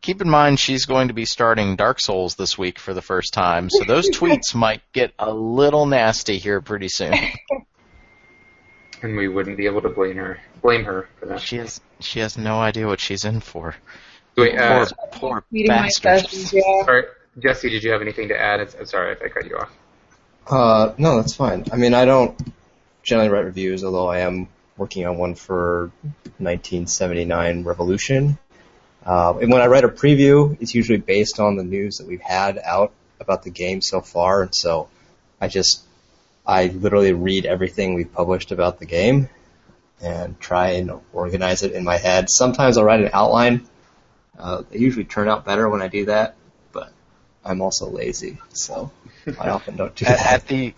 Keep 0.02 0.22
in 0.22 0.30
mind 0.30 0.60
she's 0.60 0.86
going 0.86 1.10
to 1.10 1.14
be 1.14 1.26
starting 1.26 1.76
Dark 1.76 2.00
Souls 2.00 2.36
this 2.36 2.58
week 2.58 2.80
for 2.80 2.94
the 2.94 3.02
first 3.02 3.34
time, 3.34 3.70
so 3.70 3.84
those 3.84 4.10
tweets 4.14 4.56
might 4.56 4.82
get 4.94 5.14
a 5.20 5.32
little 5.32 5.86
nasty 5.86 6.38
here 6.40 6.62
pretty 6.62 6.90
soon. 6.90 7.14
And 9.04 9.18
we 9.18 9.28
wouldn't 9.28 9.58
be 9.58 9.66
able 9.66 9.82
to 9.82 9.90
blame 9.90 10.18
her 10.18 10.40
blame 10.62 10.84
her 10.86 11.10
for 11.20 11.26
that. 11.26 11.42
She 11.42 11.58
has 11.58 11.82
she 12.00 12.20
has 12.20 12.38
no 12.38 12.60
idea 12.60 12.86
what 12.86 13.00
she's 13.00 13.26
in 13.26 13.40
for. 13.40 13.76
Wait, 14.38 14.56
uh, 14.58 14.86
poor 14.86 15.10
poor 15.12 15.44
Reading 15.52 15.72
my 15.72 15.90
bastard. 16.04 16.54
yeah. 16.54 16.86
sorry, 16.86 17.06
Jesse, 17.40 17.70
did 17.70 17.84
you 17.84 17.92
have 17.92 18.02
anything 18.02 18.28
to 18.28 18.40
add? 18.40 18.60
I'm 18.60 18.86
sorry 18.86 19.14
if 19.14 19.22
I 19.24 19.30
cut 19.30 19.48
you 19.48 19.58
off. 19.58 19.72
Uh, 20.48 20.94
no, 21.00 21.16
that's 21.16 21.34
fine. 21.34 21.66
I 21.72 21.78
mean, 21.78 21.96
I 21.96 22.06
don't 22.06 22.40
generally 23.02 23.30
write 23.30 23.46
reviews, 23.46 23.84
although 23.84 24.08
I 24.08 24.20
am 24.20 24.48
working 24.78 25.06
on 25.08 25.18
one 25.18 25.34
for 25.34 25.92
1979 26.38 27.64
Revolution. 27.64 28.38
Uh, 29.06 29.38
and 29.42 29.52
when 29.52 29.62
I 29.62 29.68
write 29.68 29.84
a 29.84 29.90
preview, 29.90 30.58
it's 30.62 30.76
usually 30.76 31.00
based 31.00 31.40
on 31.40 31.56
the 31.56 31.64
news 31.64 31.98
that 31.98 32.08
we've 32.08 32.22
had 32.22 32.60
out 32.60 32.94
about 33.20 33.44
the 33.44 33.50
game 33.50 33.82
so 33.82 34.02
far, 34.02 34.44
and 34.44 34.54
so 34.54 34.90
I 35.40 35.48
just 35.48 35.84
I 36.46 36.68
literally 36.68 37.14
read 37.14 37.46
everything 37.46 37.94
we've 37.94 38.12
published 38.12 38.52
about 38.52 38.80
the 38.80 38.86
game 38.86 39.30
and 40.02 40.40
try 40.40 40.72
and 40.72 40.92
organize 41.14 41.64
it 41.64 41.74
in 41.74 41.84
my 41.84 41.98
head. 41.98 42.30
Sometimes 42.30 42.78
I'll 42.78 42.84
write 42.84 43.02
an 43.02 43.12
outline. 43.14 43.68
Uh, 44.38 44.64
they 44.70 44.80
usually 44.80 45.06
turn 45.06 45.28
out 45.28 45.46
better 45.46 45.70
when 45.70 45.82
I 45.82 45.88
do 45.88 46.06
that, 46.06 46.36
but 46.72 46.92
I'm 47.46 47.62
also 47.62 47.90
lazy, 47.90 48.40
so 48.54 48.92
I 49.40 49.50
often 49.50 49.76
don't 49.78 49.96
do 49.96 50.06
at, 50.06 50.18
that. 50.18 50.34
at 50.34 50.48
the 50.48 50.74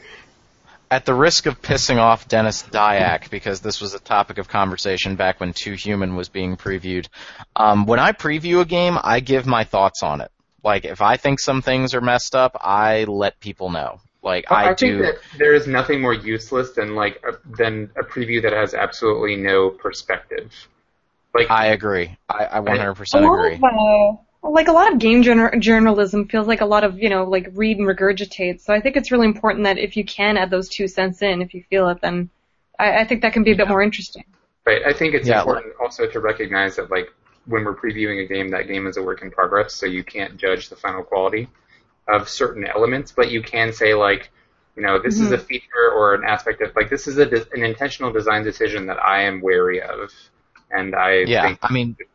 at 0.94 1.06
the 1.06 1.14
risk 1.16 1.48
of 1.48 1.60
pissing 1.60 1.98
off 1.98 2.28
Denis 2.28 2.62
Dyack, 2.62 3.32
because 3.32 3.62
this 3.62 3.82
was 3.82 3.96
a 3.96 4.00
topic 4.00 4.38
of 4.38 4.48
conversation 4.48 5.16
back 5.16 5.40
when 5.40 5.52
Too 5.52 5.74
Human 5.74 6.16
was 6.16 6.30
being 6.30 6.56
previewed. 6.56 7.08
Um, 7.56 7.88
when 7.88 8.00
I 8.00 8.12
preview 8.12 8.62
a 8.62 8.66
game, 8.66 9.00
I 9.02 9.20
give 9.20 9.48
my 9.48 9.64
thoughts 9.64 10.04
on 10.04 10.22
it. 10.22 10.30
Like 10.64 10.86
if 10.86 11.02
I 11.02 11.18
think 11.18 11.40
some 11.40 11.64
things 11.64 11.96
are 11.96 12.02
messed 12.02 12.36
up, 12.36 12.56
I 12.62 13.06
let 13.06 13.40
people 13.40 13.72
know. 13.72 14.02
Like 14.22 14.52
I, 14.52 14.66
I 14.66 14.76
think 14.76 14.78
do. 14.78 14.98
that 15.00 15.16
there 15.40 15.56
is 15.56 15.66
nothing 15.66 16.00
more 16.00 16.14
useless 16.14 16.74
than 16.74 16.94
like 16.94 17.20
a, 17.28 17.38
than 17.58 17.90
a 17.98 18.04
preview 18.04 18.44
that 18.44 18.54
has 18.54 18.76
absolutely 18.76 19.36
no 19.36 19.72
perspective. 19.72 20.54
Like 21.34 21.50
I 21.50 21.68
agree. 21.68 22.16
I, 22.30 22.46
I 22.46 22.60
100% 22.60 23.14
a 23.16 23.20
lot 23.20 23.46
agree. 23.48 23.60
Of, 24.44 24.50
uh, 24.50 24.52
like 24.52 24.68
a 24.68 24.72
lot 24.72 24.92
of 24.92 25.00
game 25.00 25.24
journal- 25.24 25.60
journalism 25.60 26.28
feels 26.28 26.48
like 26.48 26.62
a 26.62 26.66
lot 26.66 26.84
of 26.84 27.00
you 27.00 27.10
know 27.10 27.26
like 27.26 27.48
read 27.54 27.78
and 27.78 27.88
regurgitate. 27.88 28.62
So 28.62 28.74
I 28.74 28.82
think 28.82 28.96
it's 28.98 29.12
really 29.12 29.28
important 29.28 29.66
that 29.66 29.78
if 29.78 29.98
you 29.98 30.06
can 30.06 30.38
add 30.38 30.50
those 30.50 30.70
two 30.70 30.88
cents 30.88 31.22
in, 31.22 31.42
if 31.42 31.54
you 31.54 31.64
feel 31.70 31.90
it, 31.90 32.00
then 32.02 32.30
I, 32.80 33.00
I 33.02 33.06
think 33.06 33.22
that 33.22 33.34
can 33.34 33.44
be 33.44 33.52
a 33.52 33.56
bit 33.56 33.68
more 33.68 33.82
interesting. 33.82 34.24
Right. 34.66 34.82
I 34.86 34.94
think 34.94 35.14
it's 35.14 35.30
Yeah, 35.30 35.44
important 35.44 35.74
also 35.82 36.08
to 36.08 36.20
recognize 36.20 36.78
that 36.78 36.90
like 36.90 37.10
when 37.46 37.66
we're 37.66 37.76
previewing 37.76 38.24
a 38.24 38.28
game, 38.28 38.50
that 38.52 38.68
game 38.68 38.88
is 38.88 38.96
a 38.98 39.04
work 39.04 39.22
in 39.22 39.30
progress, 39.30 39.74
so 39.74 39.86
you 39.86 40.04
can't 40.04 40.38
judge 40.38 40.70
the 40.70 40.76
final 40.78 41.04
quality 41.04 41.50
of 42.08 42.30
certain 42.30 42.66
elements, 42.66 43.12
but 43.12 43.32
you 43.32 43.42
can 43.44 43.74
say 43.74 43.94
like, 43.94 44.32
you 44.76 44.84
know, 44.84 45.00
this 45.00 45.22
is 45.22 45.32
a 45.32 45.38
feature 45.40 45.92
or 45.96 46.16
an 46.16 46.24
aspect 46.26 46.62
of 46.62 46.76
like 46.76 46.90
this 46.90 47.08
is 47.08 47.18
a 47.18 47.26
de- 47.26 47.48
an 47.54 47.64
intentional 47.64 48.12
design 48.12 48.44
decision 48.44 48.88
that 48.88 49.00
I 49.04 49.24
am 49.24 49.42
wary 49.42 49.82
of, 49.82 50.12
and 50.72 50.96
I 50.96 51.26
Yeah, 51.26 51.42
think 51.42 51.60
I 51.62 51.72
mean, 51.74 51.98
think 51.98 52.00
it. 52.00 52.08
But 52.08 52.13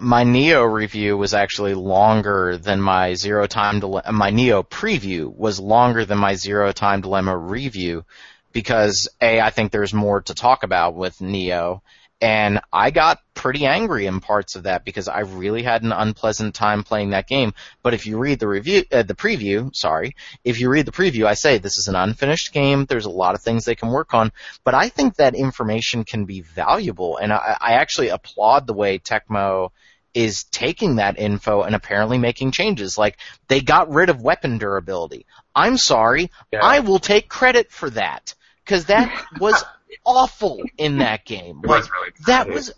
my, 0.00 0.24
Nioh 0.24 0.70
review 0.70 1.16
was 1.16 1.32
actually 1.32 1.74
longer 1.74 2.56
than 2.56 2.80
my 2.80 3.14
Zero 3.14 3.46
Time 3.46 3.80
Dilemma. 3.80 4.12
My 4.12 4.30
Nioh 4.30 4.66
preview 4.66 5.34
was 5.34 5.58
longer 5.58 6.04
than 6.04 6.18
my 6.18 6.34
Zero 6.34 6.72
Time 6.72 7.00
Dilemma 7.00 7.36
review 7.36 8.04
because 8.52 9.08
a 9.20 9.40
I 9.40 9.50
think 9.50 9.72
there's 9.72 9.94
more 9.94 10.20
to 10.22 10.34
talk 10.34 10.64
about 10.64 10.94
with 10.94 11.18
Nioh, 11.18 11.80
and 12.20 12.60
I 12.72 12.90
got 12.90 13.20
pretty 13.34 13.64
angry 13.64 14.06
in 14.06 14.20
parts 14.20 14.54
of 14.54 14.64
that 14.64 14.84
because 14.84 15.08
I 15.08 15.20
really 15.20 15.62
had 15.62 15.82
an 15.82 15.92
unpleasant 15.92 16.54
time 16.54 16.82
playing 16.82 17.10
that 17.10 17.26
game. 17.26 17.54
But 17.82 17.94
if 17.94 18.06
you 18.06 18.18
read 18.18 18.38
the 18.38 18.48
review, 18.48 18.84
uh, 18.92 19.02
the 19.02 19.14
preview, 19.14 19.74
sorry, 19.74 20.14
if 20.44 20.60
you 20.60 20.68
read 20.68 20.84
the 20.84 20.92
preview, 20.92 21.24
I 21.24 21.34
say 21.34 21.56
this 21.56 21.78
is 21.78 21.88
an 21.88 21.96
unfinished 21.96 22.52
game. 22.52 22.84
There's 22.84 23.06
a 23.06 23.10
lot 23.10 23.34
of 23.34 23.40
things 23.40 23.64
they 23.64 23.74
can 23.74 23.88
work 23.90 24.12
on, 24.12 24.32
but 24.64 24.74
I 24.74 24.90
think 24.90 25.16
that 25.16 25.34
information 25.34 26.04
can 26.04 26.26
be 26.26 26.42
valuable, 26.42 27.16
and 27.16 27.32
I, 27.32 27.56
I 27.60 27.72
actually 27.74 28.08
applaud 28.08 28.66
the 28.66 28.74
way 28.74 28.98
Tecmo 28.98 29.70
is 30.12 30.44
taking 30.44 30.96
that 30.96 31.18
info 31.18 31.62
and 31.62 31.74
apparently 31.74 32.18
making 32.18 32.50
changes. 32.50 32.98
Like 32.98 33.16
they 33.48 33.60
got 33.60 33.90
rid 33.90 34.10
of 34.10 34.20
weapon 34.20 34.58
durability. 34.58 35.24
I'm 35.54 35.76
sorry, 35.78 36.30
Yeah. 36.52 36.60
I 36.62 36.80
will 36.80 36.98
take 36.98 37.28
credit 37.28 37.70
for 37.70 37.88
that 37.90 38.34
because 38.64 38.86
that 38.86 39.24
was 39.40 39.64
awful 40.04 40.62
in 40.78 40.98
that 40.98 41.24
game. 41.24 41.62
Like, 41.62 41.82
was 41.82 41.90
really 41.90 42.12
that 42.26 42.48
was 42.48 42.72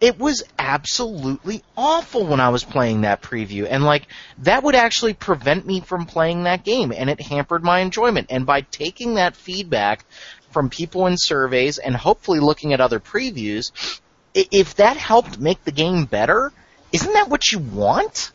it 0.00 0.18
was 0.18 0.42
absolutely 0.58 1.62
awful 1.76 2.26
when 2.26 2.40
I 2.40 2.50
was 2.50 2.64
playing 2.64 3.02
that 3.02 3.22
preview. 3.22 3.66
And 3.68 3.84
like 3.84 4.06
that 4.38 4.62
would 4.62 4.74
actually 4.74 5.14
prevent 5.14 5.66
me 5.66 5.80
from 5.80 6.06
playing 6.06 6.44
that 6.44 6.64
game 6.64 6.92
and 6.92 7.08
it 7.08 7.20
hampered 7.20 7.64
my 7.64 7.80
enjoyment. 7.80 8.26
And 8.30 8.44
by 8.44 8.60
taking 8.60 9.14
that 9.14 9.36
feedback 9.36 10.04
from 10.50 10.68
people 10.68 11.06
in 11.06 11.16
surveys 11.16 11.78
and 11.78 11.96
hopefully 11.96 12.40
looking 12.40 12.72
at 12.72 12.80
other 12.80 13.00
previews 13.00 14.00
if 14.34 14.74
that 14.76 14.98
helped 14.98 15.38
make 15.38 15.64
the 15.64 15.72
game 15.72 16.04
better 16.04 16.52
isn't 16.92 17.12
that 17.14 17.28
what 17.28 17.50
you 17.50 17.58
want 17.58 18.32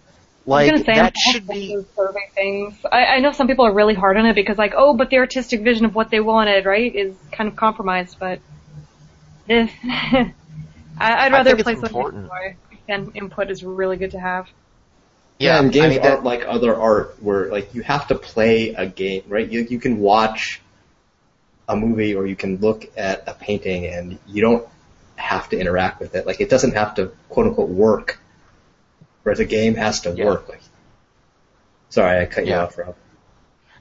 I 0.48 0.50
like 0.50 0.72
was 0.72 0.82
gonna 0.82 0.96
say, 0.96 1.02
that 1.02 1.14
I'm 1.26 1.34
should 1.34 1.48
be 1.48 1.76
with 1.76 1.96
survey 1.96 2.30
things. 2.34 2.76
I, 2.92 3.06
I 3.06 3.20
know 3.20 3.32
some 3.32 3.48
people 3.48 3.66
are 3.66 3.74
really 3.74 3.94
hard 3.94 4.18
on 4.18 4.26
it 4.26 4.34
because 4.34 4.58
like, 4.58 4.74
oh, 4.76 4.96
but 4.96 5.10
the 5.10 5.18
artistic 5.18 5.62
vision 5.62 5.86
of 5.86 5.94
what 5.94 6.10
they 6.10 6.20
wanted, 6.20 6.66
right, 6.66 6.94
is 6.94 7.16
kind 7.32 7.48
of 7.48 7.56
compromised. 7.56 8.18
But 8.20 8.40
eh. 9.50 9.68
I, 11.00 11.26
I'd 11.26 11.32
rather 11.32 11.52
think 11.52 11.64
play 11.64 11.76
something 11.76 11.90
important. 11.90 12.26
more. 12.28 12.56
And 12.88 13.16
input 13.16 13.50
is 13.50 13.64
really 13.64 13.98
good 13.98 14.12
to 14.12 14.20
have. 14.20 14.50
Yeah, 15.40 15.58
and 15.60 15.68
I 15.68 15.72
games 15.72 15.94
mean, 15.94 16.02
that- 16.04 16.12
aren't 16.12 16.24
like 16.24 16.44
other 16.48 16.76
art 16.76 17.16
where 17.22 17.50
like 17.50 17.74
you 17.74 17.82
have 17.84 18.08
to 18.08 18.16
play 18.16 18.70
a 18.70 18.86
game, 18.86 19.24
right? 19.28 19.48
You 19.50 19.62
you 19.62 19.80
can 19.80 20.00
watch 20.00 20.62
a 21.68 21.76
movie 21.76 22.16
or 22.16 22.28
you 22.28 22.36
can 22.36 22.58
look 22.58 22.86
at 22.98 23.24
a 23.28 23.34
painting 23.34 23.88
and 23.88 24.20
you 24.28 24.42
don't 24.42 24.68
have 25.16 25.50
to 25.50 25.60
interact 25.60 26.00
with 26.00 26.16
it. 26.16 26.26
Like 26.28 26.42
it 26.42 26.50
doesn't 26.50 26.74
have 26.74 26.96
to 26.96 27.12
quote 27.30 27.48
unquote 27.48 27.70
work. 27.70 28.20
Whereas 29.24 29.38
the 29.40 29.46
game 29.46 29.76
has 29.76 30.02
to 30.02 30.12
Yeah. 30.12 30.26
work. 30.26 30.50
Like, 30.50 30.62
sorry, 31.90 32.22
I 32.22 32.26
cut 32.26 32.46
you 32.46 32.52
Yeah. 32.52 32.64
off, 32.64 32.78
Rob. 32.78 32.96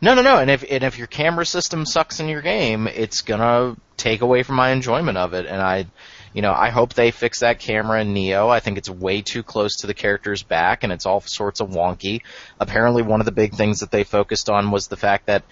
No, 0.03 0.15
no, 0.15 0.23
no. 0.23 0.39
And 0.39 0.51
if 0.51 0.65
and 0.71 0.83
if 0.83 0.97
your 0.97 1.07
camera 1.07 1.45
system 1.45 1.85
sucks 1.85 2.21
in 2.21 2.29
your 2.29 2.41
game, 2.41 2.87
it's 2.87 3.21
gonna 3.21 3.77
take 3.99 4.23
away 4.23 4.43
from 4.43 4.57
my 4.57 4.71
enjoyment 4.71 5.19
of 5.19 5.35
it. 5.35 5.45
And 5.45 5.61
I, 5.61 5.87
you 6.33 6.41
know, 6.41 6.55
I 6.55 6.71
hope 6.71 6.95
they 6.95 7.11
fix 7.11 7.41
that 7.41 7.59
camera 7.59 8.01
in 8.01 8.15
Nioh. 8.15 8.49
I 8.49 8.61
think 8.61 8.79
it's 8.79 8.89
way 8.89 9.21
too 9.21 9.43
close 9.43 9.77
to 9.79 9.87
the 9.87 9.93
character's 9.93 10.43
back, 10.43 10.85
and 10.85 10.93
it's 10.93 11.05
all 11.05 11.21
sorts 11.21 11.61
of 11.61 11.69
wonky. 11.69 12.23
Apparently, 12.59 13.03
one 13.03 13.21
of 13.21 13.27
the 13.27 13.33
big 13.33 13.55
things 13.55 13.81
that 13.81 13.91
they 13.91 14.05
focused 14.05 14.49
on 14.49 14.71
was 14.71 14.89
the 14.89 14.97
fact 14.97 15.27
that 15.27 15.43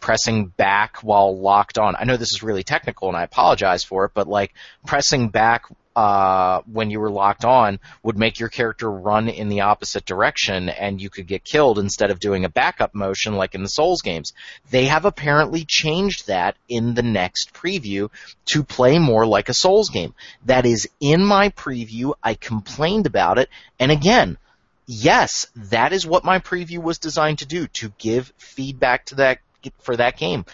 pressing 0.00 0.46
back 0.46 0.98
while 1.02 1.36
locked 1.38 1.76
on. 1.76 1.94
I 1.98 2.04
know 2.04 2.16
this 2.16 2.32
is 2.32 2.42
really 2.42 2.62
technical, 2.62 3.08
and 3.08 3.16
I 3.16 3.24
apologize 3.24 3.84
for 3.84 4.06
it, 4.06 4.12
but 4.14 4.26
like 4.26 4.54
pressing 4.86 5.28
back 5.28 5.64
uh, 5.98 6.62
when 6.72 6.90
you 6.90 7.00
were 7.00 7.10
locked 7.10 7.44
on 7.44 7.80
would 8.04 8.16
make 8.16 8.38
your 8.38 8.48
character 8.48 8.88
run 8.88 9.28
in 9.28 9.48
the 9.48 9.62
opposite 9.62 10.04
direction 10.04 10.68
and 10.68 11.02
you 11.02 11.10
could 11.10 11.26
get 11.26 11.42
killed 11.42 11.76
instead 11.76 12.12
of 12.12 12.20
doing 12.20 12.44
a 12.44 12.48
backup 12.48 12.94
motion 12.94 13.34
like 13.34 13.56
in 13.56 13.64
the 13.64 13.68
Souls 13.68 14.00
games. 14.00 14.32
They 14.70 14.84
have 14.84 15.06
apparently 15.06 15.64
changed 15.64 16.28
that 16.28 16.54
in 16.68 16.94
the 16.94 17.02
next 17.02 17.52
preview 17.52 18.10
to 18.52 18.62
play 18.62 19.00
more 19.00 19.26
like 19.26 19.48
a 19.48 19.54
Souls 19.54 19.90
game. 19.90 20.14
That 20.46 20.66
is 20.66 20.88
in 21.00 21.24
my 21.24 21.48
preview. 21.48 22.14
I 22.22 22.34
complained 22.34 23.06
about 23.06 23.38
it. 23.38 23.48
And 23.80 23.90
again, 23.90 24.38
yes, 24.86 25.48
that 25.56 25.92
is 25.92 26.06
what 26.06 26.24
my 26.24 26.38
preview 26.38 26.80
was 26.80 26.98
designed 26.98 27.40
to 27.40 27.46
do, 27.46 27.66
to 27.72 27.92
give 27.98 28.32
feedback 28.38 29.06
to 29.06 29.16
that, 29.16 29.40
for 29.80 29.96
that 29.96 30.16
game 30.16 30.44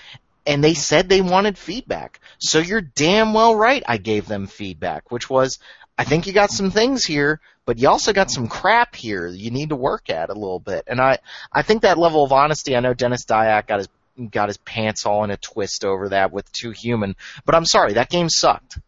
and 0.46 0.62
they 0.62 0.74
said 0.74 1.08
they 1.08 1.20
wanted 1.20 1.56
feedback. 1.56 2.20
So 2.38 2.58
you're 2.58 2.80
damn 2.80 3.32
well 3.32 3.54
right 3.54 3.82
I 3.86 3.96
gave 3.98 4.26
them 4.26 4.46
feedback, 4.46 5.10
which 5.10 5.30
was, 5.30 5.58
I 5.96 6.04
think 6.04 6.26
you 6.26 6.32
got 6.32 6.50
some 6.50 6.70
things 6.70 7.04
here, 7.04 7.40
but 7.66 7.78
you 7.78 7.88
also 7.88 8.12
got 8.12 8.30
some 8.30 8.48
crap 8.48 8.94
here 8.94 9.26
you 9.26 9.50
need 9.50 9.70
to 9.70 9.76
work 9.76 10.10
at 10.10 10.30
a 10.30 10.34
little 10.34 10.60
bit. 10.60 10.84
And 10.86 11.00
I, 11.00 11.18
I 11.52 11.62
think 11.62 11.82
that 11.82 11.98
level 11.98 12.24
of 12.24 12.32
honesty, 12.32 12.76
I 12.76 12.80
know 12.80 12.94
Denis 12.94 13.24
Dyack 13.24 13.66
got 13.66 13.78
his, 13.78 13.88
got 14.30 14.48
his 14.48 14.58
pants 14.58 15.06
all 15.06 15.24
in 15.24 15.30
a 15.30 15.36
twist 15.36 15.84
over 15.84 16.10
that 16.10 16.32
with 16.32 16.50
Too 16.52 16.70
Human, 16.70 17.16
but 17.44 17.54
I'm 17.54 17.64
sorry, 17.64 17.94
that 17.94 18.10
game 18.10 18.28
sucked. 18.28 18.78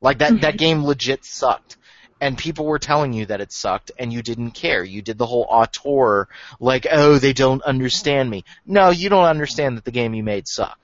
Like 0.00 0.18
that, 0.18 0.40
that 0.40 0.58
game 0.58 0.84
legit 0.84 1.24
sucked. 1.24 1.76
And 2.20 2.38
people 2.38 2.64
were 2.64 2.78
telling 2.78 3.12
you 3.12 3.26
that 3.26 3.40
it 3.40 3.52
sucked 3.52 3.90
and 3.98 4.12
you 4.12 4.22
didn't 4.22 4.52
care. 4.52 4.82
You 4.82 5.02
did 5.02 5.18
the 5.18 5.26
whole 5.26 5.46
auteur, 5.48 6.28
like, 6.58 6.86
oh, 6.90 7.18
they 7.18 7.32
don't 7.32 7.62
understand 7.62 8.30
me. 8.30 8.44
No, 8.64 8.90
you 8.90 9.08
don't 9.10 9.24
understand 9.24 9.76
that 9.76 9.84
the 9.84 9.90
game 9.90 10.14
you 10.14 10.22
made 10.22 10.48
sucked. 10.48 10.83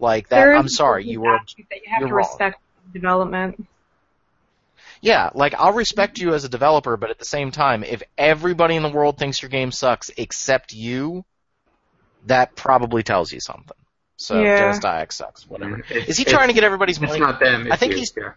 Like 0.00 0.28
that, 0.28 0.36
There 0.40 0.54
I'm 0.54 0.68
sorry, 0.68 1.06
you 1.08 1.20
were, 1.20 1.38
you 1.56 1.64
that 1.70 1.76
you 1.84 1.90
have 1.90 2.00
you're 2.00 2.08
to 2.10 2.14
wrong. 2.14 2.26
respect 2.28 2.60
development. 2.92 3.66
Yeah, 5.00 5.30
like 5.34 5.54
I'll 5.54 5.72
respect 5.72 6.18
you 6.18 6.34
as 6.34 6.44
a 6.44 6.48
developer, 6.48 6.96
but 6.96 7.10
at 7.10 7.18
the 7.18 7.24
same 7.24 7.50
time, 7.50 7.84
if 7.84 8.02
everybody 8.16 8.74
in 8.74 8.82
the 8.82 8.88
world 8.88 9.16
thinks 9.18 9.40
your 9.40 9.48
game 9.48 9.70
sucks 9.70 10.10
except 10.16 10.72
you, 10.72 11.24
that 12.26 12.56
probably 12.56 13.02
tells 13.02 13.32
you 13.32 13.40
something. 13.40 13.76
So 14.16 14.42
Yeah. 14.42 14.56
Denis 14.60 14.80
Dyack 14.80 15.12
sucks. 15.12 15.48
Whatever. 15.48 15.78
It's- 15.90 16.08
Is 16.08 16.16
he 16.18 16.24
trying 16.24 16.48
to 16.48 16.54
get 16.54 16.64
everybody's 16.64 16.98
It's 17.00 17.06
money? 17.06 17.20
not 17.20 17.38
them. 17.38 17.68
I 17.70 17.76
think 17.76 17.92
you, 17.92 17.98
he's- 17.98 18.12
yeah. 18.16 18.32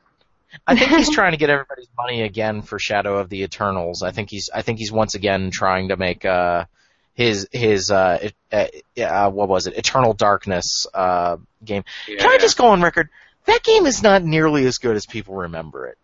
I 0.67 0.75
think 0.75 0.91
he's 0.91 1.09
trying 1.15 1.31
to 1.31 1.37
get 1.37 1.49
everybody's 1.49 1.87
money 1.97 2.21
again 2.21 2.61
for 2.61 2.77
Shadow 2.77 3.17
of 3.17 3.29
the 3.29 3.41
Eternals. 3.43 4.03
I 4.03 4.11
think 4.11 4.29
he's 4.29 4.49
I 4.53 4.61
think 4.61 4.77
he's 4.79 4.91
once 4.91 5.15
again 5.15 5.49
trying 5.51 5.87
to 5.89 5.97
make 5.97 6.25
uh 6.25 6.65
his 7.13 7.47
his 7.51 7.91
uh, 7.91 8.29
uh, 8.51 8.65
uh 9.01 9.29
what 9.29 9.49
was 9.49 9.67
it 9.67 9.77
Eternal 9.77 10.13
Darkness 10.13 10.87
uh 10.93 11.37
game. 11.63 11.83
Yeah, 12.07 12.17
Can 12.17 12.31
I 12.31 12.37
just 12.37 12.57
go 12.57 12.67
on 12.67 12.81
record? 12.81 13.09
That 13.45 13.63
game 13.63 13.85
is 13.85 14.03
not 14.03 14.23
nearly 14.23 14.65
as 14.65 14.77
good 14.77 14.95
as 14.95 15.05
people 15.05 15.35
remember 15.35 15.87
it. 15.87 15.97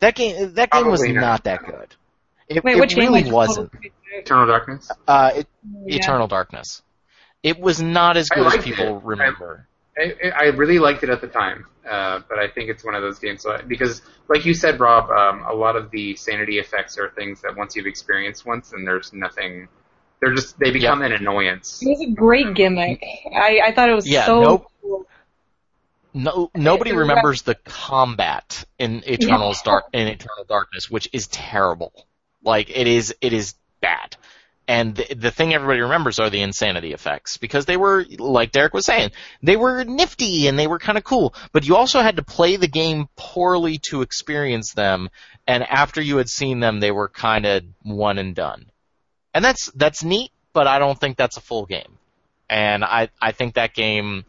That 0.00 0.14
game 0.14 0.54
that 0.54 0.70
game 0.70 0.88
was 0.90 1.02
not. 1.02 1.14
not. 1.14 1.44
that 1.44 1.64
good. 1.64 1.94
It, 2.48 2.62
Wait, 2.64 2.76
it 2.76 2.80
which 2.80 2.94
game 2.94 3.12
really 3.12 3.24
was 3.24 3.48
wasn't. 3.48 3.72
Eternal 4.14 4.46
Darkness? 4.46 4.90
Uh, 5.06 5.32
it, 5.36 5.48
Yeah. 5.84 5.96
Eternal 5.96 6.26
Darkness. 6.28 6.82
It 7.42 7.58
was 7.60 7.80
not 7.82 8.16
as 8.16 8.28
good 8.28 8.46
as 8.46 8.64
people 8.64 8.98
it. 8.98 9.04
remember. 9.04 9.66
I, 9.98 10.14
I 10.36 10.44
really 10.46 10.78
liked 10.78 11.02
it 11.04 11.10
at 11.10 11.20
the 11.20 11.26
time, 11.26 11.66
uh, 11.88 12.20
but 12.28 12.38
I 12.38 12.48
think 12.48 12.68
it's 12.70 12.84
one 12.84 12.94
of 12.94 13.02
those 13.02 13.18
games 13.18 13.42
so- 13.42 13.60
because, 13.66 14.02
like 14.28 14.44
you 14.44 14.52
said, 14.54 14.78
Rob, 14.78 15.10
um, 15.10 15.44
a 15.48 15.54
lot 15.54 15.74
of 15.76 15.90
the 15.90 16.16
sanity 16.16 16.58
effects 16.58 16.98
are 16.98 17.10
things 17.10 17.40
that 17.42 17.56
once 17.56 17.74
you've 17.76 17.86
experienced 17.86 18.44
once, 18.44 18.72
and 18.72 18.86
there's 18.86 19.12
nothing. 19.12 19.68
They're 20.20 20.34
just 20.34 20.58
they 20.58 20.70
become 20.70 21.02
an 21.02 21.12
annoyance. 21.12 21.82
It 21.82 21.88
was 21.90 22.00
a 22.00 22.10
great 22.12 22.54
gimmick. 22.54 23.04
I, 23.34 23.60
I 23.66 23.72
thought 23.72 23.90
it 23.90 23.94
was 23.94 24.08
Yeah, 24.08 24.26
so 24.26 24.40
nope. 24.40 24.66
cool. 24.82 25.06
No, 26.14 26.50
nobody 26.54 26.90
Yeah. 26.90 26.96
remembers 26.96 27.42
the 27.42 27.54
combat 27.54 28.64
in 28.78 29.02
Eternal's 29.06 29.60
Dark 29.62 29.84
in 29.92 30.08
Eternal 30.08 30.44
Darkness, 30.48 30.90
which 30.90 31.08
is 31.12 31.26
terrible. 31.26 31.92
Like 32.42 32.70
it 32.70 32.86
is, 32.86 33.14
it 33.20 33.32
is 33.34 33.54
bad. 33.80 34.16
And 34.68 34.96
the, 34.96 35.14
the 35.14 35.30
thing 35.30 35.54
everybody 35.54 35.80
remembers 35.80 36.18
are 36.18 36.28
the 36.30 36.40
insanity 36.40 36.92
effects 36.92 37.36
because 37.36 37.66
they 37.66 37.76
were, 37.76 38.04
like 38.18 38.50
Derek 38.50 38.74
was 38.74 38.84
saying, 38.86 39.10
they 39.42 39.56
were 39.56 39.84
nifty 39.84 40.48
and 40.48 40.58
they 40.58 40.66
were 40.66 40.78
kind 40.80 40.98
of 40.98 41.04
cool. 41.04 41.34
But 41.52 41.66
you 41.66 41.76
also 41.76 42.00
had 42.00 42.16
to 42.16 42.24
play 42.24 42.56
the 42.56 42.66
game 42.66 43.08
poorly 43.14 43.78
to 43.90 44.02
experience 44.02 44.72
them. 44.72 45.08
And 45.46 45.62
after 45.62 46.00
you 46.00 46.16
had 46.16 46.28
seen 46.28 46.58
them, 46.58 46.80
they 46.80 46.90
were 46.90 47.08
kind 47.08 47.46
of 47.46 47.62
one 47.82 48.18
and 48.18 48.34
done. 48.34 48.66
And 49.36 49.44
that's 49.44 49.66
that's 49.72 50.02
neat, 50.02 50.30
but 50.54 50.66
I 50.66 50.78
don't 50.78 50.98
think 50.98 51.18
that's 51.18 51.36
a 51.36 51.42
full 51.42 51.66
game. 51.66 51.98
And 52.48 52.82
I 52.82 53.10
I 53.20 53.32
think 53.32 53.56
that 53.56 53.74
game. 53.74 54.24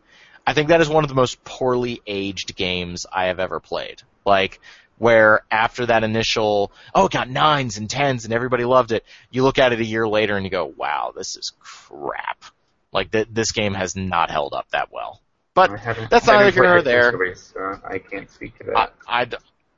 I 0.46 0.52
think 0.52 0.68
that 0.68 0.82
is 0.82 0.90
one 0.90 1.06
of 1.06 1.08
the 1.08 1.16
most 1.16 1.42
poorly 1.46 2.02
aged 2.06 2.58
games 2.58 3.06
I 3.10 3.28
have 3.28 3.40
ever 3.40 3.62
played. 3.62 4.02
Like, 4.26 4.60
where 4.98 5.44
after 5.50 5.86
that 5.86 6.04
initial, 6.04 6.74
oh, 6.94 7.06
it 7.06 7.14
got 7.14 7.30
nines 7.30 7.78
and 7.78 7.90
tens 7.90 8.26
and 8.26 8.34
everybody 8.34 8.66
loved 8.66 8.92
it, 8.92 9.06
you 9.32 9.44
look 9.44 9.60
at 9.60 9.72
it 9.72 9.80
a 9.80 9.86
year 9.86 10.08
later 10.08 10.36
and 10.36 10.46
you 10.46 10.50
go, 10.50 10.66
wow, 10.66 11.14
this 11.16 11.38
is 11.38 11.54
crap. 11.60 12.44
Like, 12.92 13.12
th- 13.12 13.28
this 13.32 13.52
game 13.52 13.74
has 13.74 13.96
not 13.96 14.30
held 14.30 14.54
up 14.54 14.70
that 14.72 14.92
well. 14.92 15.22
But 15.54 15.72
that's 16.10 16.28
neither 16.28 16.46
haven't 16.46 16.54
here 16.54 16.64
nor 16.64 16.82
there. 16.82 17.36
so 17.36 17.80
I 17.86 18.00
can't 18.00 18.30
speak 18.30 18.58
to 18.60 18.66
that. 18.66 18.94
I. 19.08 19.22
I, 19.22 19.28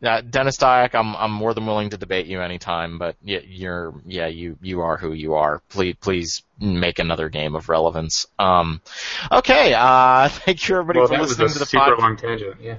uh, 0.04 0.22
Denis 0.22 0.58
Dyack, 0.58 0.96
I'm 0.96 1.16
I'm 1.16 1.32
more 1.32 1.54
than 1.54 1.66
willing 1.66 1.90
to 1.90 1.98
debate 1.98 2.28
you 2.28 2.42
anytime, 2.42 2.98
but 2.98 3.16
you're 3.22 3.94
yeah 4.06 4.28
you 4.28 4.58
you 4.62 4.82
are 4.82 4.98
who 4.98 5.14
you 5.14 5.36
are. 5.36 5.62
Please 5.70 5.96
please 6.00 6.44
make 6.60 7.00
another 7.00 7.30
game 7.30 7.56
of 7.56 7.70
relevance. 7.70 8.26
Um, 8.38 8.82
okay, 9.32 9.74
uh, 9.74 10.30
thank 10.32 10.68
you 10.68 10.76
everybody 10.76 11.00
well, 11.00 11.08
for 11.08 11.18
listening 11.18 11.50
to 11.50 11.60
the 11.60 11.66
super 11.66 11.84
podcast. 11.84 12.00
long 12.00 12.18
tangent. 12.18 12.62
Yeah. 12.62 12.78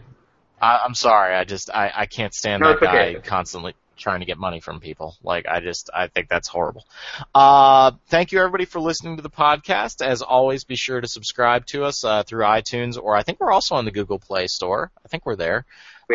I, 0.63 0.83
I'm 0.85 0.95
sorry. 0.95 1.35
I 1.35 1.45
just 1.45 1.71
I, 1.71 1.91
I 1.95 2.07
can't 2.07 2.35
stand 2.35 2.61
No, 2.63 2.69
that 2.69 2.75
it's 2.75 2.83
okay. 2.83 3.15
guy 3.15 3.21
constantly 3.21 3.75
trying 3.97 4.21
to 4.21 4.27
get 4.27 4.39
money 4.39 4.61
from 4.61 4.81
people. 4.81 5.17
Like 5.23 5.47
I 5.47 5.61
just 5.61 5.91
I 5.95 6.09
think 6.09 6.29
that's 6.29 6.49
horrible. 6.49 6.87
Uh, 7.35 7.93
thank 8.09 8.33
you 8.33 8.39
everybody 8.41 8.65
for 8.65 8.81
listening 8.81 9.17
to 9.17 9.23
the 9.23 9.31
podcast. 9.31 10.05
As 10.05 10.23
always, 10.23 10.65
be 10.65 10.77
sure 10.77 11.01
to 11.01 11.09
subscribe 11.09 11.67
to 11.67 11.85
us 11.85 12.03
uh, 12.05 12.23
through 12.23 12.45
iTunes 12.45 12.99
or 13.01 13.15
I 13.15 13.23
think 13.23 13.41
we're 13.41 13.53
also 13.53 13.75
on 13.75 13.85
the 13.85 13.91
Google 13.91 14.19
Play 14.19 14.47
Store. 14.47 14.91
I 15.05 15.09
think 15.09 15.27
we're 15.27 15.37
there. 15.37 15.65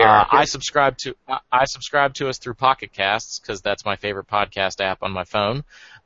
Uh. 0.03 0.26
I 0.31 0.45
subscribe 0.45 0.97
to 0.99 1.15
I- 1.51 1.65
subscribe 1.65 2.13
to 2.15 2.27
us 2.30 2.38
through 2.38 2.55
Pocket 2.55 2.91
Casts 2.93 3.39
because 3.39 3.61
that's 3.61 3.85
my 3.85 3.95
favorite 3.95 4.27
podcast 4.27 4.81
app 4.81 4.99
on 5.01 5.11
my 5.11 5.23
phone. 5.23 5.63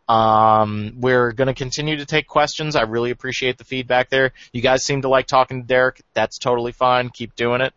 Um, 0.07 0.94
we're 0.98 1.32
going 1.34 1.48
to 1.49 1.53
continue 1.53 1.98
to 1.98 2.06
take 2.06 2.28
questions. 2.28 2.76
I 2.76 2.82
really 2.82 3.11
appreciate 3.11 3.57
the 3.60 3.64
feedback 3.64 4.10
there. 4.10 4.32
You 4.52 4.61
guys 4.61 4.84
seem 4.84 5.03
to 5.03 5.10
like 5.10 5.28
talking 5.28 5.61
to 5.61 5.68
Derek. 5.68 6.02
That's 6.14 6.40
totally 6.40 6.72
fine. 6.72 7.10
Keep 7.10 7.36
doing 7.36 7.61
it. 7.61 7.74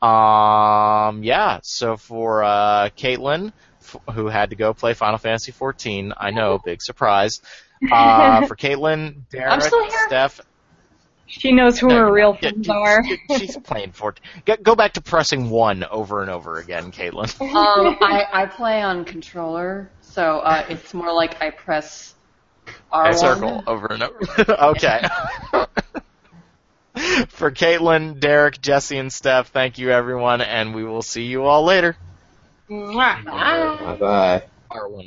Um, 0.00 1.22
yeah. 1.22 1.60
So 1.62 1.96
for 1.96 2.44
uh, 2.44 2.90
Caitlin, 2.96 3.52
f- 3.80 4.14
who 4.14 4.28
had 4.28 4.50
to 4.50 4.56
go 4.56 4.74
play 4.74 4.94
Final 4.94 5.18
Fantasy 5.18 5.52
14, 5.52 6.12
I 6.16 6.30
know, 6.30 6.58
big 6.64 6.82
surprise. 6.82 7.40
Uh, 7.90 8.46
for 8.46 8.54
Caitlin, 8.56 9.22
Derek. 9.30 9.54
Steph, 10.06 10.40
She 11.32 11.50
knows 11.52 11.78
who 11.78 11.88
no, 11.88 11.96
her 11.96 12.12
real 12.12 12.32
not. 12.34 12.42
Yeah, 12.42 12.50
friends 12.50 12.66
you- 12.66 12.72
are. 12.74 13.04
you- 13.04 13.18
She's 13.38 13.56
playing 13.56 13.92
14. 13.92 14.22
Go, 14.44 14.56
go 14.62 14.76
back 14.76 14.92
to 14.94 15.00
pressing 15.00 15.48
one 15.50 15.82
over 15.84 16.20
and 16.20 16.30
over 16.30 16.58
again, 16.58 16.92
Caitlin. 16.92 17.30
Um, 17.40 17.96
I, 18.00 18.26
I 18.32 18.46
play 18.46 18.82
on 18.82 19.04
controller, 19.04 19.90
so 20.02 20.38
uh, 20.40 20.64
it's 20.68 20.92
more 20.94 21.12
like 21.12 21.42
I 21.42 21.50
press 21.50 22.14
R1. 22.92 23.08
A 23.08 23.14
circle 23.18 23.64
over 23.66 23.86
and 23.86 24.02
over. 24.02 24.18
okay. 24.76 25.02
For 27.28 27.50
Caitlin, 27.50 28.20
Derek, 28.20 28.60
Jesse, 28.60 28.98
and 28.98 29.10
Steph, 29.12 29.48
thank 29.48 29.78
you 29.78 29.90
everyone, 29.90 30.42
and 30.42 30.74
we 30.74 30.84
will 30.84 31.00
see 31.02 31.24
you 31.24 31.44
all 31.44 31.64
later. 31.64 31.96
Bye 32.68 33.22
bye. 33.24 34.42
R1, 34.70 35.06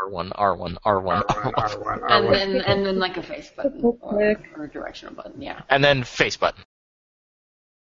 R1, 0.00 0.32
R1, 0.36 0.76
R1. 0.84 1.22
R1, 1.26 1.52
R1, 1.54 1.92
And 2.08 2.26
R1. 2.26 2.30
then 2.30 2.60
and 2.62 2.86
then 2.86 2.98
like 2.98 3.16
a 3.16 3.22
face 3.22 3.50
button 3.56 3.80
or, 3.82 4.36
or 4.56 4.64
a 4.64 4.68
directional 4.68 5.14
button, 5.14 5.40
yeah. 5.40 5.62
And 5.68 5.84
then 5.84 6.04
face 6.04 6.36
button. 6.36 6.62